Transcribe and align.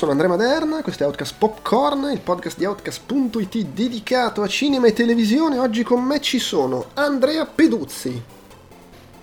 Sono 0.00 0.12
Andrea 0.12 0.30
Maderna, 0.30 0.80
questo 0.80 1.02
è 1.02 1.06
Outcast 1.06 1.34
Popcorn, 1.36 2.08
il 2.10 2.20
podcast 2.20 2.56
di 2.56 2.64
Outcast.it 2.64 3.66
dedicato 3.66 4.40
a 4.40 4.46
cinema 4.46 4.86
e 4.86 4.94
televisione. 4.94 5.58
Oggi 5.58 5.82
con 5.82 6.02
me 6.02 6.22
ci 6.22 6.38
sono 6.38 6.86
Andrea 6.94 7.44
Peduzzi. 7.44 8.22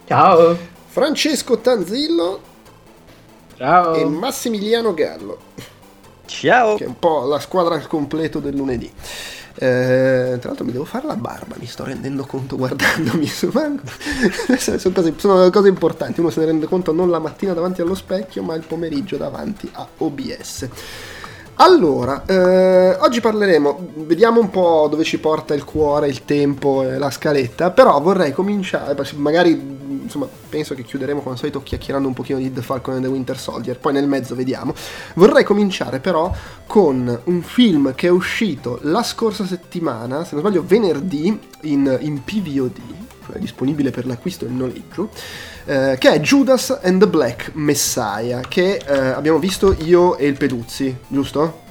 Ciao. 0.05 0.55
Francesco 0.86 1.58
Tanzillo. 1.58 2.40
Ciao. 3.55 3.95
E 3.95 4.05
Massimiliano 4.05 4.94
Gallo. 4.94 5.40
Ciao. 6.27 6.76
Che 6.76 6.84
è 6.84 6.88
un 6.88 7.00
po' 7.00 7.25
la 7.25 7.39
squadra 7.39 7.73
al 7.73 7.88
completo 7.88 8.38
del 8.38 8.55
lunedì. 8.55 8.94
Eh, 9.59 10.38
tra 10.39 10.49
l'altro 10.49 10.66
mi 10.66 10.71
devo 10.71 10.85
fare 10.85 11.07
la 11.07 11.16
barba, 11.16 11.55
mi 11.59 11.66
sto 11.66 11.84
rendendo 11.84 12.25
conto 12.25 12.57
guardandomi. 12.57 13.25
sono, 13.27 13.80
cose, 14.93 15.13
sono 15.17 15.49
cose 15.49 15.67
importanti, 15.67 16.20
uno 16.20 16.30
se 16.30 16.41
ne 16.41 16.45
rende 16.45 16.67
conto 16.67 16.91
non 16.91 17.09
la 17.09 17.20
mattina 17.20 17.53
davanti 17.53 17.81
allo 17.81 17.95
specchio, 17.95 18.43
ma 18.43 18.53
il 18.53 18.66
pomeriggio 18.66 19.17
davanti 19.17 19.67
a 19.73 19.88
OBS. 19.97 20.70
Allora, 21.59 22.23
eh, 22.27 22.95
oggi 22.99 23.20
parleremo, 23.20 23.89
vediamo 24.05 24.39
un 24.39 24.52
po' 24.52 24.88
dove 24.91 25.03
ci 25.03 25.19
porta 25.19 25.55
il 25.55 25.64
cuore, 25.64 26.08
il 26.08 26.23
tempo 26.23 26.83
e 26.83 26.99
la 26.99 27.09
scaletta, 27.09 27.72
però 27.72 27.99
vorrei 27.99 28.31
cominciare, 28.31 28.95
magari 29.16 29.77
insomma, 30.03 30.27
penso 30.49 30.75
che 30.75 30.83
chiuderemo 30.83 31.19
come 31.19 31.33
al 31.33 31.39
solito 31.39 31.64
chiacchierando 31.64 32.08
un 32.08 32.14
pochino 32.14 32.38
di 32.38 32.53
The 32.53 32.61
Falcon 32.61 32.94
and 32.94 33.03
the 33.05 33.09
Winter 33.09 33.39
Soldier, 33.39 33.80
poi 33.80 33.91
nel 33.94 34.08
mezzo 34.08 34.36
vediamo. 34.36 34.75
Vorrei 35.16 35.44
cominciare 35.44 35.99
però 35.99 36.31
con 36.67 37.22
un 37.23 37.41
film 37.41 37.95
che 37.95 38.05
è 38.05 38.11
uscito 38.11 38.77
la 38.83 39.02
scorsa 39.02 39.44
settimana, 39.44 40.23
se 40.25 40.36
non 40.36 40.42
sbaglio 40.42 40.64
venerdì, 40.64 41.39
in, 41.61 41.97
in 42.02 42.23
PVOD, 42.23 42.80
cioè 43.25 43.39
disponibile 43.39 43.89
per 43.89 44.05
l'acquisto 44.05 44.45
e 44.45 44.49
il 44.49 44.53
noleggio, 44.53 45.09
eh, 45.68 45.98
che 46.00 46.12
è 46.14 46.20
Judas 46.22 46.80
and 46.82 47.02
the 47.02 47.08
Black 47.08 47.52
Messiah, 47.54 48.40
che 48.40 48.82
eh, 48.86 48.98
abbiamo 48.98 49.38
visto 49.38 49.76
io 49.84 50.18
e 50.18 50.26
il 50.26 50.38
Peduzzi, 50.38 50.96
giusto? 51.08 51.66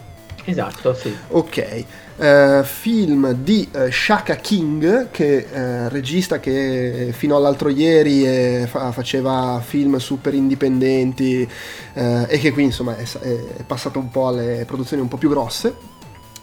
Esatto, 0.44 0.94
sì. 0.94 1.16
Ok. 1.28 1.84
Uh, 2.16 2.62
film 2.62 3.32
di 3.32 3.68
uh, 3.74 3.90
Shaka 3.90 4.36
King, 4.36 5.10
che 5.10 5.46
uh, 5.50 5.88
regista 5.88 6.40
che 6.40 7.10
fino 7.12 7.36
all'altro 7.36 7.68
ieri 7.68 8.26
eh, 8.26 8.66
fa- 8.68 8.92
faceva 8.92 9.62
film 9.64 9.96
super 9.96 10.32
indipendenti 10.32 11.46
e 11.92 12.38
che 12.38 12.52
qui 12.52 12.64
insomma 12.64 12.96
è, 12.96 13.02
è, 13.02 13.62
passato 13.66 13.98
un 13.98 14.10
po' 14.10 14.28
alle 14.28 14.64
produzioni 14.66 15.02
un 15.02 15.08
po' 15.08 15.16
più 15.16 15.30
grosse 15.30 15.74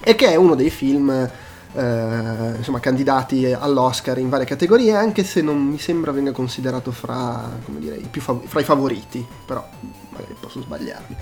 e 0.04 0.16
che 0.16 0.28
è 0.28 0.36
uno 0.36 0.56
dei 0.56 0.70
film 0.70 1.30
insomma 1.76 2.80
candidati 2.80 3.52
all'Oscar 3.52 4.18
in 4.20 4.30
varie 4.30 4.46
categorie 4.46 4.96
anche 4.96 5.24
se 5.24 5.42
non 5.42 5.58
mi 5.58 5.80
sembra 5.80 6.12
venga 6.12 6.32
considerato 6.32 6.92
fra, 6.92 7.50
dire, 7.66 7.96
i, 7.96 8.20
fav- 8.20 8.46
fra 8.46 8.60
i 8.60 8.64
favoriti 8.64 9.26
però 9.46 9.68
magari 10.10 10.36
posso 10.40 10.62
sbagliarmi 10.62 11.16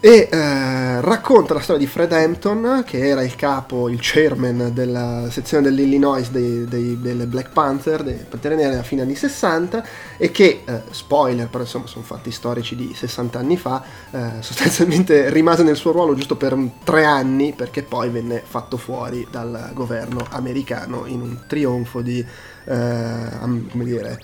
e 0.00 0.28
eh, 0.30 1.00
racconta 1.00 1.54
la 1.54 1.60
storia 1.60 1.84
di 1.84 1.90
Fred 1.90 2.12
Hampton 2.12 2.84
che 2.86 3.08
era 3.08 3.22
il 3.22 3.34
capo, 3.34 3.88
il 3.88 3.98
chairman 4.00 4.70
della 4.72 5.26
sezione 5.28 5.64
dell'Illinois 5.64 6.30
dei, 6.30 6.64
dei, 6.66 7.00
delle 7.00 7.26
Black 7.26 7.50
Panther, 7.50 8.04
dei 8.04 8.24
Pantere 8.28 8.54
Nere 8.54 8.76
a 8.76 8.84
fine 8.84 9.02
anni 9.02 9.16
60 9.16 9.84
e 10.16 10.30
che, 10.30 10.62
eh, 10.64 10.82
spoiler, 10.90 11.48
però 11.48 11.64
insomma 11.64 11.88
sono 11.88 12.04
fatti 12.04 12.30
storici 12.30 12.76
di 12.76 12.94
60 12.94 13.38
anni 13.40 13.56
fa, 13.56 13.82
eh, 14.12 14.30
sostanzialmente 14.40 15.30
rimase 15.30 15.64
nel 15.64 15.76
suo 15.76 15.90
ruolo 15.90 16.14
giusto 16.14 16.36
per 16.36 16.56
tre 16.84 17.04
anni 17.04 17.52
perché 17.52 17.82
poi 17.82 18.08
venne 18.08 18.40
fatto 18.46 18.76
fuori 18.76 19.26
dal 19.28 19.70
governo 19.74 20.24
americano 20.30 21.06
in 21.06 21.20
un 21.20 21.38
trionfo 21.48 22.02
di, 22.02 22.24
eh, 22.64 23.28
come 23.70 23.84
dire, 23.84 24.20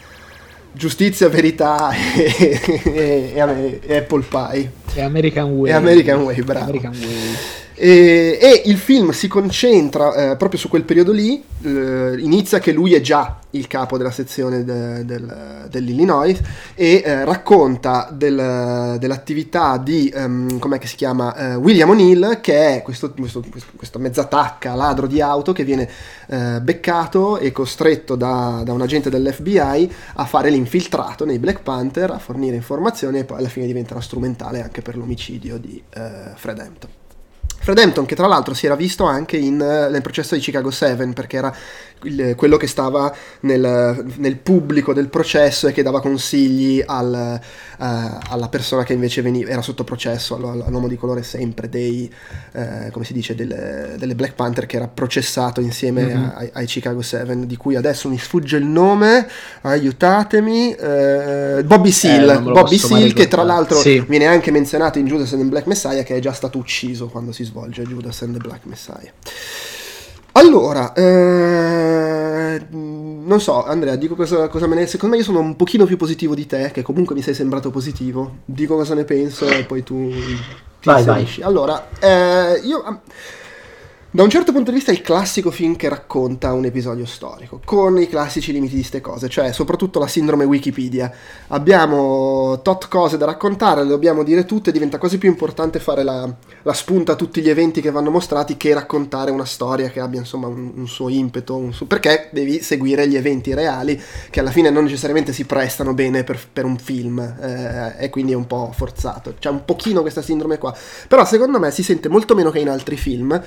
giustizia, 0.75 1.29
verità 1.29 1.91
e, 1.93 2.83
e, 2.85 3.81
e, 3.87 3.97
Apple 3.97 4.25
Pie. 4.29 4.71
E 4.95 5.01
American 5.01 5.51
Way. 5.53 5.71
E 5.71 5.75
American 5.75 6.23
Way, 6.23 6.43
bravo. 6.43 6.65
American 6.65 6.93
Way. 6.93 7.64
E, 7.77 8.39
e, 8.41 8.63
il 8.67 8.77
film 8.77 9.11
si 9.11 9.27
concentra 9.27 10.33
eh, 10.33 10.37
proprio 10.37 10.61
su 10.61 10.69
quel 10.69 10.85
periodo 10.85 11.11
lì, 11.11 11.43
eh, 11.63 12.15
inizia 12.19 12.61
che 12.61 12.71
lui 12.71 12.95
è 12.95 13.01
già 13.01 13.39
il 13.51 13.67
capo 13.67 13.97
della 13.97 14.13
sezione 14.13 14.65
de, 14.65 15.05
del, 15.05 15.67
dell'Illinois 15.69 16.41
e 16.75 17.03
eh, 17.05 17.25
racconta 17.25 18.09
del, 18.13 18.97
dell'attività 18.99 19.77
di, 19.77 20.13
um, 20.15 20.59
com'è 20.59 20.79
che 20.79 20.87
si 20.87 20.95
chiama, 20.95 21.35
eh, 21.35 21.55
William 21.57 21.91
O'Neill 21.91 22.41
che 22.41 22.77
è 22.77 22.83
questo, 22.83 23.13
questo, 23.13 23.43
questo 23.77 23.99
mezzatacca, 23.99 24.75
ladro 24.75 25.09
di 25.09 25.21
auto 25.21 25.53
che 25.53 25.65
viene 25.65 25.89
eh, 26.29 26.61
beccato 26.61 27.39
e 27.39 27.51
costretto 27.51 28.15
da, 28.15 28.63
da 28.65 28.73
un 28.73 28.83
agente 28.83 29.11
dell'FBI 29.11 29.93
a 30.15 30.25
fare 30.27 30.51
l'infiltrato 30.51 31.25
nei 31.25 31.39
Black 31.39 31.63
Panther, 31.63 32.11
a 32.11 32.19
fornire 32.19 32.55
informazioni 32.55 33.19
e 33.19 33.25
poi 33.25 33.39
alla 33.39 33.49
fine 33.49 33.67
diventerà 33.67 34.01
strumentale 34.01 34.63
anche 34.63 34.81
per 34.83 34.97
l'omicidio 34.97 35.59
di 35.59 35.83
eh, 35.95 36.31
Fred 36.37 36.59
Hampton. 36.59 36.91
Fred 37.65 37.79
Hampton, 37.79 38.05
che 38.05 38.15
tra 38.15 38.27
l'altro 38.27 38.53
si 38.53 38.67
era 38.67 38.77
visto 38.77 39.05
anche 39.05 39.39
in, 39.39 39.59
eh, 39.59 39.89
nel 39.89 40.03
processo 40.03 40.35
di 40.35 40.41
Chicago 40.43 40.71
7, 40.71 41.07
perché 41.15 41.39
era 41.39 41.57
il, 42.03 42.35
quello 42.37 42.59
che 42.59 42.67
stava 42.67 43.11
nel, 43.41 44.05
nel, 44.17 44.37
pubblico 44.37 44.93
del 44.93 45.09
processo 45.09 45.69
e 45.69 45.73
che 45.73 45.83
dava 45.83 46.03
consigli 46.03 46.83
al, 46.85 47.41
uh, 47.79 47.85
alla 48.29 48.49
persona 48.51 48.85
che 48.85 48.93
invece 48.93 49.23
veniva, 49.23 49.49
era 49.49 49.63
sotto 49.63 49.83
processo, 49.83 50.35
all'uomo 50.35 50.89
di 50.89 50.99
colore 50.99 51.23
sempre, 51.23 51.71
dei, 51.71 52.13
uh, 52.53 52.91
come 52.91 53.07
si 53.07 53.15
dice, 53.15 53.35
delle, 53.35 53.95
delle, 53.97 54.15
Black 54.15 54.35
Panther 54.35 54.67
che 54.67 54.77
era 54.77 54.87
processato 54.87 55.63
insieme 55.63 56.05
mm-hmm. 56.05 56.29
ai, 56.35 56.51
ai, 56.53 56.67
Chicago 56.67 57.01
7, 57.01 57.47
di 57.47 57.57
cui 57.57 57.77
adesso 57.77 58.11
mi 58.11 58.19
sfugge 58.19 58.59
il 58.59 58.67
nome, 58.67 59.27
aiutatemi, 59.63 60.77
uh, 60.79 61.65
Bobby 61.65 61.93
Seal, 61.93 62.29
eh, 62.29 62.41
Bobby 62.41 62.77
Seal 62.77 63.15
che 63.15 63.27
tra 63.27 63.43
l'altro 63.43 63.79
sì. 63.79 64.05
viene 64.07 64.27
anche 64.27 64.51
menzionato 64.51 64.99
in 64.99 65.07
Judas 65.07 65.33
and 65.33 65.41
the 65.41 65.49
Black 65.49 65.67
Messiah 65.67 66.03
che 66.03 66.17
è 66.17 66.19
già 66.19 66.35
stato 66.35 66.59
ucciso 66.59 67.09
quando 67.09 67.33
si 67.33 67.43
svolge 67.43 67.54
Judas 67.85 68.23
and 68.23 68.33
the 68.33 68.39
Black 68.39 68.65
Messiah. 68.65 69.13
Allora, 70.33 70.93
eh, 70.95 72.67
non 72.71 73.41
so, 73.41 73.65
Andrea, 73.65 73.95
dico 73.95 74.17
cosa, 74.17 74.49
cosa, 74.49 74.67
me 74.67 74.75
ne... 74.75 74.87
Secondo 74.87 75.15
me 75.15 75.21
io 75.21 75.27
sono 75.27 75.39
un 75.39 75.55
pochino 75.55 75.85
più 75.87 75.97
positivo 75.97 76.35
di 76.35 76.47
te, 76.47 76.73
che 76.73 76.83
comunque 76.83 77.15
mi 77.15 77.23
sei 77.23 77.35
sembrato 77.35 77.71
positivo. 77.71 78.39
Dico 78.45 78.75
cosa 78.75 78.95
ne 78.95 79.05
penso 79.05 79.47
e 79.47 79.65
poi 79.65 79.85
tu 79.85 80.11
ti 80.81 80.87
vai, 80.89 81.05
vai. 81.05 81.29
Allora, 81.43 81.89
eh, 82.01 82.61
io... 82.65 83.01
Da 84.15 84.23
un 84.23 84.31
certo 84.31 84.53
punto 84.53 84.71
di 84.71 84.77
vista 84.77 84.93
è 84.93 84.95
il 84.95 85.01
classico 85.01 85.51
film 85.51 85.75
che 85.75 85.89
racconta 85.89 86.53
un 86.53 86.65
episodio 86.65 87.05
storico, 87.05 87.61
con 87.65 88.01
i 88.01 88.09
classici 88.09 88.53
limiti 88.53 88.75
di 88.75 88.79
queste 88.83 89.01
cose, 89.01 89.29
cioè 89.29 89.51
soprattutto 89.51 89.99
la 89.99 90.07
sindrome 90.07 90.45
Wikipedia. 90.45 91.13
Abbiamo 91.49 92.61
tot 92.63 92.87
cose 92.87 93.17
da 93.17 93.27
raccontare, 93.27 93.83
le 93.83 93.89
dobbiamo 93.89 94.23
dire 94.23 94.45
tutte, 94.45 94.71
diventa 94.71 94.99
quasi 94.99 95.19
più 95.19 95.29
importante 95.29 95.81
fare 95.81 96.05
la, 96.05 96.33
la 96.63 96.73
spunta 96.73 97.11
a 97.11 97.17
tutti 97.17 97.41
gli 97.41 97.49
eventi 97.49 97.81
che 97.81 97.91
vanno 97.91 98.13
mostrati 98.13 98.57
che 98.57 98.73
raccontare 98.73 99.33
una 99.33 99.45
storia 99.45 99.89
che 99.89 99.99
abbia 99.99 100.21
insomma 100.21 100.47
un, 100.47 100.71
un 100.77 100.87
suo 100.87 101.09
impeto, 101.09 101.57
un 101.57 101.73
su- 101.73 101.89
perché 101.89 102.29
devi 102.31 102.63
seguire 102.63 103.09
gli 103.09 103.17
eventi 103.17 103.53
reali 103.53 104.01
che 104.31 104.39
alla 104.39 104.53
fine 104.53 104.71
non 104.71 104.85
necessariamente 104.85 105.33
si 105.33 105.45
prestano 105.45 105.93
bene 105.93 106.23
per, 106.23 106.39
per 106.53 106.65
un 106.65 106.79
film 106.79 107.19
eh, 107.19 107.97
e 107.99 108.11
quindi 108.11 108.31
è 108.31 108.37
un 108.37 108.47
po' 108.47 108.71
forzato. 108.73 109.35
C'è 109.41 109.51
un 109.51 109.65
pochino 109.65 110.03
questa 110.03 110.23
sindrome 110.23 110.59
qua, 110.59 110.73
però 111.09 111.25
secondo 111.25 111.59
me 111.59 111.73
si 111.73 111.83
sente 111.83 112.09
molto 112.09 112.37
meno 112.37 112.53
che 112.53 112.61
in 112.61 112.69
altri 112.69 112.97
film 112.97 113.43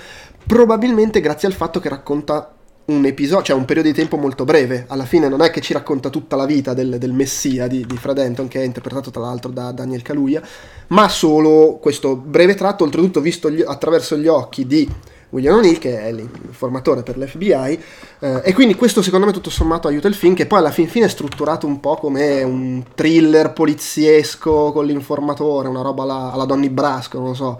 probabilmente 0.48 1.20
grazie 1.20 1.48
al 1.48 1.54
fatto 1.54 1.80
che 1.80 1.90
racconta 1.90 2.54
un 2.88 3.06
episodio, 3.06 3.44
cioè 3.44 3.56
un 3.58 3.66
periodo 3.66 3.90
di 3.90 3.94
tempo 3.94 4.16
molto 4.16 4.46
breve. 4.46 4.86
Alla 4.88 5.06
fine 5.06 5.28
non 5.28 5.42
è 5.42 5.50
che 5.50 5.60
ci 5.60 5.74
racconta 5.74 6.10
tutta 6.10 6.38
la 6.38 6.46
vita 6.46 6.74
del, 6.74 6.98
del 6.98 7.12
messia 7.12 7.68
di, 7.68 7.86
di, 7.86 7.98
Fred 7.98 8.18
Hampton, 8.18 8.48
che 8.48 8.62
è 8.62 8.66
interpretato 8.66 9.12
tra 9.12 9.22
l'altro 9.22 9.52
da 9.52 9.72
Daniel 9.72 10.02
Kaluuya, 10.02 10.42
ma 10.88 11.10
solo 11.10 11.80
questo 11.82 12.16
breve 12.16 12.56
tratto, 12.56 12.86
oltretutto 12.86 13.20
visto 13.20 13.52
gli, 13.52 13.62
attraverso 13.62 14.16
gli 14.16 14.28
occhi 14.28 14.66
di 14.66 14.90
William 15.32 15.58
O'Neill, 15.58 15.80
che 15.80 16.00
è 16.00 16.14
l'informatore 16.14 17.04
per 17.04 17.18
l'FBI, 17.18 17.84
eh, 18.20 18.42
e 18.46 18.54
quindi 18.54 18.76
questo 18.76 19.02
secondo 19.02 19.26
me 19.26 19.34
tutto 19.34 19.50
sommato 19.50 19.90
aiuta 19.90 20.08
il 20.08 20.16
film, 20.16 20.34
che 20.34 20.46
poi 20.46 20.60
alla 20.60 20.72
fin 20.72 20.88
fine 20.88 21.08
è 21.08 21.10
strutturato 21.10 21.68
un 21.68 21.82
po' 21.82 21.96
come 21.96 22.42
un 22.44 22.84
thriller 22.96 23.52
poliziesco 23.52 24.72
con 24.72 24.86
l'informatore, 24.86 25.68
una 25.68 25.82
roba 25.82 26.04
alla, 26.04 26.32
alla 26.32 26.46
Donny 26.46 26.70
Brasco, 26.70 27.18
non 27.18 27.28
lo 27.28 27.34
so. 27.34 27.60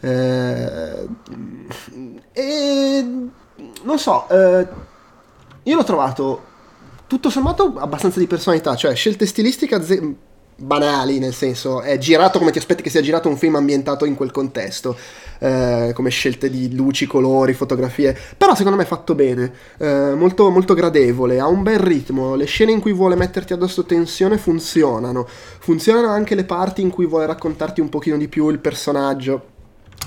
Eh, 0.00 1.08
e 2.32 3.06
non 3.82 3.98
so, 3.98 4.28
eh, 4.28 4.68
io 5.64 5.76
l'ho 5.76 5.84
trovato 5.84 6.44
tutto 7.06 7.30
sommato 7.30 7.74
abbastanza 7.78 8.18
di 8.18 8.26
personalità, 8.26 8.76
cioè 8.76 8.94
scelte 8.94 9.26
stilistiche 9.26 9.82
ze- 9.82 10.14
banali, 10.60 11.20
nel 11.20 11.34
senso 11.34 11.80
è 11.82 11.98
girato 11.98 12.38
come 12.38 12.50
ti 12.50 12.58
aspetti 12.58 12.82
che 12.82 12.90
sia 12.90 13.00
girato 13.00 13.28
un 13.28 13.36
film 13.36 13.54
ambientato 13.54 14.04
in 14.04 14.16
quel 14.16 14.32
contesto, 14.32 14.96
eh, 15.38 15.92
come 15.94 16.10
scelte 16.10 16.50
di 16.50 16.74
luci, 16.74 17.06
colori, 17.06 17.54
fotografie, 17.54 18.16
però 18.36 18.54
secondo 18.56 18.76
me 18.76 18.82
è 18.82 18.86
fatto 18.86 19.14
bene, 19.14 19.52
eh, 19.78 20.14
molto, 20.14 20.50
molto 20.50 20.74
gradevole, 20.74 21.38
ha 21.38 21.46
un 21.46 21.62
bel 21.62 21.78
ritmo, 21.78 22.34
le 22.34 22.46
scene 22.46 22.72
in 22.72 22.80
cui 22.80 22.92
vuole 22.92 23.14
metterti 23.14 23.52
addosso 23.52 23.84
tensione 23.84 24.36
funzionano, 24.36 25.26
funzionano 25.26 26.08
anche 26.08 26.34
le 26.34 26.44
parti 26.44 26.82
in 26.82 26.90
cui 26.90 27.06
vuole 27.06 27.26
raccontarti 27.26 27.80
un 27.80 27.88
pochino 27.88 28.16
di 28.16 28.28
più 28.28 28.48
il 28.50 28.58
personaggio 28.58 29.56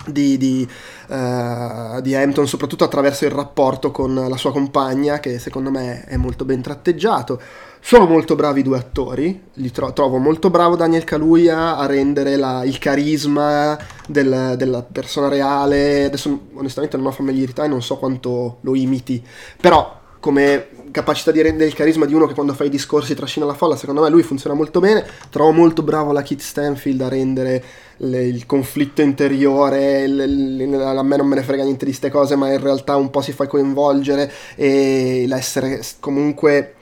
di, 0.06 0.38
di, 0.38 0.68
uh, 1.10 2.02
di, 2.02 2.16
Hampton, 2.16 2.48
soprattutto 2.48 2.84
attraverso 2.84 3.26
il 3.26 3.32
rapporto 3.32 3.92
con 3.92 4.14
la 4.14 4.38
sua 4.38 4.52
compagna, 4.52 5.20
che 5.20 5.40
secondo 5.40 5.70
me 5.70 6.04
è 6.06 6.18
molto 6.18 6.46
ben 6.46 6.62
tratteggiato. 6.62 7.40
Sono 7.84 8.06
molto 8.06 8.36
bravi 8.36 8.60
i 8.60 8.64
due 8.64 8.78
attori, 8.78 9.44
li 9.54 9.72
tro- 9.72 9.92
trovo 9.94 10.18
molto 10.18 10.52
bravo 10.52 10.76
Daniel 10.76 11.04
Kaluuya 11.04 11.78
a 11.78 11.88
rendere 11.88 12.36
la, 12.36 12.64
il 12.64 12.78
carisma 12.78 13.78
del, 14.08 14.54
della 14.56 14.84
persona 14.84 15.28
reale. 15.28 16.06
Adesso 16.06 16.48
onestamente 16.54 16.98
non 16.98 17.08
ho 17.08 17.12
familiarità 17.12 17.64
e 17.64 17.68
non 17.68 17.82
so 17.82 17.98
quanto 17.98 18.58
lo 18.62 18.76
imiti, 18.76 19.24
però 19.60 20.00
come 20.20 20.68
capacità 20.92 21.32
di 21.32 21.42
rendere 21.42 21.66
il 21.66 21.74
carisma 21.74 22.06
di 22.06 22.14
uno 22.14 22.28
che 22.28 22.34
quando 22.34 22.54
fa 22.54 22.64
i 22.64 22.70
discorsi 22.70 23.16
trascina 23.16 23.46
la 23.46 23.54
folla, 23.54 23.76
secondo 23.76 24.02
me 24.02 24.10
lui 24.10 24.24
funziona 24.24 24.56
molto 24.56 24.80
bene. 24.80 25.06
Trovo 25.30 25.52
molto 25.52 25.82
bravo 25.82 26.12
la 26.12 26.22
Kit 26.22 26.42
Stanfield 26.42 27.02
a 27.02 27.08
rendere 27.08 27.64
le, 27.98 28.24
il 28.24 28.46
conflitto 28.46 29.02
interiore, 29.02 30.08
le, 30.08 30.26
le, 30.28 30.84
a 30.84 31.04
me 31.04 31.18
non 31.18 31.28
me 31.28 31.36
ne 31.36 31.44
frega 31.44 31.64
niente 31.64 31.86
di 31.86 31.92
queste 31.92 32.10
cose, 32.10 32.36
ma 32.36 32.52
in 32.52 32.62
realtà 32.62 32.96
un 32.96 33.10
po' 33.10 33.22
si 33.22 33.32
fa 33.32 33.48
coinvolgere 33.48 34.32
e 34.56 35.26
l'essere 35.28 35.82
comunque, 36.00 36.76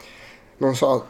non 0.57 0.75
so, 0.75 1.05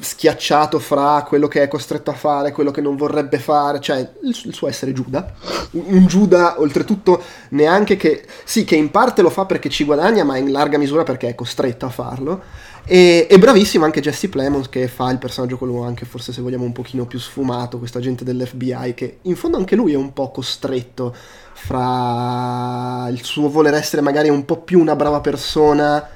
schiacciato 0.00 0.78
fra 0.78 1.24
quello 1.26 1.48
che 1.48 1.62
è 1.62 1.68
costretto 1.68 2.10
a 2.10 2.14
fare, 2.14 2.52
quello 2.52 2.70
che 2.70 2.80
non 2.80 2.96
vorrebbe 2.96 3.38
fare, 3.38 3.80
cioè 3.80 3.98
il, 3.98 4.36
il 4.44 4.54
suo 4.54 4.68
essere 4.68 4.92
Giuda. 4.92 5.32
Un, 5.72 5.84
un, 5.86 6.06
Giuda, 6.06 6.60
oltretutto, 6.60 7.22
neanche 7.50 7.96
che... 7.96 8.24
Sì, 8.44 8.64
che 8.64 8.76
in 8.76 8.90
parte 8.90 9.22
lo 9.22 9.30
fa 9.30 9.44
perché 9.44 9.68
ci 9.68 9.84
guadagna, 9.84 10.24
ma 10.24 10.36
in 10.36 10.50
larga 10.50 10.78
misura 10.78 11.02
perché 11.02 11.28
è 11.28 11.34
costretto 11.34 11.86
a 11.86 11.90
farlo. 11.90 12.42
E, 12.90 13.26
e 13.28 13.38
bravissimo 13.38 13.84
anche 13.84 14.00
Jesse 14.00 14.30
Plemons 14.30 14.70
che 14.70 14.88
fa 14.88 15.10
il 15.10 15.18
personaggio 15.18 15.58
quello 15.58 15.82
anche 15.82 16.06
forse 16.06 16.32
se 16.32 16.40
vogliamo 16.40 16.64
un 16.64 16.72
pochino 16.72 17.04
più 17.04 17.18
sfumato, 17.18 17.76
questo 17.76 17.98
agente 17.98 18.24
dell'FBI 18.24 18.94
che 18.94 19.18
in 19.22 19.36
fondo 19.36 19.58
anche 19.58 19.76
lui 19.76 19.92
è 19.92 19.96
un 19.96 20.14
po' 20.14 20.30
costretto 20.30 21.14
fra 21.52 23.08
il 23.10 23.22
suo 23.22 23.50
voler 23.50 23.74
essere 23.74 24.00
magari 24.00 24.30
un 24.30 24.46
po' 24.46 24.62
più 24.62 24.80
una 24.80 24.96
brava 24.96 25.20
persona 25.20 26.08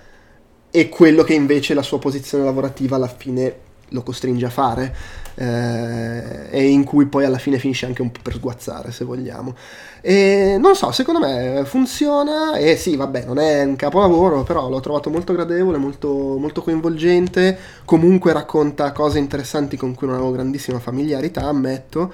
e 0.70 0.88
quello 0.88 1.22
che 1.24 1.34
invece 1.34 1.74
la 1.74 1.82
sua 1.82 1.98
posizione 1.98 2.44
lavorativa 2.44 2.96
alla 2.96 3.14
fine 3.14 3.54
lo 3.92 4.02
costringe 4.02 4.46
a 4.46 4.50
fare 4.50 4.94
eh, 5.34 6.48
e 6.50 6.68
in 6.68 6.84
cui 6.84 7.06
poi 7.06 7.24
alla 7.24 7.38
fine 7.38 7.58
finisce 7.58 7.86
anche 7.86 8.02
un 8.02 8.10
po' 8.10 8.20
per 8.22 8.34
sguazzare 8.34 8.92
se 8.92 9.04
vogliamo. 9.04 9.54
E 10.00 10.56
non 10.58 10.74
so 10.74 10.90
secondo 10.90 11.20
me 11.20 11.62
funziona 11.64 12.56
e 12.56 12.76
sì 12.76 12.96
vabbè 12.96 13.24
non 13.24 13.38
è 13.38 13.62
un 13.62 13.76
capolavoro 13.76 14.42
però 14.42 14.68
l'ho 14.68 14.80
trovato 14.80 15.10
molto 15.10 15.32
gradevole 15.32 15.78
molto, 15.78 16.08
molto 16.38 16.62
coinvolgente. 16.62 17.58
Comunque 17.84 18.32
racconta 18.32 18.92
cose 18.92 19.18
interessanti 19.18 19.76
con 19.76 19.94
cui 19.94 20.06
non 20.06 20.16
avevo 20.16 20.32
grandissima 20.32 20.78
familiarità 20.78 21.44
ammetto 21.44 22.12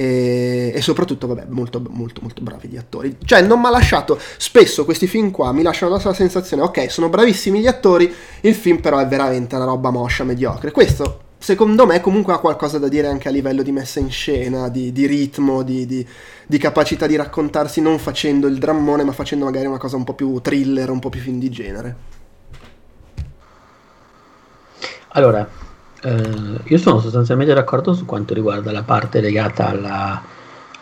e, 0.00 0.70
e, 0.72 0.80
soprattutto, 0.80 1.26
vabbè, 1.26 1.46
molto, 1.48 1.82
molto, 1.90 2.20
molto 2.22 2.40
bravi 2.40 2.68
gli 2.68 2.76
attori. 2.76 3.16
Cioè, 3.24 3.42
non 3.42 3.58
mi 3.58 3.66
ha 3.66 3.70
lasciato. 3.70 4.16
Spesso 4.36 4.84
questi 4.84 5.08
film 5.08 5.32
qua 5.32 5.50
mi 5.50 5.62
lasciano 5.62 5.98
la 5.98 6.14
sensazione: 6.14 6.62
ok, 6.62 6.88
sono 6.88 7.08
bravissimi 7.08 7.58
gli 7.58 7.66
attori, 7.66 8.14
il 8.42 8.54
film 8.54 8.78
però 8.78 8.98
è 8.98 9.08
veramente 9.08 9.56
una 9.56 9.64
roba 9.64 9.90
moscia, 9.90 10.22
mediocre. 10.22 10.70
Questo, 10.70 11.22
secondo 11.38 11.84
me, 11.84 12.00
comunque 12.00 12.32
ha 12.32 12.38
qualcosa 12.38 12.78
da 12.78 12.86
dire 12.86 13.08
anche 13.08 13.26
a 13.26 13.32
livello 13.32 13.64
di 13.64 13.72
messa 13.72 13.98
in 13.98 14.08
scena, 14.08 14.68
di, 14.68 14.92
di 14.92 15.04
ritmo, 15.06 15.64
di, 15.64 15.84
di, 15.84 16.06
di, 16.46 16.58
capacità 16.58 17.08
di 17.08 17.16
raccontarsi, 17.16 17.80
non 17.80 17.98
facendo 17.98 18.46
il 18.46 18.58
drammone, 18.58 19.02
ma 19.02 19.10
facendo 19.10 19.46
magari 19.46 19.66
una 19.66 19.78
cosa 19.78 19.96
un 19.96 20.04
po' 20.04 20.14
più 20.14 20.40
thriller, 20.40 20.90
un 20.90 21.00
po' 21.00 21.08
più 21.08 21.20
film 21.20 21.40
di 21.40 21.50
genere. 21.50 21.96
Allora, 25.08 25.66
eh, 26.02 26.60
io 26.64 26.78
sono 26.78 27.00
sostanzialmente 27.00 27.54
d'accordo 27.54 27.92
su 27.92 28.04
quanto 28.04 28.34
riguarda 28.34 28.70
la 28.70 28.82
parte 28.82 29.20
legata 29.20 29.68
alla, 29.68 30.22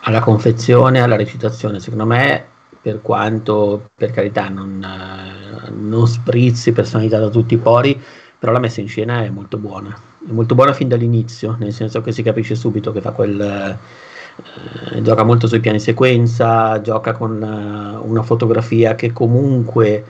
alla 0.01 0.19
confezione, 0.19 1.01
alla 1.01 1.15
recitazione. 1.15 1.79
Secondo 1.79 2.05
me, 2.05 2.45
per 2.81 3.01
quanto 3.01 3.89
per 3.95 4.11
carità 4.11 4.47
non, 4.49 4.83
eh, 4.83 5.69
non 5.71 6.07
sprizzi 6.07 6.71
personalità 6.71 7.19
da 7.19 7.29
tutti 7.29 7.55
i 7.55 7.57
pori, 7.57 7.99
però 8.37 8.51
la 8.51 8.59
messa 8.59 8.81
in 8.81 8.87
scena 8.87 9.23
è 9.23 9.29
molto 9.29 9.57
buona. 9.57 9.97
È 10.27 10.31
molto 10.31 10.55
buona 10.55 10.73
fin 10.73 10.87
dall'inizio, 10.87 11.55
nel 11.57 11.73
senso 11.73 12.01
che 12.01 12.11
si 12.11 12.21
capisce 12.21 12.55
subito 12.55 12.91
che 12.91 13.01
fa 13.01 13.11
quel. 13.11 13.41
Eh, 14.91 15.01
gioca 15.01 15.23
molto 15.23 15.47
sui 15.47 15.59
piani 15.59 15.79
sequenza, 15.79 16.79
gioca 16.81 17.13
con 17.13 17.41
uh, 17.41 18.07
una 18.07 18.21
fotografia 18.21 18.93
che 18.93 19.11
comunque 19.11 20.05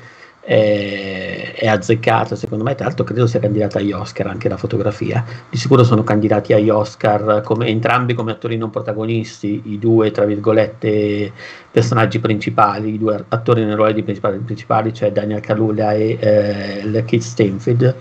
è, 0.47 1.55
è 1.55 1.67
azzeccata 1.67 2.38
secondo 2.38 2.63
me, 2.63 2.73
tra 2.73 2.85
l'altro 2.85 3.03
credo 3.03 3.27
sia 3.27 3.41
candidata 3.41 3.79
agli 3.79 3.91
Oscar 3.91 4.27
anche 4.27 4.47
la 4.47 4.55
fotografia, 4.55 5.25
di 5.49 5.57
sicuro 5.57 5.83
sono 5.83 6.03
candidati 6.03 6.53
agli 6.53 6.69
Oscar 6.69 7.41
come, 7.44 7.67
entrambi 7.67 8.13
come 8.13 8.31
attori 8.31 8.55
non 8.55 8.69
protagonisti, 8.69 9.63
i 9.65 9.77
due 9.77 10.11
tra 10.11 10.23
virgolette 10.23 11.33
personaggi 11.69 12.19
principali, 12.19 12.94
i 12.94 12.97
due 12.97 13.25
attori 13.27 13.65
nei 13.65 13.75
ruoli 13.75 14.01
principali, 14.03 14.38
principali 14.38 14.94
cioè 14.94 15.11
Daniel 15.11 15.41
Kaluuya 15.41 15.91
e 15.91 16.17
eh, 16.17 17.03
Keith 17.03 17.23
Stanfield. 17.23 17.95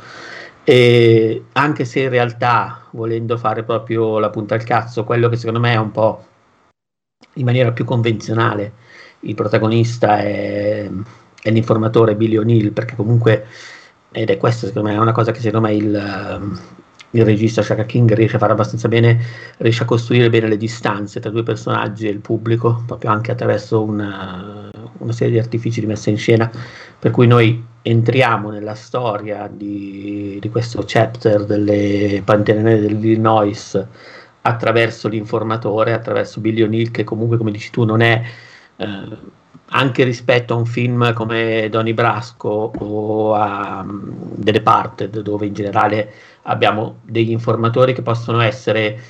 E 0.62 1.44
anche 1.52 1.84
se 1.84 2.00
in 2.00 2.10
realtà, 2.10 2.82
volendo 2.92 3.36
fare 3.38 3.64
proprio 3.64 4.20
la 4.20 4.30
punta 4.30 4.54
al 4.54 4.62
cazzo, 4.64 5.04
quello 5.04 5.28
che 5.28 5.36
secondo 5.36 5.60
me 5.60 5.72
è 5.72 5.76
un 5.76 5.90
po' 5.90 6.24
in 7.34 7.44
maniera 7.44 7.72
più 7.72 7.84
convenzionale, 7.84 8.72
il 9.20 9.34
protagonista 9.34 10.18
è 10.18 10.88
è 11.46 11.50
l'informatore 11.52 12.16
Billy 12.16 12.36
O'Neill, 12.36 12.72
perché 12.72 12.96
comunque, 12.96 13.46
ed 14.10 14.30
è 14.30 14.36
questa 14.36 14.66
secondo 14.66 14.88
me 14.88 14.96
è 14.96 14.98
una 14.98 15.12
cosa 15.12 15.30
che 15.30 15.38
secondo 15.38 15.68
me 15.68 15.74
il, 15.74 15.94
ehm, 15.94 16.60
il 17.10 17.24
regista 17.24 17.62
Shaka 17.62 17.84
King 17.84 18.12
riesce 18.14 18.34
a 18.34 18.38
fare 18.40 18.52
abbastanza 18.52 18.88
bene, 18.88 19.20
riesce 19.58 19.84
a 19.84 19.86
costruire 19.86 20.28
bene 20.28 20.48
le 20.48 20.56
distanze 20.56 21.20
tra 21.20 21.30
due 21.30 21.44
personaggi 21.44 22.08
e 22.08 22.10
il 22.10 22.18
pubblico, 22.18 22.82
proprio 22.84 23.10
anche 23.10 23.30
attraverso 23.30 23.80
una, 23.80 24.68
una 24.98 25.12
serie 25.12 25.34
di 25.34 25.38
artifici 25.38 25.78
di 25.78 25.86
messa 25.86 26.10
in 26.10 26.18
scena, 26.18 26.50
per 26.98 27.12
cui 27.12 27.28
noi 27.28 27.64
entriamo 27.82 28.50
nella 28.50 28.74
storia 28.74 29.48
di, 29.48 30.38
di 30.40 30.50
questo 30.50 30.82
chapter 30.84 31.44
delle 31.44 32.22
Pantere 32.24 32.60
Nere 32.60 32.80
dell'Illinois 32.80 33.86
attraverso 34.42 35.06
l'informatore, 35.06 35.92
attraverso 35.92 36.40
Billy 36.40 36.62
O'Neill, 36.62 36.90
che 36.90 37.04
comunque, 37.04 37.36
come 37.36 37.52
dici 37.52 37.70
tu, 37.70 37.84
non 37.84 38.00
è... 38.00 38.20
Eh, 38.78 39.35
anche 39.70 40.04
rispetto 40.04 40.54
a 40.54 40.56
un 40.56 40.66
film 40.66 41.12
come 41.12 41.68
Donny 41.68 41.92
Brasco 41.92 42.72
o 42.78 43.34
a 43.34 43.80
um, 43.80 44.34
The 44.36 44.52
Departed, 44.52 45.20
dove 45.20 45.46
in 45.46 45.54
generale 45.54 46.12
abbiamo 46.42 47.00
degli 47.02 47.30
informatori 47.30 47.92
che 47.92 48.02
possono 48.02 48.40
essere 48.40 49.00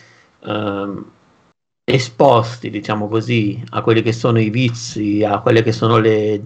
um, 0.41 1.05
esposti, 1.85 2.71
diciamo 2.71 3.09
così, 3.09 3.62
a 3.71 3.83
quelli 3.83 4.03
che 4.03 4.12
sono 4.12 4.41
i 4.41 4.50
vizi, 4.50 5.25
a 5.25 5.41
quelle 5.41 5.62
che 5.62 5.73
sono 5.73 5.99
le 5.99 6.43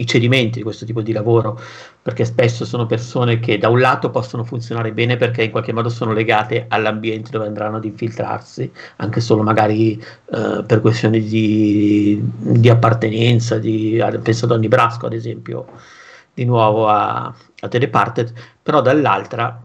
i 0.00 0.06
cedimenti 0.06 0.58
di 0.58 0.62
questo 0.62 0.84
tipo 0.84 1.02
di 1.02 1.12
lavoro, 1.12 1.60
perché 2.02 2.24
spesso 2.24 2.64
sono 2.64 2.86
persone 2.86 3.38
che 3.38 3.58
da 3.58 3.68
un 3.68 3.78
lato 3.80 4.10
possono 4.10 4.44
funzionare 4.44 4.92
bene 4.92 5.16
perché 5.16 5.44
in 5.44 5.50
qualche 5.50 5.72
modo 5.72 5.88
sono 5.88 6.12
legate 6.12 6.66
all'ambiente 6.68 7.30
dove 7.30 7.46
andranno 7.46 7.76
ad 7.76 7.84
infiltrarsi, 7.84 8.70
anche 8.96 9.20
solo 9.20 9.42
magari 9.42 10.02
eh, 10.32 10.64
per 10.66 10.80
questioni 10.80 11.20
di, 11.22 12.20
di 12.22 12.68
appartenenza, 12.68 13.58
di, 13.58 14.02
penso 14.22 14.46
a 14.46 14.48
Donny 14.48 14.68
Brasco 14.68 15.06
ad 15.06 15.12
esempio, 15.12 15.66
di 16.32 16.44
nuovo 16.44 16.88
a, 16.88 17.26
a 17.60 17.68
The 17.68 18.32
però 18.62 18.80
dall'altra 18.80 19.62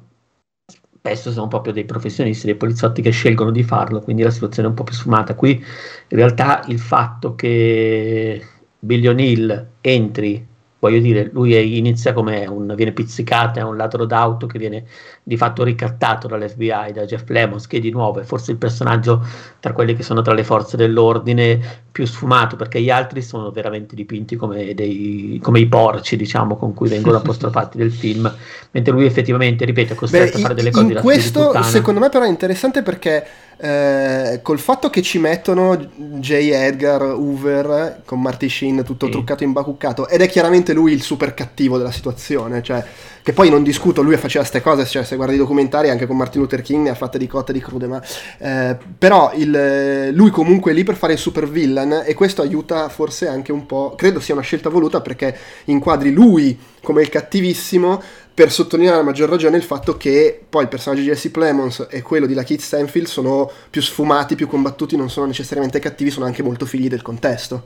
spesso 1.05 1.31
sono 1.31 1.47
proprio 1.47 1.71
dei 1.71 1.85
professionisti, 1.85 2.47
dei 2.47 2.55
poliziotti 2.55 3.03
che 3.03 3.11
scelgono 3.11 3.51
di 3.51 3.61
farlo, 3.61 4.01
quindi 4.01 4.23
la 4.23 4.31
situazione 4.31 4.67
è 4.67 4.71
un 4.71 4.75
po' 4.75 4.83
più 4.83 4.95
sfumata. 4.95 5.35
Qui 5.35 5.51
in 5.51 6.17
realtà 6.17 6.63
il 6.65 6.79
fatto 6.79 7.35
che 7.35 8.43
Billy 8.85 9.07
O'Neill 9.07 9.67
entri, 9.81 10.45
voglio 10.77 10.99
dire, 10.99 11.27
lui 11.33 11.77
inizia 11.77 12.13
come 12.13 12.45
un, 12.45 12.71
viene 12.75 12.91
pizzicato, 12.91 13.57
è 13.57 13.63
un 13.63 13.75
ladro 13.75 14.05
d'auto 14.05 14.45
che 14.45 14.59
viene 14.59 14.85
di 15.23 15.37
fatto 15.37 15.63
ricattato 15.63 16.27
dall'FBI, 16.27 16.91
da 16.93 17.05
Jeff 17.05 17.27
Lemons, 17.29 17.65
che 17.65 17.79
di 17.79 17.89
nuovo 17.89 18.19
è 18.19 18.23
forse 18.23 18.51
il 18.51 18.57
personaggio 18.57 19.25
tra 19.59 19.73
quelli 19.73 19.95
che 19.95 20.03
sono 20.03 20.21
tra 20.21 20.35
le 20.35 20.43
forze 20.43 20.77
dell'ordine 20.77 21.83
più 21.91 22.05
sfumato, 22.05 22.55
perché 22.55 22.79
gli 22.79 22.91
altri 22.91 23.23
sono 23.23 23.49
veramente 23.49 23.95
dipinti 23.95 24.35
come, 24.35 24.75
dei, 24.75 25.39
come 25.41 25.59
i 25.59 25.65
porci, 25.65 26.15
diciamo, 26.15 26.55
con 26.55 26.75
cui 26.75 26.87
vengono 26.87 27.17
apostrofati 27.17 27.79
del 27.79 27.91
film, 27.91 28.31
mentre 28.69 28.93
lui 28.93 29.05
effettivamente, 29.05 29.65
ripeto, 29.65 29.93
è 29.93 29.95
costretto 29.95 30.33
Beh, 30.33 30.37
a 30.37 30.41
fare 30.41 30.53
delle 30.53 30.69
cose 30.69 30.91
in 30.91 30.99
questo 31.01 31.63
secondo 31.63 31.99
me 31.99 32.09
però 32.09 32.25
è 32.25 32.29
interessante 32.29 32.83
perché 32.83 33.25
eh, 33.57 34.39
col 34.41 34.59
fatto 34.59 34.89
che 34.89 35.01
ci 35.01 35.17
mettono 35.17 35.77
J. 35.77 36.31
Edgar 36.31 37.01
Hoover 37.01 38.01
con 38.05 38.21
Marty 38.21 38.49
Sheen 38.49 38.83
tutto 38.83 39.05
sì. 39.05 39.11
truccato 39.13 39.43
e 39.43 39.45
imbacuccato 39.47 40.07
ed 40.07 40.21
è 40.21 40.27
chiaramente 40.27 40.73
lui 40.73 40.91
il 40.91 41.01
super 41.01 41.33
cattivo 41.33 41.77
della 41.77 41.91
situazione, 41.91 42.61
cioè 42.61 42.83
che 43.23 43.33
poi 43.33 43.49
non 43.49 43.63
discuto, 43.63 44.03
lui 44.03 44.17
faceva 44.17 44.45
queste 44.47 44.61
cose, 44.61 44.85
cioè 44.85 45.03
se 45.03 45.15
guardi 45.15 45.33
i 45.33 45.37
documentari 45.39 45.89
anche 45.89 46.05
con 46.05 46.15
Martin 46.15 46.41
Luther 46.41 46.61
King 46.61 46.83
ne 46.83 46.89
ha 46.91 46.95
fatte 46.95 47.17
di 47.17 47.25
cotte 47.25 47.53
di 47.53 47.59
crude, 47.59 47.87
ma 47.87 47.99
eh, 48.37 48.77
però 48.97 49.31
il, 49.33 50.11
lui 50.13 50.29
comunque 50.29 50.71
è 50.71 50.75
lì 50.75 50.83
per 50.83 50.95
fare 50.95 51.13
il 51.13 51.19
super 51.19 51.49
villain 51.49 52.03
e 52.05 52.13
questo 52.13 52.43
aiuta 52.43 52.87
forse 52.89 53.27
anche 53.27 53.51
un 53.51 53.65
po', 53.65 53.95
credo 53.95 54.19
sia 54.19 54.35
una 54.35 54.43
scelta 54.43 54.69
voluta 54.69 55.01
perché 55.01 55.35
inquadri 55.65 56.11
lui 56.11 56.55
come 56.83 57.01
il 57.01 57.09
cattivissimo 57.09 57.99
per 58.35 58.51
sottolineare 58.51 58.99
a 58.99 59.03
maggior 59.03 59.29
ragione 59.29 59.55
il 59.55 59.63
fatto 59.63 59.95
che 59.95 60.37
poi 60.49 60.63
il 60.63 60.67
personaggio 60.67 61.01
di 61.01 61.07
Jesse 61.07 61.31
Plemons 61.31 61.87
e 61.89 62.01
quello 62.01 62.25
di 62.25 62.33
Lakeith 62.33 62.59
Stanfield 62.59 63.07
sono 63.07 63.49
più 63.69 63.81
sfumati, 63.81 64.35
più 64.35 64.47
combattuti, 64.47 64.97
non 64.97 65.09
sono 65.09 65.25
necessariamente 65.25 65.79
cattivi, 65.79 66.11
sono 66.11 66.25
anche 66.25 66.43
molto 66.43 66.65
figli 66.65 66.89
del 66.89 67.01
contesto. 67.01 67.63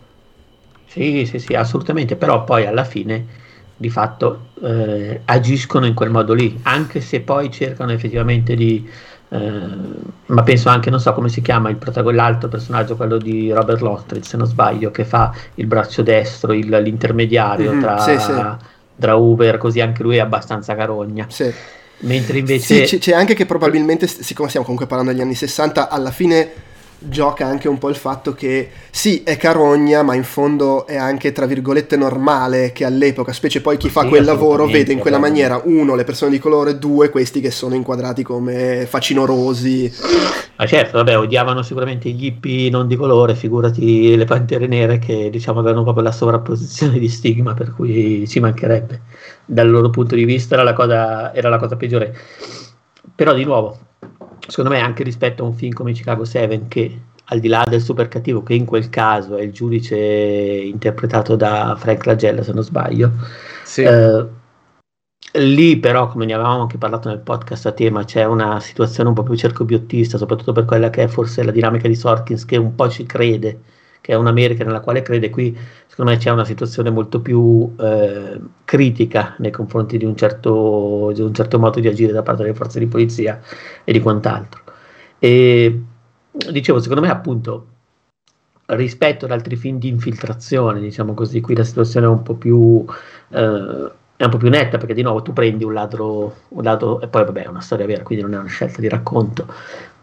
Sì, 0.85 1.25
sì, 1.25 1.39
sì, 1.39 1.55
assolutamente, 1.55 2.15
però 2.15 2.43
poi 2.43 2.67
alla 2.67 2.83
fine 2.83 3.25
di 3.75 3.89
fatto 3.89 4.49
eh, 4.61 5.21
agiscono 5.25 5.87
in 5.87 5.95
quel 5.95 6.11
modo 6.11 6.33
lì, 6.35 6.59
anche 6.61 7.01
se 7.01 7.21
poi 7.21 7.51
cercano 7.51 7.91
effettivamente 7.91 8.53
di... 8.55 8.87
Eh, 9.31 9.61
ma 10.27 10.43
penso 10.43 10.69
anche, 10.69 10.91
non 10.91 10.99
so 10.99 11.13
come 11.13 11.29
si 11.29 11.41
chiama 11.41 11.69
il 11.69 11.77
protagonista, 11.77 12.23
l'altro 12.23 12.47
personaggio, 12.47 12.95
quello 12.95 13.17
di 13.17 13.51
Robert 13.51 13.81
Lostridge, 13.81 14.29
se 14.29 14.37
non 14.37 14.45
sbaglio, 14.45 14.91
che 14.91 15.03
fa 15.03 15.33
il 15.55 15.65
braccio 15.65 16.03
destro, 16.03 16.53
il, 16.53 16.69
l'intermediario 16.69 17.71
mm-hmm, 17.71 17.81
tra, 17.81 17.97
sì, 17.97 18.19
sì. 18.19 18.77
Tra 18.99 19.15
Uber, 19.15 19.57
così 19.57 19.79
anche 19.79 20.03
lui 20.03 20.17
è 20.17 20.19
abbastanza 20.19 20.75
carogna. 20.75 21.25
Sì. 21.29 21.51
Mentre 21.99 22.39
invece... 22.39 22.85
Sì, 22.85 22.97
c'è 22.99 23.13
anche 23.13 23.33
che 23.33 23.45
probabilmente, 23.45 24.07
siccome 24.07 24.47
stiamo 24.47 24.65
comunque 24.65 24.87
parlando 24.87 25.11
degli 25.11 25.21
anni 25.21 25.35
60, 25.35 25.89
alla 25.89 26.11
fine 26.11 26.51
gioca 26.99 27.45
anche 27.45 27.67
un 27.67 27.77
po' 27.77 27.89
il 27.89 27.95
fatto 27.95 28.33
che 28.33 28.69
sì, 28.89 29.23
è 29.23 29.37
carogna, 29.37 30.03
ma 30.03 30.15
in 30.15 30.23
fondo 30.23 30.85
è 30.85 30.97
anche 30.97 31.31
tra 31.31 31.45
virgolette 31.45 31.95
normale 31.95 32.71
che 32.73 32.83
all'epoca, 32.83 33.31
specie 33.31 33.61
poi 33.61 33.77
chi 33.77 33.89
fa 33.89 34.01
sì, 34.01 34.09
quel 34.09 34.25
lavoro, 34.25 34.65
vede 34.65 34.91
in 34.91 34.99
quella 34.99 35.17
maniera 35.17 35.61
uno 35.63 35.95
le 35.95 36.03
persone 36.03 36.31
di 36.31 36.39
colore, 36.39 36.77
due 36.77 37.09
questi 37.09 37.39
che 37.39 37.51
sono 37.51 37.75
inquadrati 37.75 38.23
come 38.23 38.85
facinorosi. 38.85 39.91
Ma 40.57 40.65
certo, 40.65 40.97
vabbè, 40.97 41.17
odiavano 41.17 41.61
sicuramente 41.61 42.09
gli 42.09 42.25
hippie 42.25 42.69
non 42.69 42.87
di 42.87 42.97
colore, 42.97 43.33
figurati 43.33 44.15
le 44.15 44.25
pantere 44.25 44.67
nere 44.67 44.99
che 44.99 45.29
diciamo 45.29 45.59
avevano 45.59 45.83
proprio 45.83 46.03
la 46.03 46.11
sovrapposizione 46.11 46.99
di 46.99 47.07
stigma, 47.07 47.53
per 47.53 47.73
cui 47.73 48.27
ci 48.27 48.41
mancherebbe. 48.41 49.01
Dal 49.45 49.69
loro 49.69 49.89
punto 49.89 50.15
di 50.15 50.25
vista 50.25 50.55
era 50.55 50.63
la 50.63 50.73
cosa, 50.73 51.33
era 51.33 51.47
la 51.47 51.57
cosa 51.57 51.77
peggiore. 51.77 52.13
Però 53.15 53.33
di 53.33 53.45
nuovo, 53.45 53.77
secondo 54.47 54.71
me 54.71 54.79
anche 54.79 55.03
rispetto 55.03 55.43
a 55.43 55.47
un 55.47 55.53
film 55.53 55.73
come 55.73 55.93
Chicago 55.93 56.25
7 56.25 56.65
che 56.67 57.01
al 57.25 57.39
di 57.39 57.47
là 57.47 57.63
del 57.67 57.81
super 57.81 58.07
cattivo 58.07 58.41
che 58.43 58.53
in 58.53 58.65
quel 58.65 58.89
caso 58.89 59.35
è 59.35 59.41
il 59.41 59.51
giudice 59.51 59.95
interpretato 59.95 61.35
da 61.35 61.75
Frank 61.77 62.05
Lagella 62.05 62.43
se 62.43 62.53
non 62.53 62.63
sbaglio 62.63 63.11
sì. 63.63 63.83
eh, 63.83 64.27
lì 65.33 65.77
però 65.77 66.07
come 66.07 66.25
ne 66.25 66.33
avevamo 66.33 66.61
anche 66.61 66.77
parlato 66.77 67.09
nel 67.09 67.19
podcast 67.19 67.67
a 67.67 67.71
tema 67.71 68.03
c'è 68.03 68.25
una 68.25 68.59
situazione 68.59 69.09
un 69.09 69.15
po' 69.15 69.23
più 69.23 69.35
cercobiottista 69.35 70.17
soprattutto 70.17 70.53
per 70.53 70.65
quella 70.65 70.89
che 70.89 71.03
è 71.03 71.07
forse 71.07 71.43
la 71.43 71.51
dinamica 71.51 71.87
di 71.87 71.95
Sorkins 71.95 72.45
che 72.45 72.57
un 72.57 72.73
po' 72.73 72.89
ci 72.89 73.05
crede 73.05 73.59
che 74.01 74.13
è 74.13 74.15
un'America 74.15 74.63
nella 74.63 74.79
quale 74.79 75.01
crede 75.01 75.29
qui 75.29 75.57
secondo 75.87 76.11
me 76.11 76.17
c'è 76.17 76.29
una 76.29 76.45
situazione 76.45 76.89
molto 76.89 77.19
più 77.19 77.73
eh, 77.77 78.39
critica 78.63 79.35
nei 79.39 79.51
confronti 79.51 79.97
di 79.97 80.05
un, 80.05 80.15
certo, 80.15 81.11
di 81.13 81.21
un, 81.21 81.33
certo, 81.33 81.59
modo 81.59 81.79
di 81.79 81.87
agire 81.87 82.13
da 82.13 82.23
parte 82.23 82.43
delle 82.43 82.55
forze 82.55 82.79
di 82.79 82.87
polizia 82.87 83.41
e 83.83 83.91
di 83.91 83.99
quant'altro. 83.99 84.61
E 85.19 85.81
dicevo, 86.51 86.79
secondo 86.79 87.01
me 87.01 87.09
appunto 87.09 87.67
rispetto 88.67 89.25
ad 89.25 89.31
altri 89.31 89.55
film 89.55 89.79
di 89.79 89.89
infiltrazione, 89.89 90.79
diciamo 90.79 91.13
così, 91.13 91.41
qui 91.41 91.55
la 91.55 91.63
situazione 91.63 92.05
è 92.05 92.09
un 92.09 92.23
po' 92.23 92.35
più... 92.35 92.85
Eh, 93.29 93.91
è 94.19 94.25
un 94.25 94.31
po' 94.31 94.37
più 94.37 94.49
netta 94.49 94.77
perché 94.77 94.93
di 94.93 95.01
nuovo 95.01 95.21
tu 95.21 95.31
prendi 95.31 95.63
un 95.63 95.71
ladro, 95.71 96.39
un 96.49 96.61
ladro 96.61 96.99
e 96.99 97.07
poi 97.07 97.23
vabbè 97.23 97.43
è 97.43 97.47
una 97.47 97.61
storia 97.61 97.85
vera, 97.85 98.03
quindi 98.03 98.25
non 98.25 98.33
è 98.33 98.37
una 98.37 98.49
scelta 98.49 98.81
di 98.81 98.89
racconto, 98.89 99.47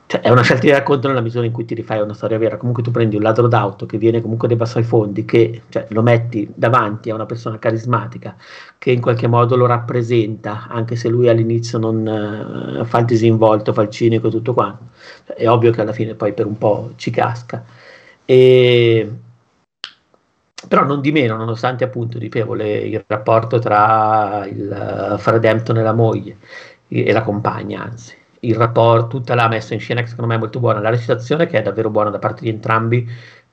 cioè, 0.08 0.20
è 0.20 0.30
una 0.30 0.42
scelta 0.42 0.62
di 0.62 0.70
racconto 0.70 1.08
nella 1.08 1.20
misura 1.20 1.46
in 1.46 1.52
cui 1.52 1.64
ti 1.64 1.75
rifai 1.75 2.00
una 2.00 2.14
storia 2.14 2.38
vera. 2.38 2.56
Comunque 2.56 2.82
tu 2.82 2.92
prendi 2.92 3.16
un 3.16 3.22
ladro 3.22 3.48
d'auto 3.48 3.86
che 3.86 3.98
viene 3.98 4.20
comunque 4.20 4.46
dei 4.46 4.56
bassoi 4.56 4.84
fondi, 4.84 5.25
che 5.25 5.62
cioè, 5.68 5.86
lo 5.90 6.02
metti 6.02 6.48
davanti 6.54 7.10
a 7.10 7.14
una 7.14 7.26
persona 7.26 7.58
carismatica 7.58 8.36
che 8.78 8.92
in 8.92 9.00
qualche 9.00 9.26
modo 9.26 9.56
lo 9.56 9.66
rappresenta, 9.66 10.66
anche 10.68 10.94
se 10.94 11.08
lui 11.08 11.28
all'inizio 11.28 11.78
non 11.78 12.78
uh, 12.80 12.84
fa 12.84 12.98
il 13.00 13.04
disinvolto, 13.06 13.72
fa 13.72 13.82
il 13.82 13.90
cinico 13.90 14.28
e 14.28 14.30
tutto 14.30 14.54
quanto. 14.54 14.84
Cioè, 15.26 15.36
è 15.36 15.50
ovvio 15.50 15.72
che 15.72 15.80
alla 15.80 15.92
fine 15.92 16.14
poi 16.14 16.32
per 16.32 16.46
un 16.46 16.56
po' 16.58 16.92
ci 16.96 17.10
casca. 17.10 17.64
E... 18.25 19.10
Però 20.68 20.84
non 20.84 21.00
di 21.00 21.12
meno, 21.12 21.36
nonostante 21.36 21.84
appunto, 21.84 22.18
dicevo, 22.18 22.54
le, 22.54 22.78
il 22.78 23.04
rapporto 23.06 23.58
tra 23.58 24.46
il 24.46 25.12
uh, 25.14 25.18
Fred 25.18 25.44
Hampton 25.44 25.78
e 25.78 25.82
la 25.82 25.92
moglie 25.92 26.36
e 26.88 27.12
la 27.12 27.22
compagna, 27.22 27.82
anzi 27.82 28.14
il 28.46 28.54
rapporto, 28.54 29.08
tutta 29.08 29.34
la 29.34 29.48
messa 29.48 29.74
in 29.74 29.80
scena 29.80 30.00
che 30.00 30.08
secondo 30.08 30.30
me 30.30 30.36
è 30.36 30.40
molto 30.40 30.60
buona, 30.60 30.80
la 30.80 30.90
recitazione 30.90 31.46
che 31.46 31.58
è 31.58 31.62
davvero 31.62 31.90
buona 31.90 32.10
da 32.10 32.18
parte 32.18 32.42
di 32.42 32.48
entrambi 32.48 33.08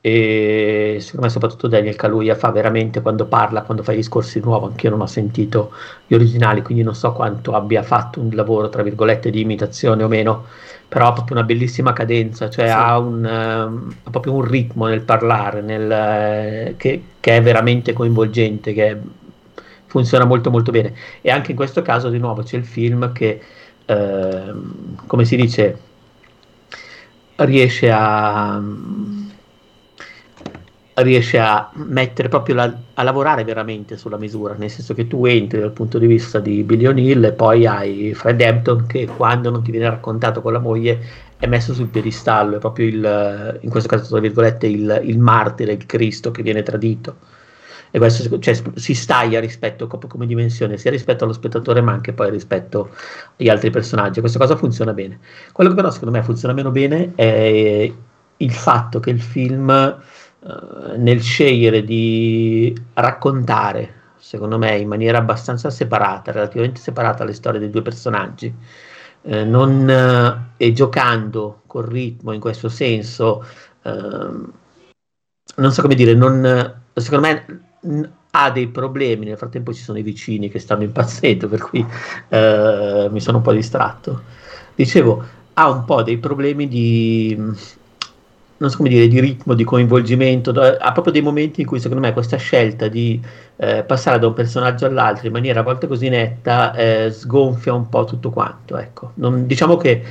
e 0.05 0.97
secondo 0.99 1.27
me 1.27 1.31
soprattutto 1.31 1.69
Daniel 1.69 1.95
Kaluuya 1.95 2.35
fa 2.35 2.51
veramente 2.51 3.01
quando 3.01 3.25
parla, 3.25 3.61
quando 3.61 3.83
fa 3.83 3.93
i 3.93 3.95
discorsi 3.95 4.39
di 4.39 4.45
nuovo, 4.45 4.65
anche 4.67 4.87
io 4.87 4.91
non 4.91 4.99
ho 4.99 5.05
sentito 5.05 5.71
gli 6.05 6.13
originali, 6.13 6.61
quindi 6.61 6.83
non 6.83 6.93
so 6.93 7.13
quanto 7.13 7.53
abbia 7.53 7.83
fatto 7.83 8.19
un 8.19 8.29
lavoro 8.33 8.67
tra 8.67 8.83
virgolette 8.83 9.29
di 9.29 9.39
imitazione 9.39 10.03
o 10.03 10.09
meno, 10.09 10.45
però 10.89 11.07
ha 11.07 11.13
proprio 11.13 11.37
una 11.37 11.45
bellissima 11.45 11.93
cadenza, 11.93 12.49
cioè 12.49 12.67
sì. 12.67 12.73
ha, 12.73 12.99
un, 12.99 13.23
um, 13.23 13.95
ha, 14.03 14.09
proprio 14.09 14.33
un 14.33 14.41
ritmo 14.41 14.87
nel 14.87 15.03
parlare 15.03 15.61
nel, 15.61 15.89
eh, 15.89 16.73
che, 16.75 17.03
che, 17.21 17.37
è 17.37 17.41
veramente 17.41 17.93
coinvolgente, 17.93 18.73
che 18.73 18.97
funziona 19.85 20.25
molto 20.25 20.51
molto 20.51 20.71
bene 20.71 20.93
e 21.21 21.31
anche 21.31 21.51
in 21.51 21.57
questo 21.57 21.81
caso 21.81 22.09
di 22.09 22.17
nuovo 22.17 22.41
c'è 22.41 22.57
il 22.57 22.65
film 22.65 23.13
che 23.13 23.39
Ehm, 23.85 24.95
come 25.07 25.25
si 25.25 25.35
dice, 25.35 25.77
riesce 27.35 27.91
a, 27.91 28.61
riesce 30.95 31.39
a 31.39 31.71
mettere 31.73 32.29
proprio 32.29 32.55
la, 32.55 32.77
a 32.93 33.03
lavorare 33.03 33.43
veramente 33.43 33.97
sulla 33.97 34.17
misura, 34.17 34.53
nel 34.55 34.69
senso 34.69 34.93
che 34.93 35.07
tu 35.07 35.25
entri 35.25 35.59
dal 35.59 35.71
punto 35.71 35.97
di 35.97 36.07
vista 36.07 36.39
di 36.39 36.63
Billy 36.63 36.85
O'Neill 36.85 37.23
e 37.23 37.33
poi 37.33 37.65
hai 37.65 38.13
Fred 38.13 38.41
Hampton 38.41 38.85
che 38.85 39.07
quando 39.07 39.49
non 39.49 39.63
ti 39.63 39.71
viene 39.71 39.89
raccontato 39.89 40.41
con 40.41 40.53
la 40.53 40.59
moglie 40.59 40.99
è 41.37 41.47
messo 41.47 41.73
sul 41.73 41.87
piedistallo, 41.87 42.55
è 42.55 42.59
proprio 42.59 42.87
il, 42.87 43.59
in 43.61 43.69
questo 43.69 43.89
caso 43.89 44.07
tra 44.09 44.19
virgolette, 44.19 44.67
il, 44.67 45.01
il 45.03 45.19
martire, 45.19 45.73
il 45.73 45.85
Cristo 45.85 46.31
che 46.31 46.43
viene 46.43 46.63
tradito 46.63 47.17
questo 47.99 48.39
cioè, 48.39 48.59
si 48.75 48.93
staglia 48.95 49.39
rispetto 49.39 49.87
come 49.87 50.25
dimensione 50.25 50.77
sia 50.77 50.89
rispetto 50.89 51.23
allo 51.23 51.33
spettatore 51.33 51.81
ma 51.81 51.91
anche 51.91 52.13
poi 52.13 52.31
rispetto 52.31 52.89
agli 53.37 53.49
altri 53.49 53.69
personaggi. 53.69 54.19
Questa 54.19 54.39
cosa 54.39 54.55
funziona 54.55 54.93
bene. 54.93 55.19
Quello 55.51 55.69
che 55.69 55.75
però 55.75 55.91
secondo 55.91 56.17
me 56.17 56.23
funziona 56.23 56.53
meno 56.53 56.71
bene 56.71 57.11
è 57.15 57.93
il 58.37 58.51
fatto 58.51 58.99
che 58.99 59.09
il 59.11 59.21
film 59.21 59.69
eh, 59.69 60.97
nel 60.97 61.21
scegliere 61.21 61.83
di 61.83 62.75
raccontare 62.93 64.01
secondo 64.17 64.57
me 64.57 64.77
in 64.77 64.87
maniera 64.87 65.17
abbastanza 65.17 65.69
separata 65.69 66.31
relativamente 66.31 66.79
separata 66.79 67.23
le 67.23 67.33
storie 67.33 67.59
dei 67.59 67.69
due 67.69 67.81
personaggi 67.81 68.53
eh, 69.21 69.43
non, 69.43 69.89
eh, 69.89 70.65
e 70.65 70.73
giocando 70.73 71.61
col 71.67 71.85
ritmo 71.85 72.31
in 72.33 72.39
questo 72.39 72.69
senso 72.69 73.45
ehm, 73.83 74.51
non 75.55 75.71
so 75.71 75.81
come 75.81 75.95
dire 75.95 76.13
non, 76.13 76.81
secondo 76.93 77.27
me 77.27 77.72
ha 78.31 78.51
dei 78.51 78.67
problemi, 78.67 79.25
nel 79.25 79.37
frattempo 79.37 79.73
ci 79.73 79.81
sono 79.81 79.97
i 79.97 80.03
vicini 80.03 80.49
che 80.49 80.59
stanno 80.59 80.83
impazzendo, 80.83 81.47
per 81.47 81.61
cui 81.61 81.85
eh, 82.29 83.07
mi 83.11 83.19
sono 83.19 83.37
un 83.37 83.43
po' 83.43 83.53
distratto. 83.53 84.21
Dicevo, 84.75 85.23
ha 85.53 85.69
un 85.69 85.85
po' 85.85 86.01
dei 86.01 86.17
problemi 86.17 86.67
di, 86.67 87.35
non 87.35 88.69
so 88.69 88.77
come 88.77 88.89
dire, 88.89 89.07
di 89.07 89.19
ritmo, 89.19 89.53
di 89.53 89.63
coinvolgimento, 89.63 90.51
ha 90.51 90.91
proprio 90.91 91.13
dei 91.13 91.21
momenti 91.21 91.61
in 91.61 91.67
cui 91.67 91.79
secondo 91.79 92.01
me 92.01 92.13
questa 92.13 92.37
scelta 92.37 92.87
di 92.87 93.21
eh, 93.57 93.83
passare 93.83 94.17
da 94.19 94.27
un 94.27 94.33
personaggio 94.33 94.85
all'altro 94.85 95.27
in 95.27 95.33
maniera 95.33 95.59
a 95.59 95.63
volte 95.63 95.85
così 95.85 96.09
netta 96.09 96.73
eh, 96.73 97.11
sgonfia 97.11 97.73
un 97.73 97.89
po' 97.89 98.05
tutto 98.05 98.29
quanto. 98.31 98.77
Ecco. 98.77 99.11
Non, 99.15 99.45
diciamo 99.45 99.77
che 99.77 100.03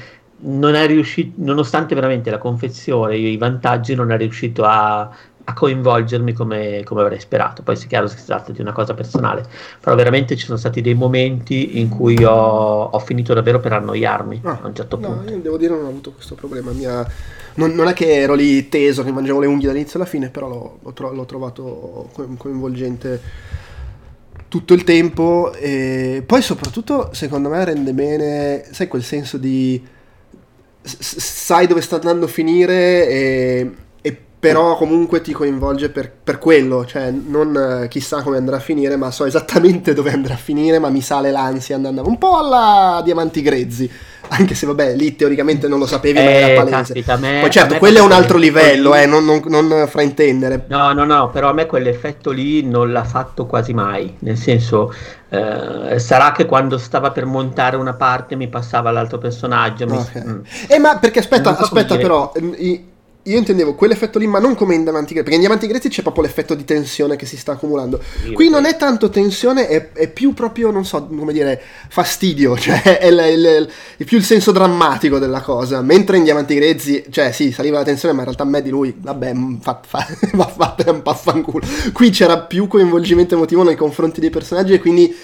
non 0.45 0.75
è 0.75 0.87
riuscito, 0.87 1.35
nonostante 1.37 1.95
veramente 1.95 2.31
la 2.31 2.39
confezione, 2.39 3.17
i 3.17 3.37
vantaggi, 3.37 3.95
non 3.95 4.11
è 4.11 4.17
riuscito 4.17 4.65
a 4.65 5.11
a 5.45 5.53
coinvolgermi 5.55 6.33
come, 6.33 6.83
come, 6.85 7.01
avrei 7.01 7.21
sperato. 7.21 7.63
Poi 7.63 7.77
si 7.77 7.87
chiaro 7.87 8.07
che 8.07 8.17
si 8.17 8.27
tratta 8.27 8.53
di 8.53 8.61
una 8.61 8.73
cosa 8.73 8.95
personale, 8.95 9.45
però 9.81 9.95
veramente 9.97 10.37
ci 10.37 10.47
sono 10.47 10.59
stati 10.59 10.81
dei 10.81 10.95
momenti 10.95 11.81
in 11.81 11.89
cui 11.89 12.23
ho, 12.25 12.85
ho 12.85 12.99
finito 13.01 13.35
davvero 13.35 13.61
per 13.61 13.73
annoiarmi 13.73 14.41
ah, 14.45 14.61
a 14.63 14.67
un 14.67 14.75
certo 14.75 14.99
no, 14.99 15.09
punto. 15.09 15.33
Io 15.33 15.39
devo 15.39 15.57
dire 15.57 15.75
non 15.75 15.85
ho 15.85 15.89
avuto 15.89 16.13
questo 16.13 16.35
problema. 16.35 16.71
Mia... 16.73 17.07
Non, 17.55 17.73
non, 17.73 17.89
è 17.89 17.93
che 17.93 18.21
ero 18.21 18.35
lì 18.35 18.69
teso, 18.69 19.03
che 19.03 19.13
mangiavo 19.13 19.41
le 19.41 19.47
unghie 19.47 19.67
dall'inizio 19.67 19.99
alla 19.99 20.09
fine, 20.09 20.31
però 20.31 20.49
l'ho, 20.49 20.79
l'ho, 20.83 20.93
tro- 20.93 21.13
l'ho 21.13 21.27
trovato 21.27 22.11
coinvolgente 22.37 23.21
tutto 24.49 24.75
il 24.75 24.85
tempo 24.85 25.53
e 25.55 26.23
poi 26.27 26.43
soprattutto 26.43 27.09
secondo 27.15 27.49
me 27.49 27.65
rende 27.65 27.95
bene, 27.95 28.65
sai 28.71 28.87
quel 28.87 29.03
senso 29.03 29.39
di 29.39 29.83
sai 30.85 31.67
dove 31.67 31.81
sta 31.81 31.97
andando 31.97 32.27
a 32.27 32.29
finire 32.29 33.09
e 33.09 33.71
però 34.43 34.77
comunque 34.77 35.21
ti 35.21 35.31
coinvolge 35.31 35.89
per, 35.91 36.11
per 36.11 36.39
quello, 36.39 36.85
cioè 36.85 37.13
non 37.13 37.85
eh, 37.85 37.87
chissà 37.87 38.23
come 38.23 38.39
andrà 38.39 38.57
a 38.57 38.59
finire, 38.59 38.97
ma 38.97 39.13
so 39.13 39.25
esattamente 39.25 39.95
dove 39.95 40.11
andrà 40.11 40.35
a 40.35 40.37
finire, 40.37 40.81
ma 40.81 40.89
mi 40.89 41.01
sale 41.01 41.31
l'ansia 41.31 41.77
andando 41.77 42.05
un 42.05 42.19
po' 42.19 42.39
alla 42.39 43.01
Diamanti 43.05 43.41
Grezzi, 43.41 43.89
anche 44.31 44.57
se 44.57 44.67
vabbè 44.67 44.97
lì 44.97 45.15
teoricamente 45.15 45.69
non 45.69 45.79
lo 45.79 45.87
sapevi, 45.87 46.19
eh, 46.19 46.25
ma 46.25 46.31
era 46.31 46.55
palese. 46.57 46.93
Caspita, 46.93 47.17
me, 47.19 47.39
Poi 47.41 47.51
certo, 47.53 47.77
quello 47.77 47.99
è 47.99 48.01
un 48.01 48.11
altro 48.11 48.37
livello, 48.37 48.97
eh, 48.97 49.07
non, 49.07 49.25
non, 49.25 49.43
non, 49.47 49.87
fraintendere. 49.87 50.65
No, 50.67 50.93
no, 50.93 51.05
no, 51.05 51.31
però 51.31 51.51
a 51.51 51.53
me 51.53 51.67
quell'effetto 51.67 52.33
lì 52.33 52.65
non 52.65 52.91
l'ha 52.91 53.05
fatto 53.05 53.47
quasi 53.47 53.73
mai, 53.73 54.13
nel 54.19 54.37
senso... 54.37 54.93
Eh, 55.33 55.99
sarà 55.99 56.33
che 56.33 56.45
quando 56.45 56.77
stava 56.77 57.11
per 57.11 57.25
montare 57.25 57.77
una 57.77 57.95
parte 57.95 58.37
mi 58.37 58.49
passava 58.49 58.91
l'altro 58.91 59.17
personaggio. 59.17 59.87
Mi... 59.87 59.97
Okay. 59.97 60.23
Mm. 60.23 60.41
Eh, 60.69 60.79
ma 60.79 60.99
perché 60.99 61.21
aspetta, 61.21 61.57
so 61.57 61.63
aspetta 61.63 61.97
però, 61.97 62.31
i, 62.59 62.92
io 63.25 63.39
intendevo 63.39 63.75
quell'effetto 63.75 64.19
lì, 64.19 64.27
ma 64.27 64.41
non 64.41 64.57
come 64.57 64.75
in 64.75 64.83
Diamanti 64.83 65.15
Grezzi, 65.15 65.23
perché 65.23 65.35
in 65.35 65.41
Diamanti 65.41 65.67
Grezzi 65.69 65.89
c'è 65.89 66.03
proprio 66.03 66.25
l'effetto 66.25 66.55
di 66.55 66.65
tensione 66.65 67.15
che 67.15 67.25
si 67.25 67.37
sta 67.37 67.53
accumulando. 67.53 68.01
Qui 68.33 68.49
non 68.49 68.65
è 68.65 68.77
tanto 68.77 69.11
tensione, 69.11 69.69
è, 69.69 69.93
è 69.93 70.09
più 70.09 70.35
proprio, 70.35 70.71
non 70.71 70.85
so 70.85 71.07
come 71.07 71.33
dire, 71.33 71.61
fastidio, 71.89 72.57
cioè 72.59 72.99
è, 72.99 73.11
l, 73.11 73.17
l, 73.17 73.69
è, 73.97 74.05
più 74.05 74.19
il 74.19 74.25
senso 74.25 74.51
drammatico 74.51 75.19
della 75.21 75.41
cosa. 75.41 75.83
Mentre 75.83 76.17
in 76.17 76.25
Diamanti 76.25 76.55
Grezzi, 76.57 77.05
cioè 77.11 77.31
sì, 77.31 77.53
saliva 77.53 77.79
la 77.79 77.85
tensione, 77.85 78.13
ma 78.13 78.21
in 78.21 78.27
realtà 78.27 78.43
a 78.43 78.47
me 78.47 78.61
di 78.61 78.71
lui, 78.71 78.93
vabbè, 78.97 79.33
fa, 79.61 79.81
fa, 79.87 80.07
va 80.35 80.47
fatta 80.47 80.91
un 80.91 81.03
paffanculo. 81.03 81.65
Qui 81.93 82.11
c'era 82.11 82.41
più 82.41 82.67
coinvolgimento 82.67 83.35
emotivo 83.35 83.63
nei 83.63 83.77
confronti 83.77 84.21
dei 84.21 84.31
personaggi 84.31 84.73
e 84.73 84.81
quindi 84.81 85.15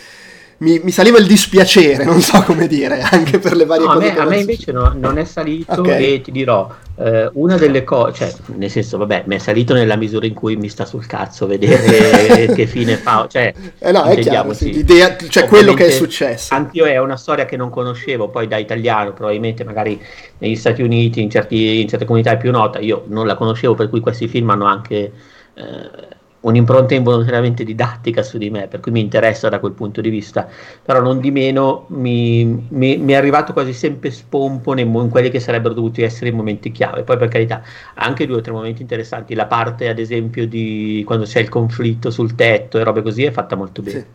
mi, 0.59 0.81
mi, 0.83 0.91
saliva 0.91 1.19
il 1.19 1.27
dispiacere, 1.27 2.05
non 2.05 2.21
so 2.21 2.43
come 2.43 2.67
dire, 2.67 3.01
anche 3.11 3.39
per 3.39 3.55
le 3.55 3.65
varie 3.65 3.87
no, 3.87 3.93
cose. 3.93 4.11
A 4.11 4.15
me, 4.15 4.21
a 4.21 4.25
me 4.25 4.39
invece 4.39 4.73
no, 4.73 4.93
non 4.97 5.19
è 5.19 5.25
salito 5.25 5.81
okay. 5.81 6.15
e 6.15 6.21
ti 6.21 6.33
dirò, 6.33 6.69
eh, 6.97 7.31
una 7.35 7.57
delle 7.57 7.85
cose, 7.85 8.13
cioè, 8.15 8.35
nel 8.57 8.71
senso, 8.71 8.99
vabbè, 8.99 9.25
mi 9.27 9.37
è 9.37 9.39
salito 9.39 9.73
nella 9.73 9.95
misura 9.95 10.27
in 10.27 10.35
cui 10.35 10.57
mi 10.57 10.69
sta 10.69 10.85
sul 10.85 11.07
cazzo 11.07 11.47
vedere 11.47 12.47
che 12.55 12.67
fine 12.67 12.97
fa, 12.97 13.27
cioè, 13.31 13.55
eh 13.79 13.93
no, 13.93 14.03
è 14.05 14.19
chiaro, 14.19 14.53
sì, 14.53 14.73
l'idea, 14.73 15.17
cioè 15.17 15.47
quello 15.47 15.75
che 15.75 15.87
è 15.87 15.91
successo. 15.91 16.53
Anch'io 16.55 16.87
è 16.87 16.99
una 16.99 17.17
storia 17.17 17.45
che 17.45 17.57
non 17.57 17.71
conoscevo, 17.71 18.29
poi 18.29 18.49
da 18.49 18.57
italiano, 18.57 19.13
probabilmente 19.13 19.63
magari 19.63 20.01
negli 20.39 20.57
Stati 20.57 20.83
Uniti, 20.83 21.23
in, 21.23 21.31
certi, 21.31 21.81
in 21.81 21.89
certe 21.89 22.05
comunità 22.05 22.33
è 22.33 22.37
più 22.37 22.51
nota, 22.51 22.81
io 22.81 23.05
non 23.07 23.27
la 23.27 23.37
conoscevo, 23.37 23.75
per 23.75 23.89
cui 23.89 24.01
questi 24.01 24.27
film 24.27 24.51
hanno 24.51 24.65
anche... 24.65 25.13
Eh, 25.55 26.17
un'impronta 26.49 26.95
involontariamente 26.95 27.65
didattica 27.65 28.23
su 28.23 28.39
di 28.39 28.51
me, 28.51 28.67
per 28.67 28.81
cui 28.81 28.93
mi 28.93 29.01
interessa 29.01 29.49
da 29.49 29.59
quel 29.61 29.73
punto 29.73 30.01
di 30.01 30.11
vista, 30.11 30.49
però 30.83 31.01
non 31.01 31.21
di 31.21 31.31
meno 31.31 31.87
mi, 31.89 32.67
mi, 32.69 32.97
mi 32.97 33.13
è 33.13 33.17
arrivato 33.17 33.53
quasi 33.53 33.73
sempre 33.73 34.11
spompo 34.11 34.73
nei, 34.73 34.85
in 34.85 35.09
quelli 35.11 35.31
che 35.31 35.41
sarebbero 35.41 35.75
dovuti 35.75 36.03
essere 36.03 36.31
i 36.31 36.33
momenti 36.33 36.73
chiave. 36.73 37.03
Poi 37.03 37.17
per 37.17 37.29
carità, 37.29 37.63
anche 37.95 38.27
due 38.27 38.37
o 38.37 38.41
tre 38.41 38.53
momenti 38.53 38.83
interessanti, 38.83 39.35
la 39.35 39.47
parte 39.47 39.89
ad 39.89 39.99
esempio 39.99 40.47
di 40.47 41.03
quando 41.07 41.25
c'è 41.25 41.41
il 41.41 41.49
conflitto 41.49 42.11
sul 42.11 42.35
tetto 42.35 42.79
e 42.79 42.85
robe 42.85 43.03
così 43.03 43.25
è 43.25 43.31
fatta 43.31 43.57
molto 43.57 43.83
bene. 43.83 43.99
Sì. 43.99 44.07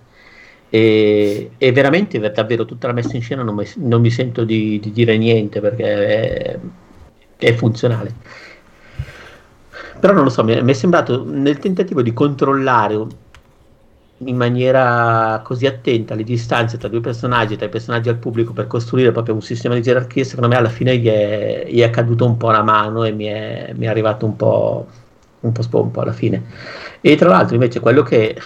E, 0.69 1.51
e, 1.59 1.71
veramente 1.71 2.19
davvero 2.31 2.65
tutta 2.65 2.87
la 2.87 2.93
messa 2.93 3.15
in 3.15 3.21
scena 3.21 3.43
non 3.43 3.53
mi, 3.53 3.63
non 3.75 4.01
mi 4.01 4.09
sento 4.09 4.43
di, 4.43 4.79
di, 4.79 4.91
dire 4.91 5.15
niente 5.17 5.61
perché 5.61 5.83
è, 5.83 6.59
è 7.37 7.53
funzionale 7.53 8.15
però 10.03 10.15
non 10.15 10.25
lo 10.25 10.29
so, 10.29 10.43
mi 10.43 10.53
è, 10.53 10.73
sembrato 10.73 11.23
nel 11.25 11.59
tentativo 11.59 12.01
di 12.01 12.11
controllare 12.11 13.05
in 14.17 14.35
maniera 14.35 15.39
così 15.45 15.65
attenta 15.65 16.13
le 16.13 16.25
distanze 16.25 16.77
tra 16.77 16.89
due 16.89 16.99
personaggi, 16.99 17.55
tra 17.55 17.67
i 17.67 17.69
personaggi 17.69 18.09
al 18.09 18.17
pubblico 18.17 18.51
per 18.51 18.67
costruire 18.67 19.13
proprio 19.13 19.33
un 19.33 19.41
sistema 19.41 19.75
di 19.75 19.81
gerarchia, 19.81 20.25
secondo 20.25 20.49
me 20.49 20.57
alla 20.57 20.67
fine 20.67 20.97
gli 20.97 21.07
è, 21.07 21.67
gli 21.69 21.79
è 21.79 21.89
caduto 21.89 22.25
un 22.25 22.35
po' 22.35 22.51
la 22.51 22.63
mano 22.63 23.05
e 23.05 23.13
mi 23.13 23.27
è, 23.27 23.71
mi 23.77 23.85
è 23.85 23.87
arrivato 23.87 24.25
un 24.25 24.35
po', 24.35 24.87
un 25.39 25.51
po' 25.53 25.61
spompo 25.61 26.01
alla 26.01 26.11
fine. 26.11 26.43
E 26.99 27.15
tra 27.15 27.29
l'altro 27.29 27.53
invece 27.53 27.79
quello 27.79 28.03
che, 28.03 28.37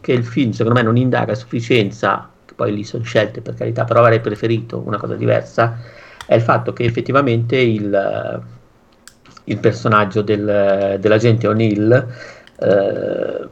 che 0.00 0.12
il 0.12 0.24
film 0.24 0.50
secondo 0.50 0.80
me 0.80 0.84
non 0.84 0.96
indaga 0.96 1.30
a 1.30 1.36
sufficienza, 1.36 2.28
che 2.44 2.54
poi 2.54 2.74
lì 2.74 2.82
sono 2.82 3.04
scelte 3.04 3.40
per 3.40 3.54
carità, 3.54 3.84
però 3.84 4.00
avrei 4.00 4.18
preferito 4.18 4.82
una 4.84 4.98
cosa 4.98 5.14
diversa, 5.14 5.78
è 6.26 6.34
il 6.34 6.42
fatto 6.42 6.72
che 6.72 6.82
effettivamente 6.82 7.56
il 7.56 8.56
il 9.48 9.58
personaggio 9.58 10.22
del, 10.22 10.96
dell'agente 11.00 11.46
O'Neill, 11.46 12.06
eh, 12.60 13.48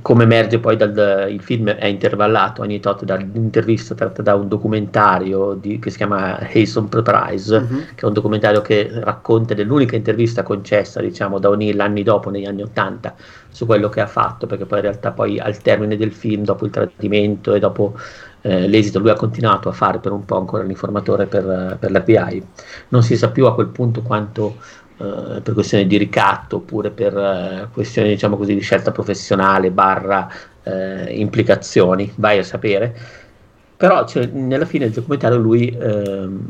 come 0.00 0.24
emerge 0.24 0.58
poi 0.58 0.76
dal 0.76 1.28
il 1.28 1.42
film 1.42 1.68
è 1.68 1.84
intervallato 1.86 2.62
ogni 2.62 2.80
tot 2.80 3.04
dall'intervista 3.04 3.94
tratta 3.94 4.22
da 4.22 4.34
un 4.34 4.48
documentario 4.48 5.52
di, 5.52 5.78
che 5.78 5.90
si 5.90 5.98
chiama 5.98 6.38
Hason 6.38 6.88
Prize, 6.88 7.60
mm-hmm. 7.60 7.80
che 7.94 8.00
è 8.00 8.04
un 8.06 8.14
documentario 8.14 8.62
che 8.62 8.90
racconta 8.90 9.52
dell'unica 9.52 9.94
intervista 9.94 10.42
concessa 10.42 11.00
diciamo 11.00 11.38
da 11.38 11.50
O'Neill 11.50 11.78
anni 11.78 12.02
dopo, 12.02 12.30
negli 12.30 12.46
anni 12.46 12.62
Ottanta, 12.62 13.14
su 13.50 13.66
quello 13.66 13.90
che 13.90 14.00
ha 14.00 14.06
fatto, 14.06 14.46
perché 14.46 14.64
poi 14.64 14.78
in 14.78 14.84
realtà 14.84 15.10
poi 15.10 15.38
al 15.38 15.58
termine 15.58 15.96
del 15.98 16.12
film, 16.12 16.44
dopo 16.44 16.64
il 16.64 16.70
tradimento 16.70 17.52
e 17.52 17.58
dopo 17.58 17.94
eh, 18.42 18.66
l'esito, 18.66 18.98
lui 18.98 19.10
ha 19.10 19.14
continuato 19.14 19.68
a 19.68 19.72
fare 19.72 19.98
per 19.98 20.12
un 20.12 20.24
po' 20.24 20.36
ancora 20.36 20.62
l'informatore 20.64 21.26
per, 21.26 21.76
per 21.78 21.90
l'FBI. 21.90 22.44
Non 22.88 23.02
si 23.02 23.16
sa 23.16 23.30
più 23.30 23.46
a 23.46 23.54
quel 23.54 23.68
punto 23.68 24.02
quanto 24.02 24.56
eh, 25.02 25.40
per 25.40 25.54
questioni 25.54 25.86
di 25.86 25.96
ricatto 25.96 26.56
oppure 26.56 26.90
per 26.90 27.16
eh, 27.16 27.68
questioni 27.72 28.08
diciamo 28.10 28.36
così, 28.36 28.54
di 28.54 28.60
scelta 28.60 28.92
professionale 28.92 29.70
barra 29.70 30.28
eh, 30.62 31.12
implicazioni, 31.18 32.12
vai 32.16 32.38
a 32.38 32.44
sapere. 32.44 32.96
Però 33.76 34.06
cioè, 34.06 34.26
nella 34.26 34.64
fine 34.64 34.84
del 34.84 34.94
documentario 34.94 35.38
lui, 35.38 35.68
ehm, 35.68 36.46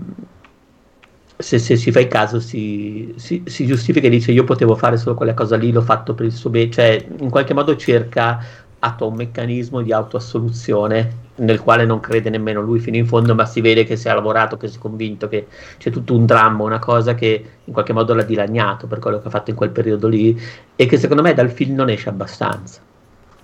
se, 1.39 1.59
se, 1.59 1.77
si 1.77 1.91
fa 1.91 2.01
il 2.01 2.09
caso, 2.09 2.41
si, 2.41 3.15
si, 3.17 3.43
si, 3.47 3.67
giustifica 3.67 4.07
e 4.07 4.11
dice 4.11 4.33
io 4.33 4.45
potevo 4.45 4.77
fare 4.77 4.99
solo 4.99 5.15
quella 5.15 5.35
cosa 5.35 5.57
lì, 5.57 5.73
l'ho 5.73 5.81
fatto 5.81 6.15
per 6.15 6.27
il 6.27 6.33
suo 6.33 6.51
bene, 6.51 6.71
cioè 6.71 7.05
in 7.19 7.31
qualche 7.31 7.55
modo 7.55 7.75
cerca 7.77 8.45
attua 8.79 9.07
un 9.07 9.15
meccanismo 9.15 9.81
di 9.81 9.93
autoassoluzione 9.93 11.22
nel 11.37 11.61
quale 11.61 11.85
non 11.85 12.01
crede 12.01 12.31
nemmeno 12.31 12.61
lui 12.61 12.79
fino 12.79 12.97
in 12.97 13.07
fondo, 13.07 13.35
ma 13.35 13.47
si 13.47 13.61
vede 13.61 13.85
che 13.85 13.97
si 13.97 14.09
è 14.09 14.15
lavorato, 14.15 14.57
che 14.57 14.69
si 14.69 14.77
è 14.77 14.81
convinto 14.81 15.29
che 15.29 15.47
c'è 15.79 15.91
tutto 15.91 16.15
un 16.15 16.27
dramma, 16.27 16.63
una 16.63 16.79
cosa 16.79 17.15
che 17.15 17.45
in 17.65 17.73
qualche 17.73 17.93
modo 17.93 18.15
l'ha 18.15 18.23
dilaniato 18.23 18.87
per 18.87 18.99
quello 18.99 19.21
che 19.21 19.29
ha 19.29 19.31
fatto 19.31 19.51
in 19.51 19.57
quel 19.57 19.71
periodo 19.71 20.09
lì 20.09 20.39
e 20.77 20.87
che 20.87 20.99
secondo 20.99 21.23
me 21.23 21.33
dal 21.35 21.51
film 21.51 21.75
non 21.75 21.89
esce 21.89 22.09
abbastanza. 22.09 22.81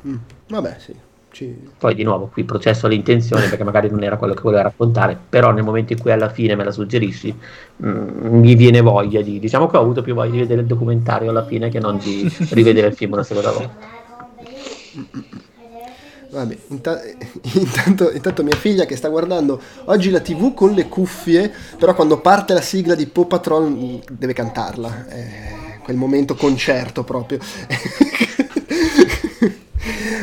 Mm, 0.06 0.16
vabbè, 0.48 0.76
sì. 0.78 0.94
Ci... 1.30 1.70
Poi 1.78 1.94
di 1.94 2.02
nuovo 2.04 2.30
qui 2.32 2.44
processo 2.44 2.86
all'intenzione 2.86 3.48
perché 3.48 3.62
magari 3.62 3.90
non 3.90 4.02
era 4.02 4.16
quello 4.16 4.34
che 4.34 4.40
voleva 4.42 4.62
raccontare, 4.62 5.18
però 5.28 5.52
nel 5.52 5.62
momento 5.62 5.92
in 5.92 6.00
cui 6.00 6.10
alla 6.10 6.30
fine 6.30 6.54
me 6.56 6.64
la 6.64 6.70
suggerisci 6.70 7.34
mm, 7.84 8.38
mi 8.38 8.54
viene 8.54 8.80
voglia 8.80 9.20
di, 9.20 9.38
diciamo 9.38 9.66
che 9.66 9.76
ho 9.76 9.80
avuto 9.80 10.02
più 10.02 10.14
voglia 10.14 10.32
di 10.32 10.38
vedere 10.38 10.62
il 10.62 10.66
documentario 10.66 11.30
alla 11.30 11.44
fine 11.44 11.68
che 11.68 11.80
non 11.80 11.98
di 11.98 12.30
rivedere 12.50 12.88
il 12.88 12.94
film 12.94 13.12
una 13.12 13.22
seconda 13.22 13.50
volta. 13.50 13.76
Vabbè, 16.30 16.56
inta- 16.68 17.00
intanto, 17.54 18.10
intanto, 18.10 18.42
mia 18.42 18.56
figlia 18.56 18.84
che 18.84 18.96
sta 18.96 19.08
guardando 19.08 19.60
oggi 19.84 20.10
la 20.10 20.20
tv 20.20 20.52
con 20.54 20.72
le 20.72 20.88
cuffie, 20.88 21.52
però 21.78 21.94
quando 21.94 22.20
parte 22.20 22.52
la 22.52 22.60
sigla 22.60 22.94
di 22.94 23.06
Paw 23.06 23.26
Patrol 23.26 23.70
mm, 23.70 23.96
deve 24.10 24.34
cantarla, 24.34 25.06
è 25.08 25.78
quel 25.82 25.96
momento 25.96 26.34
concerto 26.34 27.02
proprio. 27.02 27.38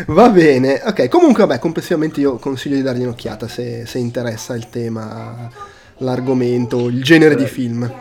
Va 0.07 0.29
bene, 0.29 0.81
ok, 0.85 1.07
comunque 1.07 1.45
vabbè, 1.45 1.59
complessivamente 1.59 2.19
io 2.19 2.37
consiglio 2.37 2.75
di 2.75 2.83
dargli 2.83 3.01
un'occhiata 3.01 3.47
se, 3.47 3.87
se 3.87 3.97
interessa 3.97 4.55
il 4.55 4.69
tema, 4.69 5.49
l'argomento, 5.97 6.87
il 6.87 7.03
genere 7.03 7.35
di 7.35 7.47
film. 7.47 7.91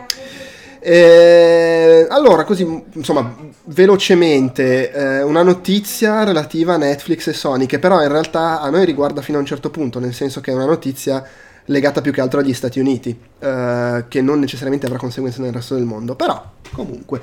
Eh, 0.87 2.05
allora, 2.11 2.43
così, 2.43 2.83
insomma, 2.93 3.35
velocemente, 3.63 4.91
eh, 4.91 5.23
una 5.23 5.41
notizia 5.41 6.23
relativa 6.23 6.75
a 6.75 6.77
Netflix 6.77 7.25
e 7.25 7.33
Sony, 7.33 7.65
che 7.65 7.79
però 7.79 8.03
in 8.03 8.09
realtà 8.09 8.61
a 8.61 8.69
noi 8.69 8.85
riguarda 8.85 9.23
fino 9.23 9.39
a 9.39 9.41
un 9.41 9.47
certo 9.47 9.71
punto, 9.71 9.97
nel 9.97 10.13
senso 10.13 10.41
che 10.41 10.51
è 10.51 10.53
una 10.53 10.65
notizia 10.65 11.27
legata 11.65 12.01
più 12.01 12.11
che 12.11 12.21
altro 12.21 12.39
agli 12.39 12.53
Stati 12.53 12.79
Uniti, 12.79 13.19
eh, 13.39 14.05
che 14.07 14.21
non 14.21 14.37
necessariamente 14.37 14.85
avrà 14.85 14.99
conseguenze 14.99 15.41
nel 15.41 15.53
resto 15.53 15.73
del 15.73 15.85
mondo, 15.85 16.15
però 16.15 16.51
comunque 16.71 17.19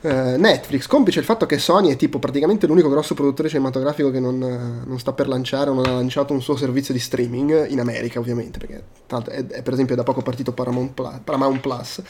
eh, 0.00 0.36
Netflix, 0.36 0.88
complice 0.88 1.20
il 1.20 1.24
fatto 1.24 1.46
che 1.46 1.58
Sony 1.58 1.92
è 1.92 1.96
tipo 1.96 2.18
praticamente 2.18 2.66
l'unico 2.66 2.88
grosso 2.88 3.14
produttore 3.14 3.48
cinematografico 3.48 4.10
che 4.10 4.18
non, 4.18 4.82
non, 4.84 4.98
sta 4.98 5.12
per 5.12 5.28
lanciare 5.28 5.70
o 5.70 5.74
non 5.74 5.86
ha 5.86 5.92
lanciato 5.92 6.32
un 6.32 6.42
suo 6.42 6.56
servizio 6.56 6.92
di 6.92 6.98
streaming 6.98 7.70
in 7.70 7.78
America 7.78 8.18
ovviamente, 8.18 8.58
perché 8.58 8.82
tanto 9.06 9.30
è, 9.30 9.46
è 9.46 9.62
per 9.62 9.72
esempio 9.72 9.94
da 9.94 10.02
poco 10.02 10.20
partito 10.20 10.52
Paramount 10.52 11.60
Plus 11.60 12.02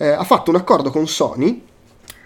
eh, 0.00 0.08
ha 0.08 0.24
fatto 0.24 0.50
un 0.50 0.56
accordo 0.56 0.90
con 0.90 1.06
Sony 1.06 1.68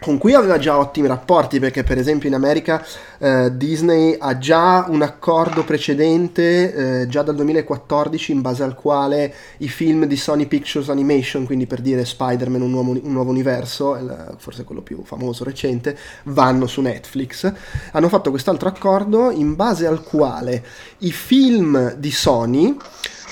con 0.00 0.18
cui 0.18 0.34
aveva 0.34 0.58
già 0.58 0.78
ottimi 0.78 1.08
rapporti 1.08 1.58
perché 1.58 1.82
per 1.82 1.96
esempio 1.96 2.28
in 2.28 2.34
America 2.34 2.84
eh, 3.18 3.56
Disney 3.56 4.14
ha 4.18 4.36
già 4.36 4.84
un 4.86 5.00
accordo 5.00 5.64
precedente 5.64 7.00
eh, 7.00 7.08
già 7.08 7.22
dal 7.22 7.34
2014 7.36 8.32
in 8.32 8.42
base 8.42 8.62
al 8.62 8.74
quale 8.74 9.34
i 9.58 9.68
film 9.68 10.04
di 10.04 10.16
Sony 10.16 10.44
Pictures 10.44 10.90
Animation 10.90 11.46
quindi 11.46 11.66
per 11.66 11.80
dire 11.80 12.04
Spider-Man 12.04 12.60
un 12.60 12.70
nuovo, 12.70 12.90
un 12.90 13.12
nuovo 13.12 13.30
universo 13.30 13.96
il, 13.96 14.34
forse 14.36 14.64
quello 14.64 14.82
più 14.82 15.02
famoso 15.04 15.42
recente 15.42 15.96
vanno 16.24 16.66
su 16.66 16.82
Netflix. 16.82 17.50
Hanno 17.92 18.08
fatto 18.10 18.28
quest'altro 18.28 18.68
accordo 18.68 19.30
in 19.30 19.56
base 19.56 19.86
al 19.86 20.02
quale 20.02 20.62
i 20.98 21.12
film 21.12 21.94
di 21.94 22.10
Sony 22.10 22.76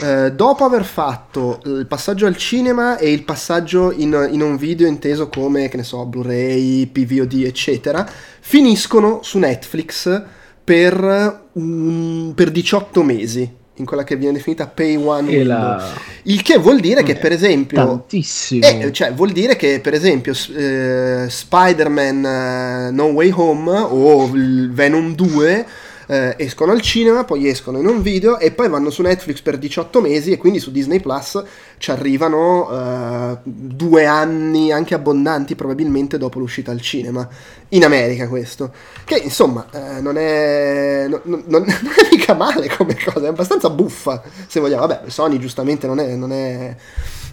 eh, 0.03 0.33
dopo 0.33 0.65
aver 0.65 0.85
fatto 0.85 1.61
il 1.65 1.87
passaggio 1.87 2.27
al 2.27 2.37
cinema 2.37 2.99
e 2.99 3.13
il 3.13 3.23
passaggio 3.23 3.93
in, 3.93 4.29
in, 4.33 4.43
un 4.43 4.57
video 4.57 4.89
inteso 4.89 5.29
come, 5.29 5.69
che 5.69 5.77
ne 5.77 5.85
so, 5.85 6.05
Blu-ray, 6.07 6.87
PVOD, 6.87 7.45
eccetera, 7.45 8.05
finiscono 8.41 9.21
su 9.23 9.39
Netflix 9.39 10.23
per, 10.65 11.43
um, 11.53 12.33
per 12.35 12.51
18 12.51 13.03
mesi 13.05 13.61
in 13.77 13.85
quella 13.87 14.05
che 14.05 14.17
viene 14.17 14.35
definita 14.35 14.67
pay 14.67 14.97
one 14.97 15.45
la... 15.45 15.83
il 16.25 16.43
che 16.43 16.59
vuol 16.59 16.79
dire 16.79 17.03
che 17.03 17.17
per 17.17 17.33
esempio 17.33 17.87
tantissimo. 17.87 18.67
Eh, 18.67 18.93
cioè 18.93 19.15
vuol 19.15 19.31
dire 19.31 19.57
che 19.57 19.81
per 19.81 19.95
esempio 19.95 20.35
eh, 20.55 21.27
Spider-Man 21.29 22.91
uh, 22.91 22.95
No 22.95 23.05
Way 23.05 23.33
Home 23.35 23.71
o 23.71 24.29
Venom 24.31 25.15
2 25.15 25.67
eh, 26.13 26.35
escono 26.37 26.73
al 26.73 26.83
cinema, 26.83 27.25
poi 27.25 27.49
escono 27.49 27.79
in 27.79 27.87
un 27.87 28.03
video 28.03 28.39
e 28.39 28.53
poi 28.53 28.69
vanno 28.69 28.91
su 28.91 29.01
Netflix 29.01 29.41
per 29.41 29.57
18 29.57 30.03
mesi 30.03 30.31
e 30.31 30.37
quindi 30.37 30.59
su 30.59 30.71
Disney 30.71 31.01
Plus 31.01 31.43
ci 31.79 31.91
arrivano 31.91 32.69
eh, 32.71 33.39
due 33.43 34.05
anni 34.05 34.71
anche 34.71 34.95
abbondanti 34.95 35.55
probabilmente 35.55 36.19
dopo 36.19 36.39
l'uscita 36.39 36.71
al 36.71 36.83
cinema. 36.83 37.27
In 37.69 37.85
America 37.85 38.29
questo. 38.29 38.71
Che 39.05 39.17
insomma 39.17 39.67
eh, 39.73 40.03
non, 40.03 40.19
è, 40.19 41.07
non, 41.09 41.23
non, 41.25 41.45
non, 41.65 41.65
è 41.65 42.09
mica 42.11 42.35
male 42.35 42.69
come 42.69 42.95
cosa, 43.03 43.25
è 43.25 43.29
abbastanza 43.29 43.71
buffa 43.71 44.23
se 44.47 44.61
vogliamo. 44.61 44.87
Vabbè, 44.87 45.09
Sony 45.09 45.39
giustamente 45.39 45.87
non 45.87 45.99
è, 45.99 46.15
non 46.15 46.31
è 46.31 46.77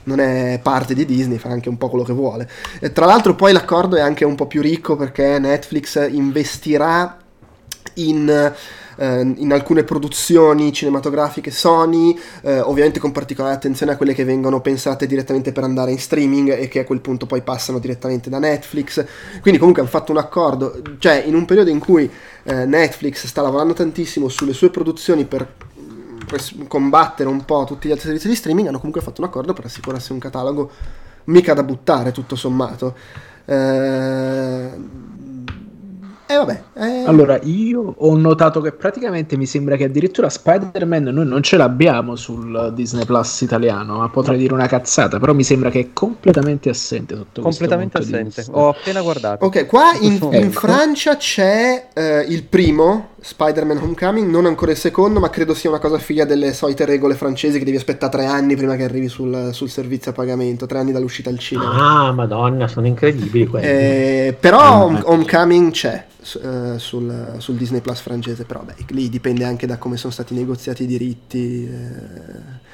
non 0.03 0.19
è 0.21 0.59
parte 0.63 0.95
di 0.95 1.05
Disney, 1.05 1.37
fa 1.37 1.49
anche 1.49 1.69
un 1.69 1.77
po' 1.77 1.89
quello 1.89 2.05
che 2.05 2.13
vuole. 2.13 2.49
E 2.79 2.91
tra 2.93 3.05
l'altro 3.05 3.35
poi 3.35 3.51
l'accordo 3.51 3.97
è 3.97 4.01
anche 4.01 4.23
un 4.25 4.35
po' 4.35 4.47
più 4.47 4.61
ricco 4.61 4.95
perché 4.95 5.37
Netflix 5.37 6.09
investirà 6.09 7.18
in, 7.95 8.54
eh, 8.97 9.21
in 9.21 9.52
alcune 9.52 9.84
produzioni 9.84 10.71
cinematografiche 10.73 11.52
Sony, 11.52 12.17
eh, 12.41 12.60
ovviamente 12.60 12.99
con 12.99 13.12
particolare 13.12 13.56
attenzione 13.56 13.91
a 13.91 13.97
quelle 13.97 14.13
che 14.13 14.23
vengono 14.23 14.62
pensate 14.62 15.08
direttamente 15.08 15.52
per 15.52 15.63
andare 15.63 15.91
in 15.91 15.99
streaming 15.99 16.49
e 16.49 16.67
che 16.67 16.80
a 16.80 16.86
quel 16.86 17.02
punto 17.02 17.25
poi 17.25 17.41
passano 17.41 17.80
direttamente 17.80 18.30
da 18.30 18.39
Netflix. 18.39 19.06
Quindi 19.41 19.60
comunque 19.60 19.82
hanno 19.82 19.91
fatto 19.91 20.12
un 20.12 20.17
accordo, 20.17 20.82
cioè 20.99 21.23
in 21.25 21.36
un 21.36 21.45
periodo 21.45 21.69
in 21.69 21.80
cui 21.80 22.10
eh, 22.43 22.65
Netflix 22.65 23.25
sta 23.25 23.41
lavorando 23.41 23.73
tantissimo 23.73 24.28
sulle 24.28 24.54
sue 24.54 24.69
produzioni 24.69 25.25
per 25.25 25.47
combattere 26.67 27.28
un 27.28 27.43
po' 27.43 27.63
tutti 27.65 27.88
gli 27.88 27.91
altri 27.91 28.06
servizi 28.06 28.28
di 28.28 28.36
streaming, 28.36 28.67
hanno 28.67 28.78
comunque 28.78 29.02
fatto 29.02 29.21
un 29.21 29.28
accordo 29.28 29.54
per 29.54 29.65
assicurarsi 29.65 30.12
un 30.12 30.19
catalogo 30.19 30.69
mica 31.25 31.54
da 31.54 31.63
buttare 31.63 32.12
tutto 32.12 32.36
sommato. 32.36 32.95
Eh, 33.45 34.69
eh, 36.31 36.35
vabbè. 36.35 36.61
Eh... 36.75 37.03
Allora, 37.07 37.39
io 37.41 37.95
ho 37.97 38.15
notato 38.15 38.61
che 38.61 38.71
praticamente 38.71 39.35
mi 39.35 39.47
sembra 39.47 39.75
che 39.75 39.85
addirittura 39.85 40.29
Spider-Man 40.29 41.05
noi 41.05 41.25
non 41.25 41.41
ce 41.41 41.57
l'abbiamo 41.57 42.15
sul 42.15 42.71
Disney 42.75 43.03
Plus 43.03 43.41
italiano, 43.41 43.97
ma 43.97 44.09
potrei 44.09 44.37
dire 44.37 44.53
una 44.53 44.67
cazzata, 44.67 45.17
però 45.17 45.33
mi 45.33 45.43
sembra 45.43 45.71
che 45.71 45.79
è 45.79 45.87
completamente 45.91 46.69
assente 46.69 47.15
sotto 47.15 47.41
Completamente 47.41 47.97
assente. 47.97 48.45
Ho 48.51 48.69
appena 48.69 49.01
guardato. 49.01 49.43
Ok, 49.43 49.65
qua 49.65 49.91
in, 50.01 50.19
in. 50.31 50.51
Francia 50.51 51.17
c'è 51.17 51.87
eh, 51.95 52.19
il 52.27 52.43
primo, 52.43 53.15
Spider-Man 53.21 53.77
Homecoming, 53.77 54.29
non 54.29 54.45
ancora 54.45 54.71
il 54.71 54.77
secondo, 54.77 55.19
ma 55.19 55.29
credo 55.29 55.53
sia 55.53 55.69
una 55.69 55.79
cosa 55.79 55.97
figlia 55.97 56.25
delle 56.25 56.53
solite 56.53 56.86
regole 56.86 57.15
francesi 57.15 57.58
che 57.58 57.65
devi 57.65 57.77
aspettare 57.77 58.12
tre 58.12 58.25
anni 58.25 58.55
prima 58.55 58.75
che 58.75 58.84
arrivi 58.84 59.08
sul, 59.08 59.49
sul 59.53 59.69
servizio 59.69 60.12
a 60.12 60.13
pagamento, 60.13 60.65
tre 60.65 60.79
anni 60.79 60.91
dall'uscita 60.91 61.29
al 61.29 61.38
cinema. 61.38 62.08
Ah, 62.08 62.12
madonna, 62.12 62.67
sono 62.67 62.88
incredibili 62.88 63.45
quelli. 63.45 63.65
Eh, 63.65 64.38
però 64.39 64.91
eh, 64.91 65.01
Homecoming 65.03 65.71
c'è. 65.71 66.05
Uh, 66.41 66.77
sul, 66.77 67.36
sul, 67.38 67.55
Disney 67.55 67.79
Plus 67.79 68.01
francese, 68.01 68.43
però 68.43 68.62
beh, 68.62 68.75
lì 68.89 69.08
dipende 69.08 69.45
anche 69.45 69.65
da 69.65 69.77
come 69.77 69.95
sono 69.95 70.12
stati 70.12 70.36
negoziati 70.36 70.84
i 70.84 70.86
diritti. 70.86 71.63
Eh. 71.63 72.67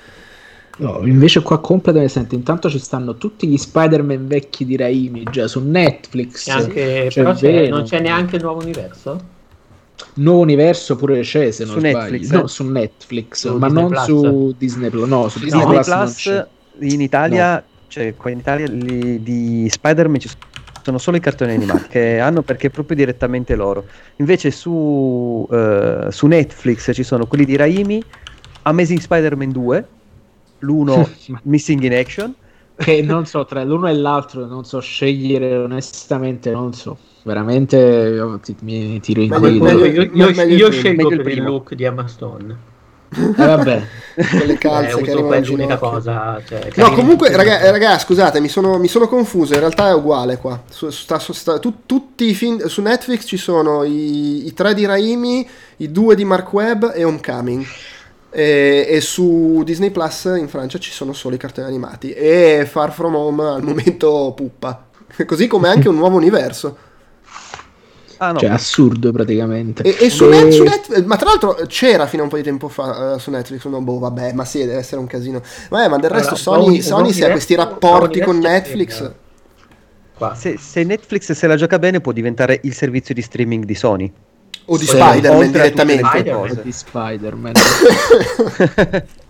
No, 0.77 1.05
invece 1.05 1.41
qua 1.41 1.59
completamente 1.59 2.11
sente. 2.11 2.35
Intanto 2.35 2.69
ci 2.69 2.79
stanno 2.79 3.15
tutti 3.15 3.47
gli 3.47 3.55
Spider-Man 3.55 4.27
vecchi 4.27 4.65
di 4.65 4.75
Raimi 4.75 5.23
già 5.31 5.47
su 5.47 5.61
Netflix. 5.61 6.47
Anche, 6.47 7.07
c'è 7.09 7.21
però 7.21 7.33
c'è, 7.33 7.69
non 7.69 7.83
c'è 7.83 8.01
neanche 8.01 8.35
il 8.35 8.41
nuovo 8.41 8.61
universo? 8.61 9.33
Nuovo 10.15 10.41
universo 10.41 10.95
pure 10.95 11.21
c'è 11.21 11.51
se 11.51 11.65
non 11.65 11.73
su 11.73 11.79
sbaglio. 11.79 11.97
Netflix, 11.97 12.29
no, 12.31 12.47
su 12.47 12.63
Netflix, 12.63 13.47
su 13.47 13.57
ma 13.57 13.67
Disney 13.67 13.83
non 13.83 13.91
Plus. 13.91 14.03
su 14.03 14.55
Disney 14.57 14.89
Plus. 14.89 15.07
No, 15.07 15.29
su 15.29 15.39
Disney, 15.39 15.59
Disney 15.65 15.83
Plus, 15.83 16.23
Plus 16.23 16.47
in 16.79 17.01
Italia, 17.01 17.53
no. 17.55 17.63
cioè 17.87 18.15
qua 18.15 18.29
in 18.31 18.39
Italia 18.39 18.67
li, 18.67 19.21
di 19.21 19.67
Spider-Man 19.69 20.19
ci 20.19 20.29
sono 20.83 20.97
solo 20.97 21.17
i 21.17 21.19
cartoni 21.19 21.53
animati 21.53 21.87
che 21.89 22.19
hanno 22.19 22.41
perché 22.41 22.69
proprio 22.69 22.95
direttamente 22.95 23.55
loro. 23.55 23.85
Invece 24.17 24.51
su, 24.51 25.47
uh, 25.49 26.09
su 26.09 26.27
Netflix 26.27 26.91
ci 26.93 27.03
sono 27.03 27.25
quelli 27.25 27.45
di 27.45 27.55
Raimi, 27.55 28.03
Amazing 28.63 28.99
Spider-Man 28.99 29.51
2, 29.51 29.87
l'uno 30.59 31.09
Missing 31.43 31.83
in 31.83 31.93
Action. 31.93 32.35
Che 32.77 33.01
non 33.01 33.25
so, 33.25 33.45
tra 33.45 33.63
l'uno 33.63 33.87
e 33.87 33.93
l'altro 33.93 34.45
non 34.45 34.65
so 34.65 34.79
scegliere 34.81 35.55
onestamente, 35.57 36.51
non 36.51 36.73
so 36.73 36.97
veramente 37.25 37.77
io 37.77 38.39
ti, 38.39 38.55
mi 38.61 38.99
tiro 39.01 39.21
in 39.21 39.29
meglio, 39.29 39.85
io, 39.85 40.01
io, 40.01 40.29
io, 40.29 40.43
io 40.43 40.71
scelgo 40.71 41.09
per 41.09 41.27
il 41.27 41.43
look 41.43 41.73
di 41.73 41.83
Emma 41.83 42.07
Stone 42.07 42.73
eh, 43.17 43.45
vabbè, 43.45 43.83
quelle 44.29 44.57
calze 44.57 44.99
eh, 44.99 45.03
che 45.03 45.11
arrivano 45.11 45.45
l'unica 45.45 45.77
cosa. 45.77 46.41
Cioè, 46.45 46.69
no, 46.75 46.91
comunque, 46.91 47.33
raga, 47.35 47.71
raga, 47.71 47.97
scusate, 47.97 48.39
mi 48.39 48.49
sono, 48.49 48.77
mi 48.77 48.87
sono, 48.87 49.07
confuso. 49.07 49.53
In 49.53 49.59
realtà 49.59 49.89
è 49.89 49.93
uguale 49.93 50.37
qua. 50.37 50.61
Su, 50.69 50.89
sta, 50.89 51.19
su, 51.19 51.31
sta, 51.31 51.59
tu, 51.59 51.81
tutti 51.85 52.29
i 52.29 52.33
film 52.33 52.65
su 52.65 52.81
Netflix 52.81 53.25
ci 53.25 53.37
sono 53.37 53.83
i, 53.83 54.47
i, 54.47 54.53
tre 54.53 54.73
di 54.73 54.85
Raimi, 54.85 55.47
i 55.77 55.91
due 55.91 56.15
di 56.15 56.25
Mark 56.25 56.51
Webb 56.51 56.91
e 56.93 57.03
Homecoming. 57.03 57.65
E, 58.29 58.85
e, 58.89 58.99
su 58.99 59.61
Disney 59.63 59.91
Plus 59.91 60.25
in 60.37 60.49
Francia 60.49 60.77
ci 60.77 60.91
sono 60.91 61.13
solo 61.13 61.35
i 61.35 61.37
cartoni 61.37 61.67
animati. 61.67 62.11
E 62.11 62.67
Far 62.69 62.91
From 62.91 63.15
Home 63.15 63.43
al 63.43 63.63
momento 63.63 64.33
puppa. 64.35 64.87
Così 65.25 65.47
come 65.47 65.69
anche 65.69 65.87
un 65.87 65.95
nuovo 65.95 66.17
universo. 66.17 66.77
Ah, 68.17 68.31
no. 68.31 68.39
Cioè, 68.39 68.49
assurdo 68.49 69.11
praticamente. 69.11 69.83
E, 69.83 70.05
e 70.05 70.09
su, 70.09 70.25
e... 70.25 70.29
Net, 70.29 70.51
su 70.51 70.63
Netflix, 70.63 71.03
ma 71.03 71.15
tra 71.15 71.29
l'altro 71.29 71.57
c'era 71.67 72.07
fino 72.07 72.21
a 72.21 72.25
un 72.25 72.31
po' 72.31 72.37
di 72.37 72.43
tempo 72.43 72.67
fa 72.67 73.13
uh, 73.13 73.17
su 73.17 73.29
Netflix, 73.29 73.65
no, 73.65 73.81
boh, 73.81 73.99
vabbè, 73.99 74.33
ma 74.33 74.45
sì, 74.45 74.59
deve 74.59 74.77
essere 74.77 74.99
un 74.99 75.07
casino. 75.07 75.41
Vabbè, 75.69 75.87
ma 75.87 75.97
del 75.97 76.09
resto 76.09 76.35
allora, 76.51 76.63
Sony, 76.63 76.81
Sony, 76.81 76.81
Sony 76.81 77.13
se 77.13 77.25
ha 77.25 77.31
questi 77.31 77.55
rapporti 77.55 78.21
con 78.21 78.37
Netflix... 78.37 79.11
Se, 80.33 80.57
se, 80.57 80.83
Netflix 80.85 81.33
se 81.33 81.45
la 81.45 81.57
gioca 81.57 81.77
bene 81.77 81.99
può 81.99 82.13
diventare 82.13 82.61
il 82.63 82.73
servizio 82.73 83.13
di 83.13 83.21
streaming 83.21 83.65
di 83.65 83.75
Sony. 83.75 84.09
O 84.67 84.77
di 84.77 84.85
Spider-Man 84.85 85.51
direttamente. 85.51 86.05
Spider-Man. 86.05 86.61
Di 86.63 86.71
Spider-Man. 86.71 87.53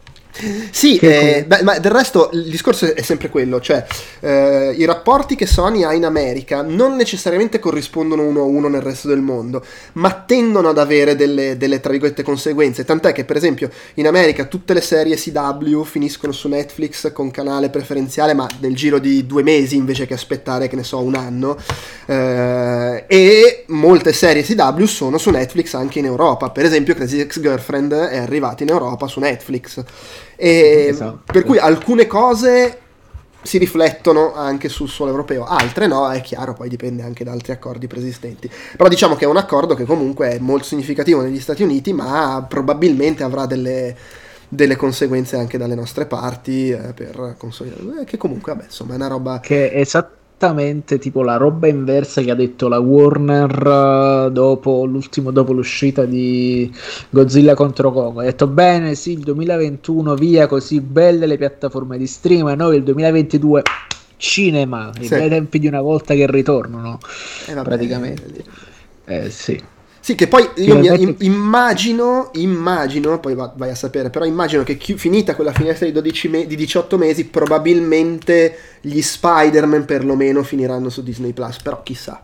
Sì, 0.70 0.98
eh, 0.98 1.46
beh, 1.48 1.64
ma 1.64 1.80
del 1.80 1.92
resto 1.92 2.30
il 2.34 2.50
discorso 2.50 2.94
è 2.94 3.02
sempre 3.02 3.30
quello, 3.30 3.62
cioè 3.62 3.86
eh, 4.20 4.74
i 4.78 4.84
rapporti 4.84 5.36
che 5.36 5.46
Sony 5.46 5.84
ha 5.84 5.94
in 5.94 6.04
America 6.04 6.62
non 6.62 6.98
necessariamente 6.98 7.58
corrispondono 7.58 8.24
uno 8.24 8.42
a 8.42 8.44
uno 8.44 8.68
nel 8.68 8.82
resto 8.82 9.08
del 9.08 9.22
mondo, 9.22 9.64
ma 9.94 10.12
tendono 10.12 10.70
ad 10.70 10.78
avere 10.78 11.16
delle, 11.16 11.56
delle 11.56 11.80
tra 11.80 11.92
virgolette 11.92 12.22
conseguenze, 12.22 12.84
tant'è 12.84 13.14
che 13.14 13.24
per 13.24 13.38
esempio 13.38 13.70
in 13.94 14.08
America 14.08 14.44
tutte 14.44 14.74
le 14.74 14.82
serie 14.82 15.16
CW 15.16 15.84
finiscono 15.84 16.34
su 16.34 16.50
Netflix 16.50 17.14
con 17.14 17.32
canale 17.32 17.70
preferenziale, 17.70 18.34
ma 18.34 18.46
nel 18.60 18.76
giro 18.76 19.00
di 19.00 19.26
due 19.26 19.42
mesi 19.42 19.78
invece 19.78 20.06
che 20.06 20.16
aspettare, 20.16 20.68
che 20.68 20.76
ne 20.76 20.84
so, 20.84 21.00
un 21.02 21.16
anno, 21.16 21.58
eh, 22.08 23.06
e 23.08 23.64
molte 23.68 24.12
serie 24.12 24.44
CW 24.44 24.84
sono 24.84 25.18
su 25.18 25.30
Netflix 25.30 25.76
anche 25.76 26.00
in 26.00 26.06
Europa, 26.06 26.50
per 26.50 26.66
esempio 26.66 26.94
Crazy 26.94 27.22
Ex-Girlfriend 27.22 27.94
è 27.94 28.18
arrivata 28.18 28.64
in 28.64 28.70
Europa 28.70 29.08
su 29.08 29.22
Netflix. 29.22 29.84
E 30.36 30.88
esatto. 30.90 31.22
Per 31.26 31.44
cui 31.44 31.58
alcune 31.58 32.08
cose 32.08 32.80
si 33.42 33.58
riflettono 33.60 34.34
anche 34.34 34.70
sul 34.70 34.90
suolo 34.90 35.12
europeo, 35.12 35.46
altre 35.46 35.86
no, 35.88 36.10
è 36.10 36.22
chiaro, 36.22 36.54
poi 36.54 36.68
dipende 36.68 37.04
anche 37.04 37.24
da 37.24 37.32
altri 37.32 37.52
accordi 37.52 37.88
preesistenti. 37.88 38.50
Però 38.76 38.90
diciamo 38.90 39.16
che 39.16 39.26
è 39.26 39.28
un 39.28 39.38
accordo 39.38 39.76
che 39.76 39.86
comunque 39.86 40.32
è 40.32 40.40
molto 40.40 40.66
significativo 40.66 41.22
negli 41.22 41.40
Stati 41.40 41.62
Uniti, 41.62 41.94
ma 41.94 42.44
probabilmente 42.48 43.24
avrà 43.24 43.46
delle, 43.46 43.96
delle 44.50 44.76
conseguenze 44.76 45.38
anche 45.38 45.58
dalle 45.58 45.76
nostre 45.76 46.08
parti 46.08 46.72
eh, 46.72 46.94
per 46.94 47.36
consolidare, 47.38 48.02
eh, 48.02 48.06
che 48.06 48.18
comunque 48.18 48.54
vabbè, 48.54 48.66
insomma 48.66 48.94
è 48.94 48.96
una 48.96 49.08
roba... 49.08 49.40
Che 49.40 49.72
è 49.72 49.80
esatto 49.80 50.24
esattamente 50.38 51.00
tipo 51.00 51.24
la 51.24 51.38
roba 51.38 51.68
inversa 51.68 52.22
che 52.22 52.30
ha 52.30 52.36
detto 52.36 52.68
la 52.68 52.78
Warner 52.78 54.28
uh, 54.28 54.30
dopo, 54.30 54.88
dopo 55.32 55.54
l'uscita 55.54 56.04
di 56.04 56.72
Godzilla 57.10 57.54
contro 57.56 57.92
Kong. 57.92 58.20
Ha 58.20 58.24
detto 58.24 58.48
bene, 58.48 58.96
sì, 58.96 59.14
il 59.14 59.20
2021 59.20 60.14
via 60.16 60.48
così 60.48 60.82
belle 60.82 61.26
le 61.26 61.38
piattaforme 61.38 61.98
di 61.98 62.06
stream, 62.06 62.50
e 62.50 62.56
noi 62.56 62.78
il 62.78 62.84
2022 62.84 63.64
cinema, 64.18 64.92
i 65.00 65.06
sì. 65.06 65.16
bei 65.16 65.30
tempi 65.30 65.58
di 65.58 65.68
una 65.68 65.82
volta 65.82 66.14
che 66.14 66.30
ritornano, 66.30 67.00
eh, 67.48 67.54
vabbè, 67.54 67.68
praticamente. 67.68 68.44
Eh 69.06 69.30
sì. 69.30 69.62
Sì, 70.06 70.14
che 70.14 70.28
poi 70.28 70.48
io 70.58 70.78
mi, 70.78 71.16
immagino, 71.22 72.30
immagino, 72.34 73.20
poi 73.20 73.34
vai 73.34 73.72
a 73.72 73.74
sapere, 73.74 74.12
però 74.12 74.24
immagino 74.24 74.62
che 74.62 74.78
chi, 74.78 74.96
finita 75.00 75.34
quella 75.34 75.52
finestra 75.52 75.90
di, 75.90 76.12
me, 76.30 76.46
di 76.46 76.56
18 76.56 76.96
mesi, 77.00 77.26
probabilmente 77.26 78.56
gli 78.82 79.02
Spider-Man 79.02 79.86
perlomeno 79.86 80.44
finiranno 80.44 80.90
su 80.90 81.02
Disney 81.02 81.34
Plus, 81.34 81.60
però 81.60 81.82
chissà 81.82 82.22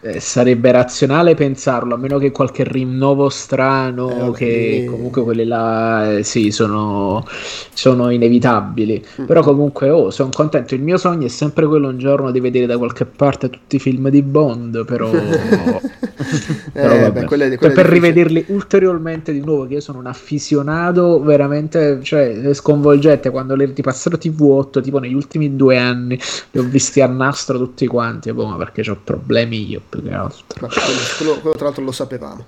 eh, 0.00 0.20
sarebbe 0.20 0.70
razionale 0.70 1.34
pensarlo, 1.34 1.94
a 1.94 1.98
meno 1.98 2.18
che 2.18 2.30
qualche 2.30 2.62
rinnovo 2.64 3.28
strano, 3.28 4.28
eh, 4.28 4.36
che 4.36 4.86
comunque 4.88 5.22
quelli 5.24 5.44
là 5.44 6.18
eh, 6.18 6.22
sì, 6.22 6.52
sono, 6.52 7.24
sono 7.72 8.10
inevitabili. 8.10 9.04
Mm. 9.22 9.24
Però 9.24 9.42
comunque, 9.42 9.90
oh, 9.90 10.10
sono 10.10 10.30
contento. 10.32 10.74
Il 10.74 10.82
mio 10.82 10.98
sogno 10.98 11.26
è 11.26 11.30
sempre 11.30 11.66
quello 11.66 11.88
un 11.88 11.98
giorno 11.98 12.30
di 12.30 12.38
vedere 12.38 12.66
da 12.66 12.78
qualche 12.78 13.06
parte 13.06 13.50
tutti 13.50 13.76
i 13.76 13.78
film 13.80 14.08
di 14.08 14.22
Bond, 14.22 14.84
però... 14.84 15.10
però 16.72 16.94
eh, 16.94 17.12
beh, 17.12 17.24
quelle, 17.24 17.56
quelle 17.56 17.74
per 17.74 17.86
rivederli 17.86 18.44
ulteriormente 18.48 19.32
di 19.32 19.40
nuovo, 19.40 19.66
che 19.66 19.74
io 19.74 19.80
sono 19.80 19.98
un 19.98 20.06
affisionato 20.06 21.20
veramente, 21.20 21.98
cioè, 22.02 22.54
sconvolgente 22.54 23.30
quando 23.30 23.56
li 23.56 23.64
ripassero 23.74 24.16
TV8, 24.16 24.80
tipo 24.80 25.00
negli 25.00 25.14
ultimi 25.14 25.56
due 25.56 25.76
anni, 25.76 26.18
li 26.52 26.60
ho 26.60 26.62
visti 26.62 27.00
a 27.00 27.06
nastro 27.06 27.58
tutti 27.58 27.86
quanti, 27.88 28.32
boh, 28.32 28.46
ma 28.46 28.56
perché 28.56 28.88
ho 28.88 28.98
problemi 29.02 29.68
io 29.68 29.80
più 29.88 30.02
che 30.02 30.12
altro. 30.12 30.68
Quello, 30.68 30.72
quello, 31.16 31.40
quello, 31.40 31.56
tra 31.56 31.64
l'altro 31.66 31.84
lo 31.84 31.92
sapevamo. 31.92 32.44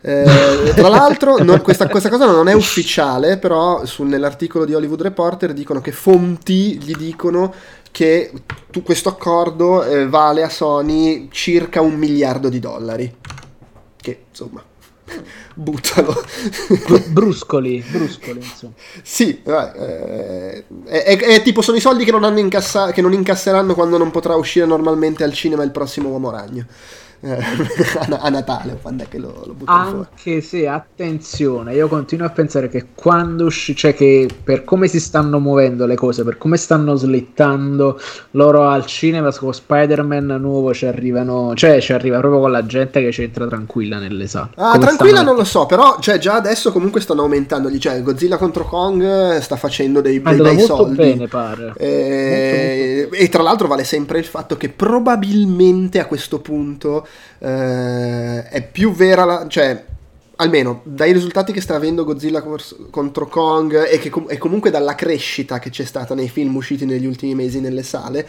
Eh, 0.00 0.72
tra 0.74 0.88
l'altro, 0.88 1.38
non, 1.38 1.62
questa, 1.62 1.88
questa, 1.88 2.10
cosa 2.10 2.26
non 2.26 2.48
è 2.48 2.52
ufficiale, 2.52 3.38
però 3.38 3.86
su, 3.86 4.02
nell'articolo 4.02 4.66
di 4.66 4.74
Hollywood 4.74 5.00
Reporter 5.00 5.54
dicono 5.54 5.80
che 5.80 5.92
fonti 5.92 6.78
gli 6.78 6.92
dicono 6.92 7.54
che 7.90 8.30
tu, 8.70 8.82
questo 8.82 9.08
accordo 9.08 9.82
eh, 9.82 10.06
vale 10.06 10.42
a 10.42 10.50
Sony 10.50 11.28
circa 11.30 11.80
un 11.80 11.94
miliardo 11.94 12.48
di 12.48 12.58
dollari. 12.58 13.14
Che 13.96 14.24
insomma 14.28 14.62
buttalo. 15.54 16.14
bruscoli, 17.08 17.84
bruscoli, 17.88 18.38
insomma. 18.40 18.72
Sì, 19.02 19.42
eh, 19.42 20.64
è, 20.84 21.04
è, 21.04 21.18
è, 21.18 21.42
tipo 21.42 21.62
sono 21.62 21.76
i 21.76 21.80
soldi 21.80 22.04
che 22.04 22.10
non, 22.10 22.36
incassa- 22.38 22.92
che 22.92 23.02
non 23.02 23.12
incasseranno 23.12 23.74
quando 23.74 23.98
non 23.98 24.10
potrà 24.10 24.34
uscire 24.34 24.66
normalmente 24.66 25.24
al 25.24 25.32
cinema 25.32 25.62
il 25.62 25.70
prossimo 25.70 26.08
Uomo 26.08 26.30
Ragno. 26.30 26.66
Eh, 27.24 27.38
a 28.20 28.28
Natale 28.28 28.78
quando 28.80 29.04
è 29.04 29.08
che 29.08 29.18
lo, 29.18 29.42
lo 29.46 29.56
anche 29.64 30.40
se 30.40 30.68
attenzione 30.68 31.74
io 31.74 31.88
continuo 31.88 32.26
a 32.26 32.30
pensare 32.30 32.68
che 32.68 32.88
quando 32.94 33.46
usci 33.46 33.74
cioè 33.74 33.94
che 33.94 34.28
per 34.42 34.64
come 34.64 34.88
si 34.88 35.00
stanno 35.00 35.40
muovendo 35.40 35.86
le 35.86 35.94
cose 35.94 36.22
per 36.22 36.36
come 36.36 36.56
stanno 36.56 36.94
slittando 36.94 37.98
loro 38.32 38.68
al 38.68 38.84
cinema 38.86 39.32
con 39.32 39.54
Spider-Man 39.54 40.36
nuovo 40.38 40.74
ci 40.74 40.86
arrivano 40.86 41.54
cioè 41.54 41.80
ci 41.80 41.92
arriva 41.92 42.18
proprio 42.18 42.40
con 42.40 42.50
la 42.50 42.66
gente 42.66 43.00
che 43.00 43.08
c'entra 43.08 43.46
tranquilla 43.46 43.98
nelle 43.98 44.26
sale 44.26 44.50
ah 44.56 44.72
come 44.72 44.84
tranquilla 44.84 45.14
stanno... 45.16 45.28
non 45.30 45.36
lo 45.36 45.44
so 45.44 45.66
però 45.66 45.96
cioè, 46.00 46.18
già 46.18 46.34
adesso 46.34 46.72
comunque 46.72 47.00
stanno 47.00 47.22
aumentando 47.22 47.76
cioè 47.78 48.02
Godzilla 48.02 48.36
contro 48.36 48.64
Kong 48.64 49.38
sta 49.38 49.56
facendo 49.56 50.00
dei, 50.00 50.20
dei 50.20 50.36
bei 50.36 50.60
soldi. 50.60 50.96
bene 50.96 51.26
pare. 51.26 51.72
E... 51.76 51.88
Molto, 51.88 52.64
molto. 52.66 52.83
E 53.24 53.28
tra 53.30 53.42
l'altro 53.42 53.68
vale 53.68 53.84
sempre 53.84 54.18
il 54.18 54.26
fatto 54.26 54.58
che 54.58 54.68
probabilmente 54.68 55.98
a 55.98 56.04
questo 56.04 56.40
punto 56.40 57.06
eh, 57.38 58.46
è 58.46 58.68
più 58.70 58.92
vera 58.92 59.24
la, 59.24 59.46
cioè 59.48 59.82
almeno 60.36 60.82
dai 60.84 61.12
risultati 61.12 61.50
che 61.50 61.62
sta 61.62 61.74
avendo 61.74 62.04
Godzilla 62.04 62.44
contro 62.90 63.26
Kong 63.26 63.88
e, 63.88 63.98
che 63.98 64.10
com- 64.10 64.26
e 64.28 64.36
comunque 64.36 64.68
dalla 64.68 64.94
crescita 64.94 65.58
che 65.58 65.70
c'è 65.70 65.84
stata 65.84 66.14
nei 66.14 66.28
film 66.28 66.54
usciti 66.54 66.84
negli 66.84 67.06
ultimi 67.06 67.34
mesi 67.34 67.60
nelle 67.60 67.82
sale 67.82 68.28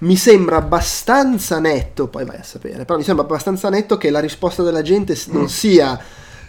mi 0.00 0.14
sembra 0.14 0.58
abbastanza 0.58 1.58
netto 1.58 2.06
poi 2.06 2.24
vai 2.24 2.36
a 2.36 2.44
sapere 2.44 2.84
però 2.84 2.98
mi 2.98 3.04
sembra 3.04 3.24
abbastanza 3.24 3.68
netto 3.68 3.96
che 3.96 4.10
la 4.10 4.20
risposta 4.20 4.62
della 4.62 4.82
gente 4.82 5.18
non 5.30 5.48
sia 5.48 6.00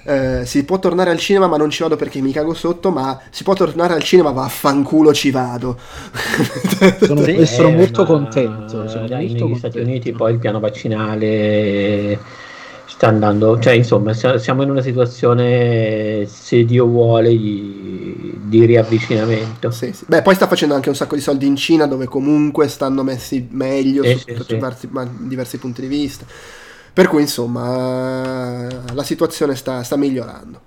eh, 0.08 0.46
si 0.46 0.64
può 0.64 0.80
tornare 0.80 1.10
al 1.10 1.18
cinema 1.18 1.48
ma 1.48 1.58
non 1.58 1.70
ci 1.70 1.84
vado 1.84 1.98
perché 1.98 2.22
mi 2.22 2.32
cago 2.32 2.54
sotto, 2.54 2.92
ma 2.92 3.20
si 3.30 3.44
può 3.44 3.54
tornare 3.54 3.94
al 3.94 4.02
cinema 4.04 4.32
vaffanculo 4.32 5.14
ci 5.14 5.32
vado. 5.32 5.78
sono, 7.04 7.24
sì, 7.24 7.46
sono 7.46 7.68
eh, 7.68 7.76
molto 7.76 8.06
contento. 8.06 8.88
Sono 8.88 9.06
dai, 9.06 9.28
molto 9.28 9.34
negli 9.34 9.40
contento. 9.40 9.58
Stati 9.58 9.80
Uniti 9.80 10.14
poi 10.14 10.32
il 10.32 10.40
piano 10.40 10.62
vaccinale 10.62 12.20
sta 12.86 13.08
andando, 13.08 13.60
cioè 13.60 13.74
insomma 13.74 14.14
siamo 14.14 14.64
in 14.64 14.70
una 14.70 14.82
situazione, 14.82 16.26
se 16.26 16.64
Dio 16.64 16.86
vuole, 16.86 17.30
di, 17.30 18.40
di 18.46 18.64
riavvicinamento. 18.64 19.72
Sì, 19.72 19.92
sì. 19.92 20.06
Beh, 20.08 20.22
poi 20.22 20.36
sta 20.36 20.48
facendo 20.48 20.74
anche 20.74 20.88
un 20.88 20.96
sacco 20.96 21.16
di 21.16 21.22
soldi 21.22 21.46
in 21.46 21.58
Cina 21.58 21.86
dove 21.86 22.06
comunque 22.06 22.70
stanno 22.70 23.04
messi 23.04 23.46
meglio 23.52 24.04
eh, 24.04 24.16
su, 24.16 24.34
sì, 24.42 24.54
diversi, 24.56 24.90
diversi 25.20 25.58
punti 25.58 25.82
di 25.82 25.88
vista. 25.88 26.26
Per 26.98 27.08
cui 27.08 27.22
insomma 27.22 28.68
la 28.92 29.04
situazione 29.04 29.56
sta, 29.56 29.84
sta 29.84 29.96
migliorando. 29.98 30.60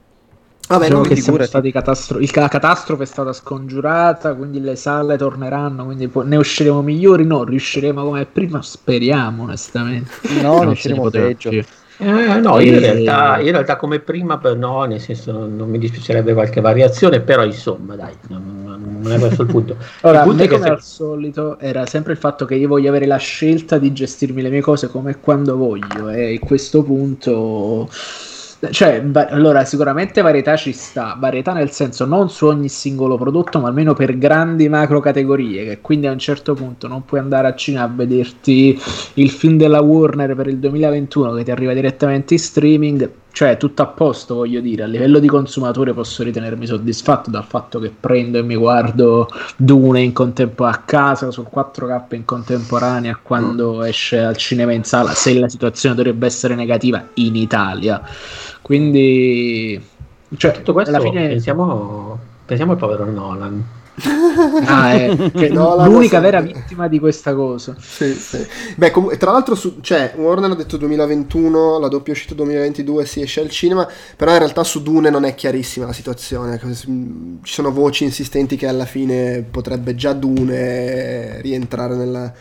Vabbè, 0.68 0.84
diciamo 0.84 1.02
che 1.02 1.16
siamo 1.16 1.42
stati 1.42 1.72
catastro- 1.72 2.20
la 2.20 2.46
catastrofe 2.46 3.02
è 3.02 3.06
stata 3.06 3.32
scongiurata, 3.32 4.34
quindi 4.34 4.60
le 4.60 4.76
sale 4.76 5.16
torneranno, 5.16 5.84
quindi 5.84 6.08
ne 6.08 6.36
usciremo 6.36 6.82
migliori, 6.82 7.26
no, 7.26 7.42
riusciremo 7.42 8.04
come 8.04 8.26
prima, 8.26 8.62
speriamo 8.62 9.42
onestamente. 9.42 10.12
No, 10.40 10.62
ne 10.62 10.70
usciremo 10.70 11.10
peggio. 11.10 11.48
Più. 11.48 11.64
Eh, 12.02 12.40
no, 12.40 12.58
io 12.60 12.72
in, 12.72 12.80
realtà, 12.80 13.40
in 13.40 13.50
realtà 13.50 13.76
come 13.76 14.00
prima 14.00 14.40
no, 14.56 14.84
nel 14.84 15.00
senso 15.00 15.32
non 15.46 15.68
mi 15.68 15.78
dispiacerebbe 15.78 16.32
qualche 16.32 16.62
variazione, 16.62 17.20
però 17.20 17.44
insomma 17.44 17.94
dai, 17.94 18.14
non, 18.28 18.98
non 19.02 19.12
è 19.12 19.18
questo 19.18 19.42
il 19.44 19.48
punto. 19.48 19.76
Allora, 20.00 20.22
il 20.22 20.28
punto 20.28 20.48
come 20.48 20.62
se... 20.62 20.68
al 20.70 20.82
solito 20.82 21.58
era 21.58 21.84
sempre 21.84 22.12
il 22.12 22.18
fatto 22.18 22.46
che 22.46 22.54
io 22.54 22.68
voglio 22.68 22.88
avere 22.88 23.04
la 23.04 23.18
scelta 23.18 23.76
di 23.76 23.92
gestirmi 23.92 24.40
le 24.40 24.48
mie 24.48 24.62
cose 24.62 24.88
come 24.88 25.18
quando 25.20 25.56
voglio 25.56 26.08
e 26.08 26.38
a 26.40 26.46
questo 26.46 26.82
punto 26.82 27.86
cioè, 28.70 29.02
va- 29.02 29.28
allora, 29.28 29.64
sicuramente 29.64 30.20
varietà 30.20 30.54
ci 30.56 30.72
sta, 30.72 31.16
varietà 31.18 31.52
nel 31.54 31.70
senso 31.70 32.04
non 32.04 32.28
su 32.28 32.46
ogni 32.46 32.68
singolo 32.68 33.16
prodotto, 33.16 33.58
ma 33.58 33.68
almeno 33.68 33.94
per 33.94 34.18
grandi 34.18 34.68
macro 34.68 35.00
categorie, 35.00 35.64
che 35.64 35.80
quindi 35.80 36.06
a 36.06 36.12
un 36.12 36.18
certo 36.18 36.52
punto 36.54 36.86
non 36.86 37.04
puoi 37.04 37.20
andare 37.20 37.48
a 37.48 37.54
Cina 37.54 37.82
a 37.82 37.88
vederti 37.88 38.78
il 39.14 39.30
film 39.30 39.56
della 39.56 39.80
Warner 39.80 40.34
per 40.34 40.48
il 40.48 40.58
2021 40.58 41.32
che 41.34 41.44
ti 41.44 41.50
arriva 41.50 41.72
direttamente 41.72 42.34
in 42.34 42.40
streaming, 42.40 43.10
cioè 43.40 43.56
tutto 43.56 43.80
a 43.80 43.86
posto 43.86 44.34
voglio 44.34 44.60
dire, 44.60 44.82
a 44.82 44.86
livello 44.86 45.18
di 45.18 45.26
consumatore 45.26 45.94
posso 45.94 46.22
ritenermi 46.22 46.66
soddisfatto 46.66 47.30
dal 47.30 47.44
fatto 47.44 47.78
che 47.78 47.90
prendo 47.98 48.36
e 48.36 48.42
mi 48.42 48.54
guardo 48.54 49.28
Dune 49.56 50.02
in 50.02 50.12
contempo 50.12 50.66
a 50.66 50.82
casa 50.84 51.30
sul 51.30 51.46
4K 51.50 52.16
in 52.16 52.26
contemporanea 52.26 53.18
quando 53.22 53.76
mm. 53.76 53.84
esce 53.84 54.18
al 54.18 54.36
cinema 54.36 54.74
in 54.74 54.84
sala, 54.84 55.12
se 55.14 55.38
la 55.38 55.48
situazione 55.48 55.94
dovrebbe 55.94 56.26
essere 56.26 56.54
negativa 56.54 57.02
in 57.14 57.34
Italia 57.34 58.02
quindi, 58.60 59.82
cioè, 60.36 60.52
tutto 60.52 60.74
questo 60.74 60.94
alla 60.94 61.02
fine... 61.02 61.28
pensiamo, 61.28 62.18
pensiamo 62.44 62.72
al 62.72 62.78
povero 62.78 63.10
Nolan. 63.10 63.64
Ah, 64.66 64.92
è, 64.92 65.14
l'unica 65.50 66.20
vera 66.20 66.40
vittima 66.40 66.88
di 66.88 66.98
questa 66.98 67.34
cosa. 67.34 67.74
Sì, 67.78 68.14
sì. 68.14 68.46
Beh, 68.76 68.90
com- 68.90 69.16
tra 69.16 69.32
l'altro, 69.32 69.54
su- 69.54 69.80
cioè, 69.80 70.14
Warner 70.16 70.50
ha 70.50 70.54
detto 70.54 70.76
2021, 70.76 71.78
la 71.78 71.88
doppia 71.88 72.12
uscita 72.12 72.34
2022 72.34 73.04
si 73.06 73.20
esce 73.20 73.40
al 73.40 73.50
cinema, 73.50 73.88
però 74.16 74.32
in 74.32 74.38
realtà 74.38 74.64
su 74.64 74.82
Dune 74.82 75.10
non 75.10 75.24
è 75.24 75.34
chiarissima 75.34 75.86
la 75.86 75.92
situazione. 75.92 76.58
Ci 76.58 77.38
sono 77.42 77.72
voci 77.72 78.04
insistenti 78.04 78.56
che 78.56 78.66
alla 78.66 78.86
fine 78.86 79.44
potrebbe 79.48 79.94
già 79.94 80.12
Dune 80.12 81.40
rientrare 81.40 81.94
nella 81.94 82.32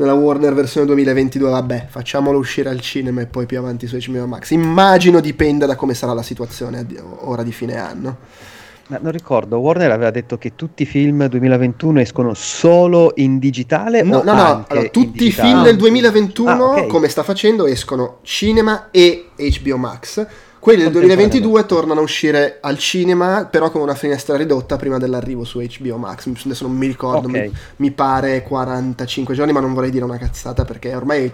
nella 0.00 0.14
Warner 0.14 0.54
versione 0.54 0.86
2022, 0.86 1.50
vabbè, 1.50 1.86
facciamolo 1.90 2.38
uscire 2.38 2.70
al 2.70 2.80
cinema 2.80 3.20
e 3.20 3.26
poi 3.26 3.44
più 3.44 3.58
avanti 3.58 3.86
su 3.86 3.98
HBO 3.98 4.26
Max. 4.26 4.50
Immagino 4.50 5.20
dipenda 5.20 5.66
da 5.66 5.76
come 5.76 5.92
sarà 5.92 6.14
la 6.14 6.22
situazione 6.22 6.86
ora 7.18 7.42
di 7.42 7.52
fine 7.52 7.76
anno. 7.76 8.16
Ma 8.90 8.98
non 9.00 9.12
ricordo, 9.12 9.58
Warner 9.58 9.92
aveva 9.92 10.10
detto 10.10 10.36
che 10.36 10.56
tutti 10.56 10.82
i 10.82 10.86
film 10.86 11.28
2021 11.28 12.00
escono 12.00 12.34
solo 12.34 13.12
in 13.16 13.38
digitale? 13.38 14.02
No, 14.02 14.22
no, 14.24 14.34
no, 14.34 14.64
allora, 14.66 14.88
tutti 14.88 15.26
i 15.26 15.30
film 15.30 15.62
del 15.62 15.76
2021, 15.76 16.50
ah, 16.50 16.70
okay. 16.72 16.86
come 16.88 17.08
sta 17.08 17.22
facendo, 17.22 17.66
escono 17.66 18.18
cinema 18.22 18.88
e 18.90 19.28
HBO 19.36 19.76
Max 19.76 20.26
quelli 20.60 20.82
del 20.82 20.92
2022 20.92 21.64
tornano 21.64 22.00
a 22.00 22.02
uscire 22.02 22.58
al 22.60 22.76
cinema, 22.76 23.46
però 23.50 23.70
con 23.70 23.80
una 23.80 23.94
finestra 23.94 24.36
ridotta 24.36 24.76
prima 24.76 24.98
dell'arrivo 24.98 25.42
su 25.42 25.58
HBO 25.58 25.96
Max. 25.96 26.26
Adesso 26.44 26.66
non 26.66 26.76
mi 26.76 26.86
ricordo, 26.86 27.28
okay. 27.28 27.48
mi, 27.48 27.54
mi, 27.76 27.90
pare 27.92 28.42
45 28.42 29.34
giorni, 29.34 29.52
ma 29.54 29.60
non 29.60 29.72
vorrei 29.72 29.90
dire 29.90 30.04
una 30.04 30.18
cazzata 30.18 30.66
perché 30.66 30.94
ormai 30.94 31.32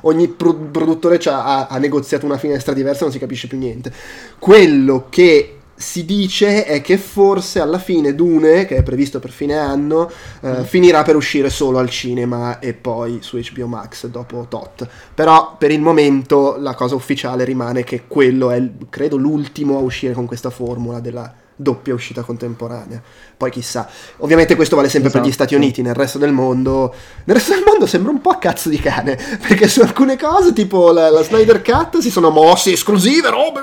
ogni 0.00 0.26
produttore 0.26 1.20
ha, 1.26 1.68
ha 1.68 1.78
negoziato 1.78 2.26
una 2.26 2.36
finestra 2.36 2.72
diversa, 2.72 3.04
non 3.04 3.12
si 3.12 3.20
capisce 3.20 3.46
più 3.46 3.58
niente. 3.58 3.92
Quello 4.40 5.06
che 5.08 5.58
si 5.82 6.04
dice 6.04 6.64
è 6.64 6.80
che 6.80 6.96
forse 6.96 7.60
alla 7.60 7.78
fine 7.78 8.14
Dune, 8.14 8.64
che 8.64 8.76
è 8.76 8.82
previsto 8.82 9.18
per 9.18 9.30
fine 9.30 9.58
anno, 9.58 10.10
eh, 10.40 10.60
mm. 10.60 10.62
finirà 10.62 11.02
per 11.02 11.16
uscire 11.16 11.50
solo 11.50 11.78
al 11.78 11.90
cinema 11.90 12.60
e 12.60 12.72
poi 12.72 13.18
su 13.20 13.38
HBO 13.38 13.66
Max 13.66 14.06
dopo 14.06 14.46
Tot. 14.48 14.88
Però 15.12 15.56
per 15.58 15.72
il 15.72 15.80
momento 15.80 16.56
la 16.58 16.74
cosa 16.74 16.94
ufficiale 16.94 17.44
rimane 17.44 17.82
che 17.82 18.04
quello 18.06 18.50
è, 18.50 18.62
credo, 18.88 19.16
l'ultimo 19.16 19.76
a 19.76 19.80
uscire 19.80 20.14
con 20.14 20.26
questa 20.26 20.50
formula 20.50 21.00
della 21.00 21.34
doppia 21.62 21.94
uscita 21.94 22.22
contemporanea. 22.22 23.00
Poi 23.36 23.50
chissà, 23.50 23.88
ovviamente 24.18 24.54
questo 24.56 24.76
vale 24.76 24.88
sempre 24.88 25.08
esatto. 25.08 25.24
per 25.24 25.30
gli 25.30 25.32
esatto. 25.32 25.48
Stati 25.48 25.62
Uniti, 25.62 25.82
nel 25.82 25.94
resto 25.94 26.18
del 26.18 26.32
mondo, 26.32 26.94
nel 27.24 27.36
resto 27.36 27.54
del 27.54 27.62
mondo 27.64 27.86
sembra 27.86 28.10
un 28.10 28.20
po' 28.20 28.30
a 28.30 28.38
cazzo 28.38 28.68
di 28.68 28.78
cane, 28.78 29.18
perché 29.46 29.68
su 29.68 29.80
alcune 29.80 30.16
cose, 30.18 30.52
tipo 30.52 30.92
la, 30.92 31.10
la 31.10 31.22
Snyder 31.22 31.62
Cut, 31.62 31.98
si 31.98 32.10
sono 32.10 32.30
mossi 32.30 32.72
esclusive, 32.72 33.30
robe, 33.30 33.62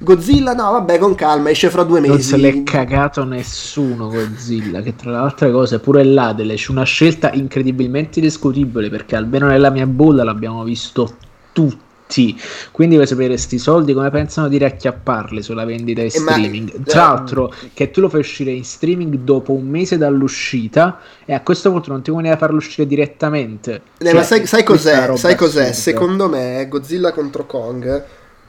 Godzilla 0.00 0.52
no, 0.52 0.72
vabbè, 0.72 0.98
con 0.98 1.14
calma, 1.14 1.50
esce 1.50 1.70
fra 1.70 1.84
due 1.84 2.00
mesi. 2.00 2.12
Non 2.12 2.20
se 2.20 2.36
l'è 2.36 2.62
cagato 2.62 3.24
nessuno 3.24 4.08
Godzilla, 4.08 4.82
che 4.82 4.94
tra 4.94 5.10
le 5.10 5.16
altre 5.16 5.50
cose 5.50 5.78
pure 5.78 6.04
là 6.04 6.34
c'è 6.36 6.70
una 6.70 6.84
scelta 6.84 7.32
incredibilmente 7.32 8.20
discutibile, 8.20 8.90
perché 8.90 9.16
almeno 9.16 9.46
nella 9.46 9.70
mia 9.70 9.86
bolla 9.86 10.24
l'abbiamo 10.24 10.62
visto 10.64 11.16
tutti 11.52 11.85
tutti. 12.06 12.40
Quindi 12.70 12.94
vuoi 12.94 13.06
sapere 13.06 13.36
sti 13.36 13.58
soldi 13.58 13.92
come 13.92 14.10
pensano 14.10 14.48
di 14.48 14.58
racchiapparli 14.58 15.42
sulla 15.42 15.64
vendita 15.64 16.00
in 16.00 16.06
eh, 16.06 16.10
streaming. 16.10 16.72
Ma, 16.76 16.84
Tra 16.84 17.02
l'altro, 17.02 17.52
che 17.74 17.90
tu 17.90 18.00
lo 18.00 18.08
fai 18.08 18.20
uscire 18.20 18.52
in 18.52 18.64
streaming 18.64 19.16
dopo 19.18 19.52
un 19.52 19.66
mese 19.66 19.98
dall'uscita 19.98 21.00
e 21.24 21.34
a 21.34 21.40
questo 21.40 21.70
punto 21.70 21.90
non 21.90 22.02
ti 22.02 22.10
conviene 22.10 22.36
farlo 22.36 22.56
uscire 22.56 22.86
direttamente. 22.86 23.82
Eh, 23.98 24.04
cioè, 24.04 24.14
ma 24.14 24.22
sai, 24.22 24.46
sai 24.46 24.62
cos'è? 24.62 25.16
Sai 25.16 25.34
cos'è? 25.34 25.72
Secondo 25.72 26.28
me 26.28 26.66
Godzilla 26.68 27.12
contro 27.12 27.46
Kong 27.46 28.04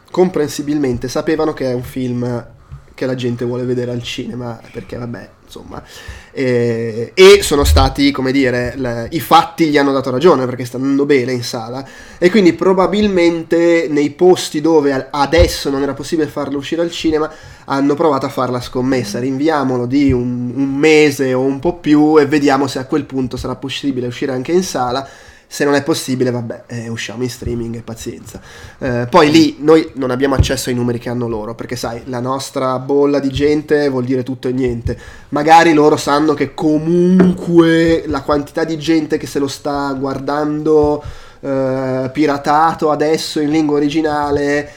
comprensibilmente 0.10 1.10
sapevano 1.10 1.54
che 1.54 1.70
è 1.70 1.74
un 1.74 1.84
film 1.84 2.48
che 2.94 3.06
la 3.06 3.14
gente 3.14 3.44
vuole 3.44 3.66
vedere 3.66 3.92
al 3.92 4.02
cinema 4.02 4.58
perché 4.72 4.98
vabbè 4.98 5.30
insomma, 5.58 5.84
e, 6.32 7.12
e 7.14 7.40
sono 7.42 7.64
stati, 7.64 8.12
come 8.12 8.32
dire, 8.32 8.74
le, 8.76 9.08
i 9.12 9.20
fatti 9.20 9.68
gli 9.68 9.78
hanno 9.78 9.92
dato 9.92 10.12
ragione 10.12 10.46
perché 10.46 10.66
sta 10.66 10.78
andando 10.78 11.06
bene 11.06 11.32
in 11.32 11.44
sala. 11.44 11.86
E 12.18 12.30
quindi 12.30 12.54
probabilmente 12.54 13.88
nei 13.90 14.12
posti 14.12 14.62
dove 14.62 15.08
adesso 15.10 15.70
non 15.70 15.82
era 15.82 15.94
possibile 15.94 16.28
farlo 16.28 16.58
uscire 16.58 16.82
al 16.82 16.92
cinema 16.92 17.32
hanno 17.66 17.96
provato 17.96 18.26
a 18.26 18.30
fare 18.30 18.52
la 18.52 18.62
scommessa, 18.62 19.20
rinviamolo 19.20 19.86
di 19.86 20.12
un, 20.12 20.52
un 20.56 20.76
mese 20.76 21.34
o 21.34 21.42
un 21.42 21.60
po' 21.60 21.76
più 21.76 22.20
e 22.20 22.26
vediamo 22.26 22.68
se 22.68 22.80
a 22.80 22.86
quel 22.86 23.06
punto 23.06 23.36
sarà 23.36 23.56
possibile 23.56 24.08
uscire 24.08 24.32
anche 24.32 24.52
in 24.52 24.64
sala 24.64 25.08
se 25.50 25.64
non 25.64 25.76
è 25.76 25.84
possibile, 25.84 26.30
vabbè, 26.30 26.64
eh, 26.68 26.90
usciamo 26.90 27.24
in 27.24 27.30
streaming 27.30 27.76
e 27.76 27.82
pazienza. 27.82 28.42
Eh, 28.80 29.08
poi 29.10 29.32
lì 29.32 29.56
noi 29.60 29.92
non 29.96 30.12
abbiamo 30.12 30.36
accesso 30.36 30.70
ai 30.70 30.76
numeri 30.76 31.00
che 31.00 31.10
hanno 31.10 31.28
loro, 31.28 31.56
perché 31.56 31.78
sai, 31.78 32.02
la 32.06 32.20
nostra 32.20 32.78
bolla 32.80 33.20
di 33.20 33.30
gente 33.30 33.88
vuol 33.88 34.04
dire 34.04 34.24
tutto 34.24 34.50
e 34.50 34.52
niente. 34.52 34.98
Magari 35.30 35.74
loro 35.74 35.96
sanno 35.96 36.34
che 36.34 36.54
comunque 36.54 38.04
la 38.08 38.22
quantità 38.22 38.66
di 38.66 38.78
gente 38.78 39.18
che 39.18 39.26
se 39.26 39.40
lo 39.40 39.48
sta 39.48 39.94
guardando 39.94 41.02
eh, 41.40 42.10
piratato 42.12 42.92
adesso 42.92 43.40
in 43.40 43.50
lingua 43.50 43.78
originale 43.78 44.70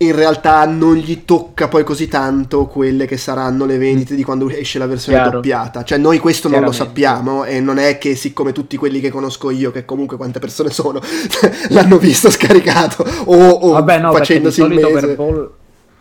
in 0.00 0.14
realtà 0.14 0.64
non 0.64 0.94
gli 0.94 1.24
tocca 1.24 1.66
poi 1.66 1.82
così 1.82 2.06
tanto 2.06 2.66
quelle 2.66 3.06
che 3.06 3.16
saranno 3.16 3.64
le 3.64 3.78
vendite 3.78 4.14
di 4.14 4.22
quando 4.22 4.48
esce 4.48 4.78
la 4.78 4.86
versione 4.86 5.18
Chiaro. 5.18 5.34
doppiata. 5.36 5.82
Cioè 5.82 5.98
noi 5.98 6.18
questo 6.18 6.48
non 6.48 6.62
lo 6.62 6.72
sappiamo 6.72 7.44
e 7.44 7.60
non 7.60 7.78
è 7.78 7.98
che 7.98 8.14
siccome 8.14 8.52
tutti 8.52 8.76
quelli 8.76 9.00
che 9.00 9.10
conosco 9.10 9.50
io, 9.50 9.72
che 9.72 9.84
comunque 9.84 10.16
quante 10.16 10.38
persone 10.38 10.70
sono, 10.70 11.00
l'hanno 11.70 11.98
visto 11.98 12.30
scaricato 12.30 13.04
o, 13.24 13.48
o 13.48 13.72
Vabbè, 13.72 13.98
no, 13.98 14.12
facendosi 14.12 14.62
il 14.62 14.68
mese. 14.68 14.90
Per, 14.90 15.16
boll- 15.16 15.50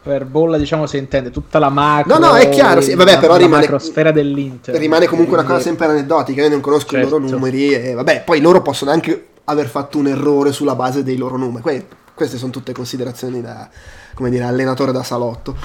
per 0.03 0.25
bolla 0.25 0.57
diciamo 0.57 0.85
si 0.85 0.97
intende 0.97 1.31
tutta 1.31 1.57
la 1.57 1.69
macro. 1.69 2.19
No, 2.19 2.27
no, 2.27 2.35
è 2.35 2.49
chiaro, 2.49 2.81
sì. 2.81 2.93
vabbè, 2.93 3.17
però 3.17 3.35
rimane 3.35 3.63
macrosfera 3.63 4.11
dell'Inter. 4.11 4.75
Rimane 4.75 5.07
comunque 5.07 5.35
una 5.37 5.45
cosa 5.45 5.59
sempre 5.59 5.87
aneddotica, 5.87 6.43
io 6.43 6.49
non 6.49 6.61
conosco 6.61 6.91
certo. 6.91 7.07
i 7.07 7.09
loro 7.09 7.23
certo. 7.23 7.35
numeri 7.35 7.73
e 7.73 7.93
vabbè, 7.93 8.21
poi 8.23 8.41
loro 8.41 8.61
possono 8.61 8.91
anche 8.91 9.25
aver 9.45 9.67
fatto 9.67 9.97
un 9.97 10.07
errore 10.07 10.51
sulla 10.51 10.75
base 10.75 11.01
dei 11.01 11.17
loro 11.17 11.35
numeri. 11.35 11.61
Que- 11.63 11.85
queste 12.17 12.37
sono 12.37 12.51
tutte 12.51 12.73
considerazioni 12.73 13.41
da, 13.41 13.69
come 14.15 14.31
dire, 14.31 14.43
allenatore 14.43 14.91
da 14.91 15.03
salotto. 15.03 15.55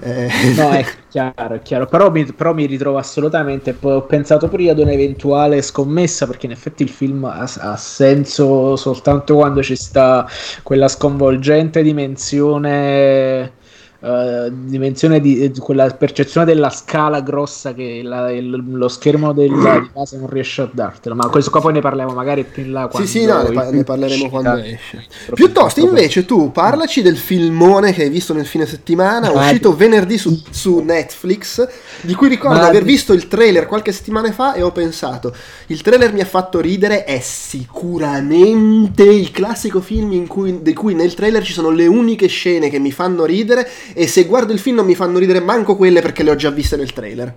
Eh. 0.00 0.28
No, 0.56 0.70
è 0.70 0.84
chiaro, 1.08 1.54
è 1.54 1.62
chiaro. 1.62 1.86
Però 1.86 2.10
mi, 2.10 2.24
però 2.32 2.52
mi 2.52 2.66
ritrovo 2.66 2.98
assolutamente. 2.98 3.76
Ho 3.80 4.02
pensato 4.02 4.48
prima 4.48 4.72
ad 4.72 4.80
un'eventuale 4.80 5.62
scommessa, 5.62 6.26
perché 6.26 6.46
in 6.46 6.52
effetti 6.52 6.82
il 6.82 6.88
film 6.88 7.24
ha, 7.24 7.48
ha 7.58 7.76
senso 7.76 8.74
soltanto 8.74 9.36
quando 9.36 9.62
ci 9.62 9.76
sta 9.76 10.28
quella 10.64 10.88
sconvolgente 10.88 11.80
dimensione 11.80 13.58
uh, 14.00 14.50
dimensione 14.50 15.20
di, 15.20 15.50
di, 15.50 15.60
quella 15.60 15.88
percezione 15.90 16.46
della 16.46 16.70
scala 16.70 17.20
grossa 17.20 17.74
che 17.74 18.00
la, 18.02 18.30
il, 18.30 18.62
lo 18.70 18.88
schermo 18.88 19.32
della, 19.32 19.80
di 19.80 19.90
casa 19.92 20.18
non 20.18 20.28
riesce 20.28 20.62
a 20.62 20.68
dartela. 20.70 21.14
Ma 21.14 21.28
questo 21.28 21.50
qua 21.50 21.60
poi 21.60 21.72
ne 21.72 21.80
parliamo 21.80 22.12
magari 22.12 22.44
più 22.44 22.64
in 22.64 22.72
là. 22.72 22.88
Sì, 22.92 23.06
sì, 23.06 23.24
no, 23.24 23.42
ne, 23.42 23.52
pa- 23.52 23.70
ne 23.70 23.84
parleremo 23.84 24.28
quando 24.28 24.56
esce. 24.56 25.04
Piuttosto, 25.34 25.80
invece, 25.80 26.24
tu 26.24 26.50
parlaci 26.50 27.02
del 27.02 27.16
filmone 27.16 27.92
che 27.92 28.04
hai 28.04 28.10
visto 28.10 28.32
nel 28.32 28.46
fine 28.46 28.66
settimana, 28.66 29.28
ah, 29.28 29.32
uscito 29.32 29.74
venerdì 29.74 30.18
su, 30.18 30.42
su, 30.50 30.80
Netflix, 30.80 31.66
di 32.02 32.14
cui 32.14 32.28
ricordo 32.28 32.58
Ma... 32.58 32.66
aver 32.66 32.84
visto 32.84 33.12
il 33.12 33.28
trailer 33.28 33.66
qualche 33.66 33.92
settimana 33.92 34.30
fa 34.32 34.54
e 34.54 34.62
ho 34.62 34.72
pensato, 34.72 35.34
il 35.66 35.82
trailer 35.82 36.12
mi 36.12 36.20
ha 36.20 36.24
fatto 36.26 36.60
ridere, 36.60 37.04
è 37.04 37.20
sicuramente 37.20 39.02
il 39.02 39.30
classico 39.30 39.80
film 39.80 40.26
cui, 40.26 40.62
di 40.62 40.72
cui 40.72 40.94
nel 40.94 41.14
trailer 41.14 41.42
ci 41.42 41.52
sono 41.52 41.70
le 41.70 41.86
uniche 41.86 42.26
scene 42.26 42.70
che 42.70 42.78
mi 42.78 42.92
fanno 42.92 43.24
ridere 43.24 43.68
e 43.94 44.06
se 44.06 44.24
guardo 44.24 44.52
il 44.52 44.58
film 44.58 44.76
non 44.76 44.86
mi 44.86 44.94
fanno 44.94 45.18
ridere 45.18 45.40
manco 45.40 45.76
quelle 45.76 46.00
perché 46.00 46.22
le 46.22 46.30
ho 46.30 46.36
già 46.36 46.50
viste 46.50 46.76
nel 46.76 46.92
trailer. 46.92 47.34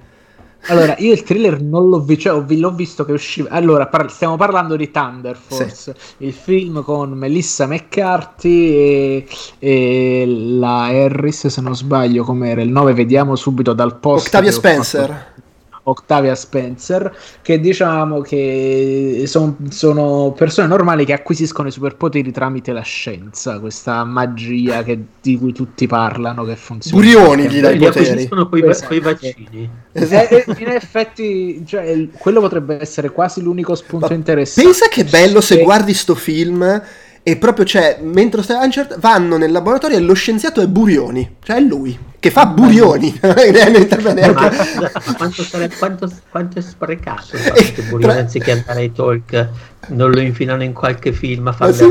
Allora, 0.68 0.96
io 1.00 1.12
il 1.12 1.24
trailer 1.24 1.62
non 1.62 1.90
l'ho 1.90 2.00
visto, 2.00 2.30
cioè, 2.30 2.58
l'ho 2.58 2.72
visto 2.72 3.04
che 3.04 3.12
usciva. 3.12 3.50
Allora, 3.50 3.88
par- 3.88 4.10
stiamo 4.10 4.38
parlando 4.38 4.78
di 4.78 4.92
Thunder 4.92 5.36
Force, 5.36 5.94
sì. 5.98 6.26
il 6.26 6.32
film 6.32 6.84
con 6.84 7.12
Melissa 7.12 7.68
McCarthy 7.68 8.74
e, 8.74 9.28
e, 9.60 10.26
la 10.26 10.86
Harris, 10.86 11.48
se 11.48 11.62
non 11.62 11.76
sbaglio, 11.76 12.24
com'era 12.24 12.62
il 12.62 12.70
nome, 12.70 12.94
vediamo 12.94 13.36
subito 13.36 13.74
dal 13.74 14.00
post. 14.00 14.28
Octavia 14.28 14.52
Spencer. 14.52 15.08
Fatto 15.10 15.33
Octavia 15.84 16.34
Spencer, 16.36 17.16
che 17.42 17.60
diciamo 17.60 18.22
che 18.22 19.24
son, 19.26 19.70
sono 19.70 20.32
persone 20.32 20.68
normali 20.68 21.06
che 21.06 21.14
acquisiscono 21.14 21.68
i 21.68 21.72
superpoteri 21.72 22.32
tramite 22.32 22.72
la 22.72 22.82
scienza, 22.82 23.60
questa 23.60 24.04
magia 24.04 24.84
che, 24.84 24.98
di 25.22 25.38
cui 25.38 25.52
tutti 25.52 25.88
parlano 25.88 26.46
che 26.46 26.56
funziona. 26.56 27.02
Burioni 27.02 27.50
gli 27.50 27.60
dai 27.60 27.78
poteri. 27.78 28.06
acquisiscono 28.06 28.50
coi, 28.50 28.70
esatto. 28.70 29.00
vaccini. 29.02 29.70
Esatto. 29.92 30.36
Eh, 30.36 30.46
in 30.58 30.70
effetti, 30.70 31.64
cioè, 31.66 32.08
quello 32.18 32.40
potrebbe 32.40 32.80
essere 32.80 33.12
quasi 33.12 33.42
l'unico 33.42 33.76
spunto 33.76 34.08
Ma 34.08 34.14
interessante. 34.14 34.70
Pensa 34.70 34.88
che 34.88 35.04
bello 35.04 35.42
se 35.42 35.62
guardi 35.62 35.94
sto 35.94 36.16
film 36.16 36.82
e 37.24 37.38
proprio 37.38 37.66
c'è, 37.66 38.00
mentre 38.02 38.44
vanno 38.98 39.38
nel 39.38 39.52
laboratorio 39.52 39.98
e 39.98 40.02
lo 40.02 40.14
scienziato 40.14 40.62
è 40.62 40.68
Burioni, 40.68 41.38
cioè 41.42 41.56
è 41.56 41.62
lui 41.62 41.98
che 42.24 42.32
fa 42.32 42.46
burioni. 42.46 43.20
Ma, 43.22 43.34
quanto, 45.18 45.44
sare, 45.44 45.70
quanto, 45.78 46.10
quanto, 46.30 46.60
è 46.60 46.62
sprecato 46.62 47.36
il 47.36 47.74
Burioni 47.90 48.02
tra... 48.02 48.14
anziché 48.14 48.52
andare 48.52 48.80
ai 48.80 48.94
talk 48.94 49.50
non 49.88 50.10
lo 50.10 50.22
infilano 50.22 50.64
in 50.64 50.72
qualche 50.72 51.12
film 51.12 51.48
a 51.48 51.52
fare 51.52 51.72
ma, 51.72 51.78
sì, 51.78 51.86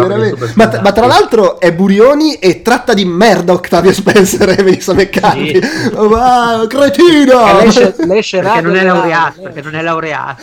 ma, 0.54 0.80
ma, 0.82 0.92
tra 0.92 1.04
l'altro 1.04 1.60
è 1.60 1.70
Burioni 1.74 2.36
e 2.36 2.62
tratta 2.62 2.94
di 2.94 3.04
merda 3.04 3.52
Octavio 3.52 3.92
Spencer 3.92 4.48
e 4.58 4.62
Melissa 4.62 4.94
McCarthy. 4.94 5.62
Sì. 5.62 5.90
oh, 5.96 6.08
ma, 6.08 6.64
cretino! 6.66 7.60
L'esce, 7.60 7.94
l'esce 8.06 8.40
perché 8.40 8.60
non 8.62 8.74
è 8.74 8.84
laureata 8.84 9.38
perché 9.42 9.60
non 9.60 9.74
è 9.74 9.82
laureata 9.82 10.36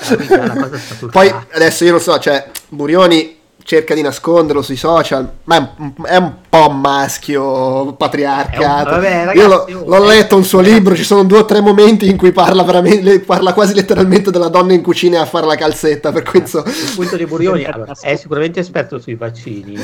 poi 1.09 1.33
adesso 1.53 1.83
io 1.83 1.91
non 1.91 1.99
so 1.99 2.19
cioè 2.19 2.45
Burioni 2.67 3.38
cerca 3.69 3.93
di 3.93 4.01
nasconderlo 4.01 4.63
sui 4.63 4.75
social, 4.75 5.29
ma 5.43 5.55
è 5.57 5.71
un, 5.77 5.93
è 6.03 6.15
un 6.15 6.33
po' 6.49 6.71
maschio, 6.71 7.93
patriarcato. 7.93 8.89
Vabbè, 8.89 9.25
ragazzi, 9.25 9.37
Io 9.37 9.47
l'ho, 9.47 9.83
l'ho 9.85 10.05
letto 10.05 10.35
un 10.35 10.43
suo 10.43 10.59
libro, 10.59 10.95
ci 10.95 11.03
sono 11.03 11.23
due 11.23 11.37
o 11.37 11.45
tre 11.45 11.61
momenti 11.61 12.09
in 12.09 12.17
cui 12.17 12.31
parla, 12.31 12.63
parla 12.63 13.53
quasi 13.53 13.75
letteralmente 13.75 14.31
della 14.31 14.47
donna 14.47 14.73
in 14.73 14.81
cucina 14.81 15.21
a 15.21 15.25
fare 15.25 15.45
la 15.45 15.53
calzetta. 15.53 16.11
Per 16.11 16.23
cui 16.23 16.47
so... 16.47 16.63
Il 16.65 16.93
punto 16.95 17.15
di 17.15 17.27
Burioni 17.27 17.63
allora, 17.69 17.93
è 18.01 18.15
sicuramente 18.15 18.59
esperto 18.59 18.97
sui 18.97 19.13
vaccini, 19.13 19.77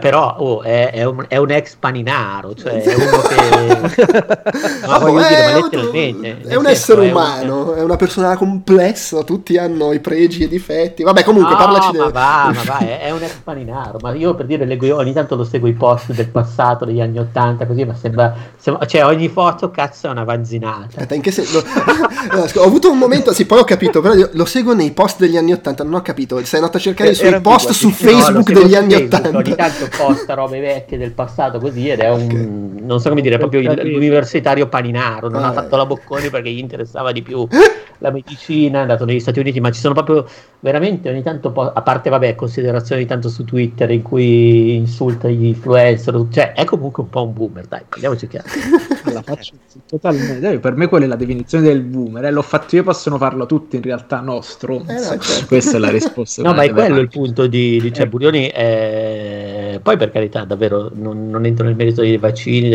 però 0.00 0.34
oh, 0.38 0.62
è, 0.62 0.90
è, 0.90 1.04
un, 1.04 1.24
è, 1.28 1.36
un, 1.36 1.50
ex 1.52 1.76
paninaro, 1.78 2.56
cioè 2.56 2.82
è 2.82 2.94
uno 2.96 3.20
che... 3.20 4.06
no, 4.84 4.94
oh, 4.96 5.16
dire, 5.16 5.44
è, 5.44 5.54
letteralmente, 5.54 6.40
è 6.44 6.56
un 6.56 6.66
essere 6.66 7.08
umano, 7.08 7.74
è 7.74 7.82
una 7.82 7.94
persona 7.94 8.36
complessa, 8.36 9.22
tutti 9.22 9.56
hanno 9.58 9.92
i 9.92 10.00
pregi 10.00 10.42
e 10.42 10.44
i 10.46 10.48
difetti. 10.48 11.04
Vabbè, 11.04 11.22
comunque, 11.22 11.52
no, 11.52 11.56
parlaci 11.56 11.96
ma 11.96 12.08
va, 12.08 12.52
ma 12.52 12.62
va, 12.64 12.79
è, 12.80 13.00
è 13.00 13.10
un 13.10 13.22
ex 13.22 13.34
paninaro, 13.44 13.98
ma 14.00 14.12
io 14.12 14.34
per 14.34 14.46
dire, 14.46 14.64
leggo, 14.64 14.96
ogni 14.96 15.12
tanto 15.12 15.36
lo 15.36 15.44
seguo 15.44 15.68
i 15.68 15.72
post 15.72 16.12
del 16.12 16.28
passato, 16.28 16.84
degli 16.84 17.00
anni 17.00 17.18
80, 17.18 17.66
così, 17.66 17.84
ma 17.84 17.94
sembra, 17.94 18.34
sembra 18.56 18.86
cioè 18.86 19.04
ogni 19.04 19.28
foto 19.28 19.70
cazzo 19.70 20.08
è 20.08 20.10
una 20.10 20.24
vanzinata. 20.24 20.86
Aspetta, 20.86 21.14
in 21.14 21.22
che 21.22 21.30
senso? 21.30 21.62
ho 22.60 22.64
avuto 22.64 22.90
un 22.90 22.98
momento, 22.98 23.32
sì, 23.32 23.46
poi 23.46 23.60
ho 23.60 23.64
capito, 23.64 24.00
però 24.00 24.14
lo 24.32 24.44
seguo 24.44 24.74
nei 24.74 24.92
post 24.92 25.18
degli 25.18 25.36
anni 25.36 25.52
80, 25.52 25.84
non 25.84 25.94
ho 25.94 26.02
capito, 26.02 26.42
sei 26.44 26.58
andato 26.58 26.78
a 26.78 26.80
cercare 26.80 27.10
i 27.10 27.14
suoi 27.14 27.40
post 27.40 27.70
su 27.70 27.90
Facebook 27.90 28.50
no, 28.50 28.60
degli 28.60 28.74
anni 28.74 28.94
80. 28.94 29.36
Ogni 29.36 29.54
tanto 29.54 29.88
posta 29.96 30.34
robe 30.34 30.60
vecchie 30.60 30.98
del 30.98 31.12
passato 31.12 31.58
così 31.58 31.88
ed 31.88 32.00
è 32.00 32.10
un, 32.10 32.22
okay. 32.22 32.84
non 32.84 33.00
so 33.00 33.08
come 33.08 33.20
dire, 33.20 33.38
proprio 33.38 33.60
l'universitario 33.60 34.68
paninaro, 34.68 35.28
non 35.28 35.44
ah, 35.44 35.48
ha 35.48 35.52
fatto 35.52 35.76
la 35.76 35.86
bocconi 35.86 36.30
perché 36.30 36.50
gli 36.50 36.58
interessava 36.58 37.12
di 37.12 37.22
più 37.22 37.46
la 37.98 38.10
medicina, 38.10 38.78
è 38.78 38.82
andato 38.82 39.04
negli 39.04 39.20
Stati 39.20 39.38
Uniti, 39.38 39.60
ma 39.60 39.70
ci 39.70 39.80
sono 39.80 39.94
proprio 39.94 40.26
veramente 40.60 41.08
ogni 41.08 41.22
tanto, 41.22 41.52
po- 41.52 41.72
a 41.72 41.82
parte 41.82 42.10
vabbè, 42.10 42.34
considerazioni 42.70 43.06
tanto 43.06 43.28
su 43.28 43.44
Twitter 43.44 43.90
in 43.90 44.02
cui 44.02 44.74
insulta 44.74 45.28
gli 45.28 45.46
influencer, 45.46 46.26
cioè 46.30 46.52
è 46.52 46.64
comunque 46.64 47.02
un 47.02 47.08
po' 47.08 47.24
un 47.24 47.32
boomer, 47.32 47.66
dai, 47.66 47.82
parliamoci 47.88 48.28
chiaro. 48.28 48.48
la 49.12 49.22
faccio 49.22 49.54
totalmente, 49.86 50.58
per 50.58 50.76
me 50.76 50.86
quella 50.86 51.04
è 51.06 51.08
la 51.08 51.16
definizione 51.16 51.64
del 51.64 51.82
boomer, 51.82 52.24
eh, 52.24 52.30
l'ho 52.30 52.42
fatto 52.42 52.76
io, 52.76 52.82
possono 52.82 53.18
farlo 53.18 53.46
tutti 53.46 53.76
in 53.76 53.82
realtà, 53.82 54.20
nostro. 54.20 54.82
Eh, 54.86 54.92
no, 54.92 55.00
certo. 55.00 55.46
Questa 55.46 55.76
è 55.76 55.80
la 55.80 55.90
risposta. 55.90 56.42
no, 56.42 56.54
ma 56.54 56.62
è 56.62 56.70
quello 56.70 56.98
il 56.98 57.08
punto 57.08 57.46
di, 57.46 57.80
di 57.80 57.92
cioè, 57.92 58.06
eh. 58.06 58.08
Burioni 58.08 58.46
è... 58.46 59.59
poi 59.78 59.96
per 59.96 60.10
carità, 60.10 60.44
davvero, 60.44 60.90
non, 60.94 61.28
non 61.28 61.44
entro 61.44 61.64
nel 61.64 61.76
merito 61.76 62.00
dei 62.00 62.16
vaccini, 62.16 62.68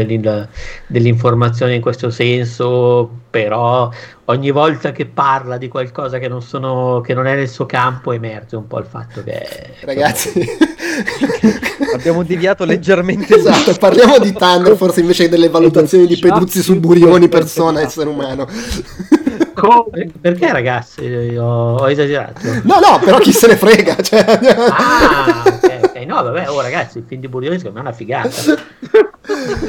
dell'informazione 0.87 1.75
in 1.75 1.81
questo 1.81 2.09
senso, 2.09 3.09
però 3.29 3.89
ogni 4.25 4.51
volta 4.51 4.91
che 4.91 5.05
parla 5.05 5.57
di 5.57 5.67
qualcosa 5.67 6.19
che 6.19 6.27
non, 6.27 6.41
sono, 6.41 7.01
che 7.01 7.13
non 7.13 7.27
è 7.27 7.35
nel 7.35 7.49
suo 7.49 7.65
campo 7.65 8.11
emerge 8.11 8.55
un 8.55 8.67
po' 8.67 8.79
il 8.79 8.85
fatto 8.85 9.23
che... 9.23 9.45
Ragazzi... 9.81 10.45
Abbiamo 11.93 12.23
deviato 12.23 12.65
leggermente. 12.65 13.35
esatto, 13.35 13.73
parliamo 13.77 14.19
di 14.19 14.31
Thunder 14.31 14.75
forse 14.75 15.01
invece 15.01 15.29
delle 15.29 15.49
valutazioni 15.49 16.07
di 16.07 16.17
Peduzzi 16.17 16.61
su 16.61 16.79
Burioni, 16.79 17.27
persona, 17.29 17.81
essere 17.81 18.09
umano. 18.09 18.47
Come? 19.55 20.11
Perché 20.19 20.51
ragazzi? 20.51 21.03
Io 21.03 21.43
ho 21.43 21.89
esagerato. 21.89 22.41
No, 22.63 22.79
no, 22.79 22.99
però 23.03 23.17
chi 23.19 23.31
se 23.31 23.47
ne 23.47 23.55
frega. 23.55 23.95
Cioè... 23.95 24.25
Ah, 24.69 25.43
ok, 25.45 25.84
ok. 25.95 26.05
No, 26.05 26.21
vabbè, 26.21 26.49
oh 26.49 26.61
ragazzi, 26.61 26.97
il 26.97 27.05
film 27.07 27.21
di 27.21 27.27
Burioni 27.27 27.57
secondo 27.57 27.79
me 27.79 27.85
è 27.85 27.87
una 27.87 27.95
figata. 27.95 28.29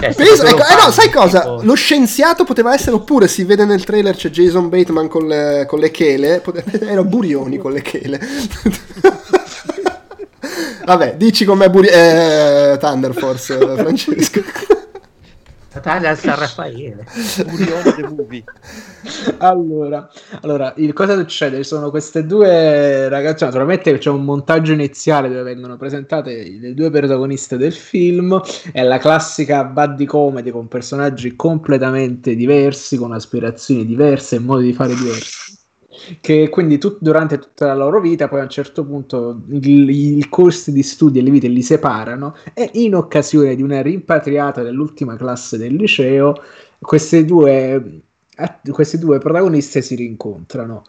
Eh, 0.01 0.15
Penso, 0.15 0.45
ecco, 0.45 0.59
eh 0.59 0.85
no, 0.85 0.91
sai 0.91 1.11
cosa? 1.11 1.41
Tipo... 1.41 1.61
Lo 1.63 1.75
scienziato 1.75 2.45
poteva 2.45 2.75
essere, 2.75 2.97
oppure 2.97 3.29
si 3.29 3.45
vede 3.45 3.65
nel 3.65 3.85
trailer 3.85 4.15
c'è 4.15 4.31
Jason 4.31 4.69
Bateman 4.69 5.09
con 5.09 5.27
le, 5.27 5.65
con 5.67 5.79
le 5.79 5.91
chele, 5.91 6.41
poteva, 6.41 6.71
era 6.87 7.03
Burioni 7.05 7.59
con 7.59 7.73
le 7.73 7.83
chele. 7.83 8.21
Vabbè, 10.85 11.17
dici 11.17 11.45
com'è 11.45 11.69
Buri- 11.69 11.89
eh, 11.89 12.77
Thunder 12.79 13.13
Force, 13.13 13.57
Francesco. 13.57 14.41
Natalia 15.77 16.15
San 16.15 16.37
Raffaele. 16.41 17.07
allora, 19.39 20.11
allora, 20.41 20.73
il, 20.77 20.93
cosa 20.95 21.15
succede? 21.15 21.59
Ci 21.59 21.65
sono 21.65 21.91
queste 21.91 22.25
due 22.25 23.09
ragazze, 23.11 23.45
naturalmente 23.45 23.97
c'è 23.99 24.09
un 24.09 24.25
montaggio 24.25 24.73
iniziale 24.73 25.29
dove 25.29 25.43
vengono 25.43 25.77
presentate 25.77 26.57
le 26.59 26.73
due 26.73 26.91
protagoniste 26.91 27.59
del 27.59 27.75
film, 27.75 28.41
è 28.73 28.83
la 28.83 28.99
classica 28.99 29.65
buddy 29.65 30.07
comedy 30.07 30.51
con 30.51 30.67
personaggi 30.67 31.37
completamente 31.37 32.35
diversi, 32.35 32.97
con 32.97 33.13
aspirazioni 33.13 33.85
diverse 33.85 34.37
e 34.37 34.39
modi 34.39 34.65
di 34.65 34.73
fare 34.73 34.95
diversi 34.95 35.56
che 36.21 36.49
quindi 36.49 36.79
tut- 36.79 36.99
durante 37.01 37.39
tutta 37.39 37.67
la 37.67 37.75
loro 37.75 38.01
vita 38.01 38.29
poi 38.29 38.41
a 38.41 38.45
un 38.45 38.49
certo 38.49 38.85
punto 38.85 39.41
i 39.51 40.27
corsi 40.29 40.73
di 40.73 40.83
studio 40.83 41.21
e 41.21 41.25
le 41.25 41.31
vite 41.31 41.49
li 41.49 41.63
separano 41.63 42.37
e 42.55 42.71
in 42.75 42.95
occasione 42.95 43.55
di 43.55 43.63
una 43.63 43.83
rimpatriata 43.83 44.63
dell'ultima 44.63 45.17
classe 45.17 45.57
del 45.57 45.75
liceo 45.75 46.35
queste 46.79 47.25
due, 47.25 48.01
queste 48.71 48.99
due 48.99 49.19
protagoniste 49.19 49.83
si 49.83 49.95
rincontrano. 49.95 50.85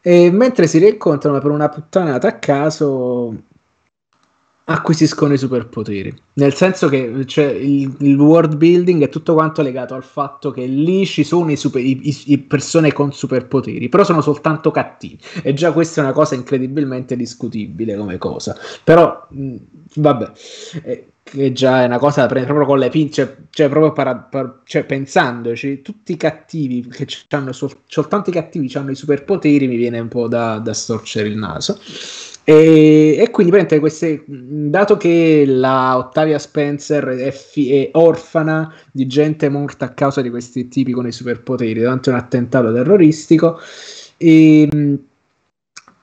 E 0.00 0.30
mentre 0.30 0.66
si 0.66 0.78
rincontrano 0.78 1.40
per 1.40 1.50
una 1.50 1.68
puttanata 1.68 2.28
a 2.28 2.38
caso 2.38 3.34
acquisiscono 4.68 5.32
i 5.32 5.38
superpoteri. 5.38 6.14
Nel 6.34 6.54
senso 6.54 6.88
che 6.88 7.24
cioè, 7.26 7.44
il, 7.44 7.94
il, 8.00 8.18
world 8.18 8.56
building 8.56 9.02
è 9.02 9.08
tutto 9.08 9.34
quanto 9.34 9.62
legato 9.62 9.94
al 9.94 10.02
fatto 10.02 10.50
che 10.50 10.66
lì 10.66 11.06
ci 11.06 11.22
sono 11.24 11.50
i, 11.52 11.56
super, 11.56 11.80
i, 11.82 12.00
i, 12.26 12.38
persone 12.38 12.92
con 12.92 13.12
superpoteri, 13.12 13.88
però 13.88 14.02
sono 14.02 14.20
soltanto 14.20 14.70
cattivi. 14.70 15.18
E 15.42 15.52
già 15.52 15.72
questa 15.72 16.00
è 16.00 16.04
una 16.04 16.12
cosa 16.12 16.34
incredibilmente 16.34 17.14
discutibile 17.16 17.96
come 17.96 18.18
cosa. 18.18 18.56
Però, 18.82 19.26
mh, 19.30 19.56
vabbè. 19.94 20.32
Eh, 20.82 21.06
che 21.28 21.50
già 21.50 21.82
è 21.82 21.86
una 21.86 21.98
cosa 21.98 22.20
da 22.20 22.28
prendere 22.28 22.54
proprio 22.54 22.72
con 22.72 22.78
le 22.78 22.88
pinze, 22.88 23.24
cioè, 23.24 23.36
cioè 23.50 23.68
proprio 23.68 23.92
para, 23.92 24.14
para, 24.14 24.60
cioè, 24.64 24.84
pensandoci, 24.84 25.82
tutti 25.82 26.12
i 26.12 26.16
cattivi 26.16 26.86
che 26.86 27.04
hanno 27.30 27.52
sol, 27.52 27.72
soltanto 27.86 28.30
i 28.30 28.32
cattivi 28.32 28.70
hanno 28.76 28.92
i 28.92 28.94
superpoteri, 28.94 29.66
mi 29.66 29.74
viene 29.74 29.98
un 29.98 30.06
po' 30.06 30.28
da, 30.28 30.58
da 30.58 30.72
storcere 30.72 31.26
il 31.26 31.36
naso. 31.36 31.80
E, 32.44 33.16
e 33.18 33.30
quindi 33.30 33.50
queste, 33.80 34.22
dato 34.24 34.96
che 34.96 35.44
la 35.48 35.98
Ottavia 35.98 36.38
Spencer 36.38 37.04
è, 37.04 37.32
fi- 37.32 37.72
è, 37.72 37.90
orfana 37.94 38.72
di 38.92 39.08
gente 39.08 39.48
morta 39.48 39.86
a 39.86 39.94
causa 39.94 40.22
di 40.22 40.30
questi 40.30 40.68
tipi 40.68 40.92
con 40.92 41.08
i 41.08 41.12
superpoteri 41.12 41.80
durante 41.80 42.10
un 42.10 42.16
attentato 42.16 42.72
terroristico, 42.72 43.58
e, 44.16 44.68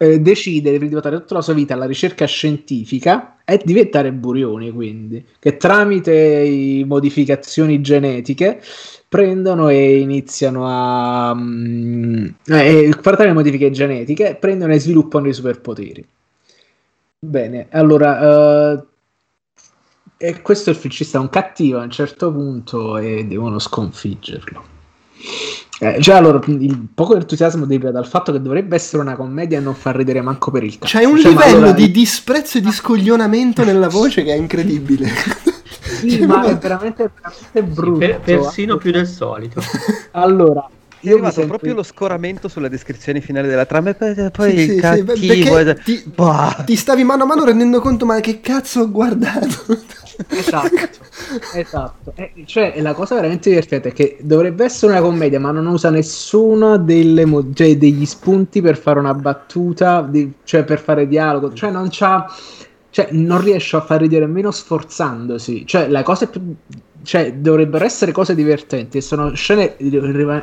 eh, 0.04 0.20
decide 0.20 0.78
di 0.78 0.90
devotare 0.90 1.20
tutta 1.20 1.36
la 1.36 1.42
sua 1.42 1.54
vita 1.54 1.74
alla 1.74 1.86
ricerca 1.86 2.26
scientifica 2.26 3.38
e 3.46 3.62
diventare 3.64 4.12
Burioni, 4.12 4.72
quindi, 4.72 5.26
che 5.40 5.58
tramite 5.58 6.84
modificazioni 6.86 7.82
genetiche 7.82 8.62
prendono 9.08 9.70
e 9.70 10.00
iniziano 10.00 10.66
a 10.68 11.32
um, 11.32 12.34
eh, 12.48 12.90
tramite 13.00 13.34
modifiche 13.34 13.70
genetiche 13.70 14.36
prendono 14.40 14.74
e 14.74 14.80
sviluppano 14.80 15.28
i 15.28 15.34
superpoteri. 15.34 16.06
Bene, 17.20 17.68
allora, 17.70 18.74
uh, 18.74 18.86
e 20.18 20.42
questo 20.42 20.70
il 20.72 20.76
filcista 20.76 21.18
è 21.18 21.22
un 21.22 21.30
cattivo 21.30 21.80
a 21.80 21.84
un 21.84 21.92
certo 21.92 22.32
punto 22.32 22.98
e 22.98 23.26
devono 23.26 23.60
sconfiggerlo. 23.60 24.64
Eh, 25.84 26.00
già 26.00 26.18
allora 26.18 26.40
il 26.46 26.88
poco 26.94 27.16
entusiasmo 27.16 27.66
deriva 27.66 27.92
dal 27.92 28.08
fatto 28.08 28.32
che 28.32 28.42
dovrebbe 28.42 28.76
essere 28.76 29.02
una 29.02 29.16
commedia 29.16 29.58
e 29.58 29.62
non 29.62 29.76
far 29.76 29.96
ridere 29.98 30.22
manco 30.22 30.50
per 30.50 30.64
il 30.64 30.78
cazzo. 30.78 30.98
C'è 30.98 31.04
un 31.04 31.18
cioè, 31.20 31.32
livello 31.32 31.58
allora... 31.58 31.72
di 31.74 31.92
disprezzo 31.92 32.58
e 32.58 32.62
di 32.62 32.72
scoglionamento 32.72 33.64
nella 33.66 33.90
voce 33.90 34.24
che 34.24 34.34
è 34.34 34.38
incredibile. 34.38 35.10
Sì, 35.82 36.12
cioè, 36.18 36.26
ma 36.26 36.46
è 36.46 36.58
veramente, 36.58 37.12
veramente 37.14 37.64
brutto. 37.64 37.98
Per, 37.98 38.20
persino 38.22 38.78
più 38.78 38.92
del 38.92 39.08
solito. 39.08 39.62
allora, 40.12 40.68
è 41.04 41.10
io 41.10 41.14
arrivato 41.14 41.34
sento... 41.36 41.50
proprio 41.50 41.74
lo 41.74 41.84
scoramento 41.84 42.48
sulla 42.48 42.68
descrizione 42.68 43.22
finale 43.22 43.48
della 43.48 43.66
trama 43.66 43.90
e 43.90 43.96
poi, 43.96 44.32
poi 44.32 44.58
sì, 44.58 44.74
il 44.74 44.82
cattivo 44.82 45.16
sì, 45.16 45.84
ti, 45.84 46.14
ti, 46.66 46.76
stavi 46.76 47.04
mano 47.04 47.24
a 47.24 47.26
mano 47.26 47.46
rendendo 47.46 47.80
conto 47.80 48.06
ma 48.06 48.20
che 48.20 48.40
cazzo 48.42 48.82
ho 48.82 48.92
guardato? 48.92 49.82
Esatto 50.30 51.02
esatto. 51.54 52.14
Eh, 52.16 52.44
cioè 52.46 52.80
la 52.82 52.94
cosa 52.94 53.16
veramente 53.16 53.50
divertente 53.50 53.90
è 53.90 53.94
che 53.94 54.18
dovrebbe 54.22 54.66
essere 54.66 54.92
una 54.92 55.02
commedia 55.02 55.40
ma 55.40 55.52
non 55.52 55.66
usa 55.68 55.90
nessuno 55.90 56.78
delle 56.78 57.26
mo- 57.26 57.54
cioè, 57.54 57.78
degli 57.78 58.06
spunti 58.06 58.62
per 58.62 58.78
fare 58.78 59.00
una 59.00 59.14
battuta 59.14 60.02
di, 60.02 60.32
cioè 60.44 60.64
per 60.64 60.80
fare 60.80 61.08
dialogo. 61.08 61.54
Cioè 61.54 61.72
non 61.72 61.88
c'ha 61.90 62.26
cioè 62.90 63.08
non 63.12 63.42
riesce 63.42 63.76
a 63.76 63.82
far 63.82 64.02
ridere 64.02 64.26
nemmeno 64.26 64.52
sforzandosi. 64.52 65.66
Cioè 65.66 65.88
la 65.88 66.04
cosa 66.04 66.28
più 66.28 66.56
cioè, 67.04 67.34
dovrebbero 67.34 67.86
essere 67.86 68.12
cose 68.12 68.34
divertenti 68.34 68.98
e 68.98 69.02
sono 69.02 69.34
scene 69.36 69.76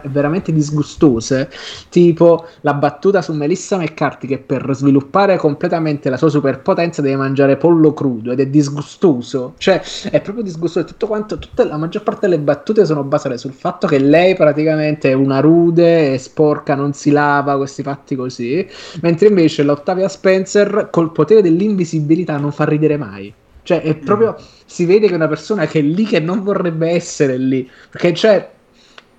veramente 0.05 0.53
disgustose, 0.53 1.51
tipo 1.89 2.47
la 2.61 2.75
battuta 2.75 3.23
su 3.23 3.33
Melissa 3.33 3.77
McCarthy 3.79 4.27
che 4.27 4.39
per 4.39 4.69
sviluppare 4.75 5.37
completamente 5.37 6.11
la 6.11 6.17
sua 6.17 6.29
superpotenza 6.29 7.03
deve 7.03 7.17
mangiare 7.17 7.57
pollo 7.57 7.93
crudo 7.93 8.33
ed 8.33 8.41
è 8.41 8.47
disgustoso, 8.47 9.55
cioè 9.59 9.83
è 10.11 10.21
proprio 10.21 10.45
disgustoso, 10.45 10.87
tutto 10.87 11.07
quanto, 11.07 11.39
tutta, 11.39 11.65
la 11.65 11.77
maggior 11.77 12.03
parte 12.03 12.29
delle 12.29 12.41
battute 12.41 12.85
sono 12.85 13.03
basate 13.03 13.39
sul 13.39 13.53
fatto 13.53 13.87
che 13.87 13.99
lei 13.99 14.35
praticamente 14.37 15.11
è 15.11 15.15
una 15.15 15.41
rude, 15.41 16.15
è 16.15 16.17
sporca, 16.19 16.75
non 16.75 16.93
si 16.93 17.11
lava, 17.11 17.57
questi 17.57 17.83
fatti 17.83 18.15
così, 18.17 18.67
mentre 19.03 19.29
invece 19.29 19.63
l'Ottavia 19.63 20.09
Spencer 20.09 20.89
col 20.91 21.13
potere 21.13 21.43
dell'invisibilità 21.43 22.37
non 22.37 22.53
fa 22.53 22.65
ridere 22.65 22.97
mai. 22.97 23.33
Cioè, 23.71 23.83
è 23.83 23.95
proprio. 23.95 24.37
Mm. 24.37 24.45
Si 24.65 24.85
vede 24.85 25.07
che 25.07 25.13
è 25.13 25.17
una 25.17 25.29
persona 25.29 25.67
che 25.67 25.79
è 25.79 25.83
lì 25.83 26.05
che 26.05 26.19
non 26.19 26.43
vorrebbe 26.43 26.91
essere 26.91 27.37
lì. 27.37 27.69
Perché, 27.89 28.13
cioè, 28.15 28.51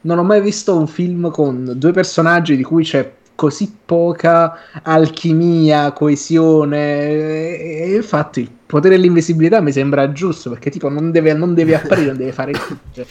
non 0.02 0.18
ho 0.18 0.24
mai 0.24 0.42
visto 0.42 0.76
un 0.76 0.88
film 0.88 1.32
con 1.32 1.74
due 1.76 1.92
personaggi 1.92 2.58
di 2.58 2.64
cui 2.64 2.84
c'è 2.84 3.10
così 3.34 3.74
poca 3.86 4.58
alchimia, 4.84 5.94
coesione. 5.94 7.58
E, 7.58 7.96
infatti, 7.96 8.42
il 8.42 8.52
potere 8.66 8.98
dell'invisibilità 8.98 9.62
mi 9.62 9.72
sembra 9.72 10.12
giusto 10.12 10.50
perché, 10.50 10.70
tipo, 10.70 10.90
non 10.90 11.12
deve, 11.12 11.34
non 11.34 11.54
deve 11.54 11.76
apparire, 11.76 12.08
non 12.08 12.18
deve 12.18 12.34
fare 12.34 12.52
niente. 12.52 13.08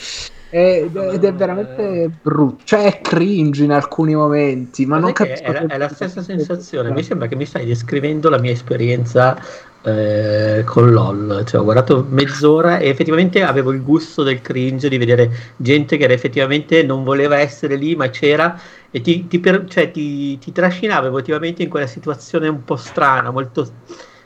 Ed, 0.52 0.96
ed 0.96 1.24
è 1.24 1.32
veramente 1.32 2.10
brutto, 2.20 2.64
cioè 2.64 2.84
è 2.84 3.00
cringe 3.00 3.62
in 3.62 3.70
alcuni 3.70 4.16
momenti, 4.16 4.84
ma, 4.84 4.96
ma 4.96 5.02
non 5.02 5.12
capisco. 5.12 5.44
È, 5.44 5.66
è, 5.66 5.78
la 5.78 5.88
stessa 5.88 6.22
sensazione. 6.22 6.90
Mi 6.90 7.04
sembra 7.04 7.28
che 7.28 7.36
mi 7.36 7.46
stai 7.46 7.64
descrivendo 7.64 8.28
la 8.28 8.38
mia 8.38 8.50
esperienza 8.50 9.40
eh, 9.82 10.62
con 10.64 10.90
LOL. 10.90 11.44
Cioè, 11.46 11.60
ho 11.60 11.64
guardato 11.64 12.06
mezz'ora 12.08 12.78
e 12.78 12.88
effettivamente 12.88 13.42
avevo 13.42 13.72
il 13.72 13.82
gusto 13.82 14.22
del 14.22 14.40
cringe 14.40 14.88
di 14.88 14.98
vedere 14.98 15.30
gente 15.56 15.96
che 15.96 16.04
effettivamente 16.06 16.82
non 16.82 17.04
voleva 17.04 17.38
essere 17.38 17.76
lì, 17.76 17.96
ma 17.96 18.10
c'era 18.10 18.58
e 18.90 19.00
ti, 19.00 19.26
ti, 19.26 19.38
per, 19.38 19.66
cioè, 19.66 19.90
ti, 19.90 20.38
ti 20.38 20.52
trascinava 20.52 21.06
emotivamente 21.06 21.62
in 21.62 21.68
quella 21.68 21.86
situazione 21.86 22.48
un 22.48 22.64
po' 22.64 22.76
strana, 22.76 23.30
molto 23.30 23.68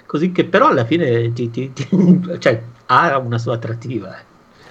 così 0.07 0.33
che 0.33 0.45
però 0.45 0.69
alla 0.69 0.85
fine 0.85 1.33
cioè, 2.39 2.63
ha 2.87 3.19
una 3.19 3.39
sua 3.39 3.55
attrattiva. 3.55 4.19
Eh. 4.19 4.23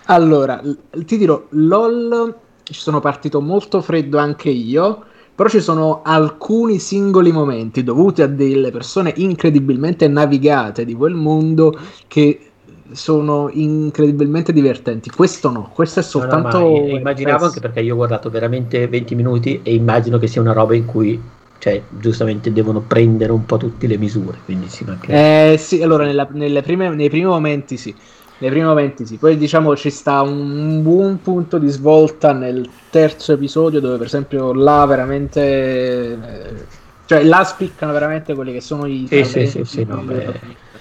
Allora, 0.05 0.61
ti 1.05 1.17
dirò, 1.17 1.45
LOL 1.49 2.36
ci 2.63 2.73
sono 2.73 2.99
partito 2.99 3.41
molto 3.41 3.81
freddo 3.81 4.17
anche 4.17 4.49
io 4.49 5.05
però 5.36 5.49
ci 5.49 5.61
sono 5.61 6.01
alcuni 6.03 6.79
singoli 6.79 7.31
momenti 7.31 7.84
dovuti 7.84 8.21
a 8.21 8.27
delle 8.27 8.71
persone 8.71 9.13
incredibilmente 9.17 10.07
navigate 10.07 10.86
di 10.86 10.93
quel 10.93 11.15
mondo 11.15 11.77
che 12.07 12.51
sono 12.91 13.49
incredibilmente 13.51 14.53
divertenti. 14.53 15.09
Questo 15.09 15.49
no, 15.49 15.71
questo 15.73 16.01
è 16.01 16.03
soltanto. 16.03 16.59
No, 16.59 16.69
no, 16.69 16.88
immaginavo 16.88 17.45
anche 17.45 17.59
perché 17.59 17.81
io 17.81 17.93
ho 17.93 17.97
guardato 17.97 18.29
veramente 18.29 18.88
20 18.88 19.15
minuti 19.15 19.59
e 19.63 19.73
immagino 19.73 20.19
che 20.19 20.27
sia 20.27 20.41
una 20.41 20.53
roba 20.53 20.75
in 20.75 20.86
cui. 20.86 21.21
Cioè, 21.57 21.81
giustamente 21.97 22.51
devono 22.51 22.81
prendere 22.81 23.31
un 23.31 23.45
po' 23.45 23.55
tutte 23.55 23.88
le 23.88 23.97
misure. 23.97 24.38
Quindi 24.43 24.67
sì, 24.67 24.86
eh, 25.07 25.55
sì 25.57 25.81
allora 25.81 26.03
nella, 26.03 26.25
prime, 26.25 26.89
nei 26.89 27.09
primi 27.09 27.25
momenti 27.25 27.77
sì 27.77 27.95
nei 28.43 28.51
primi 28.51 28.65
momenti 28.65 29.05
sì, 29.05 29.15
poi 29.15 29.37
diciamo 29.37 29.73
ci 29.77 29.89
sta 29.89 30.21
un 30.21 30.83
buon 30.83 31.21
punto 31.21 31.57
di 31.57 31.69
svolta 31.69 32.33
nel 32.33 32.67
terzo 32.89 33.31
episodio 33.31 33.79
dove 33.79 33.95
per 33.95 34.07
esempio 34.07 34.53
là 34.53 34.85
veramente... 34.85 35.41
Eh, 35.41 36.81
cioè 37.05 37.23
là 37.23 37.43
spiccano 37.45 37.93
veramente 37.93 38.33
quelli 38.33 38.51
che 38.51 38.59
sono 38.59 38.85
i... 38.85 39.05
Sì, 39.07 39.23
sì, 39.23 39.47
sì, 39.47 39.63
sì, 39.63 39.85
no, 39.85 40.03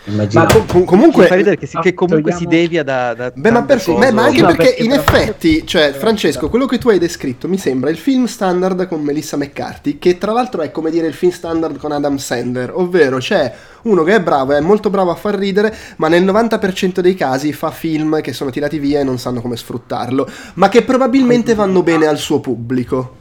Ma 0.04 0.46
com- 0.46 0.84
comunque 0.84 1.26
fa 1.26 1.36
ridere 1.36 1.56
che, 1.56 1.66
si, 1.66 1.78
che 1.78 1.94
comunque 1.94 2.32
togliamo... 2.32 2.50
si 2.50 2.56
devia 2.56 2.82
da, 2.82 3.14
da 3.14 3.32
Beh, 3.32 3.50
ma, 3.52 3.62
per, 3.62 3.80
beh, 3.84 4.10
ma 4.10 4.24
anche 4.24 4.38
sì, 4.38 4.42
perché, 4.42 4.64
perché 4.64 4.82
in 4.82 4.92
effetti, 4.92 5.66
cioè 5.66 5.92
Francesco, 5.92 6.48
quello 6.48 6.66
che 6.66 6.78
tu 6.78 6.88
hai 6.88 6.98
descritto 6.98 7.48
mi 7.48 7.56
sembra 7.56 7.88
il 7.88 7.96
film 7.96 8.24
standard 8.24 8.88
con 8.88 9.00
Melissa 9.00 9.36
McCarthy, 9.36 9.98
che 9.98 10.18
tra 10.18 10.32
l'altro 10.32 10.62
è 10.62 10.72
come 10.72 10.90
dire 10.90 11.06
il 11.06 11.14
film 11.14 11.30
standard 11.30 11.76
con 11.76 11.92
Adam 11.92 12.16
Sandler, 12.16 12.72
ovvero 12.74 13.18
c'è 13.18 13.54
uno 13.82 14.02
che 14.02 14.16
è 14.16 14.20
bravo, 14.20 14.52
è 14.52 14.60
molto 14.60 14.90
bravo 14.90 15.12
a 15.12 15.14
far 15.14 15.36
ridere, 15.36 15.74
ma 15.96 16.08
nel 16.08 16.24
90% 16.24 16.98
dei 16.98 17.14
casi 17.14 17.52
fa 17.52 17.70
film 17.70 18.20
che 18.20 18.32
sono 18.32 18.50
tirati 18.50 18.80
via 18.80 19.00
e 19.00 19.04
non 19.04 19.18
sanno 19.18 19.40
come 19.40 19.56
sfruttarlo, 19.56 20.28
ma 20.54 20.68
che 20.68 20.82
probabilmente 20.82 21.54
vanno 21.54 21.82
bene 21.84 22.06
al 22.06 22.18
suo 22.18 22.40
pubblico. 22.40 23.20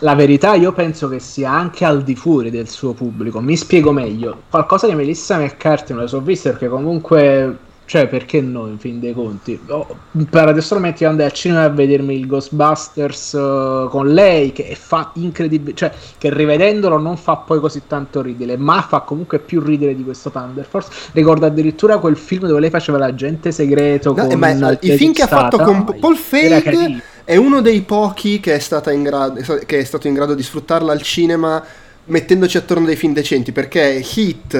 La 0.00 0.14
verità 0.14 0.54
io 0.54 0.72
penso 0.72 1.08
che 1.08 1.18
sia 1.18 1.50
anche 1.50 1.84
al 1.84 2.02
di 2.02 2.14
fuori 2.14 2.50
del 2.50 2.68
suo 2.68 2.92
pubblico. 2.92 3.40
Mi 3.40 3.56
spiego 3.56 3.92
meglio. 3.92 4.42
Qualcosa 4.50 4.86
di 4.86 4.94
Melissa 4.94 5.38
McCarthy 5.38 5.94
non 5.94 6.02
le 6.02 6.08
so 6.08 6.20
viste 6.20 6.50
perché 6.50 6.68
comunque 6.68 7.58
cioè, 7.84 8.06
perché 8.06 8.40
no, 8.40 8.68
in 8.68 8.78
fin 8.78 9.00
dei 9.00 9.12
conti? 9.12 9.60
Oh, 9.66 9.86
paradossalmente 10.30 11.02
io 11.02 11.10
andai 11.10 11.26
al 11.26 11.32
cinema 11.32 11.64
a 11.64 11.68
vedermi 11.68 12.14
il 12.14 12.26
Ghostbusters 12.26 13.32
uh, 13.32 13.88
con 13.90 14.08
lei, 14.08 14.52
che 14.52 14.74
fa 14.80 15.10
incredibile, 15.16 15.76
cioè, 15.76 15.92
che 16.16 16.32
rivedendolo 16.32 16.96
non 16.96 17.18
fa 17.18 17.36
poi 17.36 17.60
così 17.60 17.82
tanto 17.86 18.22
ridere, 18.22 18.56
ma 18.56 18.80
fa 18.80 19.00
comunque 19.00 19.40
più 19.40 19.60
ridere 19.60 19.94
di 19.94 20.04
questo 20.04 20.30
Thunder 20.30 20.64
Force. 20.64 20.90
Ricordo 21.12 21.44
addirittura 21.44 21.98
quel 21.98 22.16
film 22.16 22.46
dove 22.46 22.60
lei 22.60 22.70
faceva 22.70 22.96
l'agente 22.96 23.52
segreto 23.52 24.14
no, 24.14 24.26
con 24.26 24.38
ma 24.38 24.78
i 24.80 24.96
film 24.96 25.12
che 25.12 25.22
ha 25.22 25.26
fatto 25.26 25.58
con 25.58 25.84
Paul 26.00 26.16
Feig 26.16 27.02
è 27.24 27.36
uno 27.36 27.60
dei 27.60 27.82
pochi 27.82 28.40
che 28.40 28.54
è, 28.54 28.58
grado, 29.02 29.40
che 29.66 29.78
è 29.78 29.84
stato 29.84 30.08
in 30.08 30.14
grado 30.14 30.34
di 30.34 30.42
sfruttarla 30.42 30.92
al 30.92 31.02
cinema 31.02 31.64
mettendoci 32.04 32.56
attorno 32.56 32.86
dei 32.86 32.96
film 32.96 33.12
decenti 33.12 33.52
perché 33.52 34.04
Hit 34.14 34.54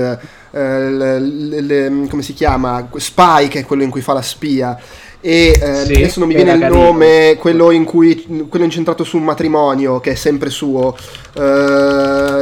eh, 0.53 0.91
le, 0.91 1.19
le, 1.19 2.07
come 2.09 2.23
si 2.23 2.35
chiama? 2.35 2.89
Spy 2.95 3.49
che 3.49 3.61
è 3.61 3.65
quello 3.65 3.83
in 3.83 3.91
cui 3.91 4.01
fa 4.01 4.13
la 4.13 4.23
spia 4.23 4.79
e 5.25 5.57
eh, 5.62 5.85
sì, 5.85 5.93
adesso 5.95 6.18
non 6.18 6.29
mi 6.29 6.35
viene 6.35 6.53
il 6.55 6.59
carino. 6.59 6.83
nome, 6.83 7.37
quello 7.39 7.70
in 7.70 7.85
cui 7.85 8.47
quello 8.49 8.64
incentrato 8.64 9.05
su 9.05 9.18
un 9.18 9.23
matrimonio 9.23 10.01
che 10.01 10.11
è 10.11 10.14
sempre 10.16 10.51
suo, 10.51 10.97
uh, 11.35 11.41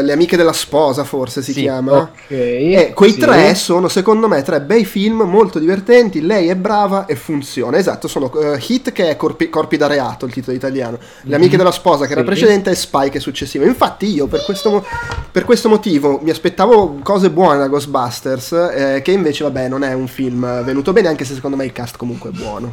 Le 0.00 0.12
amiche 0.12 0.38
della 0.38 0.54
sposa 0.54 1.04
forse 1.04 1.42
si 1.42 1.52
sì, 1.52 1.60
chiama. 1.60 1.98
Ok. 1.98 2.30
E 2.30 2.92
quei 2.94 3.12
sì. 3.12 3.18
tre 3.18 3.54
sono 3.54 3.88
secondo 3.88 4.28
me 4.28 4.42
tre 4.42 4.62
bei 4.62 4.86
film 4.86 5.22
molto 5.22 5.58
divertenti, 5.58 6.22
lei 6.22 6.48
è 6.48 6.56
brava 6.56 7.04
e 7.04 7.16
funziona. 7.16 7.76
Esatto, 7.76 8.08
sono 8.08 8.30
uh, 8.32 8.56
Hit 8.58 8.92
che 8.92 9.10
è 9.10 9.16
Corpi, 9.16 9.50
Corpi 9.50 9.76
da 9.76 9.86
reato, 9.86 10.24
il 10.24 10.32
titolo 10.32 10.56
italiano, 10.56 10.98
Le 11.24 11.34
amiche 11.34 11.50
mm-hmm. 11.50 11.58
della 11.58 11.72
sposa 11.72 12.06
che 12.06 12.12
era 12.12 12.22
precedente 12.22 12.70
e 12.70 12.74
Spy 12.74 13.10
che 13.10 13.18
è 13.18 13.20
successivo. 13.20 13.64
Infatti 13.66 14.06
io 14.06 14.26
per 14.26 14.42
questo, 14.42 14.82
per 15.30 15.44
questo 15.44 15.68
motivo 15.68 16.18
mi 16.22 16.30
aspettavo 16.30 17.00
cose 17.02 17.28
buone 17.28 17.58
da 17.58 17.68
Ghostbusters 17.68 18.52
eh, 18.52 19.00
che 19.04 19.10
invece 19.10 19.44
vabbè 19.44 19.68
non 19.68 19.84
è 19.84 19.92
un 19.92 20.08
film 20.08 20.64
venuto 20.64 20.94
bene 20.94 21.08
anche 21.08 21.26
se 21.26 21.34
secondo 21.34 21.58
me 21.58 21.66
il 21.66 21.72
cast 21.72 21.98
comunque 21.98 22.30
è 22.30 22.32
buono. 22.32 22.69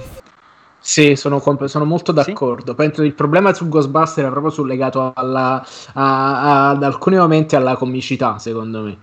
Sì, 0.89 1.15
sono, 1.17 1.39
comp- 1.39 1.65
sono 1.65 1.83
molto 1.85 2.11
d'accordo. 2.13 2.71
Sì? 2.71 2.75
Penso 2.77 3.03
il 3.03 3.13
problema 3.13 3.53
su 3.53 3.67
Ghostbuster 3.67 4.23
era 4.25 4.33
proprio 4.39 4.63
legato 4.63 5.11
alla, 5.13 5.61
a, 5.93 6.41
a, 6.41 6.69
ad 6.69 6.83
alcuni 6.83 7.17
momenti 7.17 7.55
alla 7.57 7.75
comicità, 7.75 8.37
secondo 8.39 8.81
me 8.81 8.97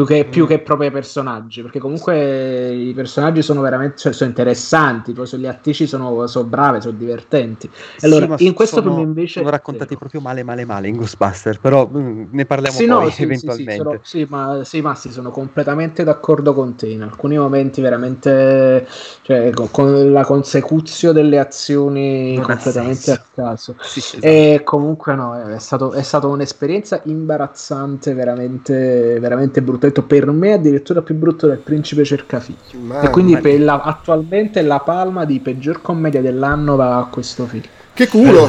più 0.00 0.06
che, 0.06 0.24
più 0.24 0.44
mm. 0.44 0.48
che 0.48 0.58
proprio 0.60 0.88
ai 0.88 0.92
personaggi, 0.92 1.62
perché 1.62 1.78
comunque 1.78 2.70
i 2.70 2.92
personaggi 2.94 3.42
sono 3.42 3.60
veramente 3.60 3.98
cioè, 3.98 4.12
sono 4.12 4.30
interessanti, 4.30 5.12
poi 5.12 5.28
le 5.32 5.48
attrici 5.48 5.86
sono, 5.86 6.26
sono 6.26 6.48
brave, 6.48 6.80
sono 6.80 6.96
divertenti. 6.96 7.70
Allora, 8.00 8.36
sì, 8.36 8.46
in 8.46 8.54
questo 8.54 8.80
sono, 8.80 8.94
film 8.94 9.08
invece 9.08 9.40
sono 9.40 9.50
raccontati 9.50 9.96
proprio 9.96 10.20
male 10.20 10.42
male 10.42 10.64
male 10.64 10.88
in 10.88 10.96
Ghostbuster, 10.96 11.60
però 11.60 11.86
mh, 11.86 11.98
mm, 11.98 12.24
ne 12.30 12.46
parliamo 12.46 12.76
sì, 12.76 12.86
poi 12.86 13.04
no, 13.04 13.10
sì, 13.10 13.22
eventualmente. 13.22 13.72
Sì, 13.72 13.78
sono, 13.78 13.98
sì, 14.02 14.26
ma 14.28 14.64
sì, 14.64 14.80
Massi, 14.80 15.10
sono 15.10 15.30
completamente 15.30 16.04
d'accordo 16.04 16.54
con 16.54 16.74
te, 16.74 16.88
in 16.88 17.02
alcuni 17.02 17.36
momenti 17.36 17.80
veramente 17.80 18.86
cioè, 19.22 19.50
con, 19.50 19.70
con 19.70 20.12
la 20.12 20.24
consecuzione 20.24 21.14
delle 21.14 21.38
azioni 21.38 22.34
non 22.34 22.44
completamente 22.44 23.12
a 23.12 23.22
caso. 23.34 23.74
Esatto. 23.78 24.24
E 24.24 24.62
comunque 24.64 25.14
no, 25.14 25.34
è 25.34 25.58
stato, 25.58 25.92
è 25.92 26.02
stata 26.02 26.26
un'esperienza 26.26 27.00
imbarazzante, 27.04 28.14
veramente 28.14 29.18
veramente 29.20 29.62
brutta 29.62 29.86
detto 29.90 30.02
per 30.02 30.30
me 30.30 30.52
addirittura 30.54 31.02
più 31.02 31.14
brutto 31.14 31.46
del 31.46 31.58
Principe 31.58 32.04
Cercafiglio. 32.04 32.78
Ma, 32.80 33.00
e 33.00 33.10
quindi 33.10 33.34
ma... 33.34 33.64
la, 33.64 33.80
attualmente 33.80 34.62
la 34.62 34.80
palma 34.80 35.24
di 35.24 35.38
peggior 35.40 35.82
commedia 35.82 36.20
dell'anno 36.20 36.76
va 36.76 36.98
a 36.98 37.04
questo 37.04 37.46
film. 37.46 37.62
Che 37.92 38.06
culo, 38.06 38.48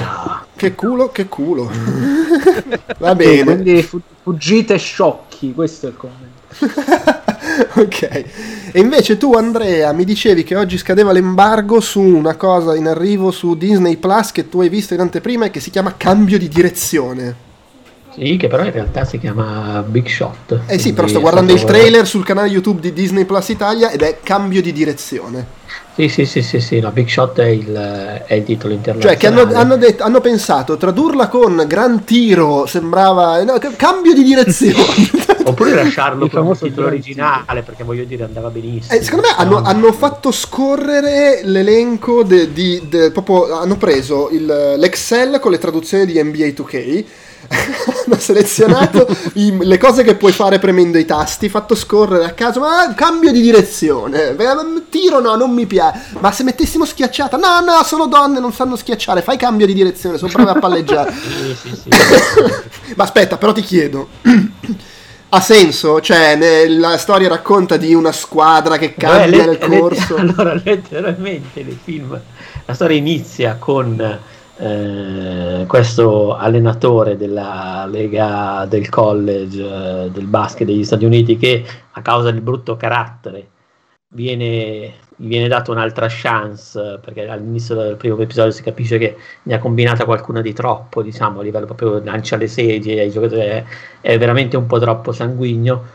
che 0.55 0.73
culo, 0.75 1.09
che 1.09 1.27
culo. 1.27 1.69
va 2.99 3.15
bene. 3.15 3.43
quindi 3.43 3.89
fuggite 4.23 4.77
sciocchi, 4.77 5.53
questo 5.53 5.87
è 5.87 5.89
il 5.89 5.97
commento. 5.97 6.39
ok. 7.81 8.01
E 8.71 8.79
invece 8.79 9.17
tu, 9.17 9.33
Andrea, 9.33 9.91
mi 9.91 10.05
dicevi 10.05 10.43
che 10.43 10.55
oggi 10.55 10.77
scadeva 10.77 11.11
l'embargo 11.11 11.81
su 11.81 11.99
una 11.99 12.35
cosa 12.35 12.75
in 12.75 12.87
arrivo 12.87 13.31
su 13.31 13.55
Disney 13.57 13.97
Plus 13.97 14.31
che 14.31 14.47
tu 14.47 14.61
hai 14.61 14.69
visto 14.69 14.93
in 14.93 15.01
anteprima 15.01 15.45
e 15.45 15.51
che 15.51 15.59
si 15.59 15.69
chiama 15.69 15.95
Cambio 15.97 16.37
di 16.37 16.47
direzione. 16.47 17.49
Sì, 18.14 18.36
che 18.38 18.47
però 18.47 18.64
in 18.66 18.72
realtà 18.72 19.05
si 19.05 19.18
chiama 19.18 19.84
Big 19.88 20.07
Shot. 20.07 20.62
Eh 20.68 20.78
sì, 20.78 20.93
però 20.93 21.07
sto 21.07 21.22
guardando 21.22 21.53
il 21.53 21.64
trailer 21.64 22.05
sul 22.05 22.26
canale 22.26 22.49
YouTube 22.49 22.82
di 22.82 22.91
Disney 22.91 23.24
Plus 23.24 23.49
Italia 23.49 23.89
ed 23.89 24.01
è 24.01 24.20
cambio 24.22 24.62
di 24.62 24.74
direzione. 24.74 25.59
Sì, 25.93 26.07
sì, 26.07 26.26
sì, 26.26 26.41
sì, 26.41 26.59
sì 26.59 26.80
no, 26.80 26.91
Big 26.91 27.07
Shot 27.07 27.39
è 27.39 27.47
il, 27.47 27.74
è 28.26 28.34
il 28.34 28.43
titolo 28.43 28.74
internazionale. 28.74 29.20
Cioè, 29.20 29.32
che 29.32 29.41
hanno, 29.41 29.53
hanno, 29.57 29.78
detto, 29.78 30.03
hanno, 30.03 30.20
pensato, 30.20 30.76
tradurla 30.76 31.28
con 31.28 31.64
Gran 31.68 32.03
Tiro 32.03 32.66
sembrava... 32.66 33.43
No, 33.43 33.57
cambio 33.76 34.14
di 34.14 34.24
direzione. 34.24 35.09
Oppure 35.43 35.74
lasciarlo 35.74 36.28
con 36.30 36.47
il 36.47 36.57
titolo 36.57 36.88
originale, 36.88 37.62
perché 37.62 37.84
voglio 37.84 38.03
dire 38.03 38.24
andava 38.24 38.49
benissimo. 38.49 38.97
Eh, 38.97 39.03
secondo 39.03 39.28
me 39.28 39.36
hanno, 39.36 39.62
hanno, 39.62 39.91
fatto 39.91 40.32
scorrere 40.32 41.41
l'elenco 41.43 42.24
de, 42.24 42.51
di... 42.51 42.82
De, 42.88 43.12
proprio, 43.12 43.53
hanno 43.53 43.78
preso 43.78 44.30
il, 44.32 44.45
l'Excel 44.78 45.39
con 45.39 45.51
le 45.51 45.57
traduzioni 45.57 46.05
di 46.05 46.22
NBA 46.22 46.47
2K 46.47 47.05
hanno 48.06 48.20
selezionato 48.20 49.08
i, 49.36 49.58
le 49.62 49.78
cose 49.78 50.04
che 50.04 50.16
puoi 50.16 50.32
fare 50.32 50.60
premendo 50.60 50.97
i 50.97 51.06
tasti, 51.06 51.49
fatto 51.49 51.76
scorrere 51.76 52.26
a 52.26 52.32
caso, 52.32 52.60
ma 52.60 52.93
cambio 52.95 53.32
di 53.32 53.41
direzione, 53.41 54.36
tiro 54.89 55.20
no, 55.20 55.36
non 55.36 55.52
mi 55.52 55.66
piace, 55.66 55.99
ma 56.20 56.32
se 56.32 56.43
mettessimo 56.43 56.86
schiacciata, 56.86 57.38
no, 57.38 57.60
no, 57.60 57.84
sono 57.84 58.08
donne, 58.08 58.39
non 58.39 58.54
sanno 58.54 58.76
schiacciare, 58.76 59.22
fai 59.22 59.38
cambio 59.38 59.66
di 59.66 59.74
direzione, 59.74 60.18
sono 60.18 60.32
brave 60.32 60.52
a 60.52 60.60
palleggiare. 60.60 61.12
sì, 61.62 61.70
sì, 61.70 61.76
sì. 61.76 61.89
ma 62.95 63.04
aspetta, 63.04 63.38
però 63.38 63.52
ti 63.52 63.62
chiedo. 63.62 64.08
Ha 65.34 65.39
senso? 65.39 66.02
Cioè, 66.02 66.68
la 66.68 66.97
storia 66.97 67.30
racconta 67.30 67.78
di 67.78 67.93
una 67.93 68.12
squadra 68.12 68.78
che 68.78 68.95
cambia 68.95 69.45
Beh, 69.45 69.45
nel 69.45 69.58
corso. 69.60 70.18
Let- 70.18 70.38
allora, 70.38 70.62
letteralmente, 70.62 71.64
nel 71.64 71.78
film, 71.82 72.20
la 72.66 72.74
storia 72.74 72.97
inizia 72.97 73.56
con 73.58 74.20
eh, 74.58 75.66
questo 75.68 76.36
allenatore 76.36 77.18
della 77.18 77.88
Lega 77.89 78.66
del 78.70 78.89
College 78.89 79.62
eh, 80.06 80.10
del 80.12 80.26
basket 80.26 80.68
degli 80.68 80.84
Stati 80.84 81.06
Uniti 81.06 81.38
che 81.38 81.64
a 81.91 82.02
causa 82.02 82.32
del 82.32 82.41
brutto 82.41 82.78
carattere 82.78 83.47
viene, 84.10 84.93
viene 85.18 85.47
dato 85.47 85.72
un'altra 85.72 86.08
chance 86.10 86.99
perché 87.02 87.28
all'inizio 87.28 87.76
del 87.76 87.95
primo 87.95 88.20
episodio 88.20 88.52
si 88.52 88.62
capisce 88.64 88.97
che 88.97 89.18
ne 89.43 89.54
ha 89.54 89.60
combinata 89.60 90.06
qualcuna 90.06 90.41
di 90.41 90.54
troppo 90.54 91.02
diciamo 91.02 91.39
a 91.39 91.43
livello 91.43 91.66
proprio 91.66 92.02
lancia 92.04 92.36
le 92.36 92.47
sedie 92.47 93.02
ai 93.02 93.12
giocatori 93.12 93.41
è, 93.41 93.64
è 94.02 94.18
veramente 94.18 94.58
un 94.58 94.66
po' 94.68 94.80
troppo 94.80 95.12
sanguigno. 95.12 95.86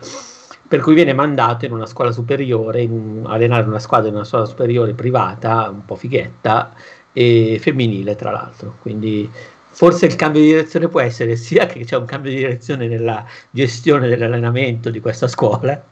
Per 0.68 0.80
cui 0.80 0.94
viene 0.94 1.12
mandato 1.12 1.64
in 1.64 1.70
una 1.70 1.86
scuola 1.86 2.10
superiore, 2.10 2.82
in 2.82 3.22
allenare 3.24 3.68
una 3.68 3.78
squadra 3.78 4.08
in 4.08 4.16
una 4.16 4.24
scuola 4.24 4.46
superiore 4.46 4.94
privata, 4.94 5.68
un 5.70 5.84
po' 5.84 5.94
fighetta, 5.94 6.72
e 7.18 7.58
femminile 7.62 8.14
tra 8.14 8.30
l'altro, 8.30 8.76
quindi 8.82 9.26
forse 9.70 10.04
il 10.04 10.16
cambio 10.16 10.42
di 10.42 10.48
direzione 10.48 10.88
può 10.88 11.00
essere 11.00 11.36
sia 11.36 11.64
che 11.64 11.82
c'è 11.82 11.96
un 11.96 12.04
cambio 12.04 12.30
di 12.30 12.36
direzione 12.36 12.86
nella 12.86 13.24
gestione 13.50 14.06
dell'allenamento 14.06 14.90
di 14.90 15.00
questa 15.00 15.26
scuola 15.26 15.82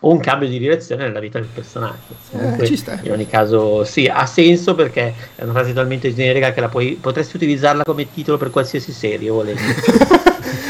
o 0.00 0.10
un 0.10 0.18
cambio 0.18 0.48
di 0.48 0.58
direzione 0.58 1.06
nella 1.06 1.20
vita 1.20 1.38
del 1.38 1.48
personaggio. 1.52 2.16
Comunque, 2.32 2.66
eh, 2.66 2.98
in 3.02 3.12
ogni 3.12 3.28
caso 3.28 3.84
sì, 3.84 4.08
ha 4.08 4.26
senso 4.26 4.74
perché 4.74 5.14
è 5.36 5.44
una 5.44 5.52
frase 5.52 5.72
talmente 5.72 6.12
generica 6.12 6.52
che 6.52 6.60
la 6.60 6.68
puoi, 6.68 6.98
potresti 7.00 7.36
utilizzarla 7.36 7.84
come 7.84 8.10
titolo 8.12 8.36
per 8.36 8.50
qualsiasi 8.50 8.90
serie 8.90 9.30
volendo. 9.30 9.62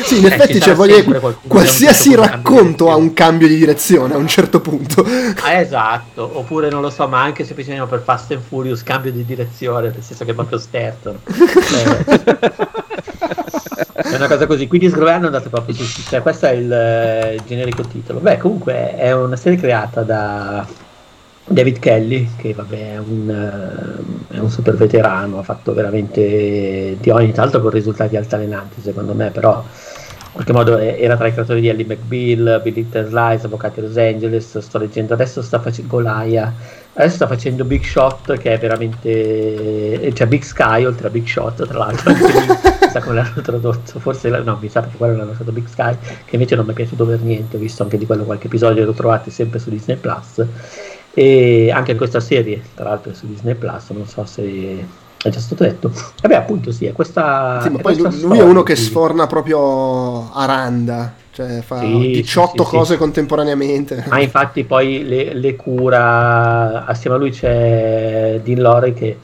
sì, 0.08 0.18
in 0.18 0.24
eh, 0.24 0.34
effetti 0.34 0.60
cioè, 0.60 0.74
voglio, 0.74 1.36
qualsiasi 1.46 2.14
racconto 2.14 2.90
ha 2.90 2.96
un 2.96 3.12
cambio 3.12 3.46
di 3.46 3.56
direzione 3.56 4.14
a 4.14 4.16
un 4.16 4.26
certo 4.26 4.60
punto. 4.60 5.04
Ah, 5.42 5.52
esatto, 5.54 6.30
oppure 6.38 6.70
non 6.70 6.80
lo 6.80 6.90
so, 6.90 7.06
ma 7.06 7.22
anche 7.22 7.44
semplicemente 7.44 7.86
per 7.86 8.02
Fast 8.02 8.32
and 8.32 8.40
Furious 8.40 8.82
cambio 8.82 9.12
di 9.12 9.24
direzione, 9.24 9.90
nel 9.90 10.02
senso 10.02 10.24
che 10.24 10.32
proprio 10.34 10.58
stertono. 10.58 11.18
è 13.92 14.14
una 14.14 14.28
cosa 14.28 14.46
così, 14.46 14.66
quindi 14.66 14.88
secondo 14.88 15.10
me 15.10 15.16
hanno 15.16 15.26
andato 15.26 15.48
proprio 15.50 15.74
su, 15.74 15.84
cioè 16.08 16.22
questo 16.22 16.46
è 16.46 16.52
il, 16.52 16.72
eh, 16.72 17.34
il 17.34 17.42
generico 17.46 17.82
titolo. 17.82 18.20
Beh, 18.20 18.38
comunque 18.38 18.96
è 18.96 19.12
una 19.12 19.36
serie 19.36 19.58
creata 19.58 20.02
da 20.02 20.66
David 21.44 21.78
Kelly, 21.78 22.30
che 22.36 22.52
vabbè 22.52 22.92
è 22.94 22.98
un, 22.98 24.02
uh, 24.28 24.34
è 24.34 24.38
un, 24.38 24.50
super 24.50 24.76
veterano, 24.76 25.38
ha 25.38 25.42
fatto 25.42 25.72
veramente 25.72 26.96
di 27.00 27.10
ogni 27.10 27.32
tanto 27.32 27.60
con 27.60 27.70
risultati 27.70 28.16
altalenanti 28.16 28.80
secondo 28.80 29.14
me, 29.14 29.30
però 29.30 29.64
qualche 30.38 30.52
modo 30.52 30.78
era 30.78 31.16
tra 31.16 31.26
i 31.26 31.32
creatori 31.32 31.60
di 31.60 31.68
Ellie 31.68 31.84
McBeal, 31.84 32.60
Billy 32.62 32.86
Slice, 32.88 33.46
Avvocati 33.46 33.80
Los 33.80 33.96
Angeles, 33.96 34.58
sto 34.58 34.78
leggendo 34.78 35.14
adesso 35.14 35.42
sta 35.42 35.58
facendo 35.58 35.90
Golaia, 35.90 36.54
adesso 36.92 37.16
sta 37.16 37.26
facendo 37.26 37.64
Big 37.64 37.82
Shot 37.82 38.38
che 38.38 38.52
è 38.52 38.58
veramente, 38.58 40.12
cioè 40.14 40.28
Big 40.28 40.42
Sky 40.42 40.84
oltre 40.84 41.08
a 41.08 41.10
Big 41.10 41.26
Shot 41.26 41.66
tra 41.66 41.78
l'altro, 41.78 42.12
chissà 42.12 43.00
come 43.00 43.16
l'hanno 43.16 43.40
tradotto, 43.42 43.98
forse 43.98 44.28
no 44.28 44.58
mi 44.60 44.68
sa 44.68 44.80
perché 44.80 44.96
quello 44.96 45.16
l'hanno 45.16 45.34
stato 45.34 45.50
Big 45.50 45.66
Sky, 45.66 45.96
che 46.24 46.36
invece 46.36 46.54
non 46.54 46.66
mi 46.66 46.70
è 46.70 46.74
piaciuto 46.74 47.04
per 47.04 47.20
niente, 47.20 47.56
ho 47.56 47.60
visto 47.60 47.82
anche 47.82 47.98
di 47.98 48.06
quello 48.06 48.22
qualche 48.22 48.46
episodio, 48.46 48.84
lo 48.84 48.92
trovate 48.92 49.30
sempre 49.30 49.58
su 49.58 49.70
Disney 49.70 49.96
Plus. 49.96 50.46
E 51.14 51.72
anche 51.72 51.96
questa 51.96 52.20
serie 52.20 52.62
tra 52.76 52.90
l'altro 52.90 53.10
è 53.10 53.14
su 53.14 53.26
Disney 53.26 53.54
Plus, 53.54 53.90
non 53.90 54.06
so 54.06 54.24
se 54.24 55.06
è 55.22 55.28
già 55.30 55.40
stato 55.40 55.64
detto. 55.64 55.90
Vabbè, 56.22 56.34
appunto, 56.34 56.70
sì, 56.72 56.86
è 56.86 56.92
questa. 56.92 57.60
Sì, 57.62 57.70
ma 57.70 57.78
poi 57.78 57.96
lui, 57.96 58.38
è 58.38 58.42
uno 58.42 58.62
che 58.62 58.74
quindi- 58.74 58.90
sforna 58.90 59.26
proprio 59.26 60.32
a 60.32 60.44
randa, 60.44 61.12
cioè 61.32 61.60
fa 61.60 61.80
Sì, 61.80 62.10
18 62.12 62.64
sì, 62.64 62.70
cose 62.70 62.92
sì. 62.92 62.98
contemporaneamente. 62.98 64.04
Ma 64.08 64.20
infatti 64.20 64.64
poi 64.64 65.04
le, 65.06 65.34
le 65.34 65.56
cura, 65.56 66.84
assieme 66.86 67.16
a 67.16 67.18
lui 67.18 67.30
c'è 67.30 68.40
Dean 68.42 68.60
Lorey 68.60 68.92
che 68.94 69.18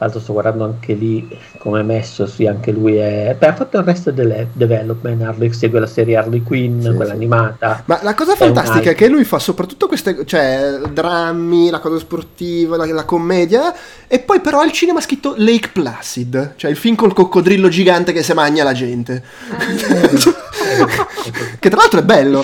tra 0.00 0.08
l'altro 0.08 0.24
sto 0.24 0.32
guardando 0.32 0.64
anche 0.64 0.94
lì 0.94 1.28
come 1.58 1.80
è 1.80 1.82
messo, 1.82 2.26
sì 2.26 2.46
anche 2.46 2.72
lui 2.72 2.96
è... 2.96 3.36
Beh 3.38 3.48
ha 3.48 3.54
fatto 3.54 3.76
il 3.76 3.84
resto 3.84 4.10
del 4.10 4.46
development, 4.50 5.20
Harley 5.20 5.52
segue 5.52 5.78
la 5.78 5.86
serie 5.86 6.16
Harley 6.16 6.42
Quinn, 6.42 6.80
Sì, 6.80 6.94
quella 6.94 7.10
sì. 7.10 7.16
animata. 7.16 7.82
Ma 7.84 7.98
la 8.00 8.14
cosa 8.14 8.32
È 8.32 8.36
fantastica 8.36 8.92
è 8.92 8.94
che 8.94 9.08
lui 9.08 9.24
fa 9.24 9.38
soprattutto 9.38 9.88
queste, 9.88 10.24
cioè, 10.24 10.80
drammi, 10.90 11.68
la 11.68 11.80
cosa 11.80 11.98
sportiva, 11.98 12.78
la, 12.78 12.86
la 12.86 13.04
commedia, 13.04 13.74
e 14.06 14.20
poi 14.20 14.40
però 14.40 14.60
al 14.60 14.72
cinema 14.72 15.00
ha 15.00 15.02
scritto 15.02 15.34
Lake 15.36 15.68
Placid, 15.70 16.54
cioè 16.56 16.70
il 16.70 16.78
film 16.78 16.94
col 16.94 17.12
coccodrillo 17.12 17.68
gigante 17.68 18.12
che 18.12 18.22
se 18.22 18.32
magna 18.32 18.64
la 18.64 18.72
gente. 18.72 19.22
che 21.60 21.68
tra 21.68 21.78
l'altro 21.78 22.00
è 22.00 22.04
bello. 22.04 22.42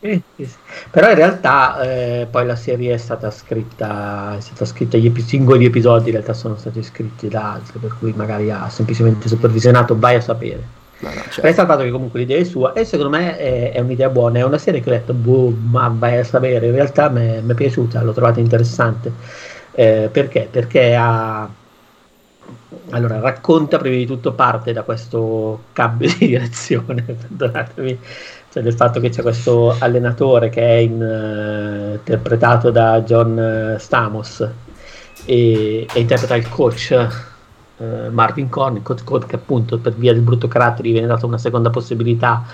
Eh, 0.00 0.22
sì, 0.34 0.46
sì. 0.46 0.60
Però 0.92 1.08
in 1.08 1.14
realtà 1.14 1.80
eh, 1.80 2.26
poi 2.30 2.44
la 2.44 2.54
serie 2.54 2.92
è 2.92 2.98
stata 2.98 3.30
scritta, 3.30 4.36
è 4.36 4.40
stata 4.40 4.66
scritta, 4.66 4.98
gli 4.98 5.06
epi- 5.06 5.22
singoli 5.22 5.64
episodi 5.64 6.08
in 6.08 6.16
realtà 6.16 6.34
sono 6.34 6.54
stati 6.58 6.82
scritti 6.82 7.28
da 7.28 7.52
altri, 7.54 7.78
per 7.78 7.96
cui 7.98 8.12
magari 8.14 8.50
ha 8.50 8.68
semplicemente 8.68 9.26
supervisionato, 9.26 9.98
vai 9.98 10.16
a 10.16 10.20
sapere. 10.20 10.62
No, 10.98 11.08
no, 11.08 11.22
Resta 11.34 11.62
il 11.62 11.66
fatto 11.66 11.82
che 11.82 11.90
comunque 11.90 12.20
l'idea 12.20 12.36
è 12.36 12.44
sua 12.44 12.74
e 12.74 12.84
secondo 12.84 13.16
me 13.16 13.38
è, 13.38 13.72
è 13.72 13.80
un'idea 13.80 14.10
buona, 14.10 14.40
è 14.40 14.44
una 14.44 14.58
serie 14.58 14.82
che 14.82 14.90
ho 14.90 14.92
detto, 14.92 15.14
boh, 15.14 15.48
ma 15.70 15.90
vai 15.96 16.18
a 16.18 16.24
sapere, 16.24 16.66
in 16.66 16.72
realtà 16.72 17.08
mi 17.08 17.26
è 17.26 17.40
mi 17.40 17.52
è 17.52 17.54
piaciuta, 17.54 18.02
l'ho 18.02 18.12
trovata 18.12 18.40
interessante. 18.40 19.10
Eh, 19.72 20.10
perché? 20.12 20.46
Perché 20.50 20.94
ha... 20.94 21.48
Allora, 22.90 23.18
racconta 23.18 23.78
prima 23.78 23.96
di 23.96 24.04
tutto 24.04 24.32
parte 24.32 24.72
da 24.74 24.82
questo 24.82 25.64
cambio 25.72 26.08
di 26.18 26.26
direzione, 26.26 27.00
perdonatemi, 27.00 27.98
cioè 28.52 28.62
del 28.62 28.74
fatto 28.74 29.00
che 29.00 29.08
c'è 29.08 29.22
questo 29.22 29.74
allenatore 29.78 30.50
che 30.50 30.60
è 30.60 30.74
in, 30.74 31.00
eh, 31.00 31.94
interpretato 31.94 32.70
da 32.70 33.00
John 33.00 33.38
eh, 33.38 33.78
Stamos 33.78 34.46
e, 35.24 35.86
e 35.90 36.00
interpreta 36.00 36.36
il 36.36 36.46
coach 36.50 36.90
eh, 37.78 38.10
Marvin 38.10 38.50
Korn, 38.50 38.76
il 38.76 38.82
coach, 38.82 39.04
coach 39.04 39.26
che 39.26 39.36
appunto 39.36 39.78
per 39.78 39.94
via 39.94 40.12
del 40.12 40.20
brutto 40.20 40.48
carattere 40.48 40.88
gli 40.88 40.92
viene 40.92 41.06
data 41.06 41.24
una 41.24 41.38
seconda 41.38 41.70
possibilità, 41.70 42.44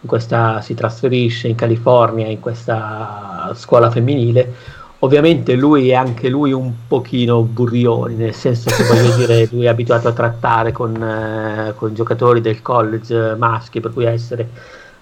in 0.00 0.08
questa, 0.08 0.60
si 0.60 0.74
trasferisce 0.74 1.48
in 1.48 1.54
California 1.54 2.26
in 2.26 2.40
questa 2.40 3.52
scuola 3.54 3.90
femminile. 3.90 4.82
Ovviamente 5.00 5.54
lui 5.54 5.90
è 5.90 5.94
anche 5.94 6.28
lui 6.28 6.52
un 6.52 6.72
pochino 6.88 7.42
burrione, 7.42 8.14
nel 8.14 8.34
senso 8.34 8.70
che 8.70 8.84
voglio 8.84 9.14
dire, 9.16 9.48
lui 9.52 9.66
è 9.66 9.68
abituato 9.68 10.08
a 10.08 10.12
trattare 10.12 10.72
con, 10.72 10.94
eh, 11.00 11.74
con 11.76 11.94
giocatori 11.94 12.40
del 12.40 12.60
college 12.60 13.36
maschi, 13.36 13.80
per 13.80 13.92
cui 13.92 14.06
a 14.06 14.10
essere 14.10 14.48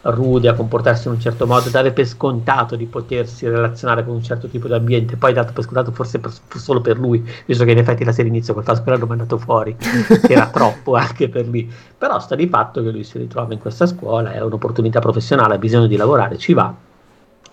rude, 0.02 0.48
a 0.48 0.54
comportarsi 0.54 1.06
in 1.06 1.14
un 1.14 1.20
certo 1.20 1.46
modo, 1.46 1.68
dare 1.70 1.92
per 1.92 2.06
scontato 2.06 2.76
di 2.76 2.86
potersi 2.86 3.48
relazionare 3.48 4.04
con 4.04 4.14
un 4.14 4.22
certo 4.22 4.48
tipo 4.48 4.66
di 4.66 4.74
ambiente, 4.74 5.16
poi 5.16 5.32
dato 5.32 5.52
per 5.52 5.64
scontato 5.64 5.92
forse 5.92 6.18
per- 6.18 6.32
solo 6.56 6.80
per 6.80 6.98
lui, 6.98 7.24
visto 7.46 7.64
che 7.64 7.70
in 7.70 7.78
effetti 7.78 8.04
la 8.04 8.12
serie 8.12 8.30
inizia 8.30 8.54
col 8.54 8.64
che 8.64 8.90
l'hanno 8.90 9.06
mandato 9.06 9.38
fuori, 9.38 9.76
che 9.78 10.32
era 10.32 10.48
troppo 10.48 10.94
anche 10.96 11.28
per 11.28 11.46
lui. 11.46 11.70
Però 11.96 12.18
sta 12.18 12.34
di 12.34 12.48
fatto 12.48 12.82
che 12.82 12.90
lui 12.90 13.04
si 13.04 13.18
ritrova 13.18 13.52
in 13.52 13.60
questa 13.60 13.86
scuola, 13.86 14.32
è 14.32 14.42
un'opportunità 14.42 14.98
professionale, 15.00 15.54
ha 15.54 15.58
bisogno 15.58 15.86
di 15.86 15.96
lavorare, 15.96 16.36
ci 16.38 16.52
va. 16.52 16.74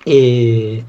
E, 0.04 0.84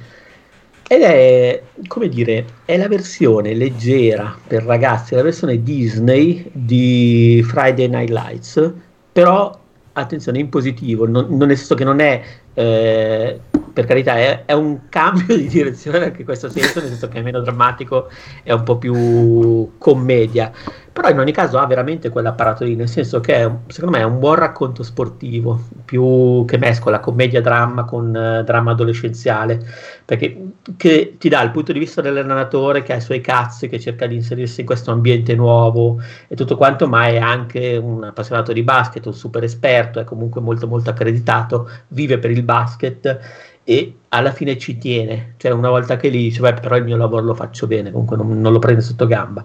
ed 0.93 1.03
è, 1.03 1.63
come 1.87 2.09
dire, 2.09 2.45
è 2.65 2.77
la 2.77 2.89
versione 2.89 3.55
leggera 3.55 4.37
per 4.45 4.65
ragazzi, 4.65 5.15
la 5.15 5.23
versione 5.23 5.63
Disney 5.63 6.51
di 6.53 7.45
Friday 7.47 7.87
Night 7.87 8.11
Lights, 8.11 8.73
però 9.13 9.60
attenzione 10.01 10.39
in 10.39 10.49
positivo, 10.49 11.07
non, 11.07 11.27
non 11.29 11.49
nel 11.49 11.57
senso 11.57 11.75
che 11.75 11.85
non 11.85 12.01
è, 12.01 12.23
eh, 12.61 13.41
per 13.73 13.87
carità, 13.87 14.17
è, 14.17 14.45
è 14.45 14.53
un 14.53 14.89
cambio 14.89 15.35
di 15.37 15.49
direzione 15.49 16.05
anche 16.05 16.21
in 16.21 16.25
questo 16.25 16.51
senso, 16.51 16.81
nel 16.81 16.89
senso 16.89 17.09
che 17.09 17.19
è 17.19 17.23
meno 17.23 17.41
drammatico, 17.41 18.09
è 18.43 18.53
un 18.53 18.63
po' 18.63 18.77
più 18.77 19.73
commedia, 19.79 20.53
però 20.93 21.09
in 21.09 21.19
ogni 21.19 21.33
caso 21.33 21.59
ha 21.59 21.67
veramente 21.67 22.11
quell'apparato 22.11 22.65
lì, 22.65 22.75
nel 22.75 22.89
senso 22.89 23.21
che 23.21 23.37
è, 23.37 23.51
secondo 23.69 23.97
me 23.97 24.03
è 24.03 24.07
un 24.07 24.19
buon 24.19 24.35
racconto 24.35 24.83
sportivo, 24.83 25.63
più 25.85 26.45
che 26.47 26.59
mescola 26.59 27.01
commedia-dramma 27.01 27.85
con 27.85 28.15
eh, 28.15 28.43
dramma 28.45 28.73
adolescenziale, 28.73 29.65
perché 30.05 30.51
ti 30.77 31.29
dà 31.29 31.43
il 31.43 31.53
punto 31.53 31.73
di 31.73 31.79
vista 31.79 32.01
dell'allenatore 32.03 32.83
che 32.83 32.93
ha 32.93 32.97
i 32.97 33.01
suoi 33.01 33.21
cazzi, 33.21 33.69
che 33.69 33.79
cerca 33.79 34.07
di 34.07 34.17
inserirsi 34.17 34.61
in 34.61 34.67
questo 34.67 34.91
ambiente 34.91 35.35
nuovo 35.35 36.01
e 36.27 36.35
tutto 36.35 36.57
quanto, 36.57 36.89
ma 36.89 37.07
è 37.07 37.19
anche 37.19 37.77
un 37.77 38.03
appassionato 38.05 38.53
di 38.53 38.63
basket, 38.63 39.07
un 39.07 39.15
super 39.15 39.45
esperto, 39.45 40.01
è 40.01 40.05
comunque 40.05 40.41
molto 40.41 40.67
molto 40.67 40.91
accreditato, 40.91 41.69
vive 41.89 42.19
per 42.19 42.31
il 42.33 42.43
basket 42.51 43.21
e 43.63 43.95
alla 44.09 44.33
fine 44.33 44.59
ci 44.59 44.77
tiene, 44.79 45.35
cioè 45.37 45.53
una 45.53 45.69
volta 45.69 45.97
che 45.97 46.09
lì 46.09 46.19
dice, 46.19 46.41
beh 46.41 46.55
però 46.55 46.77
il 46.77 46.85
mio 46.85 46.97
lavoro 46.97 47.25
lo 47.25 47.35
faccio 47.35 47.67
bene, 47.69 47.93
comunque 47.93 48.17
non, 48.17 48.41
non 48.41 48.53
lo 48.53 48.59
prende 48.59 48.81
sotto 48.81 49.07
gamba 49.07 49.45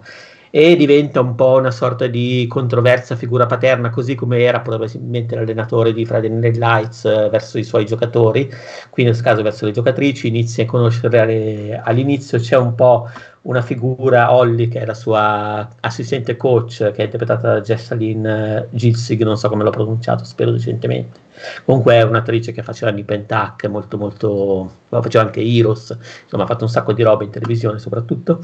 e 0.58 0.74
diventa 0.74 1.20
un 1.20 1.34
po' 1.34 1.58
una 1.58 1.70
sorta 1.70 2.06
di 2.06 2.46
controversa 2.48 3.14
figura 3.14 3.44
paterna, 3.44 3.90
così 3.90 4.14
come 4.14 4.38
era 4.38 4.60
probabilmente 4.60 5.34
l'allenatore 5.34 5.92
di 5.92 6.06
Friday 6.06 6.30
Night 6.30 6.56
Lights 6.56 7.04
eh, 7.04 7.28
verso 7.28 7.58
i 7.58 7.62
suoi 7.62 7.84
giocatori, 7.84 8.50
qui 8.88 9.04
nel 9.04 9.20
caso 9.20 9.42
verso 9.42 9.66
le 9.66 9.72
giocatrici, 9.72 10.28
inizia 10.28 10.64
a 10.64 10.66
conoscere 10.66 11.18
alle- 11.20 11.78
all'inizio, 11.84 12.38
c'è 12.38 12.56
un 12.56 12.74
po' 12.74 13.06
una 13.42 13.60
figura, 13.60 14.34
Holly, 14.34 14.68
che 14.68 14.80
è 14.80 14.86
la 14.86 14.94
sua 14.94 15.68
assistente 15.80 16.38
coach, 16.38 16.90
che 16.90 17.02
è 17.02 17.04
interpretata 17.04 17.52
da 17.52 17.60
Jessalyn 17.60 18.24
eh, 18.24 18.68
Gilsig, 18.70 19.22
non 19.24 19.36
so 19.36 19.50
come 19.50 19.62
l'ho 19.62 19.68
pronunciato, 19.68 20.24
spero 20.24 20.52
decentemente. 20.52 21.20
Comunque 21.66 21.96
è 21.96 22.02
un'attrice 22.02 22.52
che 22.52 22.62
faceva 22.62 22.90
Nip 22.92 23.10
and 23.10 23.26
Tuck, 23.26 23.66
molto 23.66 23.98
molto, 23.98 24.72
faceva 24.88 25.24
anche 25.24 25.42
Heroes, 25.42 25.94
insomma 26.22 26.44
ha 26.44 26.46
fatto 26.46 26.64
un 26.64 26.70
sacco 26.70 26.94
di 26.94 27.02
roba 27.02 27.24
in 27.24 27.30
televisione 27.30 27.78
soprattutto 27.78 28.40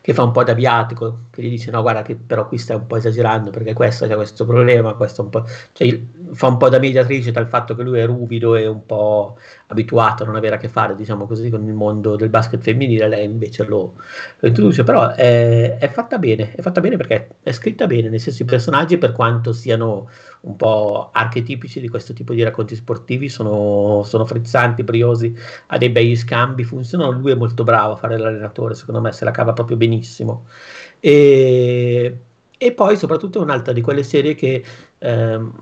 che 0.00 0.14
fa 0.14 0.22
un 0.22 0.30
po' 0.30 0.44
da 0.44 0.54
viatico, 0.54 1.24
che 1.30 1.42
gli 1.42 1.50
dice 1.50 1.70
no 1.70 1.82
guarda 1.82 2.02
che 2.02 2.14
però 2.16 2.46
qui 2.48 2.58
stai 2.58 2.76
un 2.76 2.86
po' 2.86 2.96
esagerando 2.96 3.50
perché 3.50 3.72
questo 3.72 4.06
c'è 4.06 4.14
questo 4.14 4.44
problema, 4.44 4.94
questo 4.94 5.22
un 5.22 5.30
po', 5.30 5.44
cioè 5.72 6.00
fa 6.32 6.46
un 6.46 6.56
po' 6.56 6.68
da 6.68 6.78
mediatrice 6.78 7.32
dal 7.32 7.48
fatto 7.48 7.74
che 7.74 7.82
lui 7.82 7.98
è 7.98 8.06
ruvido 8.06 8.54
e 8.54 8.66
un 8.66 8.84
po' 8.86 9.36
abituato 9.74 10.22
a 10.22 10.26
non 10.26 10.36
avere 10.36 10.54
a 10.54 10.58
che 10.58 10.68
fare 10.68 10.94
diciamo 10.94 11.26
così 11.26 11.50
con 11.50 11.66
il 11.66 11.74
mondo 11.74 12.16
del 12.16 12.30
basket 12.30 12.62
femminile, 12.62 13.08
lei 13.08 13.24
invece 13.24 13.64
lo, 13.64 13.94
lo 14.38 14.48
introduce, 14.48 14.84
però 14.84 15.10
è, 15.10 15.76
è 15.76 15.88
fatta 15.88 16.18
bene, 16.18 16.54
è 16.54 16.62
fatta 16.62 16.80
bene 16.80 16.96
perché 16.96 17.36
è 17.42 17.52
scritta 17.52 17.86
bene, 17.86 18.08
nel 18.08 18.20
senso 18.20 18.42
i 18.42 18.46
personaggi 18.46 18.96
per 18.96 19.12
quanto 19.12 19.52
siano 19.52 20.08
un 20.42 20.56
po' 20.56 21.10
archetipici 21.12 21.80
di 21.80 21.88
questo 21.88 22.12
tipo 22.12 22.32
di 22.32 22.42
racconti 22.42 22.74
sportivi 22.76 23.28
sono, 23.28 24.02
sono 24.04 24.24
frizzanti, 24.24 24.84
briosi, 24.84 25.36
ha 25.66 25.76
dei 25.76 25.90
bei 25.90 26.14
scambi, 26.16 26.64
funzionano, 26.64 27.10
lui 27.10 27.32
è 27.32 27.36
molto 27.36 27.64
bravo 27.64 27.94
a 27.94 27.96
fare 27.96 28.16
l'allenatore, 28.16 28.74
secondo 28.74 29.00
me 29.00 29.12
se 29.12 29.24
la 29.24 29.30
cava 29.32 29.52
proprio 29.52 29.76
benissimo. 29.76 30.46
E, 31.00 32.18
e 32.56 32.72
poi 32.72 32.96
soprattutto 32.96 33.40
è 33.40 33.42
un'altra 33.42 33.72
di 33.72 33.80
quelle 33.80 34.02
serie 34.02 34.34
che 34.34 34.64
ehm, 34.98 35.52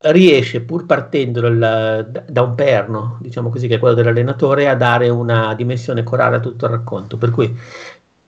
riesce, 0.00 0.60
pur 0.60 0.86
partendo 0.86 1.40
dal- 1.40 2.24
da, 2.28 2.42
un 2.42 2.54
perno, 2.54 3.18
diciamo 3.20 3.48
così, 3.48 3.66
che 3.66 3.76
è 3.76 3.78
quello 3.78 3.94
dell'allenatore, 3.94 4.68
a 4.68 4.74
dare 4.76 5.08
una 5.08 5.54
dimensione 5.54 6.02
corale 6.02 6.36
a 6.36 6.40
tutto 6.40 6.66
il 6.66 6.70
racconto. 6.70 7.16
Per 7.16 7.30
cui 7.30 7.56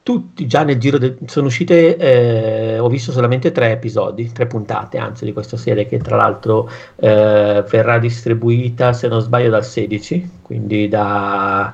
tutti 0.03 0.47
già 0.47 0.65
nel 0.65 0.79
giro 0.79 0.99
del, 0.99 1.17
sono 1.27 1.47
uscite, 1.47 1.97
eh, 1.97 2.79
ho 2.79 2.89
visto 2.89 3.13
solamente 3.13 3.53
tre 3.53 3.73
episodi, 3.73 4.33
tre 4.33 4.47
puntate 4.47 4.99
anzi 4.99 5.25
di 5.25 5.33
questa 5.33 5.57
serie 5.57 5.87
che 5.87 5.99
tra 5.99 6.17
l'altro 6.17 6.69
eh, 6.97 7.65
verrà 7.69 7.99
distribuita 7.99 8.93
se 8.93 9.07
non 9.07 9.21
sbaglio 9.21 9.51
dal 9.51 9.65
16, 9.65 10.39
quindi 10.43 10.89
da, 10.89 11.73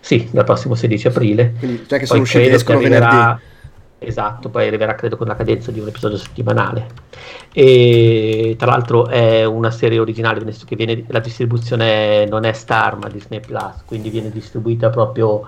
sì, 0.00 0.26
dal 0.30 0.44
prossimo 0.44 0.74
16 0.74 1.06
aprile. 1.08 1.54
Quindi, 1.58 1.84
cioè 1.86 1.98
che 1.98 2.06
sono 2.06 2.22
usciti, 2.22 2.42
credo 2.44 2.56
escono 2.56 2.78
venerdì. 2.78 3.52
Esatto, 4.06 4.48
poi 4.48 4.66
arriverà 4.66 4.94
credo 4.94 5.16
con 5.16 5.26
la 5.26 5.36
cadenza 5.36 5.70
di 5.70 5.80
un 5.80 5.88
episodio 5.88 6.16
settimanale. 6.16 6.86
E 7.52 8.54
tra 8.58 8.70
l'altro 8.70 9.06
è 9.08 9.44
una 9.44 9.70
serie 9.70 9.98
originale, 9.98 10.40
senso 10.40 10.64
che 10.66 10.76
viene, 10.76 11.04
la 11.08 11.20
distribuzione 11.20 12.26
non 12.26 12.44
è 12.44 12.52
Star 12.52 12.96
ma 12.96 13.08
Disney 13.08 13.40
Plus, 13.40 13.82
quindi 13.86 14.10
viene 14.10 14.30
distribuita 14.30 14.90
proprio 14.90 15.46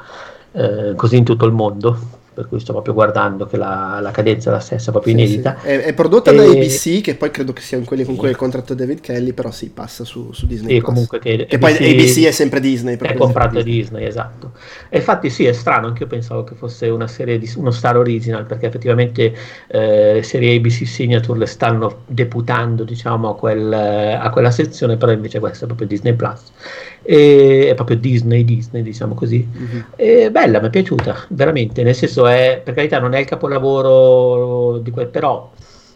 eh, 0.53 0.95
così 0.97 1.17
in 1.17 1.25
tutto 1.25 1.45
il 1.47 1.53
mondo. 1.53 2.25
Per 2.37 2.49
cui 2.49 2.61
sto 2.61 2.73
proprio 2.73 2.93
guardando 2.93 3.47
che 3.47 3.57
la, 3.57 3.99
la 4.03 4.11
cadenza 4.11 4.51
è 4.51 4.53
la 4.53 4.59
stessa, 4.59 4.91
proprio 4.91 5.17
sì, 5.17 5.23
inedita. 5.23 5.57
Sì. 5.59 5.69
È, 5.69 5.85
è, 5.85 5.95
prodotta 5.95 6.33
e... 6.33 6.37
da 6.37 6.43
ABC, 6.43 7.01
che 7.01 7.15
poi 7.15 7.31
credo 7.31 7.55
che 7.55 7.63
siano 7.63 7.85
quelli 7.85 8.05
con 8.05 8.15
cui 8.15 8.27
è 8.27 8.31
il 8.31 8.37
contratto 8.37 8.75
David 8.75 9.01
Kelly, 9.01 9.33
però 9.33 9.51
si 9.51 9.65
sì, 9.65 9.71
passa 9.71 10.05
su, 10.05 10.35
su 10.35 10.47
Disney. 10.47 10.75
Sì, 10.75 10.81
comunque 10.83 11.19
che, 11.19 11.47
che 11.47 11.57
ABC, 11.57 11.59
poi 11.59 11.91
ABC 11.93 12.25
è 12.27 12.31
sempre 12.33 12.61
Disney. 12.61 12.99
È 12.99 13.15
comprato 13.15 13.63
Disney. 13.63 13.73
Disney, 13.73 14.05
esatto. 14.05 14.53
E 14.91 14.99
infatti 14.99 15.31
sì, 15.31 15.47
è 15.47 15.53
strano, 15.55 15.87
anche 15.87 16.03
io 16.03 16.09
pensavo 16.11 16.45
che 16.45 16.55
fosse 16.55 16.91
una 16.91 17.07
serie 17.07 17.39
di 17.39 17.51
uno 17.57 17.71
star 17.71 17.97
original, 17.97 18.45
perché 18.45 18.67
effettivamente 18.67 19.35
eh, 19.69 20.13
le 20.13 20.23
serie 20.23 20.57
ABC 20.57 20.87
Signature 20.87 21.39
le 21.39 21.47
stanno 21.47 22.03
deputando, 22.05 22.85
diciamo, 22.85 23.31
a, 23.31 23.35
quel, 23.35 23.73
a 23.73 24.29
quella 24.29 24.51
sezione, 24.51 24.99
però 24.99 25.11
invece 25.11 25.39
questa 25.39 25.65
è 25.65 25.67
proprio 25.67 25.89
Disney 25.89 26.13
Plus 26.13 26.53
e, 27.07 27.69
è 27.71 27.75
proprio 27.75 27.97
Disney, 27.97 28.45
Disney 28.45 28.83
diciamo 28.83 29.15
così. 29.15 29.47
Mm-hmm. 29.47 29.81
E 29.95 30.31
bella, 30.31 30.61
mi 30.61 30.67
è 30.67 30.71
piaciuta, 30.71 31.27
veramente, 31.29 31.83
nel 31.83 31.95
senso 31.95 32.26
è, 32.27 32.61
per 32.65 32.75
carità 32.75 32.99
non 32.99 33.15
è 33.15 33.21
il 33.21 33.27
capolavoro 33.27 34.79
di 34.79 34.91
quel, 34.91 35.09
però 35.09 35.51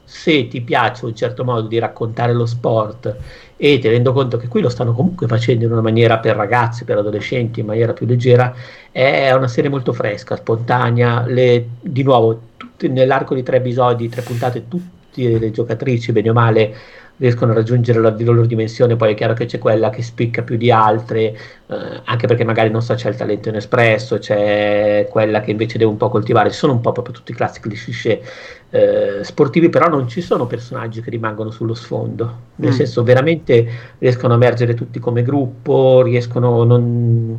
se 0.04 0.48
ti 0.48 0.60
piace 0.60 1.04
un 1.04 1.14
certo 1.14 1.44
modo 1.44 1.68
di 1.68 1.78
raccontare 1.78 2.32
lo 2.32 2.44
sport 2.44 3.16
e 3.56 3.78
ti 3.78 3.88
rendo 3.88 4.12
conto 4.12 4.38
che 4.38 4.48
qui 4.48 4.60
lo 4.60 4.68
stanno 4.68 4.92
comunque 4.92 5.28
facendo 5.28 5.66
in 5.66 5.70
una 5.70 5.82
maniera 5.82 6.18
per 6.18 6.34
ragazzi, 6.34 6.84
per 6.84 6.98
adolescenti, 6.98 7.60
in 7.60 7.66
maniera 7.66 7.92
più 7.92 8.06
leggera, 8.06 8.52
è 8.90 9.30
una 9.32 9.46
serie 9.46 9.70
molto 9.70 9.92
fresca, 9.92 10.34
spontanea, 10.34 11.24
le, 11.26 11.68
di 11.80 12.02
nuovo, 12.02 12.40
tutte, 12.56 12.88
nell'arco 12.88 13.34
di 13.34 13.42
tre 13.42 13.58
episodi, 13.58 14.08
tre 14.08 14.22
puntate, 14.22 14.66
tutte 14.66 15.38
le 15.38 15.50
giocatrici, 15.50 16.10
bene 16.10 16.30
o 16.30 16.32
male, 16.32 16.74
riescono 17.20 17.52
a 17.52 17.54
raggiungere 17.54 18.00
la, 18.00 18.14
loro 18.18 18.46
dimensione, 18.46 18.96
poi 18.96 19.12
è 19.12 19.14
chiaro 19.14 19.34
che 19.34 19.44
c'è 19.44 19.58
quella 19.58 19.90
che 19.90 20.02
spicca 20.02 20.40
più 20.40 20.56
di 20.56 20.70
altre, 20.70 21.20
eh, 21.66 22.00
anche 22.04 22.26
perché 22.26 22.44
magari 22.44 22.70
non 22.70 22.80
so 22.80 22.94
c'è 22.94 23.10
il 23.10 23.16
talento 23.16 23.50
inespresso, 23.50 24.18
c'è 24.18 25.06
quella 25.10 25.42
che 25.42 25.50
invece 25.50 25.76
deve 25.76 25.90
un 25.90 25.98
po' 25.98 26.08
coltivare, 26.08 26.50
ci 26.50 26.56
sono 26.56 26.72
un 26.72 26.80
po' 26.80 26.92
proprio 26.92 27.14
tutti 27.14 27.32
i 27.32 27.34
classici 27.34 27.60
cliché 27.60 28.22
eh, 28.70 29.18
sportivi, 29.22 29.68
però 29.68 29.88
non 29.88 30.08
ci 30.08 30.22
sono 30.22 30.46
personaggi 30.46 31.02
che 31.02 31.10
rimangono 31.10 31.50
sullo 31.50 31.74
sfondo, 31.74 32.38
nel 32.56 32.70
mm. 32.70 32.74
senso 32.74 33.02
veramente 33.02 33.68
riescono 33.98 34.32
a 34.32 34.36
emergere 34.36 34.72
tutti 34.72 34.98
come 34.98 35.22
gruppo, 35.22 36.00
riescono, 36.02 36.64
non, 36.64 37.38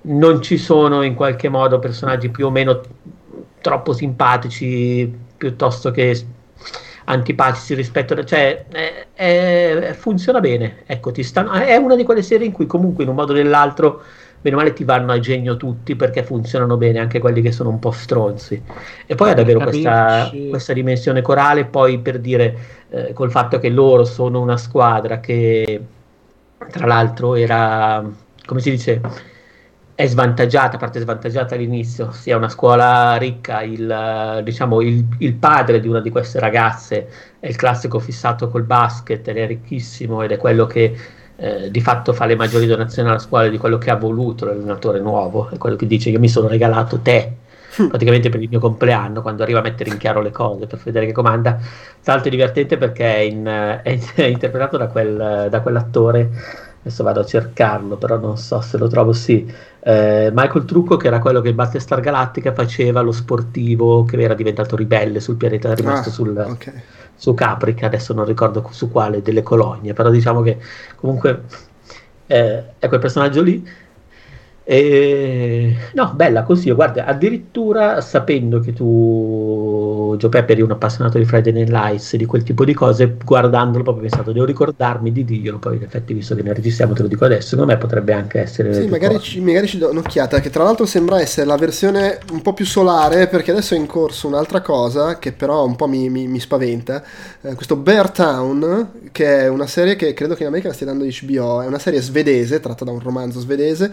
non 0.00 0.42
ci 0.42 0.58
sono 0.58 1.02
in 1.02 1.14
qualche 1.14 1.48
modo 1.48 1.78
personaggi 1.78 2.28
più 2.28 2.46
o 2.46 2.50
meno 2.50 2.80
troppo 3.60 3.92
simpatici 3.92 5.24
piuttosto 5.36 5.92
che 5.92 6.26
antipatici 7.06 7.74
rispetto 7.74 8.14
a... 8.14 8.24
cioè 8.24 8.66
è, 8.68 9.06
è, 9.14 9.92
funziona 9.98 10.40
bene, 10.40 10.82
ecco, 10.86 11.10
ti 11.10 11.22
stanno, 11.22 11.52
è 11.52 11.76
una 11.76 11.96
di 11.96 12.04
quelle 12.04 12.22
serie 12.22 12.46
in 12.46 12.52
cui 12.52 12.66
comunque 12.66 13.02
in 13.04 13.10
un 13.10 13.16
modo 13.16 13.32
o 13.32 13.36
nell'altro 13.36 14.02
bene 14.40 14.56
o 14.56 14.58
male 14.58 14.72
ti 14.72 14.84
vanno 14.84 15.12
a 15.12 15.18
genio 15.18 15.56
tutti 15.56 15.96
perché 15.96 16.22
funzionano 16.22 16.76
bene 16.76 17.00
anche 17.00 17.18
quelli 17.18 17.42
che 17.42 17.50
sono 17.50 17.70
un 17.70 17.78
po' 17.78 17.90
stronzi. 17.90 18.62
E 19.06 19.14
poi 19.14 19.30
ha 19.30 19.34
davvero 19.34 19.60
questa, 19.60 20.30
questa, 20.50 20.72
dimensione 20.72 21.22
corale 21.22 21.64
poi 21.64 21.98
per 21.98 22.20
dire 22.20 22.56
eh, 22.90 23.12
col 23.12 23.30
fatto 23.30 23.58
che 23.58 23.70
loro 23.70 24.04
sono 24.04 24.40
una 24.40 24.56
squadra 24.56 25.18
che 25.20 25.80
tra 26.70 26.86
l'altro 26.86 27.34
era 27.34 28.04
come 28.44 28.60
si 28.60 28.70
dice 28.70 29.00
è 29.96 30.06
svantaggiata, 30.06 30.76
parte 30.76 31.00
svantaggiata 31.00 31.54
all'inizio, 31.54 32.10
sia 32.12 32.36
una 32.36 32.50
scuola 32.50 33.16
ricca, 33.16 33.62
il, 33.62 34.42
diciamo, 34.44 34.82
il, 34.82 35.02
il, 35.20 35.32
padre 35.32 35.80
di 35.80 35.88
una 35.88 36.00
di 36.00 36.10
queste 36.10 36.38
ragazze 36.38 37.08
è 37.40 37.48
il 37.48 37.56
classico 37.56 37.98
fissato 37.98 38.48
col 38.48 38.64
basket 38.64 39.26
ed 39.26 39.38
è 39.38 39.46
ricchissimo 39.46 40.20
ed 40.20 40.32
è 40.32 40.36
quello 40.36 40.66
che 40.66 40.94
eh, 41.36 41.70
di 41.70 41.80
fatto 41.80 42.12
fa 42.12 42.26
le 42.26 42.36
maggiori 42.36 42.66
donazioni 42.66 43.08
alla 43.08 43.18
scuola 43.18 43.48
di 43.48 43.56
quello 43.56 43.78
che 43.78 43.90
ha 43.90 43.96
voluto 43.96 44.44
l'allenatore 44.44 45.00
nuovo, 45.00 45.48
è 45.48 45.56
quello 45.56 45.76
che 45.76 45.86
dice 45.86 46.10
io 46.10 46.18
mi 46.18 46.28
sono 46.28 46.46
regalato 46.46 46.98
te 47.00 47.32
hm. 47.76 47.88
praticamente 47.88 48.28
per 48.28 48.42
il 48.42 48.50
mio 48.50 48.60
compleanno 48.60 49.22
quando 49.22 49.44
arriva 49.44 49.60
a 49.60 49.62
mettere 49.62 49.88
in 49.88 49.96
chiaro 49.96 50.20
le 50.20 50.30
cose 50.30 50.66
per 50.66 50.78
vedere 50.84 51.06
che 51.06 51.12
comanda 51.12 51.54
tra 52.02 52.12
l'altro 52.12 52.28
è 52.28 52.34
divertente 52.34 52.76
perché 52.76 53.14
è, 53.16 53.20
in, 53.20 53.46
è, 53.46 53.98
è 54.14 54.24
interpretato 54.24 54.76
da, 54.76 54.88
quel, 54.88 55.48
da 55.48 55.60
quell'attore 55.62 56.74
adesso 56.86 57.02
vado 57.02 57.20
a 57.20 57.24
cercarlo, 57.24 57.96
però 57.96 58.16
non 58.16 58.38
so 58.38 58.60
se 58.60 58.78
lo 58.78 58.86
trovo, 58.86 59.12
sì, 59.12 59.52
eh, 59.80 60.30
Michael 60.32 60.64
Trucco 60.64 60.96
che 60.96 61.08
era 61.08 61.18
quello 61.18 61.40
che 61.40 61.48
in 61.48 61.56
Battlestar 61.56 62.00
Galactica 62.00 62.52
faceva 62.52 63.00
lo 63.00 63.10
sportivo 63.10 64.04
che 64.04 64.20
era 64.20 64.34
diventato 64.34 64.76
ribelle 64.76 65.18
sul 65.18 65.36
pianeta, 65.36 65.72
è 65.72 65.74
rimasto 65.74 66.10
ah, 66.10 66.12
sul, 66.12 66.36
okay. 66.36 66.82
su 67.16 67.34
Caprica, 67.34 67.86
adesso 67.86 68.14
non 68.14 68.24
ricordo 68.24 68.68
su 68.70 68.90
quale, 68.90 69.20
delle 69.20 69.42
colonie, 69.42 69.94
però 69.94 70.10
diciamo 70.10 70.42
che 70.42 70.58
comunque 70.94 71.42
eh, 72.26 72.64
è 72.78 72.86
quel 72.86 73.00
personaggio 73.00 73.42
lì 73.42 73.68
e, 74.68 75.76
no, 75.94 76.12
bella 76.16 76.42
così, 76.42 76.72
guarda, 76.72 77.04
addirittura 77.04 78.00
sapendo 78.00 78.58
che 78.58 78.72
tu, 78.72 80.16
Gio 80.18 80.28
Peppe, 80.28 80.52
eri 80.54 80.62
un 80.62 80.72
appassionato 80.72 81.18
di 81.18 81.24
Friday 81.24 81.52
Night 81.52 81.68
Lights 81.68 82.16
di 82.16 82.24
quel 82.24 82.42
tipo 82.42 82.64
di 82.64 82.74
cose, 82.74 83.16
guardandolo 83.24 83.84
proprio 83.84 84.08
pensato, 84.08 84.32
devo 84.32 84.44
ricordarmi 84.44 85.12
di 85.12 85.24
dirlo, 85.24 85.60
poi 85.60 85.76
in 85.76 85.84
effetti 85.84 86.14
visto 86.14 86.34
che 86.34 86.42
ne 86.42 86.52
registriamo 86.52 86.94
te 86.94 87.02
lo 87.02 87.06
dico 87.06 87.24
adesso, 87.26 87.50
secondo 87.50 87.70
me 87.70 87.78
potrebbe 87.78 88.12
anche 88.12 88.40
essere... 88.40 88.74
Sì, 88.74 88.88
magari 88.88 89.20
ci, 89.20 89.40
magari 89.40 89.68
ci, 89.68 89.78
do 89.78 89.88
un'occhiata, 89.90 90.40
che 90.40 90.50
tra 90.50 90.64
l'altro 90.64 90.84
sembra 90.84 91.20
essere 91.20 91.46
la 91.46 91.56
versione 91.56 92.18
un 92.32 92.42
po' 92.42 92.52
più 92.52 92.66
solare, 92.66 93.28
perché 93.28 93.52
adesso 93.52 93.74
è 93.74 93.78
in 93.78 93.86
corso 93.86 94.26
un'altra 94.26 94.62
cosa 94.62 95.20
che 95.20 95.30
però 95.30 95.64
un 95.64 95.76
po' 95.76 95.86
mi, 95.86 96.10
mi, 96.10 96.26
mi 96.26 96.40
spaventa, 96.40 97.04
eh, 97.42 97.54
questo 97.54 97.76
Bear 97.76 98.10
Town, 98.10 99.10
che 99.12 99.42
è 99.42 99.48
una 99.48 99.68
serie 99.68 99.94
che 99.94 100.12
credo 100.12 100.34
che 100.34 100.42
in 100.42 100.48
America 100.48 100.66
la 100.66 100.74
stia 100.74 100.86
dando 100.86 101.04
HBO, 101.04 101.62
è 101.62 101.66
una 101.66 101.78
serie 101.78 102.00
svedese, 102.00 102.58
tratta 102.58 102.84
da 102.84 102.90
un 102.90 102.98
romanzo 102.98 103.38
svedese, 103.38 103.92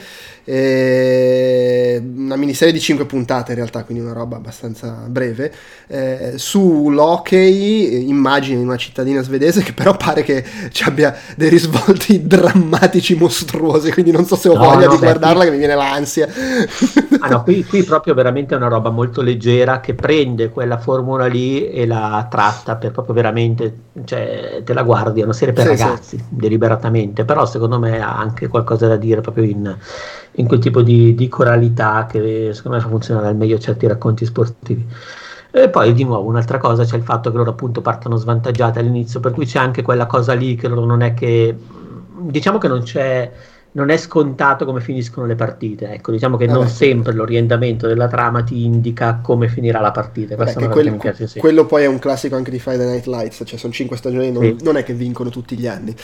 e 0.64 2.02
una 2.16 2.36
miniserie 2.38 2.74
di 2.74 2.80
5 2.80 3.06
puntate 3.06 3.52
in 3.52 3.58
realtà, 3.58 3.84
quindi 3.84 4.04
una 4.04 4.14
roba 4.14 4.38
abbastanza 4.38 5.06
breve, 5.08 5.54
eh, 5.88 6.34
su 6.36 6.90
Lokey, 6.90 8.08
immagini 8.08 8.58
di 8.58 8.64
una 8.64 8.78
cittadina 8.78 9.22
svedese 9.22 9.62
che 9.62 9.74
però 9.74 9.96
pare 9.98 10.24
che 10.24 10.44
ci 10.72 10.84
abbia 10.84 11.16
dei 11.36 11.50
risvolti 11.50 12.24
drammatici 12.28 13.16
mostruosi, 13.16 13.92
quindi 13.92 14.12
non 14.12 14.26
so 14.26 14.36
se 14.36 14.50
ho 14.50 14.56
no, 14.56 14.64
voglia 14.64 14.86
no, 14.86 14.94
di 14.94 15.00
beh, 15.00 15.06
guardarla 15.06 15.40
qui... 15.40 15.46
che 15.46 15.52
mi 15.52 15.58
viene 15.58 15.76
l'ansia. 15.76 16.28
Ah 17.20 17.28
no, 17.28 17.44
qui, 17.44 17.64
qui 17.66 17.84
proprio 17.84 18.14
veramente 18.14 18.54
è 18.54 18.58
una 18.58 18.68
roba 18.68 18.90
molto 18.90 19.22
leggera 19.22 19.80
che 19.80 19.94
prende 19.94 20.50
quella 20.50 20.78
formula 20.78 21.26
lì 21.26 21.70
e 21.70 21.86
la 21.86 22.26
tratta 22.30 22.76
per 22.76 22.92
proprio 22.92 23.14
veramente, 23.14 23.76
cioè 24.06 24.62
te 24.64 24.74
la 24.74 24.84
guardi, 24.84 25.22
è 25.22 25.24
una 25.24 25.34
serie 25.34 25.54
per 25.54 25.64
sì, 25.64 25.84
ragazzi, 25.84 26.18
sì. 26.18 26.24
deliberatamente, 26.30 27.26
però 27.26 27.46
secondo 27.46 27.80
me 27.80 28.02
ha 28.02 28.18
anche 28.18 28.48
qualcosa 28.48 28.88
da 28.88 28.96
dire 28.96 29.22
proprio 29.22 29.44
in 29.44 29.78
in 30.36 30.48
quel 30.48 30.60
tipo 30.60 30.82
di, 30.82 31.14
di 31.16 31.28
coralità 31.28 32.06
che 32.08 32.52
secondo 32.54 32.78
me 32.78 32.84
fa 32.84 32.90
funzionare 32.90 33.28
al 33.28 33.36
meglio 33.36 33.60
certi 33.60 33.88
racconti 33.88 34.26
sportivi. 34.26 34.86
E 35.52 35.70
poi 35.70 35.94
di 35.94 36.04
nuovo 36.04 36.28
un'altra 36.30 36.58
cosa 36.58 36.84
c'è 36.84 36.98
il 36.98 37.04
fatto 37.04 37.30
che 37.30 37.38
loro 37.38 37.52
appunto 37.52 37.82
partono 37.82 38.16
svantaggiati 38.16 38.80
all'inizio, 38.80 39.20
per 39.20 39.32
cui 39.34 39.46
c'è 39.46 39.60
anche 39.60 39.84
quella 39.84 40.08
cosa 40.08 40.34
lì 40.34 40.56
che 40.56 40.68
loro 40.68 40.86
non 40.86 41.02
è 41.02 41.14
che 41.14 41.56
diciamo 42.30 42.58
che 42.58 42.68
non 42.68 42.82
c'è 42.82 43.32
non 43.74 43.90
è 43.90 43.98
scontato 43.98 44.66
come 44.66 44.82
finiscono 44.82 45.26
le 45.26 45.36
partite. 45.36 45.92
Ecco, 45.94 46.12
diciamo 46.12 46.38
che 46.38 46.46
Vabbè, 46.46 46.58
non 46.58 46.68
sempre 46.68 47.14
l'orientamento 47.14 47.88
della 47.88 48.08
trama 48.08 48.44
ti 48.44 48.64
indica 48.64 49.20
come 49.22 49.48
finirà 49.48 49.80
la 49.80 49.92
partita. 49.92 50.36
Vabbè, 50.36 50.54
è 50.54 50.70
quel, 50.70 50.96
piace, 50.98 51.28
sì. 51.28 51.40
Quello 51.40 51.66
poi 51.66 51.84
è 51.84 51.88
un 51.88 52.00
classico 52.00 52.36
anche 52.36 52.52
di 52.52 52.60
Friday 52.60 52.86
Night 52.88 53.06
Lights, 53.08 53.44
cioè 53.46 53.58
sono 53.58 53.74
cinque 53.74 53.98
stagioni, 53.98 54.32
non, 54.32 54.44
sì. 54.44 54.58
non 54.64 54.78
è 54.78 54.84
che 54.84 54.94
vincono 54.94 55.30
tutti 55.30 55.58
gli 55.58 55.68
anni. 55.68 55.96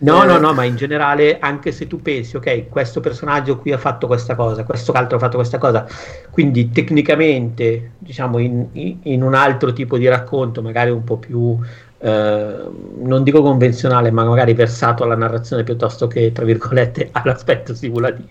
No, 0.00 0.22
eh, 0.22 0.26
no, 0.26 0.38
no, 0.38 0.52
ma 0.52 0.64
in 0.64 0.76
generale, 0.76 1.38
anche 1.38 1.72
se 1.72 1.86
tu 1.86 2.02
pensi, 2.02 2.36
ok, 2.36 2.68
questo 2.68 3.00
personaggio 3.00 3.56
qui 3.58 3.72
ha 3.72 3.78
fatto 3.78 4.06
questa 4.06 4.34
cosa, 4.34 4.64
questo 4.64 4.92
altro 4.92 5.16
ha 5.16 5.20
fatto 5.20 5.36
questa 5.36 5.56
cosa, 5.56 5.86
quindi 6.30 6.70
tecnicamente, 6.70 7.92
diciamo, 7.98 8.38
in, 8.38 8.98
in 9.02 9.22
un 9.22 9.34
altro 9.34 9.72
tipo 9.72 9.96
di 9.96 10.06
racconto, 10.06 10.60
magari 10.60 10.90
un 10.90 11.02
po' 11.02 11.16
più 11.16 11.58
eh, 11.98 12.68
non 12.98 13.22
dico 13.22 13.42
convenzionale, 13.42 14.10
ma 14.10 14.24
magari 14.24 14.54
versato 14.54 15.04
alla 15.04 15.16
narrazione 15.16 15.64
piuttosto 15.64 16.06
che, 16.06 16.32
tra 16.32 16.44
virgolette, 16.44 17.08
all'aspetto 17.12 17.74
simulativo, 17.74 18.28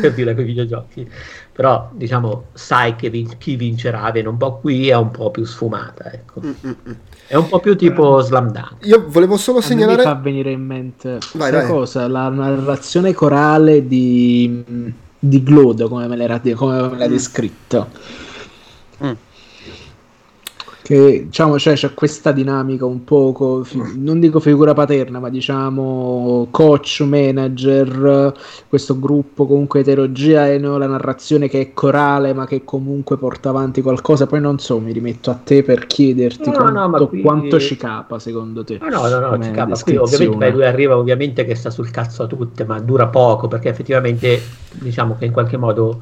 per 0.00 0.14
dire 0.14 0.34
con 0.34 0.44
i 0.44 0.46
videogiochi. 0.46 1.10
Però, 1.52 1.90
diciamo, 1.92 2.46
sai 2.52 2.96
che 2.96 3.10
vin- 3.10 3.36
chi 3.38 3.56
vincerà, 3.56 4.10
viene 4.10 4.28
un 4.28 4.36
po' 4.36 4.58
qui, 4.58 4.88
è 4.88 4.96
un 4.96 5.10
po' 5.10 5.30
più 5.30 5.44
sfumata, 5.44 6.12
ecco. 6.12 6.40
Mm-mm. 6.40 6.96
È 7.26 7.36
un 7.36 7.48
po' 7.48 7.60
più 7.60 7.76
tipo 7.76 8.20
Slam 8.20 8.50
Dunk. 8.50 8.86
Io 8.86 9.04
volevo 9.08 9.36
solo 9.36 9.60
segnalare... 9.60 9.98
mi 9.98 10.02
fa 10.02 10.14
venire 10.14 10.50
in 10.50 10.62
mente 10.62 11.18
vai, 11.34 11.52
vai. 11.52 11.66
cosa, 11.66 12.08
la 12.08 12.28
narrazione 12.28 13.12
corale 13.12 13.86
di, 13.86 14.64
di 15.18 15.42
Glodo, 15.42 15.88
come 15.88 16.06
me 16.06 16.16
l'era, 16.16 16.40
come 16.54 16.88
me 16.88 16.98
l'ha 16.98 17.06
mm. 17.06 17.10
descritto. 17.10 17.88
Che 20.84 21.22
diciamo 21.24 21.58
cioè, 21.58 21.72
c'è 21.72 21.94
questa 21.94 22.30
dinamica 22.30 22.84
un 22.84 23.04
poco 23.04 23.66
non 23.96 24.20
dico 24.20 24.38
figura 24.38 24.74
paterna 24.74 25.18
ma 25.18 25.30
diciamo 25.30 26.48
coach 26.50 27.00
manager 27.00 28.34
questo 28.68 28.98
gruppo 28.98 29.46
comunque 29.46 29.80
eterogeneo 29.80 30.76
la 30.76 30.86
narrazione 30.86 31.48
che 31.48 31.58
è 31.58 31.72
corale 31.72 32.34
ma 32.34 32.46
che 32.46 32.64
comunque 32.64 33.16
porta 33.16 33.48
avanti 33.48 33.80
qualcosa. 33.80 34.26
Poi 34.26 34.42
non 34.42 34.58
so 34.58 34.78
mi 34.78 34.92
rimetto 34.92 35.30
a 35.30 35.40
te 35.42 35.62
per 35.62 35.86
chiederti 35.86 36.50
no, 36.50 36.54
quanto, 36.54 36.98
no, 36.98 37.08
qui... 37.08 37.22
quanto, 37.22 37.58
ci 37.58 37.78
capa 37.78 38.18
secondo 38.18 38.62
te 38.62 38.78
no 38.78 38.90
no 38.90 39.08
no, 39.08 39.36
no 39.36 39.42
ci 39.42 39.50
capa. 39.52 39.78
Qui 39.78 39.96
ovviamente 39.96 40.36
beh, 40.36 40.50
lui 40.50 40.66
arriva 40.66 40.98
ovviamente 40.98 41.46
che 41.46 41.54
sta 41.54 41.70
sul 41.70 41.90
cazzo 41.90 42.24
a 42.24 42.26
tutte 42.26 42.66
ma 42.66 42.78
dura 42.78 43.06
poco 43.06 43.48
perché 43.48 43.70
effettivamente 43.70 44.38
diciamo 44.72 45.16
che 45.18 45.24
in 45.24 45.32
qualche 45.32 45.56
modo 45.56 46.00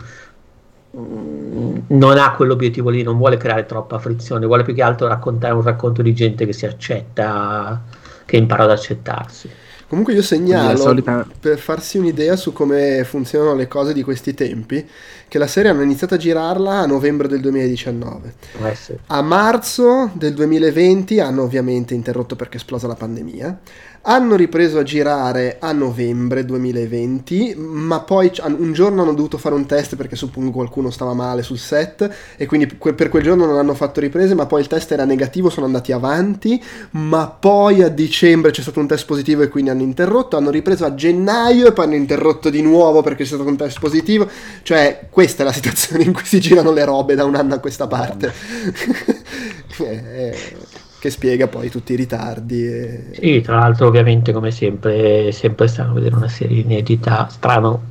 non 0.95 2.19
ha 2.19 2.35
quell'obiettivo 2.35 2.91
lì, 2.91 3.03
non 3.03 3.17
vuole 3.17 3.37
creare 3.37 3.65
troppa 3.65 3.99
frizione, 3.99 4.47
vuole 4.47 4.63
più 4.63 4.75
che 4.75 4.83
altro 4.83 5.09
raccontare 5.09 5.55
un 5.55 5.63
racconto 5.63 6.03
di 6.03 6.15
gente 6.15 6.45
che 6.45 6.53
si 6.53 6.67
accetta, 6.67 7.83
che 8.27 8.37
impara 8.37 8.65
ad 8.65 8.71
accettarsi. 8.71 9.51
Comunque 9.89 10.15
io 10.15 10.23
segnalo, 10.23 10.79
solita... 10.79 11.27
per 11.39 11.59
farsi 11.59 11.99
un'idea 11.99 12.35
su 12.37 12.55
come 12.55 13.05
funzionano 13.05 13.55
le 13.55 13.69
cose 13.69 13.93
di 13.93 14.03
questi 14.03 14.33
tempi, 14.33 14.89
che 15.29 15.37
la 15.37 15.47
serie 15.47 15.71
hanno 15.71 15.83
iniziato 15.83 16.15
a 16.15 16.17
girarla 16.17 16.79
a 16.79 16.87
novembre 16.87 17.29
del 17.29 17.41
2019. 17.41 18.35
Eh 18.65 18.75
sì. 18.75 18.95
A 19.09 19.21
marzo 19.21 20.11
del 20.15 20.33
2020 20.33 21.21
hanno 21.21 21.43
ovviamente 21.43 21.93
interrotto 21.93 22.37
perché 22.37 22.55
è 22.55 22.61
esplosa 22.61 22.87
la 22.87 22.95
pandemia 22.95 23.61
hanno 24.03 24.35
ripreso 24.35 24.79
a 24.79 24.83
girare 24.83 25.59
a 25.61 25.73
novembre 25.73 26.45
2020, 26.45 27.55
ma 27.57 28.01
poi 28.01 28.31
un 28.45 28.73
giorno 28.73 29.03
hanno 29.03 29.15
dovuto 29.15 29.39
fare 29.39 29.55
un 29.55 29.67
test 29.67 29.95
perché 29.95 30.17
suppongo 30.17 30.51
qualcuno 30.51 30.91
stava 30.91 31.15
male 31.15 31.43
sul 31.43 31.59
set 31.59 32.11
e 32.37 32.47
quindi 32.47 32.67
per 32.67 33.09
quel 33.09 33.23
giorno 33.23 33.47
non 33.47 33.59
hanno 33.59 33.75
fatto 33.75 34.01
riprese, 34.01 34.35
ma 34.35 34.47
poi 34.47 34.63
il 34.63 34.67
test 34.67 34.91
era 34.91 35.05
negativo, 35.05 35.51
sono 35.51 35.67
andati 35.67 35.93
avanti, 35.93 36.61
ma 36.93 37.29
poi 37.29 37.83
a 37.83 37.89
dicembre 37.89 38.51
c'è 38.51 38.63
stato 38.63 38.81
un 38.81 38.89
test 38.89 39.07
positivo 39.07 39.43
e 39.43 39.49
quindi 39.49 39.71
hanno 39.71 39.83
interrotto, 39.83 40.37
hanno 40.37 40.51
ripreso 40.51 40.85
a 40.85 40.95
gennaio 40.95 41.69
e 41.69 41.73
poi 41.73 41.85
hanno 41.85 41.95
interrotto 41.95 42.51
di 42.51 42.63
nuovo 42.63 43.03
perché 43.03 43.23
c'è 43.23 43.35
stato 43.35 43.49
un 43.49 43.57
test 43.57 43.79
positivo, 43.79 44.29
cioè 44.63 45.07
questa 45.11 45.43
è 45.43 45.47
la 45.47 45.53
situazione 45.53 46.03
in 46.03 46.13
cui 46.13 46.25
si 46.25 46.41
girano 46.41 46.73
le 46.73 46.85
robe 46.85 47.15
da 47.15 47.25
un 47.25 47.37
anno 47.37 47.55
a 47.55 47.59
questa 47.59 47.87
parte. 47.87 48.33
eh, 49.79 50.03
eh 50.05 50.82
che 51.03 51.11
spiega 51.11 51.49
poi 51.49 51.69
tutti 51.69 51.95
i 51.95 51.97
ritardi. 51.97 52.65
E... 52.65 53.05
Sì, 53.11 53.41
tra 53.41 53.59
l'altro 53.59 53.89
ovviamente 53.89 54.33
come 54.33 54.53
sempre 54.53 55.27
è 55.27 55.31
sempre 55.33 55.67
strano 55.67 55.95
vedere 55.95 56.15
una 56.15 56.29
serie 56.29 56.61
inedita, 56.61 57.27
strano, 57.29 57.83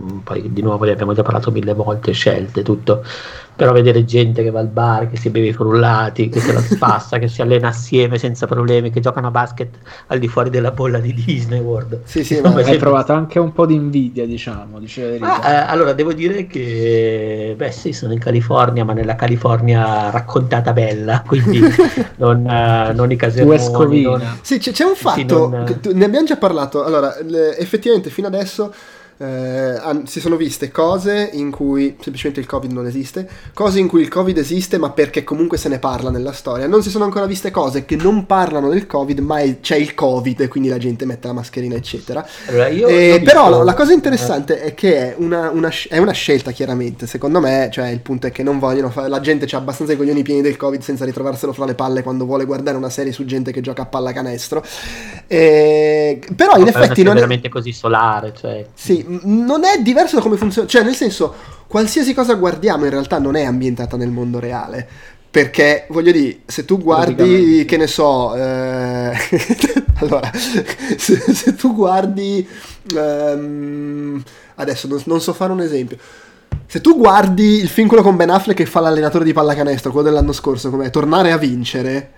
mm, 0.00 0.18
poi 0.18 0.52
di 0.52 0.62
nuovo 0.62 0.84
ne 0.84 0.92
abbiamo 0.92 1.12
già 1.12 1.24
parlato 1.24 1.50
mille 1.50 1.74
volte, 1.74 2.12
scelte, 2.12 2.62
tutto, 2.62 3.04
però 3.62 3.74
vedere 3.74 4.04
gente 4.04 4.42
che 4.42 4.50
va 4.50 4.58
al 4.58 4.66
bar, 4.66 5.08
che 5.08 5.16
si 5.16 5.30
beve 5.30 5.46
i 5.46 5.52
frullati, 5.52 6.28
che 6.28 6.40
se 6.40 6.52
la 6.52 6.60
spassa, 6.60 7.18
che 7.18 7.28
si 7.28 7.42
allena 7.42 7.68
assieme 7.68 8.18
senza 8.18 8.48
problemi, 8.48 8.90
che 8.90 8.98
giocano 8.98 9.28
a 9.28 9.30
basket 9.30 9.76
al 10.08 10.18
di 10.18 10.26
fuori 10.26 10.50
della 10.50 10.72
bolla 10.72 10.98
di 10.98 11.14
Disney 11.14 11.60
World. 11.60 12.00
Sì, 12.02 12.24
sì, 12.24 12.40
ma 12.40 12.48
hai 12.48 12.54
sempre... 12.56 12.78
trovato 12.78 13.12
anche 13.12 13.38
un 13.38 13.52
po' 13.52 13.64
di 13.64 13.74
invidia, 13.74 14.26
diciamo. 14.26 14.80
Ah, 15.20 15.48
eh, 15.48 15.54
allora, 15.68 15.92
devo 15.92 16.12
dire 16.12 16.48
che, 16.48 17.54
beh 17.56 17.70
sì, 17.70 17.92
sono 17.92 18.12
in 18.12 18.18
California, 18.18 18.84
ma 18.84 18.94
nella 18.94 19.14
California 19.14 20.10
raccontata 20.10 20.72
bella, 20.72 21.22
quindi 21.24 21.60
non, 22.18 22.38
uh, 22.38 22.92
non 22.92 23.12
i 23.12 23.16
casermoni. 23.16 24.02
Non... 24.02 24.38
Sì, 24.40 24.58
c'è, 24.58 24.72
c'è 24.72 24.82
un 24.82 24.96
fatto, 24.96 25.20
sì, 25.20 25.26
non... 25.84 25.98
ne 25.98 26.04
abbiamo 26.04 26.26
già 26.26 26.36
parlato, 26.36 26.82
allora, 26.82 27.16
le, 27.24 27.56
effettivamente 27.58 28.10
fino 28.10 28.26
adesso 28.26 28.74
eh, 29.22 30.02
si 30.04 30.18
sono 30.18 30.34
viste 30.34 30.72
cose 30.72 31.30
in 31.32 31.52
cui 31.52 31.96
semplicemente 32.00 32.40
il 32.40 32.46
Covid 32.46 32.72
non 32.72 32.86
esiste, 32.86 33.28
cose 33.54 33.78
in 33.78 33.86
cui 33.86 34.02
il 34.02 34.08
Covid 34.08 34.36
esiste 34.36 34.78
ma 34.78 34.90
perché 34.90 35.22
comunque 35.22 35.58
se 35.58 35.68
ne 35.68 35.78
parla 35.78 36.10
nella 36.10 36.32
storia. 36.32 36.66
Non 36.66 36.82
si 36.82 36.90
sono 36.90 37.04
ancora 37.04 37.26
viste 37.26 37.52
cose 37.52 37.84
che 37.84 37.94
non 37.94 38.26
parlano 38.26 38.68
del 38.68 38.86
Covid 38.86 39.20
ma 39.20 39.38
è, 39.38 39.60
c'è 39.60 39.76
il 39.76 39.94
Covid 39.94 40.40
e 40.40 40.48
quindi 40.48 40.68
la 40.68 40.78
gente 40.78 41.04
mette 41.04 41.28
la 41.28 41.34
mascherina 41.34 41.76
eccetera. 41.76 42.26
Allora, 42.48 42.66
eh, 42.66 43.18
visto... 43.18 43.24
Però 43.24 43.62
la 43.62 43.74
cosa 43.74 43.92
interessante 43.92 44.60
è 44.60 44.74
che 44.74 44.96
è 44.96 45.14
una, 45.18 45.50
una, 45.50 45.70
è 45.88 45.98
una, 45.98 46.12
scelta 46.12 46.50
chiaramente, 46.50 47.06
secondo 47.06 47.38
me, 47.38 47.68
cioè 47.72 47.88
il 47.88 48.00
punto 48.00 48.26
è 48.26 48.32
che 48.32 48.42
non 48.42 48.58
vogliono 48.58 48.90
fare, 48.90 49.08
la 49.08 49.20
gente 49.20 49.46
ha 49.54 49.58
abbastanza 49.58 49.92
i 49.92 49.96
coglioni 49.96 50.22
pieni 50.22 50.42
del 50.42 50.56
Covid 50.56 50.80
senza 50.80 51.04
ritrovarselo 51.04 51.52
fra 51.52 51.64
le 51.64 51.74
palle 51.74 52.02
quando 52.02 52.24
vuole 52.24 52.44
guardare 52.44 52.76
una 52.76 52.90
serie 52.90 53.12
su 53.12 53.24
gente 53.24 53.52
che 53.52 53.60
gioca 53.60 53.82
a 53.82 53.86
pallacanestro. 53.86 54.64
Eh, 55.28 56.20
però 56.34 56.56
in 56.56 56.64
no, 56.64 56.68
effetti 56.68 57.02
non 57.02 57.12
è 57.12 57.14
veramente 57.14 57.48
così 57.48 57.72
solare, 57.72 58.32
cioè... 58.36 58.66
Sì, 58.74 59.11
non 59.22 59.64
è 59.64 59.80
diverso 59.80 60.16
da 60.16 60.22
come 60.22 60.36
funziona, 60.36 60.68
cioè 60.68 60.82
nel 60.82 60.94
senso, 60.94 61.34
qualsiasi 61.66 62.14
cosa 62.14 62.34
guardiamo 62.34 62.84
in 62.84 62.90
realtà 62.90 63.18
non 63.18 63.36
è 63.36 63.44
ambientata 63.44 63.96
nel 63.96 64.10
mondo 64.10 64.38
reale. 64.38 64.88
Perché 65.32 65.86
voglio 65.88 66.12
dire, 66.12 66.40
se 66.44 66.66
tu 66.66 66.78
guardi, 66.78 67.64
che 67.66 67.78
ne 67.78 67.86
so, 67.86 68.34
eh, 68.34 69.16
allora, 70.00 70.30
se, 70.34 71.16
se, 71.16 71.54
tu 71.54 71.74
guardi, 71.74 72.46
ehm, 72.94 74.22
adesso 74.56 74.88
non, 74.88 75.00
non 75.06 75.22
so 75.22 75.32
fare 75.32 75.52
un 75.52 75.62
esempio. 75.62 75.96
Se 76.66 76.82
tu 76.82 76.98
guardi 76.98 77.60
il 77.60 77.68
film 77.68 77.88
quello 77.88 78.02
con 78.02 78.16
Ben 78.16 78.28
Affleck 78.28 78.58
che 78.58 78.66
fa 78.66 78.80
l'allenatore 78.80 79.24
di 79.24 79.32
pallacanestro, 79.32 79.90
quello 79.90 80.10
dell'anno 80.10 80.32
scorso, 80.32 80.68
come 80.68 80.90
Tornare 80.90 81.32
a 81.32 81.38
vincere, 81.38 82.12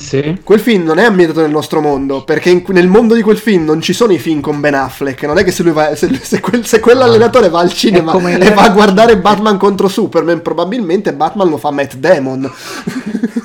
sì. 0.00 0.40
Quel 0.42 0.60
film 0.60 0.84
non 0.84 0.98
è 0.98 1.04
ambientato 1.04 1.40
nel 1.40 1.50
nostro 1.50 1.80
mondo, 1.80 2.24
perché 2.24 2.50
in, 2.50 2.64
nel 2.68 2.88
mondo 2.88 3.14
di 3.14 3.22
quel 3.22 3.36
film 3.36 3.64
non 3.64 3.80
ci 3.80 3.92
sono 3.92 4.12
i 4.12 4.18
film 4.18 4.40
con 4.40 4.58
Ben 4.58 4.74
Affleck. 4.74 5.22
Non 5.24 5.38
è 5.38 5.44
che 5.44 5.50
se, 5.50 5.62
lui 5.62 5.72
va, 5.72 5.94
se, 5.94 6.08
se, 6.22 6.40
quel, 6.40 6.64
se 6.64 6.80
quell'allenatore 6.80 7.50
va 7.50 7.60
al 7.60 7.72
cinema 7.72 8.16
e 8.18 8.50
va 8.52 8.62
a 8.62 8.70
guardare 8.70 9.18
Batman 9.18 9.58
contro 9.58 9.88
Superman, 9.88 10.42
probabilmente 10.42 11.12
Batman 11.12 11.50
lo 11.50 11.58
fa 11.58 11.70
Matt 11.70 11.96
Damon. 11.96 12.50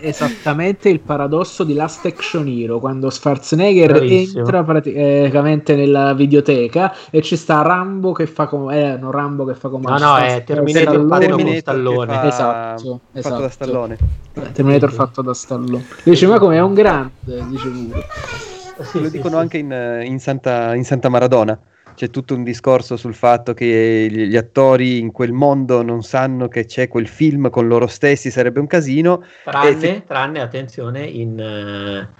È 0.00 0.06
esattamente 0.06 0.88
il 0.88 1.00
paradosso 1.00 1.62
di 1.62 1.74
Last 1.74 2.06
Action 2.06 2.48
Hero, 2.48 2.78
quando 2.78 3.10
Schwarzenegger 3.10 3.92
Bravissimo. 3.92 4.38
entra 4.38 4.64
praticamente 4.64 5.76
nella 5.76 6.14
videoteca 6.14 6.94
e 7.10 7.20
ci 7.20 7.36
sta 7.36 7.60
Rambo 7.60 8.12
che 8.12 8.26
fa 8.26 8.46
come... 8.46 8.94
Eh, 8.94 8.96
no, 8.96 9.10
Rambo 9.10 9.44
che 9.44 9.54
fa 9.54 9.68
come... 9.68 9.90
No, 9.90 9.98
no, 9.98 10.16
è 10.16 10.42
Terminator, 10.44 11.06
Terminator 11.18 11.56
Stallone. 11.58 12.12
Fa... 12.14 12.26
Esatto, 12.26 13.00
esatto. 13.12 13.28
Fatto 13.28 13.42
da 13.42 13.48
Stallone. 13.50 13.98
Terminator 14.52 14.92
fatto 14.92 15.20
da 15.20 15.34
Stallone. 15.34 15.86
Dice, 16.02 16.26
ma 16.26 16.38
come 16.38 16.56
è 16.56 16.60
un 16.60 16.72
grande, 16.72 17.44
dice 17.48 17.68
pure. 17.68 18.06
Sì, 18.80 19.00
Lo 19.00 19.08
sì, 19.08 19.10
dicono 19.10 19.34
sì. 19.34 19.40
anche 19.40 19.58
in, 19.58 20.02
in, 20.04 20.18
Santa, 20.18 20.74
in 20.74 20.84
Santa 20.84 21.10
Maradona 21.10 21.58
c'è 21.94 22.10
tutto 22.10 22.34
un 22.34 22.42
discorso 22.42 22.96
sul 22.96 23.14
fatto 23.14 23.54
che 23.54 24.08
gli 24.10 24.36
attori 24.36 24.98
in 24.98 25.12
quel 25.12 25.32
mondo 25.32 25.82
non 25.82 26.02
sanno 26.02 26.48
che 26.48 26.64
c'è 26.64 26.88
quel 26.88 27.08
film 27.08 27.50
con 27.50 27.66
loro 27.68 27.86
stessi, 27.86 28.30
sarebbe 28.30 28.60
un 28.60 28.66
casino. 28.66 29.24
Tranne, 29.44 29.96
e... 29.96 30.04
tranne 30.04 30.40
attenzione, 30.40 31.04
in, 31.04 31.38
uh, 31.38 32.19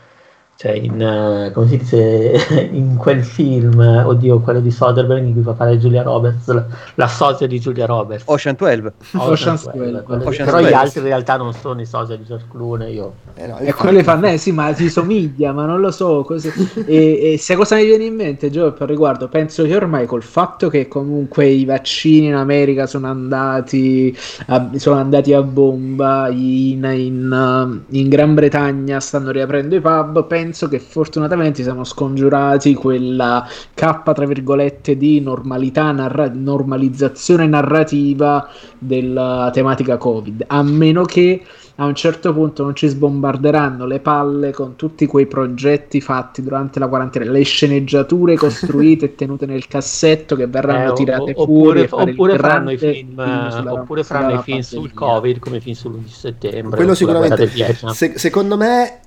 cioè 0.60 0.72
in, 0.72 1.00
uh, 1.00 1.50
come 1.52 1.68
si 1.68 1.78
dice, 1.78 2.68
in 2.70 2.96
quel 2.98 3.24
film, 3.24 3.78
oddio, 3.78 4.40
quello 4.40 4.60
di 4.60 4.70
Soderbergh 4.70 5.24
in 5.24 5.32
cui 5.32 5.42
fa 5.42 5.54
fare 5.54 5.78
Giulia 5.78 6.02
Roberts, 6.02 6.48
la, 6.48 6.66
la 6.96 7.06
socia 7.06 7.46
di 7.46 7.58
Giulia 7.58 7.86
Roberts. 7.86 8.24
Ocean 8.26 8.56
12. 8.58 8.82
Ocean 9.16 9.58
12. 9.72 9.90
12. 10.04 10.26
Ocean 10.26 10.44
però 10.44 10.58
12. 10.58 10.68
gli 10.68 10.72
altri 10.74 11.00
in 11.00 11.06
realtà 11.06 11.38
non 11.38 11.54
sono 11.54 11.80
i 11.80 11.86
socia 11.86 12.14
di 12.14 12.24
George 12.24 12.44
Clooney, 12.50 12.92
io. 12.92 13.14
Eh 13.36 13.46
no, 13.46 13.56
e 13.56 13.72
quelli 13.72 14.02
fanno, 14.02 14.26
eh 14.26 14.36
sì, 14.36 14.52
ma 14.52 14.74
si 14.74 14.90
somiglia, 14.90 15.52
ma 15.52 15.64
non 15.64 15.80
lo 15.80 15.90
so. 15.90 16.24
Così. 16.24 16.52
e, 16.84 17.32
e 17.32 17.38
se 17.38 17.54
cosa 17.54 17.76
mi 17.76 17.86
viene 17.86 18.04
in 18.04 18.14
mente, 18.14 18.50
Gio, 18.50 18.74
per 18.74 18.86
riguardo, 18.86 19.28
penso 19.28 19.62
che 19.62 19.74
ormai 19.74 20.04
col 20.04 20.22
fatto 20.22 20.68
che 20.68 20.88
comunque 20.88 21.46
i 21.46 21.64
vaccini 21.64 22.26
in 22.26 22.34
America 22.34 22.86
sono 22.86 23.06
andati 23.06 24.14
a, 24.48 24.72
sono 24.74 25.00
andati 25.00 25.32
a 25.32 25.40
bomba, 25.40 26.28
in, 26.28 26.84
in, 26.84 27.80
in 27.88 28.08
Gran 28.10 28.34
Bretagna 28.34 29.00
stanno 29.00 29.30
riaprendo 29.30 29.74
i 29.74 29.80
pub, 29.80 30.26
penso 30.26 30.48
penso 30.50 30.68
che 30.68 30.80
fortunatamente 30.80 31.62
siamo 31.62 31.84
scongiurati 31.84 32.74
quella 32.74 33.46
cappa, 33.72 34.12
tra 34.12 34.26
virgolette, 34.26 34.96
di 34.96 35.20
normalità, 35.20 35.92
narra- 35.92 36.28
normalizzazione 36.28 37.46
narrativa 37.46 38.48
della 38.76 39.50
tematica 39.52 39.96
Covid, 39.96 40.44
a 40.48 40.62
meno 40.64 41.04
che 41.04 41.44
a 41.76 41.84
un 41.84 41.94
certo 41.94 42.34
punto 42.34 42.64
non 42.64 42.74
ci 42.74 42.88
sbombarderanno 42.88 43.86
le 43.86 44.00
palle 44.00 44.52
con 44.52 44.74
tutti 44.74 45.06
quei 45.06 45.26
progetti 45.26 46.00
fatti 46.00 46.42
durante 46.42 46.80
la 46.80 46.88
quarantena, 46.88 47.30
le 47.30 47.42
sceneggiature 47.42 48.34
costruite 48.36 49.04
e 49.06 49.14
tenute 49.14 49.46
nel 49.46 49.68
cassetto 49.68 50.34
che 50.34 50.48
verranno 50.48 50.90
eh, 50.90 50.94
tirate 50.94 51.32
oppure, 51.36 51.86
fuori. 51.86 52.10
Oppure 52.10 52.38
faranno 52.38 52.72
i 52.72 52.76
film, 52.76 53.50
sulla, 53.50 53.72
oppure 53.72 54.02
faranno 54.02 54.40
i 54.40 54.42
film 54.42 54.60
sul 54.60 54.92
Covid 54.92 55.38
come 55.38 55.60
film 55.60 55.76
sull'11 55.76 56.06
settembre. 56.08 56.76
Quello 56.76 56.94
sicuramente. 56.94 57.48
Se, 57.92 58.18
secondo 58.18 58.56
me 58.56 59.00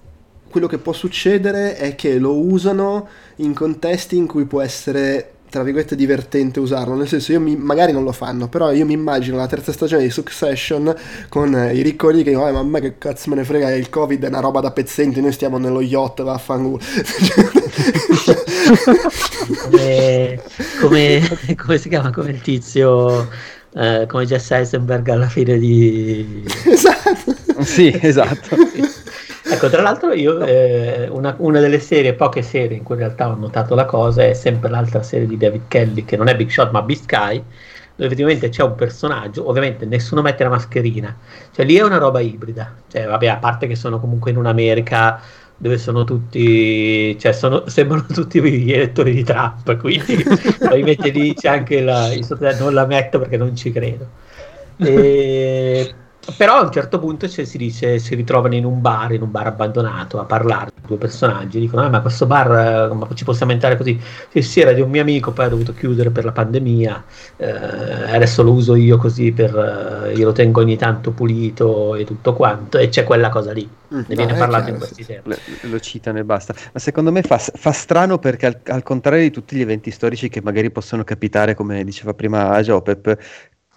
quello 0.54 0.68
che 0.68 0.78
può 0.78 0.94
succedere 0.94 1.76
è 1.76 1.96
che 1.96 2.20
lo 2.20 2.38
usano 2.38 3.08
in 3.38 3.56
contesti 3.56 4.16
in 4.16 4.28
cui 4.28 4.46
può 4.46 4.62
essere 4.62 5.30
tra 5.50 5.64
virgolette 5.64 5.96
divertente 5.96 6.60
usarlo, 6.60 6.96
nel 6.96 7.08
senso 7.08 7.32
io 7.32 7.40
mi, 7.40 7.56
magari 7.56 7.92
non 7.92 8.04
lo 8.04 8.12
fanno, 8.12 8.48
però 8.48 8.72
io 8.72 8.86
mi 8.86 8.94
immagino 8.94 9.38
la 9.38 9.46
terza 9.46 9.72
stagione 9.72 10.02
di 10.02 10.10
Succession 10.10 10.96
con 11.30 11.56
eh, 11.56 11.76
i 11.76 11.82
riccoli 11.84 12.24
che 12.24 12.36
oh, 12.36 12.52
ma 12.52 12.58
a 12.58 12.64
me 12.64 12.82
che 12.82 12.98
cazzo 12.98 13.30
me 13.30 13.36
ne 13.36 13.44
frega, 13.44 13.72
il 13.76 13.90
covid 13.90 14.24
è 14.24 14.28
una 14.30 14.40
roba 14.40 14.62
da 14.62 14.72
pezzenti, 14.72 15.22
noi 15.22 15.32
stiamo 15.32 15.60
nello 15.60 15.82
yacht, 15.82 16.24
vaffanculo. 16.24 16.80
come, 19.70 20.42
come, 20.82 21.56
come 21.56 21.78
si 21.78 21.90
chiama, 21.90 22.12
come 22.12 22.32
il 22.32 22.42
tizio, 22.42 23.28
eh, 23.76 24.06
come 24.08 24.26
Jess 24.26 24.52
Eisenberg 24.52 25.08
alla 25.10 25.30
fine 25.30 25.58
di... 25.60 26.44
Esatto. 26.66 27.36
Sì, 27.64 27.96
esatto. 28.02 28.56
Ecco, 29.54 29.70
tra 29.70 29.84
l'altro 29.84 30.14
io 30.14 30.40
eh, 30.42 31.08
una, 31.12 31.36
una, 31.38 31.60
delle 31.60 31.80
serie, 31.80 32.16
poche 32.16 32.42
serie 32.42 32.76
in 32.76 32.82
cui 32.82 32.96
in 32.96 33.02
realtà 33.02 33.30
ho 33.30 33.36
notato 33.36 33.76
la 33.76 33.86
cosa 33.86 34.24
è 34.24 34.34
sempre 34.34 34.68
l'altra 34.68 35.04
serie 35.04 35.28
di 35.28 35.38
David 35.38 35.68
Kelly, 35.68 36.06
che 36.06 36.18
non 36.18 36.28
è 36.28 36.36
Big 36.36 36.50
Shot 36.50 36.72
ma 36.72 36.82
Beast 36.82 37.04
Sky, 37.04 37.36
dove 37.38 38.06
effettivamente 38.06 38.50
c'è 38.50 38.64
un 38.64 38.74
personaggio, 38.74 39.48
ovviamente 39.48 39.86
nessuno 39.86 40.24
mette 40.24 40.44
la 40.44 40.50
mascherina, 40.50 41.16
cioè 41.52 41.66
lì 41.66 41.76
è 41.76 41.84
una 41.84 42.00
roba 42.00 42.20
ibrida, 42.20 42.74
cioè 42.92 43.06
vabbè, 43.06 43.28
a 43.28 43.38
parte 43.38 43.68
che 43.68 43.76
sono 43.76 44.00
comunque 44.00 44.32
in 44.32 44.38
un'America 44.38 45.22
dove 45.56 45.78
sono 45.78 46.04
tutti, 46.04 47.16
cioè 47.20 47.32
sono, 47.32 47.68
sembrano 47.68 48.08
tutti 48.12 48.42
gli 48.42 48.74
elettori 48.74 49.14
di 49.14 49.24
Trump, 49.24 49.78
quindi 49.78 50.16
probabilmente 50.58 51.10
lì 51.10 51.36
c'è 51.36 51.50
anche 51.50 51.80
la, 51.82 52.12
il 52.12 52.26
sottotitolo, 52.26 52.66
non 52.66 52.74
la 52.74 52.88
metto 52.88 53.20
perché 53.20 53.38
non 53.38 53.56
ci 53.56 53.72
credo. 53.72 54.08
E, 54.78 55.94
però 56.38 56.60
a 56.60 56.62
un 56.62 56.72
certo 56.72 57.00
punto 57.00 57.28
cioè, 57.28 57.44
si 57.44 57.58
dice 57.58 58.00
si 58.00 58.16
ritrovano 58.16 58.56
in 58.56 58.66
un 58.66 58.80
bar, 58.80 59.12
in 59.14 59.22
un 59.22 59.32
bar 59.32 59.48
abbandonato 59.48 60.20
a 60.20 60.26
parlare 60.26 60.72
due 60.86 60.98
personaggi 60.98 61.60
dicono 61.60 61.84
ah, 61.84 61.90
ma 61.90 62.02
questo 62.02 62.26
bar 62.26 62.90
eh, 62.92 62.94
ma 62.94 63.08
ci 63.14 63.24
possiamo 63.24 63.52
entrare 63.52 63.76
così? 63.76 64.00
Sì, 64.30 64.42
sì 64.42 64.62
era 64.62 64.72
di 64.72 64.82
un 64.82 64.90
mio 64.90 65.02
amico 65.02 65.32
poi 65.32 65.46
ha 65.46 65.50
dovuto 65.50 65.74
chiudere 65.74 66.12
per 66.12 66.24
la 66.24 66.32
pandemia 66.32 67.04
eh, 67.38 67.50
adesso 68.14 68.42
lo 68.44 68.54
uso 68.54 68.76
io 68.76 68.98
così 68.98 69.32
per 69.32 70.06
eh, 70.08 70.14
io 70.14 70.26
lo 70.26 70.32
tengo 70.32 70.62
ogni 70.62 70.78
tanto 70.78 71.12
pulito 71.12 71.96
e 71.96 72.06
tutto 72.06 72.34
quanto 72.34 72.78
e 72.78 72.88
c'è 72.88 73.04
quella 73.04 73.30
cosa 73.30 73.52
lì 73.52 73.68
mm, 73.94 74.02
ne 74.08 74.16
viene 74.16 74.34
parlato 74.34 74.70
in 74.70 74.78
questi 74.78 75.06
termini 75.06 75.38
lo 75.62 75.80
citano 75.80 76.20
e 76.20 76.24
basta. 76.24 76.54
Ma 76.72 76.80
secondo 76.80 77.12
me 77.12 77.22
fa, 77.22 77.38
fa 77.38 77.72
strano 77.72 78.20
perché 78.20 78.46
al, 78.46 78.60
al, 78.68 78.84
contrario 78.84 79.24
di 79.24 79.32
tutti 79.32 79.56
gli 79.56 79.62
eventi 79.62 79.92
storici 79.92 80.30
che 80.30 80.42
magari 80.42 80.72
possono 80.72 81.04
capitare 81.04 81.56
come 81.56 81.84
diceva 81.84 82.14
prima 82.14 82.62
Jopep 82.62 83.18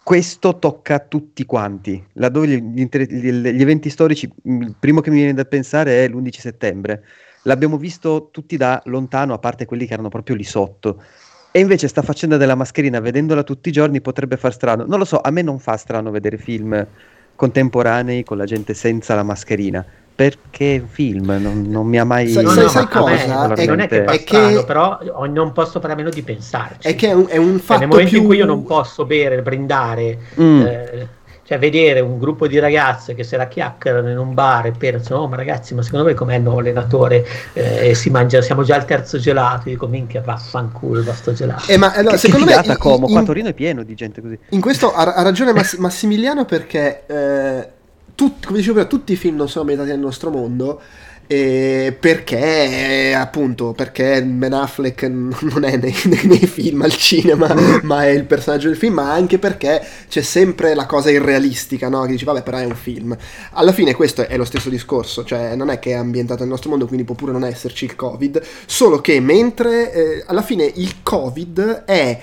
questo 0.07 0.61
tocca 0.61 0.95
a 0.95 0.99
tutti 1.01 1.45
quanti. 1.45 2.01
Laddove 2.13 2.47
gli, 2.47 2.63
gli, 2.63 2.89
gli, 2.89 3.61
eventi 3.61 3.91
storici, 3.91 4.33
il 4.45 4.77
primo 4.79 5.01
che 5.01 5.11
mi 5.11 5.17
viene 5.17 5.35
da 5.35 5.45
pensare 5.45 6.05
è 6.05 6.09
l'11 6.09 6.39
settembre. 6.39 7.05
L'abbiamo 7.43 7.77
visto 7.77 8.29
tutti 8.31 8.57
da 8.57 8.81
lontano, 8.85 9.35
a 9.35 9.39
parte 9.39 9.65
quelli 9.65 9.85
che 9.85 9.95
erano 9.95 10.09
proprio 10.09 10.37
lì 10.37 10.45
sotto. 10.45 11.03
E 11.51 11.59
invece 11.59 11.89
sta 11.89 12.03
faccenda 12.03 12.37
della 12.37 12.55
mascherina, 12.55 13.01
vedendola 13.01 13.43
tutti 13.43 13.69
i 13.69 13.73
giorni, 13.73 14.01
potrebbe 14.01 14.37
far 14.37 14.53
strano. 14.53 14.85
Non 14.87 15.01
lo 15.01 15.05
so, 15.05 15.21
a 15.21 15.31
me 15.33 15.43
non 15.43 15.59
fa 15.59 15.77
strano 15.77 16.13
vedere 16.13 16.39
film 16.39 16.87
contemporanei 17.35 18.23
con 18.23 18.37
la 18.37 18.45
gente 18.45 18.75
senza 18.75 19.17
la 19.17 19.25
mascherina 19.25 19.85
perché 20.17 20.83
film 20.89 21.37
non, 21.39 21.67
non, 21.69 21.87
mi 21.87 21.99
ha 21.99 22.05
mai 22.05 22.29
sai, 22.29 22.43
no, 22.43 22.51
sai, 22.51 22.63
no, 22.63 22.69
sai 22.71 22.89
cosa? 22.89 23.55
È, 23.55 23.67
non 23.67 23.81
è 23.81 23.87
che 23.87 24.03
è 24.03 24.19
strano, 24.19 24.61
che... 24.61 24.65
però 24.65 24.99
non 25.29 25.53
posso 25.53 25.79
fare 25.79 25.93
a 25.93 25.97
meno 25.97 26.09
di 26.09 26.23
pensarci. 26.23 26.89
è 26.89 26.95
che 26.95 27.11
è 27.11 27.13
un, 27.13 27.27
è 27.29 27.37
un 27.37 27.59
fatto 27.59 27.67
cioè, 27.67 27.79
nel 27.81 27.89
momento 27.89 28.11
più... 28.11 28.21
in 28.21 28.25
cui 28.25 28.37
io 28.39 28.47
non 28.47 28.65
posso 28.65 29.05
bere, 29.05 29.43
brindare 29.43 30.19
mm. 30.41 30.61
eh, 30.63 31.09
cioè 31.47 31.59
vedere 31.59 32.01
un 32.01 32.19
gruppo 32.19 32.49
di 32.49 32.59
ragazze 32.59 33.15
che 33.15 33.25
se 33.25 33.37
la 33.37 33.47
chiacchierano 33.47 34.11
in 34.11 34.17
un 34.17 34.33
bar 34.33 34.67
e 34.67 34.73
pensano 34.73 35.21
oh 35.21 35.29
ma 35.29 35.37
ragazzi 35.37 35.75
ma 35.75 35.83
secondo 35.83 36.07
me 36.07 36.15
com'è 36.15 36.37
il 36.37 36.43
nuovo 36.43 36.61
allenatore? 36.61 37.25
Eh, 37.53 37.91
e 37.91 37.95
si 37.95 38.09
mangia 38.09 38.41
siamo 38.41 38.65
già 38.65 38.75
al 38.75 38.87
terzo 38.87 39.19
gelato. 39.19 39.69
Dico 39.69 39.87
minchia 39.87 40.23
vaffanculo 40.23 40.99
il 40.99 41.05
vostro 41.05 41.35
gelato. 41.35 41.71
Eh, 41.71 41.77
ma 41.77 41.93
allora, 41.93 42.17
secondo 42.17 42.47
me 42.47 42.55
in, 42.65 42.77
Como, 42.79 43.07
in, 43.07 43.13
qua 43.13 43.23
Torino 43.23 43.49
è 43.51 43.55
pieno 43.55 43.83
di 43.83 43.95
gente 43.95 44.23
così. 44.23 44.39
In 44.49 44.63
questo 44.63 44.93
ha, 44.93 45.13
ha 45.13 45.23
ragione 45.23 45.53
Mass- 45.53 45.77
Massimiliano 45.77 46.47
perché 46.47 47.05
eh, 47.07 47.69
tut, 48.17 48.47
come 48.47 48.59
dicevo 48.59 48.75
prima, 48.75 48.89
tutti 48.89 49.13
i 49.13 49.17
film 49.17 49.37
non 49.37 49.49
sono 49.49 49.61
ambientati 49.61 49.91
nel 49.91 50.01
nostro 50.01 50.31
mondo. 50.31 50.81
Eh, 51.29 51.97
perché 51.99 53.13
appunto 53.13 53.73
perché 53.73 54.23
Ben 54.23 54.53
Affleck 54.53 55.03
non 55.09 55.65
è 55.65 55.77
nei, 55.77 55.93
nei, 56.05 56.47
film 56.47 56.83
al 56.83 56.93
cinema 56.93 57.53
ma 57.83 58.05
è 58.05 58.11
il 58.11 58.23
personaggio 58.27 58.69
del 58.69 58.77
film 58.77 58.95
ma 58.95 59.13
anche 59.13 59.41
perché 59.41 59.85
c'è 60.09 60.21
sempre 60.21 60.73
la 60.77 60.87
cosa 60.87 61.11
irrealistica 61.11 61.89
no? 61.89 62.03
che 62.03 62.13
dici 62.13 62.25
vabbè 62.25 62.45
però 62.45 62.59
è 62.59 62.65
un 62.65 62.77
film 62.77 63.17
alla 63.55 63.73
fine 63.73 63.97
questo 63.97 64.29
è 64.29 64.37
lo 64.37 64.45
stesso 64.45 64.69
discorso 64.69 65.25
cioè 65.25 65.57
non 65.57 65.71
è 65.71 65.81
che 65.81 65.91
è 65.91 65.95
ambientato 65.95 66.43
nel 66.43 66.51
nostro 66.51 66.71
mondo 66.71 66.87
quindi 66.87 67.05
può 67.05 67.17
pure 67.17 67.33
non 67.33 67.43
esserci 67.43 67.87
il 67.87 67.97
covid 67.97 68.41
solo 68.65 69.01
che 69.01 69.19
mentre 69.19 69.93
eh, 69.93 70.25
alla 70.29 70.43
fine 70.43 70.71
il 70.77 71.03
covid 71.03 71.83
è 71.87 72.21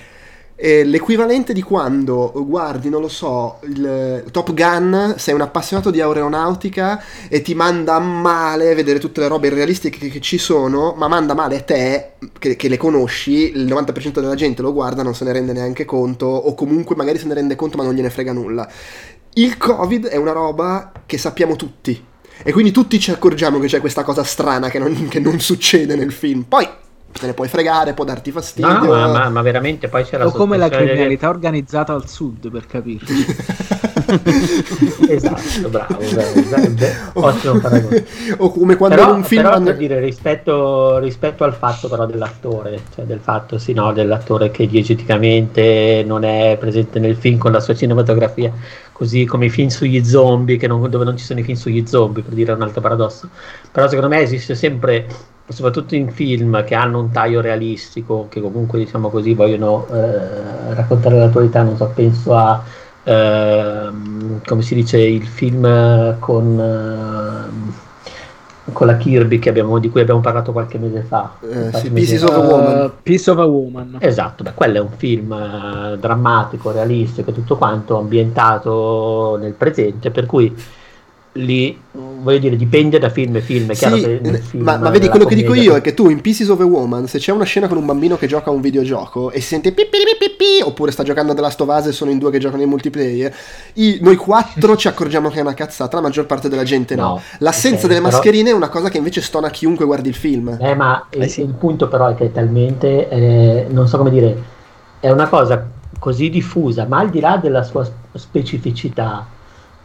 eh, 0.63 0.85
l'equivalente 0.85 1.51
di 1.51 1.61
quando 1.61 2.31
guardi, 2.47 2.87
non 2.87 3.01
lo 3.01 3.09
so, 3.09 3.59
il 3.63 4.23
Top 4.31 4.53
Gun, 4.53 5.15
sei 5.17 5.33
un 5.33 5.41
appassionato 5.41 5.91
di 5.91 5.99
aeronautica 5.99 7.03
e 7.27 7.41
ti 7.41 7.53
manda 7.53 7.99
male 7.99 8.73
vedere 8.73 8.97
tutte 8.97 9.19
le 9.19 9.27
robe 9.27 9.47
irrealistiche 9.47 9.97
che, 9.97 10.07
che 10.07 10.21
ci 10.21 10.37
sono, 10.37 10.93
ma 10.95 11.09
manda 11.09 11.33
male 11.33 11.57
a 11.57 11.61
te 11.63 12.13
che, 12.39 12.55
che, 12.55 12.69
le 12.69 12.77
conosci, 12.77 13.51
il 13.53 13.65
90% 13.65 14.21
della 14.21 14.35
gente 14.35 14.61
lo 14.61 14.71
guarda, 14.71 15.03
non 15.03 15.13
se 15.13 15.25
ne 15.25 15.33
rende 15.33 15.51
neanche 15.51 15.83
conto, 15.83 16.27
o 16.27 16.55
comunque 16.55 16.95
magari 16.95 17.17
se 17.17 17.25
ne 17.25 17.33
rende 17.33 17.57
conto 17.57 17.75
ma 17.75 17.83
non 17.83 17.93
gliene 17.93 18.09
frega 18.09 18.31
nulla. 18.31 18.65
Il 19.33 19.57
Covid 19.57 20.05
è 20.07 20.15
una 20.15 20.31
roba 20.31 20.93
che 21.05 21.17
sappiamo 21.17 21.57
tutti. 21.57 22.01
E 22.41 22.53
quindi 22.53 22.71
tutti 22.71 23.01
ci 23.01 23.11
accorgiamo 23.11 23.59
che 23.59 23.67
c'è 23.67 23.81
questa 23.81 24.03
cosa 24.03 24.23
strana 24.23 24.69
che 24.69 24.79
non, 24.79 25.09
che 25.09 25.19
non 25.19 25.41
succede 25.41 25.97
nel 25.97 26.13
film. 26.13 26.43
Poi 26.43 26.65
te 27.19 27.27
ne 27.27 27.33
puoi 27.33 27.47
fregare, 27.47 27.93
può 27.93 28.03
darti 28.03 28.31
fastidio. 28.31 28.71
No, 28.71 28.85
ma, 28.85 29.07
ma, 29.07 29.29
ma, 29.29 29.41
veramente 29.41 29.87
poi 29.87 30.03
c'è 30.03 30.17
la 30.17 30.27
O 30.27 30.31
come 30.31 30.57
la 30.57 30.69
criminalità 30.69 31.27
che... 31.27 31.33
organizzata 31.33 31.93
al 31.93 32.07
sud, 32.07 32.49
per 32.49 32.65
capirci. 32.65 33.25
esatto, 35.07 35.69
bravo, 35.69 35.97
bravo, 36.11 36.41
bravo 36.41 36.73
ottimo 37.27 37.59
paragone. 37.59 38.05
O 38.37 38.51
come 38.51 38.75
quando 38.75 38.95
però, 38.95 39.13
un 39.13 39.23
film... 39.23 39.43
Però, 39.43 39.55
and... 39.55 39.65
per 39.65 39.77
dire, 39.77 39.99
rispetto, 39.99 40.97
rispetto, 40.97 41.43
al 41.43 41.53
fatto 41.53 41.87
però 41.87 42.05
dell'attore, 42.05 42.81
cioè 42.93 43.05
del 43.05 43.19
fatto, 43.19 43.57
sì, 43.57 43.73
no, 43.73 43.93
dell'attore 43.93 44.51
che 44.51 44.67
diegeticamente 44.67 46.03
non 46.05 46.23
è 46.23 46.57
presente 46.59 46.99
nel 46.99 47.15
film 47.15 47.37
con 47.37 47.51
la 47.51 47.59
sua 47.59 47.75
cinematografia, 47.75 48.51
così 48.91 49.25
come 49.25 49.45
i 49.45 49.49
film 49.49 49.69
sugli 49.69 50.03
zombie, 50.03 50.59
non, 50.67 50.89
dove 50.89 51.05
non 51.05 51.17
ci 51.17 51.25
sono 51.25 51.39
i 51.39 51.43
film 51.43 51.57
sugli 51.57 51.85
zombie, 51.85 52.23
per 52.23 52.33
dire 52.33 52.51
un 52.51 52.61
altro 52.61 52.81
paradosso. 52.81 53.29
Però 53.71 53.87
secondo 53.87 54.13
me 54.13 54.21
esiste 54.21 54.55
sempre 54.55 55.07
soprattutto 55.47 55.95
in 55.95 56.11
film 56.11 56.63
che 56.63 56.75
hanno 56.75 56.99
un 56.99 57.11
taglio 57.11 57.41
realistico, 57.41 58.27
che 58.29 58.41
comunque 58.41 58.79
diciamo 58.79 59.09
così 59.09 59.33
vogliono 59.33 59.85
eh, 59.91 60.73
raccontare 60.73 61.17
l'attualità, 61.17 61.63
non 61.63 61.75
so, 61.75 61.91
penso 61.93 62.35
a 62.35 62.63
eh, 63.03 63.89
come 64.45 64.61
si 64.61 64.75
dice 64.75 64.97
il 64.97 65.27
film 65.27 66.17
con, 66.19 66.59
eh, 66.59 67.81
con 68.71 68.87
la 68.87 68.95
Kirby 68.95 69.39
abbiamo, 69.49 69.79
di 69.79 69.89
cui 69.89 69.99
abbiamo 70.01 70.21
parlato 70.21 70.53
qualche 70.53 70.77
mese 70.77 71.01
fa. 71.01 71.33
Eh, 71.41 71.77
sì, 71.77 71.91
Pieces 71.91 72.23
of 72.23 72.35
a 72.35 72.39
Woman. 72.39 72.85
Uh, 72.85 72.91
Piece 73.03 73.29
of 73.29 73.39
a 73.39 73.45
Woman. 73.45 73.97
Esatto, 73.99 74.43
beh, 74.43 74.53
quello 74.53 74.77
è 74.77 74.81
un 74.81 74.91
film 74.95 75.33
eh, 75.33 75.97
drammatico, 75.97 76.71
realistico 76.71 77.31
e 77.31 77.33
tutto 77.33 77.57
quanto 77.57 77.97
ambientato 77.97 79.37
nel 79.39 79.53
presente, 79.53 80.09
per 80.09 80.25
cui 80.25 80.55
lì 81.33 81.79
voglio 81.91 82.37
dire 82.37 82.55
dipende 82.55 82.99
da 82.99 83.09
film 83.09 83.35
e 83.37 83.41
film 83.41 83.71
è 83.71 83.73
chiaro 83.73 83.97
sì, 83.97 84.19
che 84.21 84.37
film 84.39 84.63
ma, 84.63 84.77
ma 84.77 84.89
vedi 84.91 85.07
quello 85.07 85.25
che 85.25 85.33
dico 85.33 85.55
io 85.55 85.75
è 85.75 85.81
che 85.81 85.95
tu 85.95 86.09
in 86.09 86.21
Pieces 86.21 86.47
of 86.49 86.59
a 86.59 86.65
Woman 86.65 87.07
se 87.07 87.17
c'è 87.17 87.31
una 87.31 87.43
scena 87.43 87.67
con 87.67 87.77
un 87.77 87.85
bambino 87.85 88.17
che 88.17 88.27
gioca 88.27 88.51
a 88.51 88.53
un 88.53 88.61
videogioco 88.61 89.31
e 89.31 89.41
si 89.41 89.47
sente 89.47 89.71
pippi 89.71 90.61
oppure 90.63 90.91
sta 90.91 91.01
giocando 91.01 91.31
a 91.31 91.35
The 91.35 91.41
Last 91.41 91.61
of 91.61 91.75
Us 91.75 91.87
e 91.87 91.91
sono 91.91 92.11
in 92.11 92.19
due 92.19 92.29
che 92.29 92.37
giocano 92.37 92.61
in 92.61 92.69
multiplayer 92.69 93.33
i, 93.73 93.97
noi 94.01 94.15
quattro 94.15 94.75
ci 94.75 94.87
accorgiamo 94.87 95.29
che 95.29 95.39
è 95.39 95.41
una 95.41 95.55
cazzata 95.55 95.95
la 95.95 96.03
maggior 96.03 96.27
parte 96.27 96.49
della 96.49 96.63
gente 96.63 96.95
no, 96.95 97.01
no. 97.01 97.21
l'assenza 97.39 97.85
okay, 97.85 97.89
delle 97.89 98.01
mascherine 98.01 98.43
però... 98.43 98.55
è 98.55 98.57
una 98.57 98.69
cosa 98.69 98.89
che 98.89 98.97
invece 98.97 99.21
stona 99.21 99.49
chiunque 99.49 99.85
guardi 99.85 100.09
il 100.09 100.15
film 100.15 100.55
eh 100.59 100.75
ma 100.75 101.07
eh, 101.09 101.27
sì. 101.27 101.41
il, 101.41 101.53
punto 101.53 101.87
però 101.87 102.09
è 102.09 102.15
che 102.15 102.25
è 102.25 102.31
talmente 102.31 103.09
eh, 103.09 103.65
non 103.69 103.87
so 103.87 103.97
come 103.97 104.11
dire 104.11 104.43
è 104.99 105.09
una 105.09 105.27
cosa 105.27 105.67
così 105.97 106.29
diffusa 106.29 106.85
ma 106.85 106.99
al 106.99 107.09
di 107.09 107.19
là 107.19 107.37
della 107.37 107.63
sua 107.63 107.89
specificità 108.13 109.25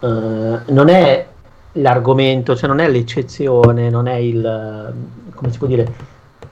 eh, 0.01 0.07
non 0.67 0.89
è 0.89 1.27
l'argomento, 1.73 2.57
cioè 2.57 2.69
non 2.69 2.81
è 2.81 2.89
l'eccezione, 2.89 3.91
non 3.91 4.07
è 4.07 4.15
il, 4.15 4.95
come 5.35 5.53
si 5.53 5.59
può 5.59 5.67
dire, 5.67 5.93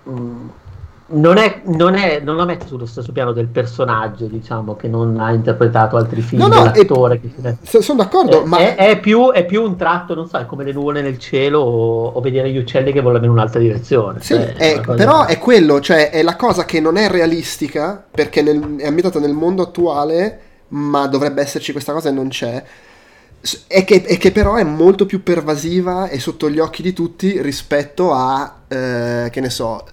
mm, 0.08 0.48
non, 1.08 1.36
è, 1.36 1.62
non, 1.66 1.94
è, 1.94 2.20
non, 2.20 2.36
lo 2.36 2.44
mette 2.44 2.66
sullo 2.66 2.86
stesso 2.86 3.12
piano 3.12 3.32
del 3.32 3.46
personaggio, 3.46 4.26
diciamo, 4.26 4.74
che 4.74 4.88
non 4.88 5.18
ha 5.20 5.32
interpretato 5.32 5.96
altri 5.96 6.20
film, 6.20 6.42
no, 6.42 6.48
no, 6.48 6.70
dell'attore. 6.70 7.20
È, 7.40 7.56
che, 7.62 7.82
sono 7.82 8.02
d'accordo, 8.02 8.42
è, 8.42 8.46
ma... 8.46 8.74
È, 8.74 8.98
più, 8.98 9.30
è, 9.30 9.44
più, 9.44 9.62
un 9.62 9.76
tratto, 9.76 10.14
non 10.14 10.28
so, 10.28 10.38
è 10.38 10.46
come 10.46 10.64
le 10.64 10.72
nuvole 10.72 11.02
nel 11.02 11.18
cielo 11.18 11.60
o, 11.60 12.06
o 12.08 12.20
vedere 12.20 12.50
gli 12.50 12.58
uccelli 12.58 12.92
che 12.92 13.00
volano 13.00 13.24
in 13.24 13.30
un'altra 13.30 13.60
direzione. 13.60 14.20
Sì, 14.20 14.34
cioè, 14.34 14.80
però 14.80 15.26
è 15.26 15.38
quello, 15.38 15.80
cioè 15.80 16.10
è 16.10 16.22
la 16.22 16.36
cosa 16.36 16.64
che 16.64 16.80
non 16.80 16.96
è 16.96 17.08
realistica, 17.08 18.04
perché 18.10 18.42
nel, 18.42 18.76
è 18.76 18.86
ambientata 18.86 19.20
nel 19.20 19.32
mondo 19.32 19.62
attuale, 19.62 20.40
ma 20.68 21.06
dovrebbe 21.06 21.40
esserci 21.40 21.70
questa 21.70 21.92
cosa 21.92 22.08
e 22.08 22.12
non 22.12 22.28
c'è 22.28 22.62
è 23.66 23.84
che, 23.84 24.02
è 24.02 24.18
che, 24.18 24.32
però 24.32 24.54
è 24.54 24.64
molto 24.64 25.06
più 25.06 25.22
pervasiva 25.22 26.08
e 26.08 26.18
sotto 26.18 26.50
gli 26.50 26.58
occhi 26.58 26.82
di 26.82 26.92
tutti 26.92 27.40
rispetto 27.40 28.12
a, 28.12 28.62
eh, 28.68 29.28
che 29.30 29.40
ne 29.40 29.50
so, 29.50 29.84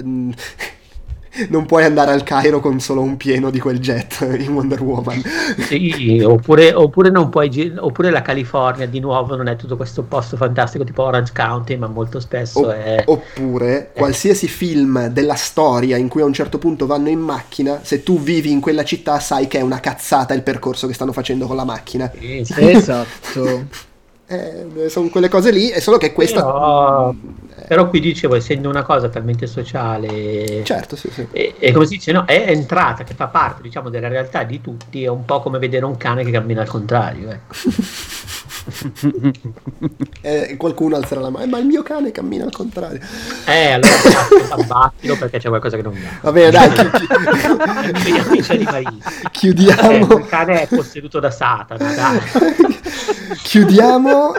non 1.50 1.66
puoi 1.66 1.84
andare 1.84 2.12
al 2.12 2.24
Cairo 2.24 2.60
con 2.60 2.80
solo 2.80 3.02
un 3.02 3.18
pieno 3.18 3.50
di 3.50 3.60
quel 3.60 3.80
jet 3.80 4.26
in 4.40 4.54
Wonder 4.54 4.82
Woman. 4.82 5.22
Sì, 5.58 6.22
oppure, 6.24 6.74
oppure, 6.74 7.10
non 7.10 7.30
puoi 7.30 7.50
gi- 7.50 7.74
oppure 7.76 8.10
la 8.10 8.22
California 8.22 8.88
di 8.88 9.00
nuovo 9.00 9.36
non 9.36 9.48
è 9.48 9.56
tutto 9.56 9.76
questo 9.76 10.04
posto 10.04 10.38
fantastico 10.38 10.84
tipo 10.84 11.04
Orange 11.04 11.32
County, 11.34 11.76
ma 11.76 11.88
molto 11.88 12.20
spesso 12.20 12.60
o- 12.60 12.72
è... 12.72 13.04
Oppure 13.06 13.92
è... 13.94 13.98
qualsiasi 13.98 14.48
film 14.48 15.08
della 15.08 15.36
storia 15.36 15.98
in 15.98 16.08
cui 16.08 16.22
a 16.22 16.26
un 16.26 16.34
certo 16.34 16.58
punto 16.58 16.86
vanno 16.86 17.10
in 17.10 17.20
macchina, 17.20 17.80
se 17.84 18.04
tu 18.04 18.20
vivi 18.20 18.52
in 18.52 18.60
quella 18.60 18.84
città 18.84 19.20
sai 19.20 19.48
che 19.48 19.60
è 19.60 19.62
una 19.62 19.80
cazzata 19.80 20.34
il 20.34 20.44
percorso 20.44 20.88
che 20.88 20.94
stanno 20.94 21.14
facendo 21.14 21.48
con 21.48 21.56
la 21.56 21.66
macchina. 21.66 22.12
Sì, 22.18 22.44
sì. 22.44 22.70
Esatto. 22.70 23.92
Eh, 24.26 24.90
sono 24.90 25.10
quelle 25.10 25.30
cose 25.30 25.52
lì, 25.52 25.70
è 25.70 25.80
solo 25.80 25.98
che 25.98 26.14
questa... 26.14 26.44
Però, 26.44 27.14
però 27.68 27.90
qui 27.90 28.00
dicevo, 28.00 28.36
essendo 28.36 28.70
una 28.70 28.84
cosa 28.84 29.10
talmente 29.10 29.48
sociale... 29.48 30.64
Certo, 30.64 30.96
sì, 30.96 31.10
sì. 31.12 31.28
E, 31.32 31.56
e, 31.60 31.72
come 31.72 31.86
si 31.86 31.96
dice, 31.96 32.12
no, 32.12 32.26
è 32.26 32.46
entrata, 32.48 33.04
che 33.04 33.14
fa 33.14 33.28
parte, 33.28 33.62
diciamo, 33.62 33.90
della 33.90 34.08
realtà 34.08 34.44
di 34.44 34.62
tutti, 34.62 35.04
è 35.04 35.08
un 35.08 35.26
po' 35.26 35.42
come 35.42 35.60
vedere 35.60 35.86
un 35.86 35.98
cane 35.98 36.24
che 36.24 36.32
cammina 36.32 36.62
al 36.62 36.68
contrario, 36.68 37.30
ecco. 37.30 37.54
eh, 40.22 40.56
qualcuno 40.58 40.96
alzerà 40.96 41.22
la 41.22 41.30
mano, 41.30 41.46
eh, 41.46 41.48
ma 41.48 41.58
il 41.58 41.66
mio 41.66 41.84
cane 41.84 42.12
cammina 42.12 42.46
al 42.46 42.52
contrario. 42.52 43.00
Eh, 43.46 43.72
allora 43.72 43.92
abbattilo 44.56 45.18
perché 45.18 45.40
c'è 45.40 45.50
qualcosa 45.50 45.76
che 45.76 45.82
non 45.82 45.94
va. 45.94 46.10
Va 46.22 46.32
bene, 46.32 46.52
dai, 46.52 46.70
chi- 47.94 49.02
chiudiamo. 49.32 49.90
Eh, 49.90 50.20
il 50.20 50.26
cane 50.28 50.62
è 50.62 50.68
posseduto 50.68 51.20
da 51.20 51.32
Satana, 51.32 51.94
dai. 51.94 52.20
chiudiamo. 53.44 54.34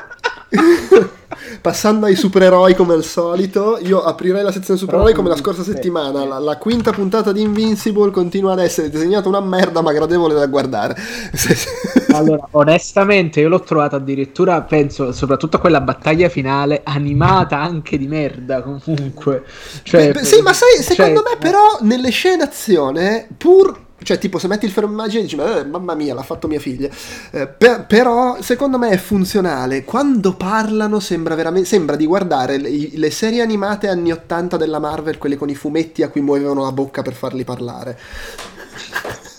Passando 1.61 2.07
ai 2.07 2.17
supereroi 2.17 2.75
come 2.75 2.95
al 2.95 3.05
solito, 3.05 3.79
io 3.83 4.03
aprirei 4.03 4.43
la 4.43 4.53
sezione 4.53 4.79
supereroi 4.79 5.13
come 5.13 5.29
la 5.29 5.37
scorsa 5.37 5.63
settimana. 5.63 6.25
La, 6.25 6.39
la, 6.39 6.57
quinta 6.59 6.93
puntata 6.93 7.33
di 7.33 7.43
Invincible 7.43 8.11
continua 8.11 8.53
ad 8.53 8.61
essere 8.61 8.91
disegnata 8.91 9.29
una 9.29 9.41
merda, 9.41 9.81
ma 9.81 9.93
gradevole 9.93 10.35
da 10.35 10.47
guardare. 10.47 10.97
allora, 12.15 12.49
onestamente, 12.53 13.41
io 13.41 13.49
l'ho 13.49 13.61
trovata 13.61 13.97
addirittura, 13.97 14.61
penso, 14.63 15.13
soprattutto 15.13 15.57
a 15.57 15.61
quella 15.61 15.81
battaglia 15.81 16.29
finale, 16.29 16.81
animata 16.85 17.61
anche 17.61 17.99
di 17.99 18.07
merda. 18.07 18.63
Comunque, 18.63 19.45
cioè, 19.83 20.13
Beh, 20.13 20.25
sì, 20.25 20.41
ma 20.41 20.53
sai, 20.53 20.83
secondo 20.83 21.23
cioè, 21.23 21.33
me, 21.33 21.39
però, 21.39 21.79
nelle 21.81 22.11
scene 22.11 22.37
d'azione, 22.37 23.29
pur 23.37 23.83
cioè, 24.05 24.19
tipo, 24.19 24.39
se 24.39 24.47
metti 24.47 24.67
il 24.67 24.71
fermo 24.71 24.93
immagine 24.93 25.23
dici, 25.23 25.37
eh, 25.37 25.65
mamma 25.65 25.95
mia, 25.95 26.15
l'ha 26.15 26.23
fatto 26.23 26.47
mia 26.47 26.61
figlia. 26.61 26.89
Eh, 27.31 27.49
per, 27.49 27.87
però, 27.87 28.41
secondo 28.41 28.79
me 28.79 28.91
è 28.91 28.97
funzionale. 28.97 29.85
Quando 29.85 30.35
parlano 30.35 31.01
sembra 31.01 31.35
veramente... 31.35 31.67
Sembra 31.67 31.97
di 31.97 32.07
guardare 32.07 32.59
le, 32.59 32.91
le, 32.93 33.11
serie 33.11 33.43
animate 33.43 33.89
anni 33.89 34.13
80 34.13 34.57
della 34.57 34.79
Marvel, 34.79 35.19
quelle 35.19 35.37
con 35.37 35.49
i 35.49 35.55
fumetti 35.55 36.03
a 36.03 36.09
cui 36.09 36.21
muovevano 36.21 36.63
la 36.63 36.73
bocca 36.73 37.03
per 37.03 37.15
farli 37.15 37.45
parlare. 37.45 37.99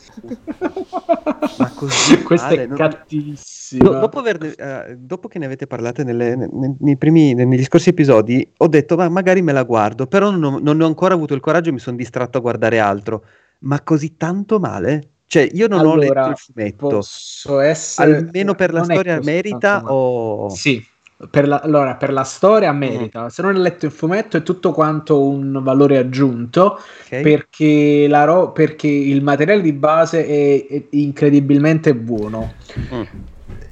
Ma 1.57 1.71
così 1.75 2.21
Questo 2.23 2.47
male, 2.47 2.63
è 2.63 2.67
non... 2.67 2.77
cattivissimo. 2.77 3.83
Do, 3.83 3.99
dopo, 3.99 4.19
uh, 4.19 4.95
dopo, 4.97 5.27
che 5.27 5.39
ne 5.39 5.45
avete 5.45 5.67
parlato 5.67 6.03
nelle, 6.03 6.35
nei, 6.35 6.75
nei 6.79 6.97
primi, 6.97 7.33
negli 7.33 7.63
scorsi 7.63 7.89
episodi, 7.89 8.47
ho 8.57 8.67
detto, 8.67 8.95
ma 8.95 9.07
magari 9.09 9.41
me 9.41 9.51
la 9.51 9.63
guardo, 9.63 10.07
però 10.07 10.31
non, 10.31 10.61
non 10.61 10.81
ho 10.81 10.85
ancora 10.85 11.13
avuto 11.13 11.33
il 11.33 11.41
coraggio 11.41 11.69
e 11.69 11.73
mi 11.73 11.79
sono 11.79 11.95
distratto 11.95 12.37
a 12.37 12.41
guardare 12.41 12.79
altro 12.79 13.23
ma 13.59 13.81
così 13.81 14.15
tanto 14.17 14.59
male? 14.59 15.09
Cioè, 15.27 15.49
io 15.53 15.67
non 15.67 15.79
allora, 15.79 15.95
ho 15.95 15.99
letto 15.99 16.29
il 16.29 16.37
fumetto. 16.37 16.87
Posso 16.87 17.59
essere... 17.59 18.17
Almeno 18.17 18.53
per 18.55 18.73
la 18.73 18.83
storia 18.83 19.19
merita 19.21 19.83
o... 19.91 20.49
Sì, 20.49 20.85
per 21.29 21.47
la, 21.47 21.59
allora, 21.61 21.95
per 21.95 22.13
la 22.13 22.23
storia 22.23 22.71
merita. 22.71 23.23
Mm. 23.23 23.27
Se 23.27 23.41
non 23.41 23.55
hai 23.55 23.61
letto 23.61 23.85
il 23.85 23.91
fumetto 23.91 24.37
è 24.37 24.43
tutto 24.43 24.71
quanto 24.71 25.27
un 25.27 25.59
valore 25.63 25.97
aggiunto 25.97 26.79
okay. 27.05 27.21
perché, 27.21 28.07
ro- 28.09 28.51
perché, 28.51 28.87
il 28.87 29.23
materiale 29.23 29.61
di 29.61 29.73
base 29.73 30.25
è, 30.25 30.67
è 30.67 30.83
incredibilmente 30.91 31.95
buono. 31.95 32.53
Mm 32.93 33.03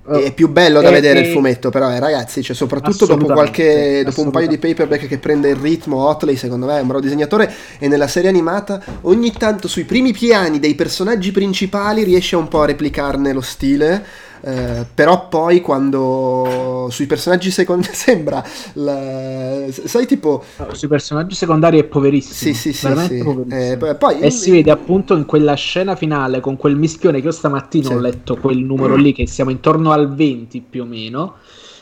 è 0.05 0.33
più 0.33 0.49
bello 0.49 0.81
da 0.81 0.89
e, 0.89 0.91
vedere 0.91 1.19
e... 1.19 1.27
il 1.27 1.31
fumetto, 1.31 1.69
però, 1.69 1.89
eh, 1.89 1.99
ragazzi, 1.99 2.43
cioè, 2.43 2.55
soprattutto 2.55 3.05
dopo, 3.05 3.25
qualche, 3.25 4.03
dopo 4.03 4.21
un 4.21 4.31
paio 4.31 4.47
di 4.47 4.57
paperback 4.57 5.07
che 5.07 5.17
prende 5.17 5.49
il 5.49 5.55
ritmo, 5.55 6.07
Otley, 6.07 6.35
secondo 6.35 6.65
me, 6.65 6.77
è 6.77 6.81
un 6.81 6.87
bravo 6.87 7.01
disegnatore. 7.01 7.51
E 7.79 7.87
nella 7.87 8.07
serie 8.07 8.29
animata, 8.29 8.83
ogni 9.01 9.31
tanto 9.31 9.67
sui 9.67 9.85
primi 9.85 10.11
piani 10.11 10.59
dei 10.59 10.75
personaggi 10.75 11.31
principali 11.31 12.03
riesce 12.03 12.35
un 12.35 12.47
po' 12.47 12.61
a 12.61 12.65
replicarne 12.65 13.31
lo 13.31 13.41
stile. 13.41 14.05
Eh, 14.45 14.85
però 14.93 15.29
poi 15.29 15.61
quando 15.61 16.89
sui 16.91 17.05
personaggi 17.05 17.49
secondari 17.49 17.93
sembra 17.95 18.43
la... 18.73 19.65
sai 19.71 20.05
tipo 20.05 20.43
sui 20.73 20.89
personaggi 20.89 21.33
secondari 21.33 21.79
è 21.79 21.85
poverissimo 21.85 22.35
sì 22.35 22.53
sì 22.53 22.73
sì, 22.73 22.93
sì. 23.07 23.45
Eh, 23.49 23.95
poi... 23.97 24.19
e 24.19 24.29
si 24.31 24.51
vede 24.51 24.69
appunto 24.69 25.15
in 25.15 25.23
quella 25.23 25.53
scena 25.53 25.95
finale 25.95 26.41
con 26.41 26.57
quel 26.57 26.75
mischione 26.75 27.21
che 27.21 27.27
io 27.27 27.31
stamattina 27.31 27.87
sì. 27.87 27.93
ho 27.93 27.99
letto 27.99 28.35
quel 28.35 28.57
numero 28.57 28.95
lì 28.95 29.13
che 29.13 29.27
siamo 29.27 29.49
intorno 29.49 29.93
al 29.93 30.13
20 30.13 30.59
più 30.69 30.81
o 30.81 30.85
meno 30.85 31.35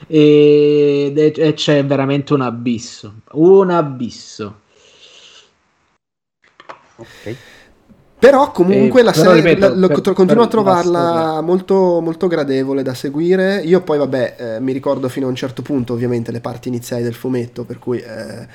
e, 0.06 1.34
e 1.36 1.54
c'è 1.56 1.84
veramente 1.84 2.36
un 2.36 2.42
abisso 2.42 3.22
un 3.32 3.72
abisso 3.72 4.60
ok 6.98 7.36
però 8.22 8.52
comunque 8.52 9.02
eh, 9.02 9.04
la 9.04 9.14
serie 9.14 9.42
ripeto, 9.42 9.74
la, 9.74 9.88
per, 9.88 10.14
continuo 10.14 10.44
a 10.44 10.48
trovarla 10.48 11.42
molto, 11.42 12.02
molto, 12.02 12.28
gradevole 12.28 12.84
da 12.84 12.94
seguire. 12.94 13.64
Io 13.66 13.82
poi, 13.82 13.98
vabbè, 13.98 14.36
eh, 14.38 14.60
mi 14.60 14.74
ricordo 14.74 15.10
fino 15.10 15.26
a 15.26 15.30
un 15.30 15.36
certo 15.36 15.64
punto, 15.64 15.94
ovviamente, 15.94 16.32
le 16.32 16.40
parti 16.40 16.68
iniziali 16.68 17.02
del 17.02 17.16
fumetto, 17.16 17.64
per 17.64 17.80
cui 17.80 17.98
eh, 17.98 18.48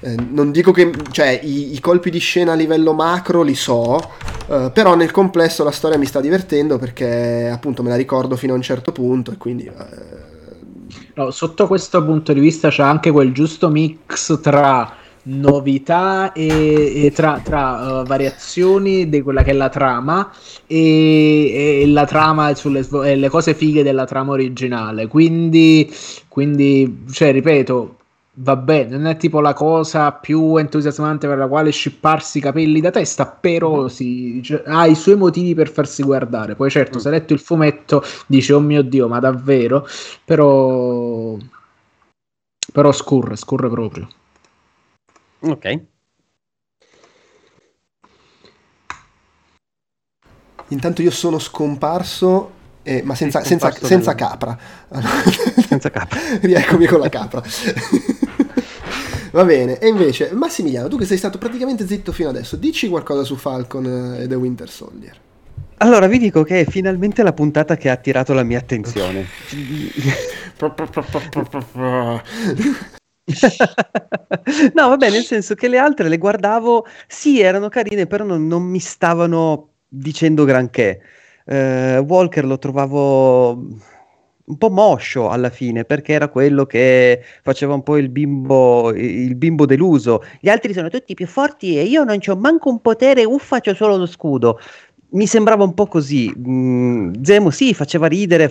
eh, 0.00 0.16
non 0.30 0.50
dico 0.50 0.72
che 0.72 0.90
cioè, 1.12 1.38
i, 1.40 1.74
i, 1.74 1.80
colpi 1.80 2.10
di 2.10 2.18
scena 2.18 2.54
a 2.54 2.56
livello 2.56 2.92
macro 2.92 3.42
li 3.42 3.54
so, 3.54 4.00
eh, 4.48 4.72
però 4.74 4.96
nel 4.96 5.12
complesso 5.12 5.62
la 5.62 5.70
storia 5.70 5.96
mi 5.96 6.06
sta 6.06 6.20
divertendo 6.20 6.76
perché 6.76 7.48
appunto 7.52 7.84
me 7.84 7.90
la 7.90 7.96
ricordo 7.96 8.34
fino 8.34 8.52
a 8.52 8.56
un 8.56 8.62
certo 8.62 8.90
punto 8.90 9.30
e 9.30 9.36
quindi. 9.36 9.66
Eh, 9.66 10.22
no, 11.14 11.30
sotto 11.30 11.68
questo 11.68 12.04
punto 12.04 12.32
di 12.32 12.40
vista 12.40 12.68
c'è 12.68 12.82
anche 12.82 13.12
quel 13.12 13.32
giusto 13.32 13.68
mix 13.68 14.40
tra 14.40 15.02
novità 15.24 16.32
e, 16.32 17.04
e 17.04 17.12
tra, 17.12 17.40
tra 17.42 18.00
uh, 18.00 18.04
variazioni 18.04 19.08
di 19.08 19.22
quella 19.22 19.42
che 19.42 19.50
è 19.50 19.54
la 19.54 19.68
trama 19.68 20.30
e, 20.66 21.82
e 21.82 21.86
la 21.86 22.04
trama 22.04 22.54
sulle 22.54 22.86
e 23.04 23.16
le 23.16 23.28
cose 23.28 23.54
fighe 23.54 23.82
della 23.82 24.04
trama 24.04 24.32
originale 24.32 25.06
quindi, 25.06 25.90
quindi 26.28 27.04
cioè 27.10 27.32
ripeto 27.32 27.96
va 28.38 28.56
bene, 28.56 28.96
non 28.96 29.06
è 29.06 29.16
tipo 29.16 29.40
la 29.40 29.52
cosa 29.52 30.10
più 30.12 30.56
entusiasmante 30.56 31.28
per 31.28 31.38
la 31.38 31.46
quale 31.46 31.70
scipparsi 31.70 32.38
i 32.38 32.40
capelli 32.40 32.80
da 32.80 32.90
testa, 32.90 33.26
però 33.26 33.88
sì, 33.88 34.42
cioè, 34.42 34.62
ha 34.66 34.86
i 34.86 34.94
suoi 34.96 35.16
motivi 35.16 35.54
per 35.54 35.70
farsi 35.70 36.02
guardare. 36.02 36.56
Poi 36.56 36.70
certo, 36.70 36.98
mm. 36.98 37.00
se 37.00 37.08
hai 37.08 37.14
letto 37.14 37.32
il 37.32 37.38
fumetto 37.38 38.02
dici 38.26 38.52
oh 38.52 38.60
mio 38.60 38.82
Dio, 38.82 39.08
ma 39.08 39.20
davvero? 39.20 39.86
Però 40.24 41.36
però 42.72 42.92
scorre, 42.92 43.36
scorre 43.36 43.68
proprio. 43.68 44.08
Ok. 45.44 45.80
Intanto 50.68 51.02
io 51.02 51.10
sono 51.10 51.38
scomparso, 51.38 52.50
eh, 52.82 53.02
ma 53.02 53.14
senza, 53.14 53.44
senza, 53.44 53.70
senza 53.70 54.14
capra. 54.14 54.58
senza 55.68 55.90
capra. 55.90 56.18
Rieccomi 56.40 56.86
con 56.86 57.00
la 57.00 57.08
capra. 57.08 57.42
Va 59.32 59.44
bene, 59.44 59.78
e 59.78 59.88
invece 59.88 60.30
Massimiliano, 60.32 60.88
tu 60.88 60.96
che 60.96 61.04
sei 61.04 61.18
stato 61.18 61.38
praticamente 61.38 61.86
zitto 61.86 62.12
fino 62.12 62.28
adesso, 62.28 62.56
dici 62.56 62.88
qualcosa 62.88 63.24
su 63.24 63.36
Falcon 63.36 64.16
e 64.20 64.28
The 64.28 64.34
Winter 64.36 64.70
Soldier. 64.70 65.20
Allora, 65.78 66.06
vi 66.06 66.18
dico 66.18 66.44
che 66.44 66.60
è 66.60 66.64
finalmente 66.64 67.22
la 67.22 67.32
puntata 67.32 67.76
che 67.76 67.90
ha 67.90 67.92
attirato 67.92 68.32
la 68.32 68.44
mia 68.44 68.58
attenzione. 68.58 69.26
no, 74.74 74.88
vabbè, 74.88 75.10
nel 75.10 75.22
senso 75.24 75.54
che 75.54 75.68
le 75.68 75.78
altre 75.78 76.08
le 76.08 76.18
guardavo, 76.18 76.86
sì, 77.06 77.40
erano 77.40 77.68
carine, 77.68 78.06
però 78.06 78.24
non, 78.24 78.46
non 78.46 78.62
mi 78.62 78.80
stavano 78.80 79.70
dicendo 79.88 80.44
granché. 80.44 81.00
Uh, 81.46 81.98
Walker 82.06 82.44
lo 82.44 82.58
trovavo 82.58 83.50
un 84.46 84.58
po' 84.58 84.70
moscio 84.70 85.30
alla 85.30 85.48
fine 85.48 85.84
perché 85.84 86.12
era 86.12 86.28
quello 86.28 86.66
che 86.66 87.22
faceva 87.42 87.74
un 87.74 87.82
po' 87.82 87.96
il 87.96 88.08
bimbo, 88.10 88.92
il 88.94 89.34
bimbo 89.36 89.64
deluso. 89.66 90.22
Gli 90.40 90.48
altri 90.48 90.72
sono 90.74 90.88
tutti 90.88 91.14
più 91.14 91.26
forti 91.26 91.78
e 91.78 91.84
io 91.84 92.04
non 92.04 92.18
ho 92.24 92.36
manco 92.36 92.68
un 92.70 92.80
potere, 92.80 93.24
uffa, 93.24 93.60
ho 93.64 93.74
solo 93.74 93.96
lo 93.96 94.06
scudo. 94.06 94.58
Mi 95.10 95.26
sembrava 95.26 95.64
un 95.64 95.74
po' 95.74 95.86
così. 95.86 96.32
Mm, 96.36 97.22
Zemo 97.22 97.50
sì, 97.50 97.72
faceva 97.72 98.06
ridere, 98.06 98.50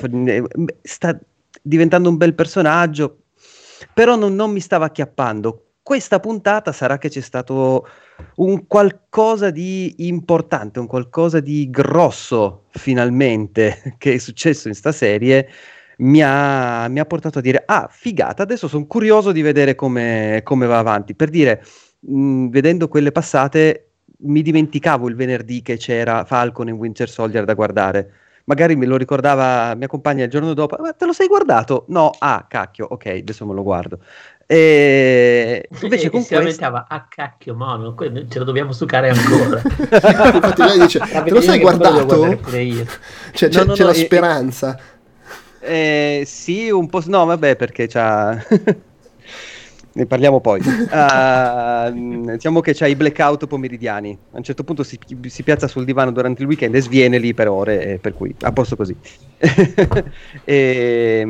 sta 0.82 1.20
diventando 1.62 2.10
un 2.10 2.18
bel 2.18 2.34
personaggio, 2.34 3.23
però 3.94 4.16
non, 4.16 4.36
non 4.36 4.52
mi 4.52 4.60
stava 4.60 4.86
acchiappando. 4.86 5.68
Questa 5.82 6.20
puntata 6.20 6.72
sarà 6.72 6.98
che 6.98 7.10
c'è 7.10 7.20
stato 7.20 7.88
un 8.36 8.68
qualcosa 8.68 9.50
di 9.50 10.08
importante, 10.08 10.80
un 10.80 10.88
qualcosa 10.88 11.40
di 11.40 11.70
grosso 11.70 12.66
finalmente 12.72 13.96
che 13.98 14.14
è 14.14 14.18
successo 14.18 14.68
in 14.68 14.76
sta 14.76 14.92
serie. 14.92 15.50
Mi 15.98 16.22
ha, 16.24 16.88
mi 16.88 17.00
ha 17.00 17.06
portato 17.06 17.40
a 17.40 17.42
dire: 17.42 17.64
Ah, 17.66 17.88
figata, 17.92 18.44
adesso 18.44 18.68
sono 18.68 18.88
curioso 18.88 19.32
di 19.32 19.42
vedere 19.42 19.76
come, 19.76 20.42
come 20.44 20.66
va 20.66 20.80
avanti. 20.80 21.16
Per 21.16 21.30
dire, 21.30 21.64
mh, 22.00 22.48
vedendo 22.50 22.88
quelle 22.88 23.12
passate, 23.12 23.90
mi 24.26 24.42
dimenticavo 24.42 25.08
il 25.10 25.16
venerdì 25.16 25.62
che 25.62 25.78
c'era 25.78 26.24
Falcon 26.26 26.70
e 26.70 26.72
Winter 26.72 27.10
Soldier 27.10 27.44
da 27.46 27.54
guardare 27.54 28.23
magari 28.46 28.76
me 28.76 28.86
lo 28.86 28.98
ricordava 28.98 29.74
mia 29.76 29.88
compagna 29.88 30.24
il 30.26 30.30
giorno 30.30 30.54
dopo, 30.54 30.78
ma 30.80 30.94
te 30.94 31.06
lo 31.06 31.14
sei 31.14 31.28
guardato? 31.28 31.86
No, 31.90 32.12
ah, 32.18 32.46
cacchio, 32.48 32.88
ok, 32.90 33.06
adesso 33.06 33.46
me 33.46 33.54
lo 33.54 33.64
guardo. 33.64 34.00
E 34.46 35.68
invece 35.82 36.10
con 36.10 36.22
si 36.22 36.36
questa... 36.36 36.38
lamentava, 36.38 36.86
ah 36.90 37.08
cacchio, 37.08 37.56
mono, 37.56 37.96
ce 37.98 38.40
lo 38.40 38.46
dobbiamo 38.46 38.72
sucare 38.72 39.10
ancora. 39.10 39.62
Infatti 40.34 40.64
lei 40.64 40.80
dice, 40.80 41.00
te 41.24 41.30
lo 41.30 41.42
sei 41.42 41.60
guardato? 41.60 42.40
Cioè, 43.34 43.50
c'è, 43.50 43.50
no, 43.50 43.64
no, 43.64 43.74
c'è 43.74 43.84
no, 43.84 43.88
la 43.88 43.94
speranza. 43.94 44.80
Eh, 45.60 46.24
sì, 46.26 46.70
un 46.70 46.90
po', 46.90 47.02
no, 47.06 47.26
vabbè, 47.26 47.56
perché 47.56 47.88
c'ha... 47.88 48.44
ne 49.94 50.06
parliamo 50.06 50.40
poi. 50.40 50.60
Uh, 50.60 52.32
diciamo 52.34 52.62
che 52.62 52.74
c'ha 52.74 52.88
i 52.88 52.96
blackout 52.96 53.48
pomeridiani. 53.48 54.18
A 54.32 54.38
un 54.38 54.44
certo 54.44 54.64
punto 54.64 54.84
si, 54.84 54.98
si, 55.28 55.44
piazza 55.44 55.68
sul 55.68 55.86
divano 55.86 56.12
durante 56.12 56.42
il 56.42 56.48
weekend 56.48 56.74
e 56.76 56.82
sviene 56.82 57.18
lì 57.18 57.34
per 57.34 57.48
ore, 57.48 58.00
per 58.02 58.14
cui 58.14 58.34
a 58.42 58.52
posto 58.52 58.76
così. 58.76 58.96
e, 60.44 61.26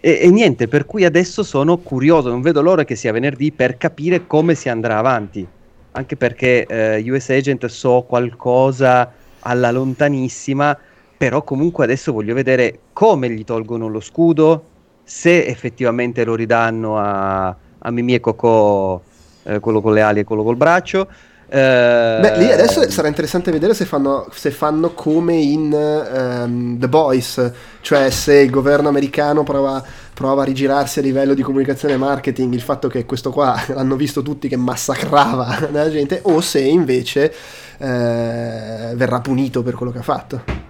e, 0.00 0.18
e, 0.22 0.30
niente, 0.30 0.68
per 0.68 0.86
cui 0.86 1.04
adesso 1.04 1.42
sono 1.42 1.78
curioso, 1.78 2.30
non 2.30 2.40
vedo 2.40 2.62
l'ora 2.62 2.84
che 2.84 2.94
sia 2.94 3.12
venerdì 3.12 3.52
per 3.52 3.76
capire 3.76 4.26
come 4.26 4.54
si 4.54 4.68
andrà 4.68 4.98
avanti. 4.98 5.46
Anche 5.92 6.16
perché 6.16 6.66
uh, 7.04 7.12
US 7.12 7.30
Agent 7.30 7.66
so 7.66 8.04
qualcosa 8.08 9.12
alla 9.40 9.70
lontanissima, 9.70 10.78
però 11.16 11.42
comunque 11.42 11.84
adesso 11.84 12.12
voglio 12.12 12.32
vedere 12.32 12.78
come 12.92 13.28
gli 13.28 13.44
tolgono 13.44 13.88
lo 13.88 14.00
scudo, 14.00 14.64
se 15.10 15.44
effettivamente 15.44 16.22
lo 16.22 16.36
ridanno 16.36 16.96
a, 16.96 17.48
a 17.48 17.90
Mimì 17.90 18.14
e 18.14 18.20
Cocò, 18.20 19.02
eh, 19.42 19.58
quello 19.58 19.80
con 19.80 19.92
le 19.92 20.02
ali 20.02 20.20
e 20.20 20.24
quello 20.24 20.44
col 20.44 20.54
braccio. 20.54 21.08
Eh, 21.48 22.18
Beh, 22.20 22.38
lì 22.38 22.52
adesso 22.52 22.88
sarà 22.88 23.08
interessante 23.08 23.50
vedere 23.50 23.74
se 23.74 23.86
fanno, 23.86 24.28
se 24.32 24.52
fanno 24.52 24.94
come 24.94 25.34
in 25.34 25.72
um, 25.72 26.78
The 26.78 26.88
Boys, 26.88 27.52
cioè 27.80 28.08
se 28.10 28.34
il 28.34 28.50
governo 28.50 28.88
americano 28.88 29.42
prova, 29.42 29.82
prova, 30.14 30.42
a 30.42 30.44
rigirarsi 30.44 31.00
a 31.00 31.02
livello 31.02 31.34
di 31.34 31.42
comunicazione 31.42 31.94
e 31.94 31.96
marketing 31.96 32.54
il 32.54 32.62
fatto 32.62 32.86
che 32.86 33.04
questo 33.04 33.32
qua 33.32 33.60
l'hanno 33.74 33.96
visto 33.96 34.22
tutti 34.22 34.46
che 34.46 34.56
massacrava 34.56 35.70
la 35.74 35.90
gente, 35.90 36.20
o 36.22 36.40
se 36.40 36.60
invece 36.60 37.34
eh, 37.78 38.92
verrà 38.94 39.20
punito 39.20 39.64
per 39.64 39.74
quello 39.74 39.90
che 39.90 39.98
ha 39.98 40.02
fatto. 40.02 40.69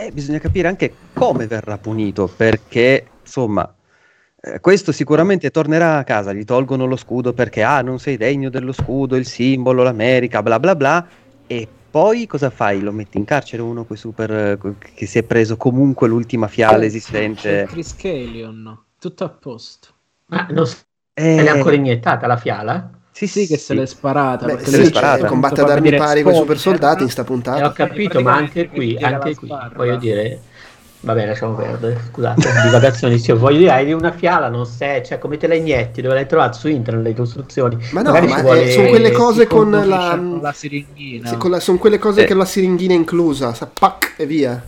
Eh, 0.00 0.12
bisogna 0.12 0.38
capire 0.38 0.68
anche 0.68 0.92
come 1.12 1.48
verrà 1.48 1.76
punito, 1.76 2.28
perché 2.28 3.04
insomma, 3.20 3.68
eh, 4.40 4.60
questo 4.60 4.92
sicuramente 4.92 5.50
tornerà 5.50 5.98
a 5.98 6.04
casa, 6.04 6.32
gli 6.32 6.44
tolgono 6.44 6.86
lo 6.86 6.94
scudo 6.94 7.32
perché 7.32 7.64
ah, 7.64 7.82
non 7.82 7.98
sei 7.98 8.16
degno 8.16 8.48
dello 8.48 8.70
scudo, 8.70 9.16
il 9.16 9.26
simbolo, 9.26 9.82
l'America, 9.82 10.40
bla 10.40 10.60
bla 10.60 10.76
bla, 10.76 11.04
e 11.48 11.66
poi 11.90 12.28
cosa 12.28 12.48
fai? 12.48 12.80
Lo 12.80 12.92
metti 12.92 13.18
in 13.18 13.24
carcere 13.24 13.60
uno 13.60 13.84
super, 13.94 14.56
che 14.94 15.06
si 15.06 15.18
è 15.18 15.24
preso 15.24 15.56
comunque 15.56 16.06
l'ultima 16.06 16.46
fiala 16.46 16.84
esistente? 16.84 17.66
Chris 17.68 17.96
Calion, 17.96 18.78
tutto 19.00 19.24
a 19.24 19.30
posto. 19.30 19.88
Ma 20.26 20.46
non 20.50 20.64
eh... 21.12 21.42
è 21.42 21.48
ancora 21.48 21.74
iniettata 21.74 22.28
la 22.28 22.36
fiala? 22.36 22.97
Sì, 23.18 23.26
sì, 23.26 23.48
che 23.48 23.58
se 23.58 23.74
l'è 23.74 23.84
sparata. 23.84 24.46
Beh, 24.46 24.64
se 24.64 24.76
l'è 24.76 24.84
sparata. 24.84 25.26
Combatte 25.26 25.60
ad 25.62 25.70
armi 25.70 25.92
pari 25.92 26.22
con 26.22 26.34
i 26.34 26.36
super 26.36 26.56
soldati 26.56 27.02
in 27.02 27.10
sta 27.10 27.24
puntata. 27.24 27.58
Eh, 27.58 27.64
ho 27.64 27.72
capito, 27.72 28.20
ma 28.20 28.36
anche 28.36 28.68
qui, 28.68 28.96
anche 28.96 29.34
qui, 29.34 29.48
voglio 29.74 29.96
dire... 29.96 30.40
Vabbè, 31.00 31.26
lasciamo 31.26 31.54
perdere, 31.54 32.00
scusate, 32.10 32.48
divagazioni, 32.64 33.18
sì, 33.18 33.32
voglio 33.32 33.58
dire, 33.58 33.70
hai 33.70 33.92
una 33.92 34.10
fiala, 34.12 34.48
non 34.48 34.66
sei, 34.66 35.04
cioè 35.04 35.18
come 35.18 35.36
te 35.36 35.46
la 35.46 35.54
inietti, 35.54 36.00
dove 36.00 36.14
l'hai 36.14 36.26
trovato 36.26 36.58
su 36.58 36.66
internet 36.68 37.04
le 37.06 37.14
costruzioni? 37.14 37.76
Ma 37.92 38.02
no, 38.02 38.12
ma 38.12 38.40
vuole... 38.40 38.64
eh, 38.64 38.72
sono 38.72 38.88
quelle 38.88 39.12
cose 39.12 39.46
con 39.46 39.70
la... 39.70 40.14
Con 40.16 40.40
la 40.42 40.52
siringhina. 40.52 41.36
Con 41.36 41.50
la, 41.50 41.60
sono 41.60 41.78
quelle 41.78 41.98
cose 41.98 42.22
eh. 42.22 42.24
che 42.24 42.34
la 42.34 42.44
siringhina 42.44 42.94
è 42.94 42.96
inclusa, 42.96 43.54
sa, 43.54 43.68
pac, 43.72 44.14
e 44.16 44.26
via. 44.26 44.60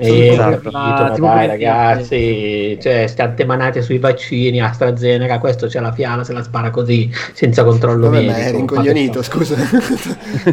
E 0.00 0.28
esatto. 0.28 0.70
ma 0.70 1.16
dai 1.18 1.46
ragazzi, 1.48 2.78
cioè 2.80 3.08
state 3.08 3.44
manate 3.44 3.82
sui 3.82 3.98
vaccini, 3.98 4.60
AstraZeneca, 4.60 5.40
questo 5.40 5.66
c'è 5.66 5.80
la 5.80 5.90
fiala, 5.90 6.22
se 6.22 6.32
la 6.32 6.44
spara 6.44 6.70
così, 6.70 7.10
senza 7.32 7.64
controllo 7.64 8.08
Vabbè, 8.08 8.22
medico. 8.22 8.38
Ma 8.38 8.44
è 8.44 8.50
rincoglionito, 8.52 9.22
scusa. 9.24 9.56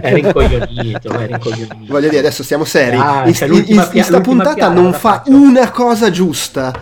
è 0.02 0.14
rincoglionito, 0.14 1.10
è 1.12 1.28
rincoglionito. 1.28 1.78
Voglio 1.88 2.08
dire, 2.08 2.20
adesso 2.20 2.42
stiamo 2.42 2.64
seri. 2.64 2.98
Ah, 2.98 3.28
in, 3.28 3.36
in, 3.40 3.64
in, 3.68 3.90
in 3.92 4.04
sta 4.04 4.20
puntata 4.20 4.68
non 4.70 4.94
fa 4.94 5.18
faccio. 5.18 5.32
una 5.32 5.70
cosa 5.70 6.10
giusta. 6.10 6.74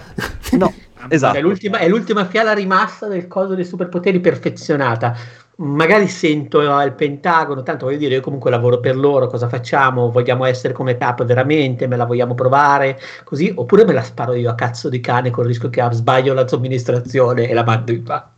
No, 0.51 0.73
esatto. 1.09 1.37
È 1.37 1.41
l'ultima, 1.41 1.79
è 1.79 1.89
l'ultima 1.89 2.25
fiala 2.27 2.53
rimasta 2.53 3.07
del 3.07 3.27
coso 3.27 3.55
dei 3.55 3.65
superpoteri 3.65 4.21
perfezionata 4.21 5.13
magari 5.57 6.07
sento 6.07 6.61
il 6.61 6.93
Pentagono, 6.93 7.63
tanto 7.63 7.85
voglio 7.85 7.97
dire, 7.97 8.15
io 8.15 8.21
comunque 8.21 8.49
lavoro 8.49 8.79
per 8.79 8.95
loro, 8.95 9.27
cosa 9.27 9.47
facciamo? 9.47 10.09
Vogliamo 10.11 10.45
essere 10.45 10.73
come 10.73 10.97
Cap 10.97 11.23
veramente? 11.23 11.87
Me 11.87 11.95
la 11.97 12.05
vogliamo 12.05 12.33
provare? 12.33 12.99
Così? 13.23 13.51
Oppure 13.55 13.85
me 13.85 13.93
la 13.93 14.03
sparo 14.03 14.33
io 14.33 14.49
a 14.49 14.55
cazzo 14.55 14.89
di 14.89 14.99
cane 14.99 15.29
con 15.29 15.43
il 15.43 15.49
rischio 15.49 15.69
che 15.69 15.87
sbaglio 15.91 16.33
la 16.33 16.47
somministrazione 16.47 17.47
e 17.47 17.53
la 17.53 17.63
mando 17.63 17.91
in 17.91 18.03
pacca? 18.03 18.32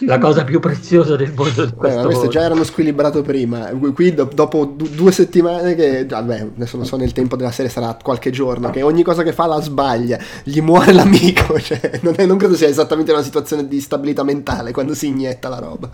La 0.00 0.18
cosa 0.18 0.44
più 0.44 0.60
preziosa 0.60 1.14
del 1.16 1.32
mondo 1.34 1.66
di 1.66 1.72
questo, 1.72 2.00
Beh, 2.00 2.04
questo 2.06 2.28
già 2.28 2.42
erano 2.42 2.64
squilibrato 2.64 3.22
prima. 3.22 3.66
Qui 3.66 4.14
do- 4.14 4.30
dopo 4.32 4.64
d- 4.64 4.88
due 4.90 5.12
settimane 5.12 5.74
che 5.74 6.06
vabbè, 6.06 6.48
adesso 6.56 6.76
non 6.76 6.86
so 6.86 6.96
nel 6.96 7.12
tempo 7.12 7.36
della 7.36 7.50
serie 7.50 7.70
sarà 7.70 7.96
qualche 8.02 8.30
giorno 8.30 8.70
che 8.70 8.82
ogni 8.82 9.02
cosa 9.02 9.22
che 9.22 9.32
fa 9.32 9.46
la 9.46 9.60
sbaglia, 9.60 10.18
gli 10.42 10.60
muore 10.60 10.92
l'amico, 10.92 11.58
cioè, 11.60 12.00
non, 12.02 12.14
è, 12.16 12.24
non 12.24 12.38
credo 12.38 12.54
sia 12.54 12.68
esattamente 12.68 13.12
una 13.12 13.22
situazione 13.22 13.68
di 13.68 13.80
stabilità 13.80 14.22
mentale 14.22 14.72
quando 14.72 14.94
si 14.94 15.08
inietta 15.08 15.48
la 15.48 15.58
roba. 15.58 15.90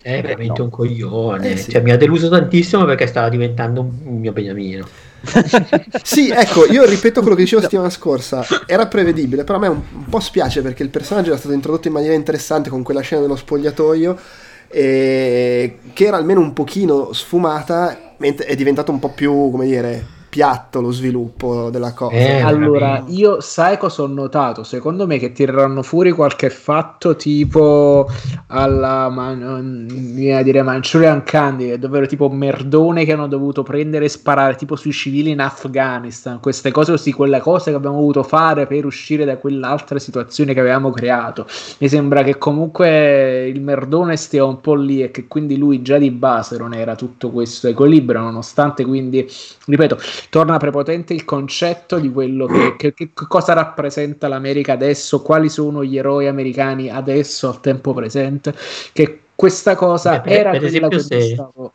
È 0.00 0.20
veramente 0.20 0.58
no. 0.58 0.64
un 0.64 0.70
coglione. 0.70 1.52
Eh, 1.52 1.56
sì. 1.56 1.70
cioè, 1.72 1.82
mi 1.82 1.90
ha 1.90 1.96
deluso 1.96 2.28
tantissimo 2.28 2.84
perché 2.84 3.06
stava 3.06 3.28
diventando 3.28 3.80
un 3.80 4.18
mio 4.18 4.32
beniamino. 4.32 4.86
sì, 6.02 6.28
ecco, 6.30 6.66
io 6.66 6.84
ripeto 6.84 7.20
quello 7.20 7.36
che 7.36 7.42
dicevo 7.42 7.60
la 7.60 7.66
settimana 7.66 7.90
scorsa, 7.90 8.44
era 8.66 8.86
prevedibile, 8.86 9.44
però 9.44 9.58
a 9.58 9.60
me 9.60 9.68
un, 9.68 9.80
un, 9.94 10.04
po' 10.06 10.20
spiace 10.20 10.62
perché 10.62 10.82
il 10.82 10.88
personaggio 10.88 11.30
era 11.30 11.38
stato 11.38 11.54
introdotto 11.54 11.88
in 11.88 11.94
maniera 11.94 12.14
interessante 12.14 12.70
con 12.70 12.82
quella 12.82 13.00
scena 13.00 13.22
dello 13.22 13.36
spogliatoio, 13.36 14.18
che 14.68 15.78
era 15.94 16.16
almeno 16.16 16.40
un 16.40 16.52
pochino 16.52 17.12
sfumata, 17.12 18.14
mentre 18.18 18.46
è 18.46 18.54
diventato 18.54 18.90
un 18.90 18.98
po' 18.98 19.10
più, 19.10 19.50
come 19.50 19.66
dire, 19.66 20.20
piatto 20.32 20.80
lo 20.80 20.90
sviluppo 20.92 21.68
della 21.68 21.92
cosa. 21.92 22.14
Eh, 22.14 22.40
allora, 22.40 23.04
io 23.08 23.42
sai 23.42 23.76
cosa 23.76 24.00
ho 24.00 24.06
notato? 24.06 24.62
Secondo 24.62 25.06
me 25.06 25.18
che 25.18 25.32
tireranno 25.32 25.82
fuori 25.82 26.10
qualche 26.10 26.48
fatto 26.48 27.16
tipo 27.16 28.08
alla 28.46 29.10
man- 29.10 29.86
dire 29.86 30.62
Manchurian 30.62 31.22
Candy, 31.22 31.78
dove 31.78 32.06
tipo 32.06 32.30
merdone 32.30 33.04
che 33.04 33.12
hanno 33.12 33.26
dovuto 33.26 33.62
prendere 33.62 34.06
e 34.06 34.08
sparare 34.08 34.54
tipo 34.54 34.74
sui 34.74 34.92
civili 34.92 35.32
in 35.32 35.40
Afghanistan, 35.40 36.40
queste 36.40 36.70
cose 36.70 36.92
così, 36.92 37.12
quelle 37.12 37.40
cose 37.40 37.70
che 37.70 37.76
abbiamo 37.76 37.98
dovuto 37.98 38.22
fare 38.22 38.66
per 38.66 38.86
uscire 38.86 39.26
da 39.26 39.36
quell'altra 39.36 39.98
situazione 39.98 40.54
che 40.54 40.60
avevamo 40.60 40.88
creato. 40.88 41.44
Mi 41.76 41.90
sembra 41.90 42.22
che 42.22 42.38
comunque 42.38 43.48
il 43.48 43.60
merdone 43.60 44.16
stia 44.16 44.46
un 44.46 44.62
po' 44.62 44.76
lì 44.76 45.02
e 45.02 45.10
che 45.10 45.26
quindi 45.26 45.58
lui 45.58 45.82
già 45.82 45.98
di 45.98 46.10
base 46.10 46.56
non 46.56 46.72
era 46.72 46.94
tutto 46.94 47.28
questo 47.28 47.68
equilibrio, 47.68 48.20
nonostante 48.20 48.86
quindi, 48.86 49.28
ripeto, 49.66 49.98
torna 50.30 50.56
prepotente 50.58 51.14
il 51.14 51.24
concetto 51.24 51.98
di 51.98 52.10
quello 52.10 52.46
che, 52.46 52.76
che, 52.76 52.94
che, 52.94 53.10
cosa 53.12 53.52
rappresenta 53.52 54.28
l'America 54.28 54.72
adesso, 54.72 55.22
quali 55.22 55.48
sono 55.48 55.84
gli 55.84 55.96
eroi 55.96 56.26
americani 56.26 56.90
adesso 56.90 57.48
al 57.48 57.60
tempo 57.60 57.92
presente, 57.92 58.54
che 58.92 59.20
questa 59.34 59.74
cosa 59.74 60.12
Beh, 60.12 60.20
per, 60.20 60.32
era 60.32 60.50
per 60.50 60.64
esempio 60.64 60.98
se, 60.98 61.20
stavo... 61.20 61.72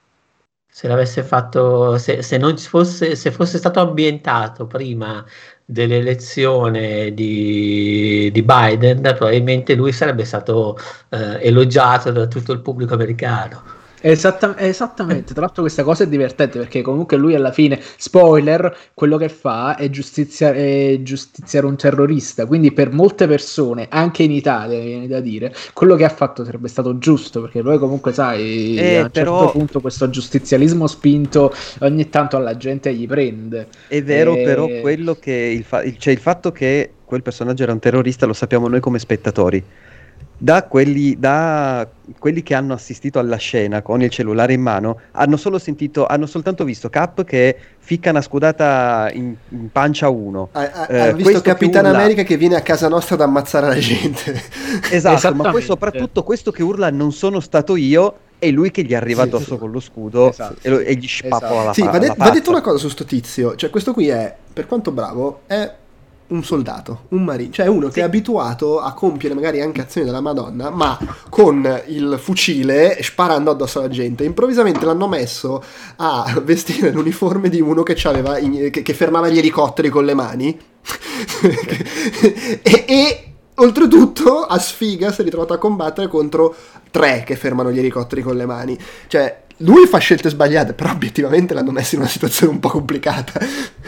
se 0.70 0.88
l'avesse 0.88 1.24
fatto, 1.24 1.98
se, 1.98 2.22
se 2.22 2.38
non 2.38 2.58
fosse, 2.58 3.16
se 3.16 3.32
fosse 3.32 3.58
stato 3.58 3.80
ambientato 3.80 4.68
prima 4.68 5.26
dell'elezione 5.70 7.14
di, 7.14 8.30
di 8.32 8.42
Biden, 8.42 9.02
probabilmente 9.02 9.76
lui 9.76 9.92
sarebbe 9.92 10.24
stato 10.24 10.78
eh, 11.10 11.46
elogiato 11.46 12.12
da 12.12 12.28
tutto 12.28 12.54
il 12.54 12.62
pubblico 12.62 12.94
americano. 12.94 13.76
Esatta- 14.00 14.58
esattamente, 14.60 15.34
tra 15.34 15.42
l'altro 15.42 15.64
questa 15.64 15.84
cosa 15.84 16.04
è 16.04 16.08
divertente 16.08 16.60
perché 16.60 16.82
comunque 16.82 17.18
lui 17.18 17.34
alla 17.34 17.52
fine, 17.52 17.80
spoiler, 17.98 18.76
quello 18.94 19.18
che 19.18 19.30
fa 19.30 19.76
è, 19.76 19.90
giustizia- 19.90 20.54
è 20.54 21.00
giustiziare 21.02 21.66
un 21.66 21.76
terrorista, 21.76 22.46
quindi 22.46 22.72
per 22.72 22.92
molte 22.92 23.28
persone, 23.28 23.88
anche 23.90 24.24
in 24.24 24.32
Italia 24.32 24.80
viene 24.80 25.08
da 25.08 25.20
dire, 25.20 25.54
quello 25.74 25.96
che 25.96 26.06
ha 26.06 26.10
fatto 26.10 26.46
sarebbe 26.46 26.68
stato 26.68 26.98
giusto 27.00 27.42
perché 27.42 27.62
lui 27.62 27.78
comunque 27.80 28.14
sai, 28.14 28.78
eh, 28.78 28.98
a 28.98 29.04
un 29.04 29.10
però... 29.10 29.40
certo 29.40 29.58
punto 29.58 29.82
questo 29.82 30.10
giustizialismo 30.10 30.86
spinto 30.86 31.54
ogni 31.80 32.10
tanto 32.10 32.38
alla 32.38 32.56
gente 32.56 32.94
gli 32.94 33.08
prende. 33.08 33.68
È 33.88 34.02
vero 34.04 34.36
e... 34.36 34.44
però 34.44 34.68
quello 34.82 35.16
che 35.16 35.32
il, 35.32 35.64
fa- 35.64 35.84
il, 35.84 35.98
cioè 35.98 36.14
il 36.14 36.20
fatto 36.20 36.52
che 36.52 36.92
quel 37.04 37.24
personaggio 37.24 37.64
era 37.64 37.72
un 37.72 37.80
terrorista 37.80 38.26
lo 38.26 38.34
sappiamo 38.34 38.68
noi 38.68 38.80
come 38.80 39.00
spettatori 39.00 39.64
da 40.38 40.64
quelli, 40.64 41.18
da 41.18 41.88
quelli, 42.20 42.44
che 42.44 42.54
hanno 42.54 42.74
assistito 42.74 43.18
alla 43.18 43.38
scena 43.38 43.82
con 43.82 44.02
il 44.04 44.10
cellulare 44.10 44.54
in 44.54 44.62
mano 44.62 45.00
hanno 45.14 45.36
solo 45.36 45.58
sentito, 45.58 46.06
hanno 46.06 46.28
soltanto 46.28 46.64
visto 46.64 46.90
Cap 46.90 47.24
che 47.24 47.58
ficca 47.80 48.12
una 48.12 48.22
scudata 48.22 49.10
in, 49.14 49.34
in 49.50 49.72
pancia 49.72 50.06
a 50.06 50.10
uno. 50.10 50.50
Ha, 50.52 50.72
ha, 50.72 50.94
eh, 50.94 51.14
visto 51.16 51.42
Capitan 51.42 51.84
che 51.84 51.90
urla... 51.90 52.00
America 52.00 52.24
che 52.24 52.38
viene 52.38 52.56
a 52.56 52.62
casa 52.62 52.88
nostra 52.88 53.16
ad 53.16 53.22
ammazzare 53.22 53.68
la 53.68 53.80
gente. 53.80 54.42
Esatto, 54.92 55.34
ma 55.34 55.50
poi 55.50 55.62
soprattutto 55.62 56.24
questo 56.24 56.52
che 56.52 56.62
urla 56.62 56.90
non 56.92 57.12
sono 57.12 57.40
stato 57.40 57.76
io 57.76 58.16
e 58.40 58.52
lui 58.52 58.70
che 58.70 58.84
gli 58.84 58.94
arriva 58.94 59.24
sì, 59.24 59.28
addosso 59.30 59.54
sì. 59.54 59.58
con 59.58 59.72
lo 59.72 59.80
scudo 59.80 60.30
esatto. 60.30 60.60
e, 60.62 60.70
lo, 60.70 60.80
e, 60.80 60.96
gli 60.96 61.08
spappola 61.08 61.50
esatto. 61.50 61.66
la, 61.66 61.74
sì, 61.74 61.82
va, 61.84 61.98
de- 61.98 62.14
va 62.16 62.30
detto 62.30 62.50
una 62.52 62.62
cosa 62.62 62.78
su 62.78 62.90
sto 62.90 63.06
tizio, 63.06 63.56
cioè 63.56 63.70
questo 63.70 63.94
qui 63.94 64.10
è, 64.10 64.34
per 64.54 64.68
quanto 64.68 64.92
bravo, 64.92 65.42
è 65.48 65.74
un 66.28 66.44
soldato, 66.44 67.06
un 67.10 67.24
marino, 67.24 67.52
cioè 67.52 67.68
uno 67.68 67.88
sì. 67.88 67.94
che 67.94 68.02
è 68.02 68.04
abituato 68.04 68.80
a 68.80 68.94
compiere 68.94 69.34
magari 69.34 69.62
anche 69.62 69.82
azioni 69.82 70.06
della 70.06 70.22
Madonna, 70.22 70.70
ma 70.70 70.98
con 71.30 71.84
il 71.88 72.18
fucile 72.20 73.02
sparando 73.02 73.52
addosso 73.52 73.80
alla 73.80 73.90
gente. 73.90 74.24
Improvvisamente 74.24 74.86
l'hanno 74.86 75.08
messo 75.08 75.64
a 75.98 76.42
vestire 76.44 76.92
l'uniforme 76.92 77.50
di 77.50 77.62
uno 77.62 77.84
che, 77.84 77.96
in, 78.42 78.70
che, 78.72 78.82
che 78.82 78.94
fermava 78.94 79.30
gli 79.30 79.38
elicotteri 79.38 79.90
con 79.90 80.06
le 80.06 80.14
mani 80.14 80.58
e, 82.62 82.86
e 82.88 83.34
oltretutto 83.56 84.44
a 84.44 84.60
sfiga 84.60 85.12
si 85.12 85.22
è 85.22 85.24
ritrovato 85.24 85.54
a 85.54 85.58
combattere 85.58 86.08
contro 86.08 86.56
tre 86.92 87.24
che 87.26 87.36
fermano 87.36 87.72
gli 87.72 87.80
elicotteri 87.80 88.22
con 88.22 88.36
le 88.36 88.46
mani. 88.46 88.78
Cioè, 89.08 89.46
lui 89.58 89.88
fa 89.88 89.98
scelte 89.98 90.30
sbagliate, 90.30 90.74
però 90.74 90.92
obiettivamente 90.92 91.54
l'hanno 91.54 91.72
messo 91.72 91.96
in 91.96 92.02
una 92.02 92.10
situazione 92.10 92.54
un 92.54 92.60
po' 92.60 92.70
complicata. 92.70 93.40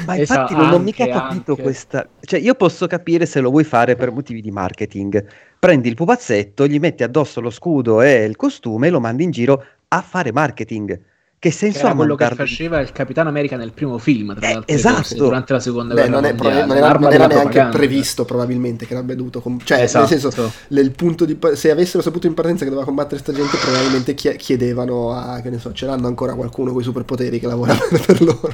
Ma 0.06 0.16
infatti 0.16 0.54
esatto, 0.54 0.56
non 0.56 0.72
ho 0.74 0.80
mica 0.80 1.08
capito 1.08 1.52
anche. 1.52 1.62
questa... 1.62 2.08
Cioè, 2.22 2.40
io 2.40 2.56
posso 2.56 2.88
capire 2.88 3.26
se 3.26 3.40
lo 3.40 3.50
vuoi 3.50 3.64
fare 3.64 3.96
per 3.96 4.12
motivi 4.12 4.41
di 4.41 4.52
marketing. 4.52 5.24
Prendi 5.60 5.90
il 5.90 5.96
pupazzetto, 5.96 6.66
gli 6.68 6.80
metti 6.80 7.04
addosso 7.04 7.41
lo 7.41 7.50
scudo 7.50 8.02
e 8.02 8.24
il 8.24 8.36
costume 8.36 8.88
e 8.88 8.90
lo 8.90 9.00
mandi 9.00 9.24
in 9.24 9.32
giro 9.32 9.64
a 9.90 10.02
fare 10.02 10.32
marketing. 10.32 11.00
Che 11.41 11.52
senso 11.52 11.88
ha 11.88 11.95
quello 11.95 12.16
che 12.16 12.30
faceva 12.36 12.82
il 12.82 12.91
Capitano 12.91 13.30
America 13.30 13.56
nel 13.56 13.72
primo 13.72 13.98
film, 13.98 14.36
tra 14.36 14.45
eh, 14.45 14.53
l'altro, 14.56 14.76
esatto. 14.76 15.16
durante 15.16 15.53
la 15.53 15.61
seconda 15.61 15.94
Beh, 15.94 16.02
guerra 16.02 16.16
non, 16.20 16.26
è, 16.26 16.34
mondiale, 16.34 16.66
non 16.66 16.76
era, 16.76 16.91
non 16.91 17.14
era 17.14 17.28
neanche 17.28 17.68
previsto 17.72 18.26
probabilmente 18.26 18.86
che 18.86 18.94
avrebbe 18.94 19.16
dovuto 19.16 19.40
com- 19.40 19.57
cioè 19.64 19.84
esatto. 19.84 20.10
nel 20.10 20.20
senso 20.20 20.52
punto 20.91 21.24
di 21.24 21.38
se 21.53 21.72
avessero 21.72 22.03
saputo 22.03 22.28
in 22.28 22.34
partenza 22.34 22.66
che 22.66 22.70
doveva 22.70 22.86
combattere 22.86 23.22
sta 23.22 23.32
gente 23.32 23.56
probabilmente 23.56 24.14
chiedevano 24.16 25.14
a 25.14 25.40
che 25.40 25.49
ne 25.49 25.60
so 25.60 25.72
ce 25.72 25.86
l'hanno 25.86 26.07
ancora 26.07 26.34
qualcuno 26.34 26.74
con 26.74 26.82
i 26.82 26.84
superpoteri 26.84 27.40
che 27.40 27.48
lavora 27.48 27.74
per 28.06 28.22
loro 28.22 28.53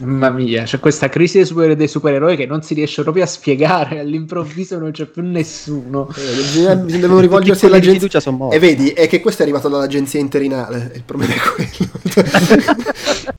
Mamma 0.00 0.30
mia, 0.30 0.64
c'è 0.64 0.78
questa 0.78 1.08
crisi 1.08 1.38
dei, 1.38 1.46
super, 1.46 1.74
dei, 1.74 1.88
supereroi 1.88 2.36
che 2.36 2.46
non 2.46 2.62
si 2.62 2.74
riesce 2.74 3.02
proprio 3.02 3.24
a 3.24 3.26
spiegare, 3.26 3.98
all'improvviso 3.98 4.78
non 4.78 4.90
c'è 4.90 5.06
più 5.06 5.22
nessuno. 5.22 6.08
Eh, 6.14 6.76
devono 6.76 7.20
rivolgersi 7.20 7.66
all'agenzia. 7.66 8.20
E 8.50 8.58
vedi, 8.58 8.90
è 8.90 9.08
che 9.08 9.20
questo 9.20 9.42
è 9.42 9.44
arrivato 9.44 9.68
dall'agenzia 9.68 10.20
interinale, 10.20 10.92
il 10.94 11.02
problema 11.04 11.34
è 11.34 11.38
quello. 11.38 11.90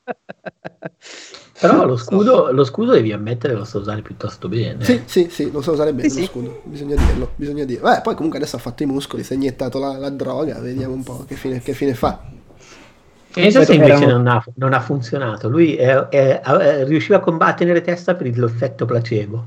Però 1.60 1.84
lo 1.84 1.98
scudo, 1.98 2.50
lo 2.52 2.64
scudo 2.64 2.92
devi 2.92 3.12
ammettere 3.12 3.52
lo 3.52 3.64
sa 3.64 3.78
usare 3.78 4.00
piuttosto 4.00 4.48
bene. 4.48 4.82
Sì, 4.82 5.02
sì, 5.04 5.28
sì, 5.30 5.50
lo 5.50 5.60
sa 5.60 5.72
usare 5.72 5.92
bene 5.92 6.08
sì, 6.08 6.20
lo 6.20 6.26
scudo, 6.26 6.62
bisogna 6.64 6.96
dirlo, 6.96 7.32
bisogna 7.36 7.64
dirlo. 7.64 7.86
Beh, 7.86 8.00
poi 8.00 8.14
comunque 8.14 8.38
adesso 8.38 8.56
ha 8.56 8.58
fatto 8.60 8.82
i 8.82 8.86
muscoli, 8.86 9.22
si 9.22 9.34
è 9.34 9.36
iniettato 9.36 9.78
la, 9.78 9.98
la 9.98 10.08
droga, 10.08 10.58
vediamo 10.58 10.94
un 10.94 11.02
po' 11.02 11.24
che 11.28 11.34
fine, 11.34 11.60
che 11.60 11.74
fine 11.74 11.92
fa. 11.92 12.38
Pensa 13.32 13.64
se 13.64 13.74
invece 13.74 14.06
non 14.06 14.26
ha, 14.26 14.44
non 14.56 14.72
ha, 14.72 14.80
funzionato. 14.80 15.48
Lui 15.48 15.76
è, 15.76 15.94
è, 16.08 16.40
è, 16.40 16.84
riusciva 16.84 17.18
a 17.18 17.20
combattere 17.20 17.80
testa 17.80 18.14
per 18.14 18.36
l'effetto 18.36 18.86
placebo. 18.86 19.44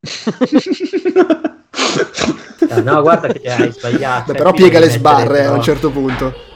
no, 2.68 2.80
no, 2.82 3.02
guarda 3.02 3.28
che 3.28 3.50
hai 3.50 3.72
sbagliato. 3.72 4.32
Beh, 4.32 4.38
però 4.38 4.52
piega 4.52 4.78
le 4.78 4.88
sbarre 4.88 5.44
a 5.44 5.52
un 5.52 5.62
certo 5.62 5.90
punto. 5.90 6.48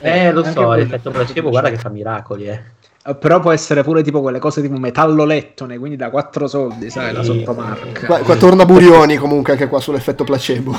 Eh, 0.00 0.32
lo 0.32 0.44
so, 0.44 0.72
l'effetto 0.74 1.10
placebo, 1.10 1.50
guarda 1.50 1.70
che 1.70 1.78
fa 1.78 1.88
miracoli, 1.88 2.48
eh. 2.48 2.62
Eh, 3.08 3.14
però 3.14 3.40
può 3.40 3.52
essere 3.52 3.82
pure 3.82 4.02
tipo 4.02 4.20
quelle 4.20 4.38
cose 4.38 4.60
tipo 4.60 4.76
metallo 4.76 5.24
lettone, 5.24 5.78
quindi 5.78 5.96
da 5.96 6.10
4 6.10 6.46
soldi, 6.46 6.90
sai, 6.90 7.14
la 7.14 7.22
sottomarca. 7.22 8.06
Qua, 8.06 8.18
qua 8.18 8.36
torna 8.36 8.66
Burioni 8.66 9.16
comunque 9.16 9.52
anche 9.52 9.66
qua 9.66 9.80
sull'effetto 9.80 10.24
placebo. 10.24 10.76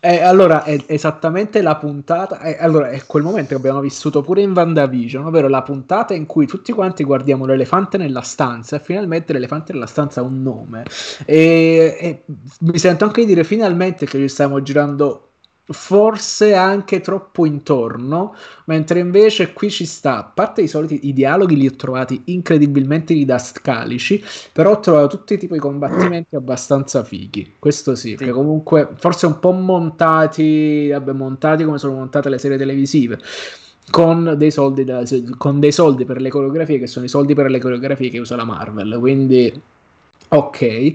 eh, 0.00 0.20
allora, 0.20 0.64
è 0.64 0.84
esattamente 0.86 1.62
la 1.62 1.76
puntata, 1.76 2.42
eh, 2.42 2.58
allora 2.60 2.90
è 2.90 3.02
quel 3.06 3.22
momento 3.22 3.48
che 3.48 3.54
abbiamo 3.54 3.80
vissuto 3.80 4.20
pure 4.20 4.42
in 4.42 4.52
Vandavision, 4.52 5.24
ovvero 5.24 5.48
la 5.48 5.62
puntata 5.62 6.12
in 6.12 6.26
cui 6.26 6.46
tutti 6.46 6.72
quanti 6.72 7.02
guardiamo 7.02 7.46
l'elefante 7.46 7.96
nella 7.96 8.20
stanza 8.20 8.76
e 8.76 8.80
finalmente 8.80 9.32
l'elefante 9.32 9.72
nella 9.72 9.86
stanza 9.86 10.20
ha 10.20 10.24
un 10.24 10.42
nome. 10.42 10.84
E, 11.24 11.96
e 11.98 12.22
mi 12.60 12.78
sento 12.78 13.04
anche 13.04 13.22
di 13.22 13.28
dire 13.28 13.44
finalmente 13.44 14.04
che 14.04 14.18
ci 14.18 14.28
stiamo 14.28 14.60
girando 14.62 15.27
forse 15.70 16.54
anche 16.54 17.00
troppo 17.00 17.44
intorno, 17.44 18.34
mentre 18.64 19.00
invece 19.00 19.52
qui 19.52 19.70
ci 19.70 19.84
sta, 19.84 20.18
a 20.18 20.24
parte 20.24 20.62
i 20.62 20.68
soliti 20.68 21.08
i 21.08 21.12
dialoghi 21.12 21.56
li 21.56 21.66
ho 21.66 21.76
trovati 21.76 22.22
incredibilmente 22.26 23.14
didascalici, 23.14 24.22
però 24.52 24.72
ho 24.72 24.80
trovato 24.80 25.16
tutti 25.16 25.34
i 25.34 25.38
tipi 25.38 25.54
di 25.54 25.58
combattimenti 25.58 26.36
abbastanza 26.36 27.04
fighi, 27.04 27.54
questo 27.58 27.94
sì, 27.94 28.16
sì. 28.18 28.28
comunque 28.30 28.88
forse 28.96 29.26
un 29.26 29.38
po' 29.38 29.52
montati, 29.52 30.88
vabbè, 30.88 31.12
montati 31.12 31.64
come 31.64 31.78
sono 31.78 31.94
montate 31.94 32.28
le 32.28 32.38
serie 32.38 32.56
televisive. 32.56 33.18
Con 33.90 34.34
dei, 34.36 34.50
soldi 34.50 34.84
da, 34.84 35.02
con 35.38 35.60
dei 35.60 35.72
soldi 35.72 36.04
per 36.04 36.20
le 36.20 36.28
coreografie 36.28 36.78
che 36.78 36.86
sono 36.86 37.06
i 37.06 37.08
soldi 37.08 37.32
per 37.32 37.48
le 37.48 37.58
coreografie 37.58 38.10
che 38.10 38.18
usa 38.18 38.36
la 38.36 38.44
Marvel 38.44 38.98
quindi 39.00 39.62
ok 40.28 40.94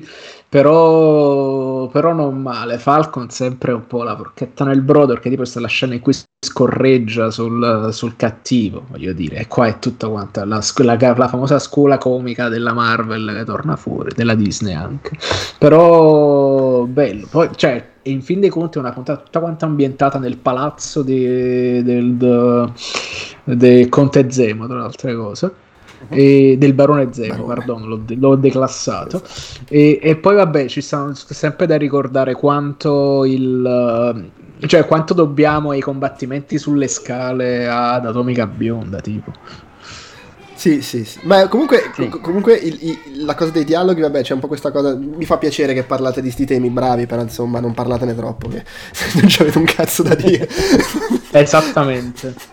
però, 0.53 1.72
però, 1.87 2.13
non 2.13 2.41
male. 2.41 2.77
Falcon 2.77 3.29
sempre 3.29 3.71
un 3.71 3.87
po' 3.87 4.03
la 4.03 4.15
porchetta 4.15 4.63
nel 4.65 4.81
brodo 4.81 5.13
perché 5.13 5.29
tipo 5.29 5.45
sta 5.45 5.59
la 5.59 5.67
scena 5.67 5.93
in 5.93 5.99
cui 5.99 6.13
scorreggia 6.13 7.31
sul, 7.31 7.89
sul 7.91 8.15
cattivo, 8.15 8.85
voglio 8.89 9.13
dire. 9.13 9.37
E 9.37 9.47
qua 9.47 9.67
è 9.67 9.79
tutta 9.79 10.07
quanta 10.09 10.45
la, 10.45 10.61
la, 10.77 11.13
la, 11.15 11.27
famosa 11.27 11.59
scuola 11.59 11.97
comica 11.97 12.49
della 12.49 12.73
Marvel 12.73 13.33
che 13.35 13.43
torna 13.45 13.75
fuori, 13.75 14.11
della 14.15 14.35
Disney 14.35 14.73
anche. 14.73 15.17
Però 15.57 16.83
bello. 16.83 17.27
Poi, 17.29 17.49
cioè, 17.55 17.91
in 18.03 18.21
fin 18.21 18.39
dei 18.39 18.49
conti 18.49 18.77
è 18.77 18.81
una 18.81 18.91
puntata 18.91 19.21
tutta 19.23 19.39
quanta 19.39 19.65
ambientata 19.65 20.19
nel 20.19 20.37
palazzo 20.37 21.01
di, 21.01 21.83
del, 21.83 22.13
del, 22.15 22.71
del 23.43 23.89
Conte 23.89 24.29
Zemo, 24.31 24.67
tra 24.67 24.77
le 24.77 24.83
altre 24.83 25.15
cose 25.15 25.53
e 26.09 26.55
del 26.57 26.73
Barone 26.73 27.09
Zemo, 27.11 27.45
pardon, 27.45 27.87
l'ho, 27.87 27.97
de- 27.97 28.15
l'ho 28.15 28.35
declassato. 28.35 29.21
E, 29.69 29.99
e, 30.01 30.15
poi 30.15 30.35
vabbè, 30.35 30.67
ci 30.67 30.81
stanno 30.81 31.13
sempre 31.13 31.65
da 31.65 31.77
ricordare 31.77 32.33
quanto 32.33 33.25
il... 33.25 34.31
Cioè, 34.65 34.85
quanto 34.85 35.13
dobbiamo 35.13 35.71
ai 35.71 35.81
combattimenti 35.81 36.57
sulle 36.57 36.87
scale 36.87 37.67
ad 37.67 38.05
Atomica 38.05 38.47
Bionda, 38.47 38.99
tipo. 39.01 39.31
Sì, 40.63 40.81
sì, 40.81 41.03
sì. 41.03 41.19
Ma 41.23 41.49
comunque, 41.49 41.91
sì. 41.93 42.07
comunque 42.07 42.53
il, 42.53 42.77
il, 42.79 43.25
la 43.25 43.35
cosa 43.35 43.51
dei 43.51 43.65
dialoghi, 43.65 43.99
vabbè, 43.99 44.21
c'è 44.21 44.33
un 44.33 44.39
po' 44.39 44.47
questa 44.47 44.71
cosa. 44.71 44.95
Mi 44.95 45.25
fa 45.25 45.37
piacere 45.37 45.73
che 45.73 45.83
parlate 45.83 46.21
di 46.21 46.31
sti 46.31 46.45
temi 46.45 46.69
bravi, 46.69 47.05
però 47.05 47.21
insomma, 47.21 47.59
non 47.59 47.73
parlatene 47.73 48.15
troppo, 48.15 48.47
che 48.47 48.63
non 49.19 49.27
ci 49.27 49.41
avete 49.41 49.57
un 49.57 49.65
cazzo 49.65 50.03
da 50.03 50.15
dire. 50.15 50.47
Esattamente. 51.31 52.52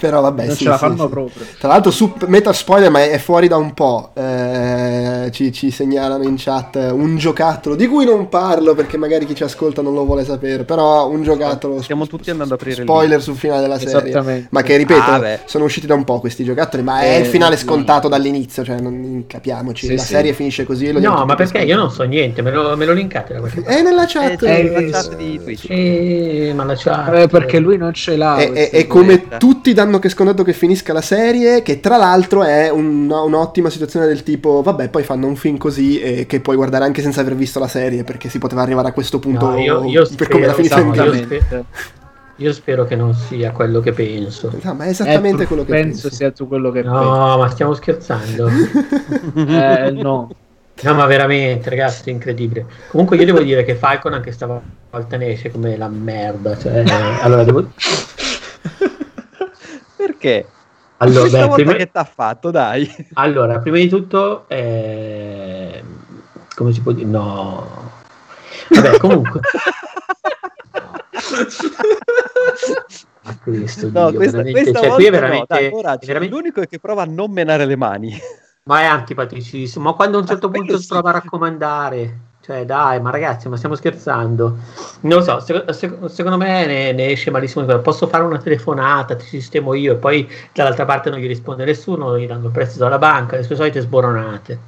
Però 0.00 0.22
vabbè, 0.22 0.46
non 0.46 0.56
sì, 0.56 0.64
ce 0.64 0.70
la 0.70 0.78
fanno 0.78 1.02
sì. 1.02 1.08
proprio. 1.08 1.46
Tra 1.58 1.68
l'altro, 1.68 1.90
su 1.90 2.14
meta 2.26 2.54
spoiler, 2.54 2.90
ma 2.90 3.04
è 3.04 3.18
fuori 3.18 3.48
da 3.48 3.56
un 3.56 3.74
po'. 3.74 4.12
Eh, 4.14 5.28
ci, 5.30 5.52
ci, 5.52 5.70
segnalano 5.70 6.24
in 6.24 6.36
chat 6.38 6.76
un 6.76 7.18
giocattolo 7.18 7.74
di 7.74 7.86
cui 7.86 8.06
non 8.06 8.30
parlo 8.30 8.74
perché 8.74 8.96
magari 8.96 9.26
chi 9.26 9.34
ci 9.34 9.44
ascolta 9.44 9.82
non 9.82 9.92
lo 9.92 10.06
vuole 10.06 10.24
sapere. 10.24 10.64
Però 10.64 11.06
un 11.08 11.22
giocattolo. 11.22 11.82
Stiamo 11.82 12.06
tutti 12.06 12.30
andando 12.30 12.54
a 12.54 12.56
aprire 12.56 12.82
spoiler 12.82 13.18
lì. 13.18 13.22
sul 13.22 13.36
finale 13.36 13.60
della 13.60 13.78
serie. 13.78 14.48
Ma 14.48 14.62
che 14.62 14.76
ripeto, 14.76 15.00
ah, 15.00 15.38
sono 15.44 15.64
usciti 15.64 15.86
da 15.86 15.94
un 15.94 16.04
po' 16.04 16.18
questi 16.18 16.44
giocattoli, 16.44 16.82
ma 16.82 17.00
è 17.02 17.16
il 17.16 17.26
eh, 17.26 17.28
finale 17.28 17.58
scontato 17.58 18.08
dall'inizio. 18.08 18.64
Cioè, 18.64 18.80
non 18.80 19.24
capiamoci. 19.26 19.86
Sì, 19.86 19.96
la 19.96 20.02
serie 20.02 20.32
finisce 20.32 20.64
così. 20.64 20.90
Lo 20.92 21.00
no, 21.00 21.26
ma 21.26 21.34
perché 21.34 21.58
io 21.58 21.76
non 21.76 21.90
so 21.90 22.04
niente, 22.04 22.40
me 22.40 22.50
lo, 22.50 22.74
me 22.74 22.86
lo 22.86 22.94
linkate 22.94 23.34
da 23.34 23.40
questa 23.40 23.62
È 23.64 23.82
nella 23.82 24.04
chat. 24.06 24.42
È 24.44 24.62
nella 24.62 24.90
chat 24.90 25.16
di 25.16 25.38
Twitch. 25.42 25.66
Eh, 25.68 26.52
ma 26.54 26.64
la 26.64 26.74
chat. 26.74 27.14
Eh, 27.14 27.28
perché 27.28 27.58
lui 27.58 27.76
non 27.76 27.92
ce 27.92 28.16
l'ha. 28.16 28.36
È, 28.36 28.50
è, 28.50 28.70
è 28.70 28.86
come 28.86 29.28
tutti 29.38 29.72
danno 29.90 29.98
che 29.98 30.08
scontato 30.08 30.44
che 30.44 30.52
finisca 30.52 30.92
la 30.92 31.00
serie, 31.00 31.62
che 31.62 31.80
tra 31.80 31.96
l'altro 31.96 32.44
è 32.44 32.70
un, 32.70 33.10
un'ottima 33.10 33.68
situazione 33.68 34.06
del 34.06 34.22
tipo, 34.22 34.62
vabbè, 34.62 34.88
poi 34.88 35.02
fanno 35.02 35.26
un 35.26 35.34
film 35.34 35.58
così 35.58 36.00
e 36.00 36.26
che 36.26 36.40
puoi 36.40 36.54
guardare 36.54 36.84
anche 36.84 37.02
senza 37.02 37.20
aver 37.20 37.34
visto 37.34 37.58
la 37.58 37.66
serie, 37.66 38.04
perché 38.04 38.28
si 38.28 38.38
poteva 38.38 38.62
arrivare 38.62 38.88
a 38.88 38.92
questo 38.92 39.18
punto 39.18 39.50
no, 39.50 39.58
io, 39.58 39.84
io 39.84 40.02
per 40.02 40.12
spero, 40.12 40.30
come 40.30 40.46
la 40.46 40.54
finisce 40.54 40.82
no, 40.82 40.94
io, 40.94 41.14
spero, 41.14 41.64
io 42.36 42.52
spero 42.52 42.84
che 42.84 42.94
non 42.96 43.14
sia 43.14 43.50
quello 43.50 43.80
che 43.80 43.92
penso. 43.92 44.52
No, 44.62 44.74
ma 44.74 44.84
è 44.84 44.88
esattamente 44.88 45.42
eh, 45.42 45.46
quello 45.46 45.64
che 45.64 45.72
penso. 45.72 46.02
Penso 46.02 46.16
sia 46.16 46.30
tu 46.30 46.46
quello 46.46 46.70
che 46.70 46.82
no, 46.82 46.92
pensi. 46.92 47.08
No, 47.08 47.36
ma 47.36 47.50
stiamo 47.50 47.74
scherzando. 47.74 48.48
eh, 49.34 49.90
no. 49.90 50.30
No, 50.82 50.94
ma 50.94 51.04
veramente, 51.04 51.68
ragazzi, 51.68 52.08
è 52.08 52.12
incredibile. 52.12 52.64
Comunque, 52.88 53.18
io 53.18 53.26
devo 53.26 53.40
dire 53.40 53.64
che 53.64 53.74
Falcon 53.74 54.14
anche 54.14 54.32
stavolta 54.32 55.18
ne 55.18 55.32
esce 55.32 55.50
come 55.50 55.76
la 55.76 55.88
merda. 55.88 56.56
Cioè, 56.56 56.84
allora, 57.20 57.44
devo... 57.44 57.70
Perché? 60.20 60.46
Allora, 60.98 61.20
Questa 61.20 61.48
beh, 61.48 61.54
prima... 61.54 61.72
che 61.72 61.90
t'ha 61.90 62.04
fatto, 62.04 62.50
dai. 62.50 63.08
Allora, 63.14 63.58
prima 63.58 63.78
di 63.78 63.88
tutto, 63.88 64.44
eh... 64.48 65.82
come 66.54 66.72
si 66.72 66.82
può 66.82 66.92
dire? 66.92 67.08
No. 67.08 67.90
Vabbè, 68.68 68.98
comunque. 68.98 69.40
A 73.22 73.36
questo, 73.42 73.90
no, 73.90 74.10
Dio, 74.10 74.18
questa, 74.18 74.42
questa 74.42 74.80
cioè, 74.80 74.90
qui 74.90 75.06
è 75.06 75.10
veramente, 75.10 75.46
no, 75.48 75.58
dai, 75.58 75.70
ora, 75.72 75.96
veramente... 76.00 76.34
l'unico 76.34 76.60
è 76.60 76.68
che 76.68 76.78
prova 76.78 77.02
a 77.02 77.06
non 77.06 77.32
menare 77.32 77.64
le 77.64 77.76
mani. 77.76 78.14
Ma 78.64 78.82
è 78.82 78.84
antipaticissimo. 78.84 79.86
Ma 79.86 79.94
quando 79.94 80.18
a 80.18 80.20
un 80.20 80.26
certo 80.26 80.50
punto 80.50 80.78
si 80.78 80.86
prova 80.86 81.08
a 81.08 81.12
raccomandare. 81.14 82.18
Cioè, 82.42 82.64
dai, 82.64 83.00
ma 83.00 83.10
ragazzi, 83.10 83.48
ma 83.48 83.56
stiamo 83.56 83.74
scherzando? 83.74 84.56
Non 85.00 85.18
lo 85.18 85.22
so, 85.22 85.40
sec- 85.40 85.70
sec- 85.74 86.08
secondo 86.08 86.38
me 86.38 86.64
ne, 86.64 86.92
ne, 86.92 87.08
esce 87.08 87.30
malissimo. 87.30 87.66
Posso 87.80 88.06
fare 88.06 88.24
una 88.24 88.38
telefonata, 88.38 89.14
ti 89.14 89.26
sistemo 89.26 89.74
io, 89.74 89.92
e 89.92 89.96
poi 89.96 90.26
dall'altra 90.52 90.86
parte 90.86 91.10
non 91.10 91.18
gli 91.18 91.26
risponde 91.26 91.66
nessuno, 91.66 92.18
gli 92.18 92.26
danno 92.26 92.46
il 92.46 92.52
prestito 92.52 92.84
dalla 92.84 92.98
banca, 92.98 93.36
le 93.36 93.42
sue 93.42 93.56
solite 93.56 93.80
sboronate. 93.80 94.58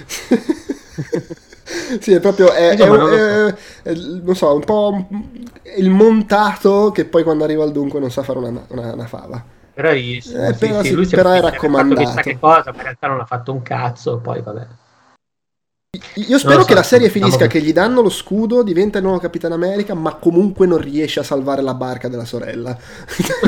sì, 2.00 2.14
è 2.14 2.20
proprio 2.20 2.50
è, 2.52 2.76
è, 2.76 2.86
non, 2.86 3.12
è, 3.12 3.54
è, 3.82 3.94
non 3.94 4.34
so, 4.34 4.54
un 4.54 4.64
po' 4.64 5.06
il 5.76 5.90
montato 5.90 6.90
che 6.92 7.04
poi 7.04 7.22
quando 7.22 7.44
arriva 7.44 7.62
al 7.62 7.72
dunque 7.72 8.00
non 8.00 8.10
sa 8.10 8.22
fare 8.22 8.38
una, 8.38 8.64
una, 8.68 8.94
una 8.94 9.06
fava. 9.06 9.44
Però, 9.74 9.92
gli, 9.92 10.16
eh, 10.16 10.20
sì, 10.20 10.32
però, 10.58 10.82
sì, 10.82 10.94
lui 10.94 11.06
però 11.06 11.32
è 11.32 11.42
raccomandato. 11.42 12.04
Chissà 12.04 12.22
che 12.22 12.38
cosa, 12.38 12.70
ma 12.70 12.78
in 12.78 12.82
realtà 12.82 13.06
non 13.06 13.20
ha 13.20 13.26
fatto 13.26 13.52
un 13.52 13.60
cazzo, 13.60 14.16
poi 14.18 14.40
vabbè. 14.40 14.66
Io 16.14 16.38
spero 16.38 16.60
so, 16.60 16.66
che 16.66 16.74
la 16.74 16.84
serie 16.84 17.08
finisca 17.08 17.48
che 17.48 17.60
gli 17.60 17.72
danno 17.72 18.00
lo 18.00 18.10
scudo, 18.10 18.62
diventa 18.62 18.98
il 18.98 19.04
nuovo 19.04 19.18
Capitano 19.18 19.54
America, 19.54 19.92
ma 19.94 20.14
comunque 20.14 20.64
non 20.64 20.78
riesce 20.78 21.18
a 21.18 21.24
salvare 21.24 21.62
la 21.62 21.74
barca 21.74 22.06
della 22.06 22.24
sorella. 22.24 22.78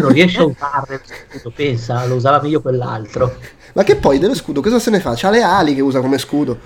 Non 0.01 0.11
riesce 0.11 0.41
a 0.41 0.45
usare 0.47 1.01
lo 1.07 1.15
scudo, 1.39 1.53
pensa, 1.55 2.05
lo 2.07 2.17
usava 2.17 2.43
meglio 2.43 2.61
quell'altro. 2.61 3.37
Ma 3.75 3.85
che 3.85 3.95
poi 3.95 4.19
dello 4.19 4.35
scudo 4.35 4.61
cosa 4.61 4.81
se 4.81 4.91
ne 4.91 4.99
fa? 4.99 5.15
C'ha 5.15 5.31
le 5.31 5.43
ali 5.43 5.77
che 5.77 5.83
usa 5.83 6.01
come 6.01 6.19
scudo. 6.19 6.59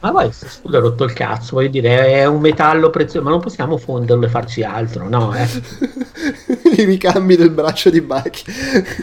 Ma 0.00 0.10
poi 0.10 0.24
questo 0.24 0.48
scudo 0.48 0.78
è 0.78 0.80
rotto 0.80 1.04
il 1.04 1.12
cazzo, 1.12 1.56
voglio 1.56 1.68
dire, 1.68 2.06
è 2.06 2.24
un 2.26 2.40
metallo 2.40 2.90
prezioso, 2.90 3.24
ma 3.24 3.30
non 3.30 3.40
possiamo 3.40 3.76
fonderlo 3.76 4.24
e 4.24 4.28
farci 4.28 4.64
altro, 4.64 5.08
no? 5.08 5.32
Eh. 5.34 5.46
I 6.76 6.84
ricambi 6.84 7.36
del 7.36 7.50
braccio 7.50 7.90
di 7.90 8.00
Bucky. 8.00 8.42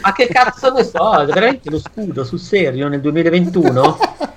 Ma 0.02 0.12
che 0.12 0.26
cazzo 0.26 0.72
ne 0.72 0.84
so, 0.84 1.24
veramente 1.24 1.70
lo 1.70 1.78
scudo 1.78 2.22
sul 2.22 2.38
serio 2.38 2.88
nel 2.88 3.00
2021? 3.00 3.98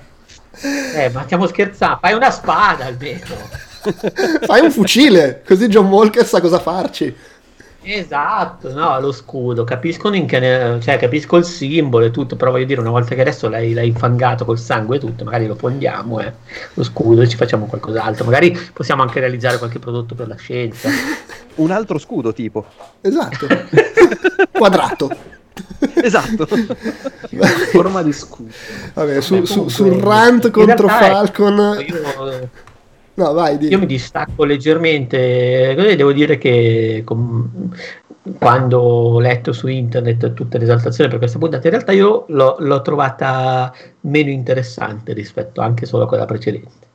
Eh, 0.62 1.10
ma 1.10 1.22
stiamo 1.24 1.46
scherzando, 1.46 1.98
fai 2.00 2.14
una 2.14 2.30
spada 2.30 2.86
almeno. 2.86 3.36
fai 4.46 4.60
un 4.60 4.70
fucile, 4.70 5.42
così 5.46 5.66
John 5.66 5.86
Walker 5.86 6.24
sa 6.24 6.40
cosa 6.40 6.58
farci. 6.58 7.14
Esatto, 7.84 8.72
no, 8.72 9.00
lo 9.00 9.10
scudo, 9.10 9.64
capisco, 9.64 10.08
ne... 10.08 10.78
cioè, 10.80 10.98
capisco 10.98 11.36
il 11.36 11.44
simbolo 11.44 12.04
e 12.04 12.10
tutto, 12.12 12.36
però 12.36 12.52
voglio 12.52 12.64
dire, 12.64 12.80
una 12.80 12.90
volta 12.90 13.16
che 13.16 13.22
adesso 13.22 13.48
l'hai, 13.48 13.72
l'hai 13.72 13.88
infangato 13.88 14.44
col 14.44 14.58
sangue 14.58 14.96
e 14.96 15.00
tutto, 15.00 15.24
magari 15.24 15.48
lo 15.48 15.56
fondiamo, 15.56 16.20
eh, 16.20 16.32
lo 16.74 16.84
scudo, 16.84 17.22
e 17.22 17.28
ci 17.28 17.36
facciamo 17.36 17.66
qualcos'altro, 17.66 18.24
magari 18.24 18.56
possiamo 18.72 19.02
anche 19.02 19.18
realizzare 19.18 19.58
qualche 19.58 19.80
prodotto 19.80 20.14
per 20.14 20.28
la 20.28 20.36
scienza. 20.36 20.88
Un 21.56 21.72
altro 21.72 21.98
scudo 21.98 22.32
tipo. 22.32 22.64
Esatto, 23.00 23.48
quadrato. 24.52 25.40
esatto. 26.02 26.46
Forma 27.70 28.02
di 28.02 28.12
scudo. 28.12 28.50
Vabbè 28.94 29.20
su, 29.20 29.44
su, 29.44 29.68
sul 29.68 29.92
rant 29.92 30.50
contro 30.50 30.88
Falcon. 30.88 31.84
io, 31.86 32.48
no, 33.14 33.32
vai, 33.32 33.58
io 33.60 33.78
mi 33.78 33.86
distacco 33.86 34.44
leggermente. 34.44 35.74
Devo 35.96 36.12
dire 36.12 36.38
che 36.38 37.02
com, 37.04 37.70
quando 38.38 38.78
ho 38.78 39.20
letto 39.20 39.52
su 39.52 39.66
internet 39.66 40.32
tutta 40.32 40.58
l'esaltazione 40.58 41.10
per 41.10 41.18
questa 41.18 41.38
puntata 41.38 41.66
in 41.66 41.72
realtà 41.72 41.92
io 41.92 42.24
l'ho, 42.28 42.56
l'ho 42.60 42.82
trovata 42.82 43.74
meno 44.02 44.30
interessante 44.30 45.12
rispetto 45.12 45.60
anche 45.60 45.86
solo 45.86 46.04
a 46.04 46.06
quella 46.06 46.24
precedente 46.24 46.90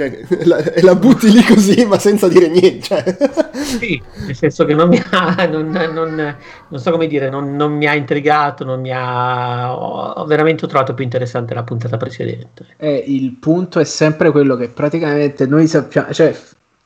cioè, 0.00 0.44
la, 0.44 0.62
la, 0.80 0.94
butti 0.94 1.30
lì 1.30 1.42
così, 1.42 1.84
ma 1.84 1.98
senza 1.98 2.28
dire 2.28 2.48
niente. 2.48 2.80
Cioè. 2.80 3.16
Sì, 3.52 4.00
nel 4.26 4.34
senso 4.34 4.64
che 4.64 4.74
non 4.74 4.88
mi 4.88 5.02
ha, 5.10 5.46
non, 5.46 5.68
non, 5.70 6.36
non 6.68 6.80
so 6.80 6.90
come 6.90 7.06
dire, 7.06 7.28
non, 7.28 7.54
non, 7.56 7.72
mi 7.72 7.86
ha 7.86 7.94
intrigato, 7.94 8.64
non 8.64 8.80
mi 8.80 8.90
ha. 8.92 9.74
Ho 9.74 10.24
veramente 10.24 10.66
trovato 10.66 10.94
più 10.94 11.04
interessante 11.04 11.52
la 11.52 11.62
puntata 11.62 11.96
precedente. 11.96 12.66
Eh, 12.78 13.04
il 13.06 13.32
punto 13.34 13.78
è 13.80 13.84
sempre 13.84 14.30
quello 14.30 14.56
che 14.56 14.68
praticamente 14.68 15.46
noi 15.46 15.66
sappiamo, 15.66 16.12
cioè 16.12 16.34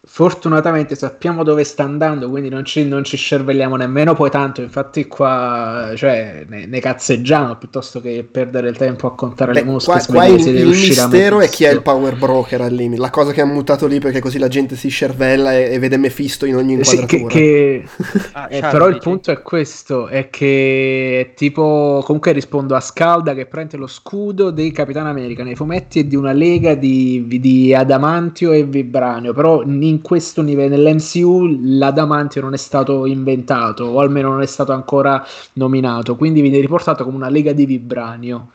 fortunatamente 0.06 0.94
sappiamo 0.94 1.42
dove 1.42 1.64
sta 1.64 1.82
andando, 1.82 2.28
quindi 2.28 2.48
non 2.48 2.64
ci, 2.64 2.86
non 2.86 3.04
ci 3.04 3.16
scervelliamo 3.16 3.76
nemmeno 3.76 4.14
poi 4.14 4.30
tanto. 4.30 4.60
Infatti, 4.60 5.06
qua 5.06 5.92
cioè, 5.96 6.44
ne, 6.46 6.66
ne, 6.66 6.80
cazzeggiamo 6.80 7.56
piuttosto 7.56 8.00
che 8.00 8.26
perdere 8.30 8.68
il 8.68 8.76
tempo 8.76 9.06
a 9.06 9.14
contare 9.14 9.52
Beh, 9.52 9.60
le 9.60 9.64
mosche. 9.64 9.90
Qua, 9.90 10.04
qua 10.06 10.26
il, 10.26 10.46
il 10.46 10.66
mistero 10.68 11.40
è 11.40 11.48
chi 11.48 11.64
è 11.64 11.72
il 11.72 11.82
power 11.82 12.16
broker 12.16 12.60
al 12.60 12.72
limite. 12.72 13.00
La 13.00 13.10
cosa 13.10 13.32
che 13.32 13.40
ha 13.40 13.46
mutato 13.46 13.86
lì 13.86 13.98
perché 13.98 14.20
così 14.20 14.38
la 14.38 14.48
gente 14.48 14.76
si 14.76 14.88
scervella 14.88 15.54
e, 15.54 15.72
e 15.72 15.78
vede 15.78 15.96
Mephisto 15.96 16.44
in 16.44 16.56
ogni 16.56 16.74
inquadratura. 16.74 17.18
Sì, 17.18 17.26
che, 17.26 17.26
che... 17.26 17.84
ah, 18.32 18.48
eh, 18.50 18.60
però 18.60 18.88
il 18.88 18.98
punto 18.98 19.30
è 19.30 19.40
questo: 19.40 20.08
è 20.08 20.28
che 20.28 21.32
tipo, 21.34 22.02
comunque 22.04 22.32
rispondo 22.32 22.74
a 22.74 22.80
Scalda 22.80 23.34
che 23.34 23.46
prende 23.46 23.76
lo 23.76 23.86
scudo 23.86 24.50
dei 24.50 24.70
Capitan 24.70 25.06
America 25.06 25.42
nei 25.42 25.54
fumetti 25.54 26.00
e 26.00 26.06
di 26.06 26.16
una 26.16 26.32
lega 26.32 26.74
di, 26.74 27.26
di 27.40 27.74
adamantio 27.74 28.52
e 28.52 28.64
vibranio. 28.64 29.32
Però 29.32 29.62
in 29.62 29.93
questo 30.00 30.42
livello, 30.42 30.76
nell'MCU, 30.76 31.58
l'adamantio 31.78 32.40
non 32.40 32.54
è 32.54 32.56
stato 32.56 33.06
inventato, 33.06 33.84
o 33.84 34.00
almeno 34.00 34.30
non 34.30 34.42
è 34.42 34.46
stato 34.46 34.72
ancora 34.72 35.24
nominato, 35.54 36.16
quindi 36.16 36.40
viene 36.40 36.60
riportato 36.60 37.04
come 37.04 37.16
una 37.16 37.28
lega 37.28 37.52
di 37.52 37.66
vibranio. 37.66 38.50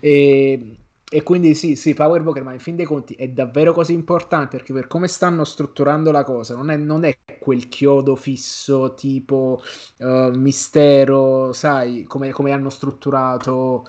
E, 0.00 0.76
e 1.08 1.22
quindi 1.22 1.54
sì, 1.54 1.76
sì, 1.76 1.94
Power 1.94 2.22
Broker, 2.22 2.42
ma 2.42 2.52
in 2.52 2.58
fin 2.58 2.74
dei 2.74 2.84
conti 2.84 3.14
è 3.14 3.28
davvero 3.28 3.72
così 3.72 3.92
importante 3.92 4.56
perché 4.56 4.72
per 4.72 4.88
come 4.88 5.06
stanno 5.06 5.44
strutturando 5.44 6.10
la 6.10 6.24
cosa, 6.24 6.56
non 6.56 6.68
è, 6.70 6.76
non 6.76 7.04
è 7.04 7.18
quel 7.38 7.68
chiodo 7.68 8.16
fisso 8.16 8.94
tipo 8.94 9.62
uh, 9.98 10.30
mistero, 10.36 11.52
sai, 11.52 12.04
come, 12.04 12.32
come 12.32 12.50
hanno 12.50 12.70
strutturato 12.70 13.84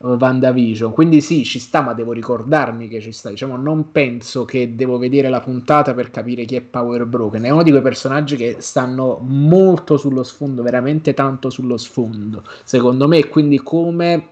WandaVision. 0.00 0.92
Quindi 0.92 1.20
sì, 1.20 1.44
ci 1.44 1.58
sta, 1.58 1.82
ma 1.82 1.92
devo 1.92 2.12
ricordarmi 2.12 2.88
che 2.88 3.00
ci 3.00 3.12
sta. 3.12 3.28
Diciamo, 3.30 3.56
non 3.56 3.92
penso 3.92 4.44
che 4.44 4.74
devo 4.74 4.98
vedere 4.98 5.28
la 5.28 5.40
puntata 5.40 5.94
per 5.94 6.10
capire 6.10 6.44
chi 6.44 6.56
è 6.56 6.62
Power 6.62 7.04
Broken. 7.04 7.42
È 7.42 7.50
uno 7.50 7.62
di 7.62 7.70
quei 7.70 7.82
personaggi 7.82 8.36
che 8.36 8.56
stanno 8.60 9.18
molto 9.22 9.96
sullo 9.96 10.22
sfondo, 10.22 10.62
veramente 10.62 11.12
tanto 11.14 11.50
sullo 11.50 11.76
sfondo. 11.76 12.42
Secondo 12.64 13.06
me, 13.08 13.28
quindi 13.28 13.58
come 13.62 14.28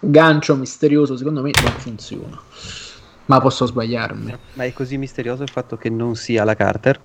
gancio 0.00 0.56
misterioso, 0.56 1.16
secondo 1.16 1.42
me 1.42 1.50
non 1.62 1.72
funziona. 1.72 2.40
Ma 3.26 3.40
posso 3.40 3.66
sbagliarmi. 3.66 4.36
Ma 4.54 4.64
è 4.64 4.72
così 4.72 4.98
misterioso 4.98 5.42
il 5.42 5.50
fatto 5.50 5.76
che 5.76 5.90
non 5.90 6.14
sia 6.14 6.44
la 6.44 6.54
Carter? 6.54 7.00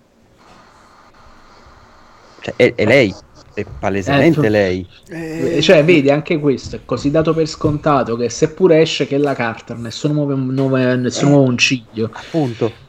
Cioè, 2.41 2.53
è, 2.55 2.75
è 2.75 2.85
lei 2.85 3.13
è 3.53 3.65
palesemente 3.79 4.45
eh, 4.45 4.49
lei. 4.49 4.87
Eh, 5.09 5.59
cioè, 5.61 5.83
vedi, 5.83 6.09
anche 6.09 6.39
questo 6.39 6.77
è 6.77 6.79
così 6.85 7.11
dato 7.11 7.33
per 7.33 7.47
scontato 7.47 8.15
che 8.15 8.29
seppure 8.29 8.81
esce 8.81 9.07
che 9.07 9.15
è 9.15 9.19
la 9.19 9.33
Carter, 9.33 9.77
nessuno 9.77 10.13
muove 10.13 10.33
un, 10.33 10.45
muove, 10.47 10.95
nessuno 10.95 11.31
muove 11.31 11.49
un 11.49 11.57
ciglio. 11.57 12.09
Appunto. 12.11 12.87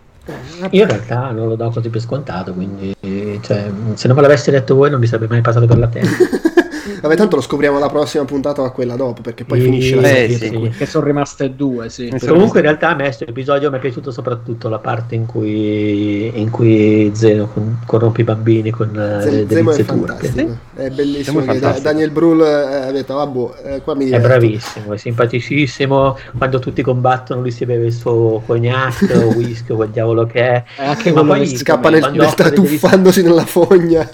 Io 0.71 0.83
in 0.83 0.89
realtà 0.89 1.31
non 1.31 1.49
lo 1.49 1.57
do 1.57 1.71
così 1.71 1.89
per 1.89 2.01
scontato, 2.01 2.53
quindi 2.53 2.95
cioè, 3.01 3.71
se 3.95 4.07
non 4.07 4.17
me 4.17 4.23
l'avessi 4.23 4.51
detto 4.51 4.75
voi 4.75 4.91
non 4.91 5.01
mi 5.01 5.07
sarebbe 5.07 5.27
mai 5.29 5.41
passato 5.41 5.67
per 5.67 5.79
la 5.79 5.89
testa. 5.89 6.59
Vabbè, 7.01 7.17
tanto 7.17 7.37
lo 7.37 7.43
scopriamo 7.43 7.79
la 7.79 7.89
prossima 7.89 8.25
puntata 8.25 8.63
o 8.63 8.65
a 8.65 8.71
quella 8.71 8.97
dopo, 8.97 9.23
perché 9.23 9.45
poi 9.45 9.61
e... 9.61 9.63
finisce 9.63 9.95
la 9.97 10.09
serie. 10.09 10.37
Sì. 10.37 10.73
Che 10.77 10.87
sono 10.87 11.05
rimaste 11.05 11.55
due, 11.55 11.89
sì. 11.89 12.13
Comunque 12.27 12.61
in 12.61 12.67
realtà 12.67 12.91
a 12.91 12.95
me 12.95 13.05
questo 13.05 13.25
episodio 13.25 13.71
mi 13.71 13.79
è 13.79 13.81
piaciuto 13.81 14.11
soprattutto 14.11 14.69
la 14.69 14.79
parte 14.79 15.15
in 15.15 15.27
cui, 15.27 16.31
in 16.39 16.51
cui 16.51 17.11
Zeno 17.15 17.49
con, 17.53 17.79
corrompe 17.87 18.21
i 18.21 18.25
bambini 18.25 18.71
con 18.71 18.89
eh, 18.89 19.23
Zeno, 19.23 19.49
Zeno 19.49 19.71
è 19.71 19.83
fantastico. 19.83 20.59
È 20.75 20.91
bellissimo. 20.91 21.41
È 21.41 21.59
da, 21.59 21.79
Daniel 21.81 22.11
Brühl 22.11 22.41
eh, 22.41 22.89
ha 22.89 22.91
detto, 22.93 23.15
vabbè, 23.15 23.75
eh, 23.75 23.81
qua 23.83 23.95
mi 23.95 24.05
diverto. 24.05 24.27
È 24.27 24.29
bravissimo, 24.29 24.93
è 24.93 24.97
simpaticissimo. 24.97 26.19
Quando 26.37 26.59
tutti 26.59 26.83
combattono 26.83 27.41
lui 27.41 27.51
si 27.51 27.65
beve 27.65 27.87
il 27.87 27.93
suo 27.93 28.43
cognac 28.45 29.09
o 29.15 29.35
whisky 29.37 29.73
o 29.73 29.77
quel 29.77 29.91
diavolo 29.91 30.27
che 30.27 30.41
è. 30.41 30.65
è 30.77 30.85
anche 30.85 31.13
Ma 31.13 31.25
poi 31.25 31.47
scappa 31.47 31.91
nel, 31.91 32.11
nel 32.13 32.53
tuffandosi 32.53 33.23
nella 33.23 33.45
fogna. 33.45 34.09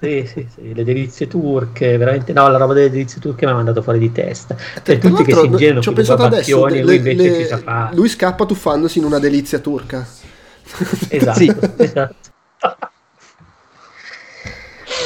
Sì, 0.00 0.26
sì, 0.26 0.46
sì, 0.54 0.74
le 0.74 0.84
delizie 0.84 1.26
turche, 1.26 1.96
veramente 1.96 2.32
no, 2.32 2.48
la 2.48 2.56
roba 2.56 2.72
delle 2.72 2.90
delizie 2.90 3.20
turche 3.20 3.44
mi 3.44 3.52
ha 3.52 3.54
mandato 3.54 3.82
fuori 3.82 3.98
di 3.98 4.12
testa. 4.12 4.56
Cioè, 4.82 4.98
tutti 4.98 5.24
che 5.24 5.34
si 5.34 5.46
ingegano 5.46 5.80
ci 5.80 5.88
ho 5.88 5.92
pensato 5.92 6.22
adesso, 6.22 6.66
le, 6.66 6.82
lui 6.82 6.96
invece 6.96 7.22
le, 7.22 7.34
ci 7.38 7.46
sa 7.46 7.58
fare. 7.58 7.94
Lui 7.94 8.08
scappa 8.08 8.46
tuffandosi 8.46 8.98
in 8.98 9.04
una 9.04 9.18
delizia 9.18 9.58
turca. 9.58 10.06
Esatto, 11.08 11.38
sì. 11.38 11.54
esatto. 11.76 12.14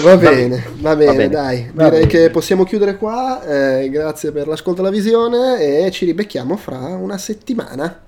Va 0.03 0.16
bene, 0.16 0.65
va 0.77 0.97
bene, 0.97 1.11
va 1.11 1.12
bene. 1.12 1.28
dai. 1.28 1.70
Va 1.74 1.85
Direi 1.85 2.07
bene. 2.07 2.07
che 2.07 2.31
possiamo 2.31 2.65
chiudere 2.65 2.97
qua. 2.97 3.43
Eh, 3.45 3.91
grazie 3.91 4.32
per 4.32 4.47
l'ascolto 4.47 4.81
e 4.81 4.85
la 4.85 4.91
visione 4.91 5.85
e 5.87 5.91
ci 5.91 6.07
ribecchiamo 6.07 6.57
fra 6.57 6.78
una 6.78 7.19
settimana. 7.19 8.01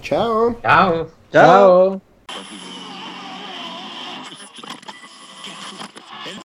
Ciao. 0.00 0.58
Ciao. 0.60 1.10
Ciao. 1.30 2.00
Ciao. 2.26 2.77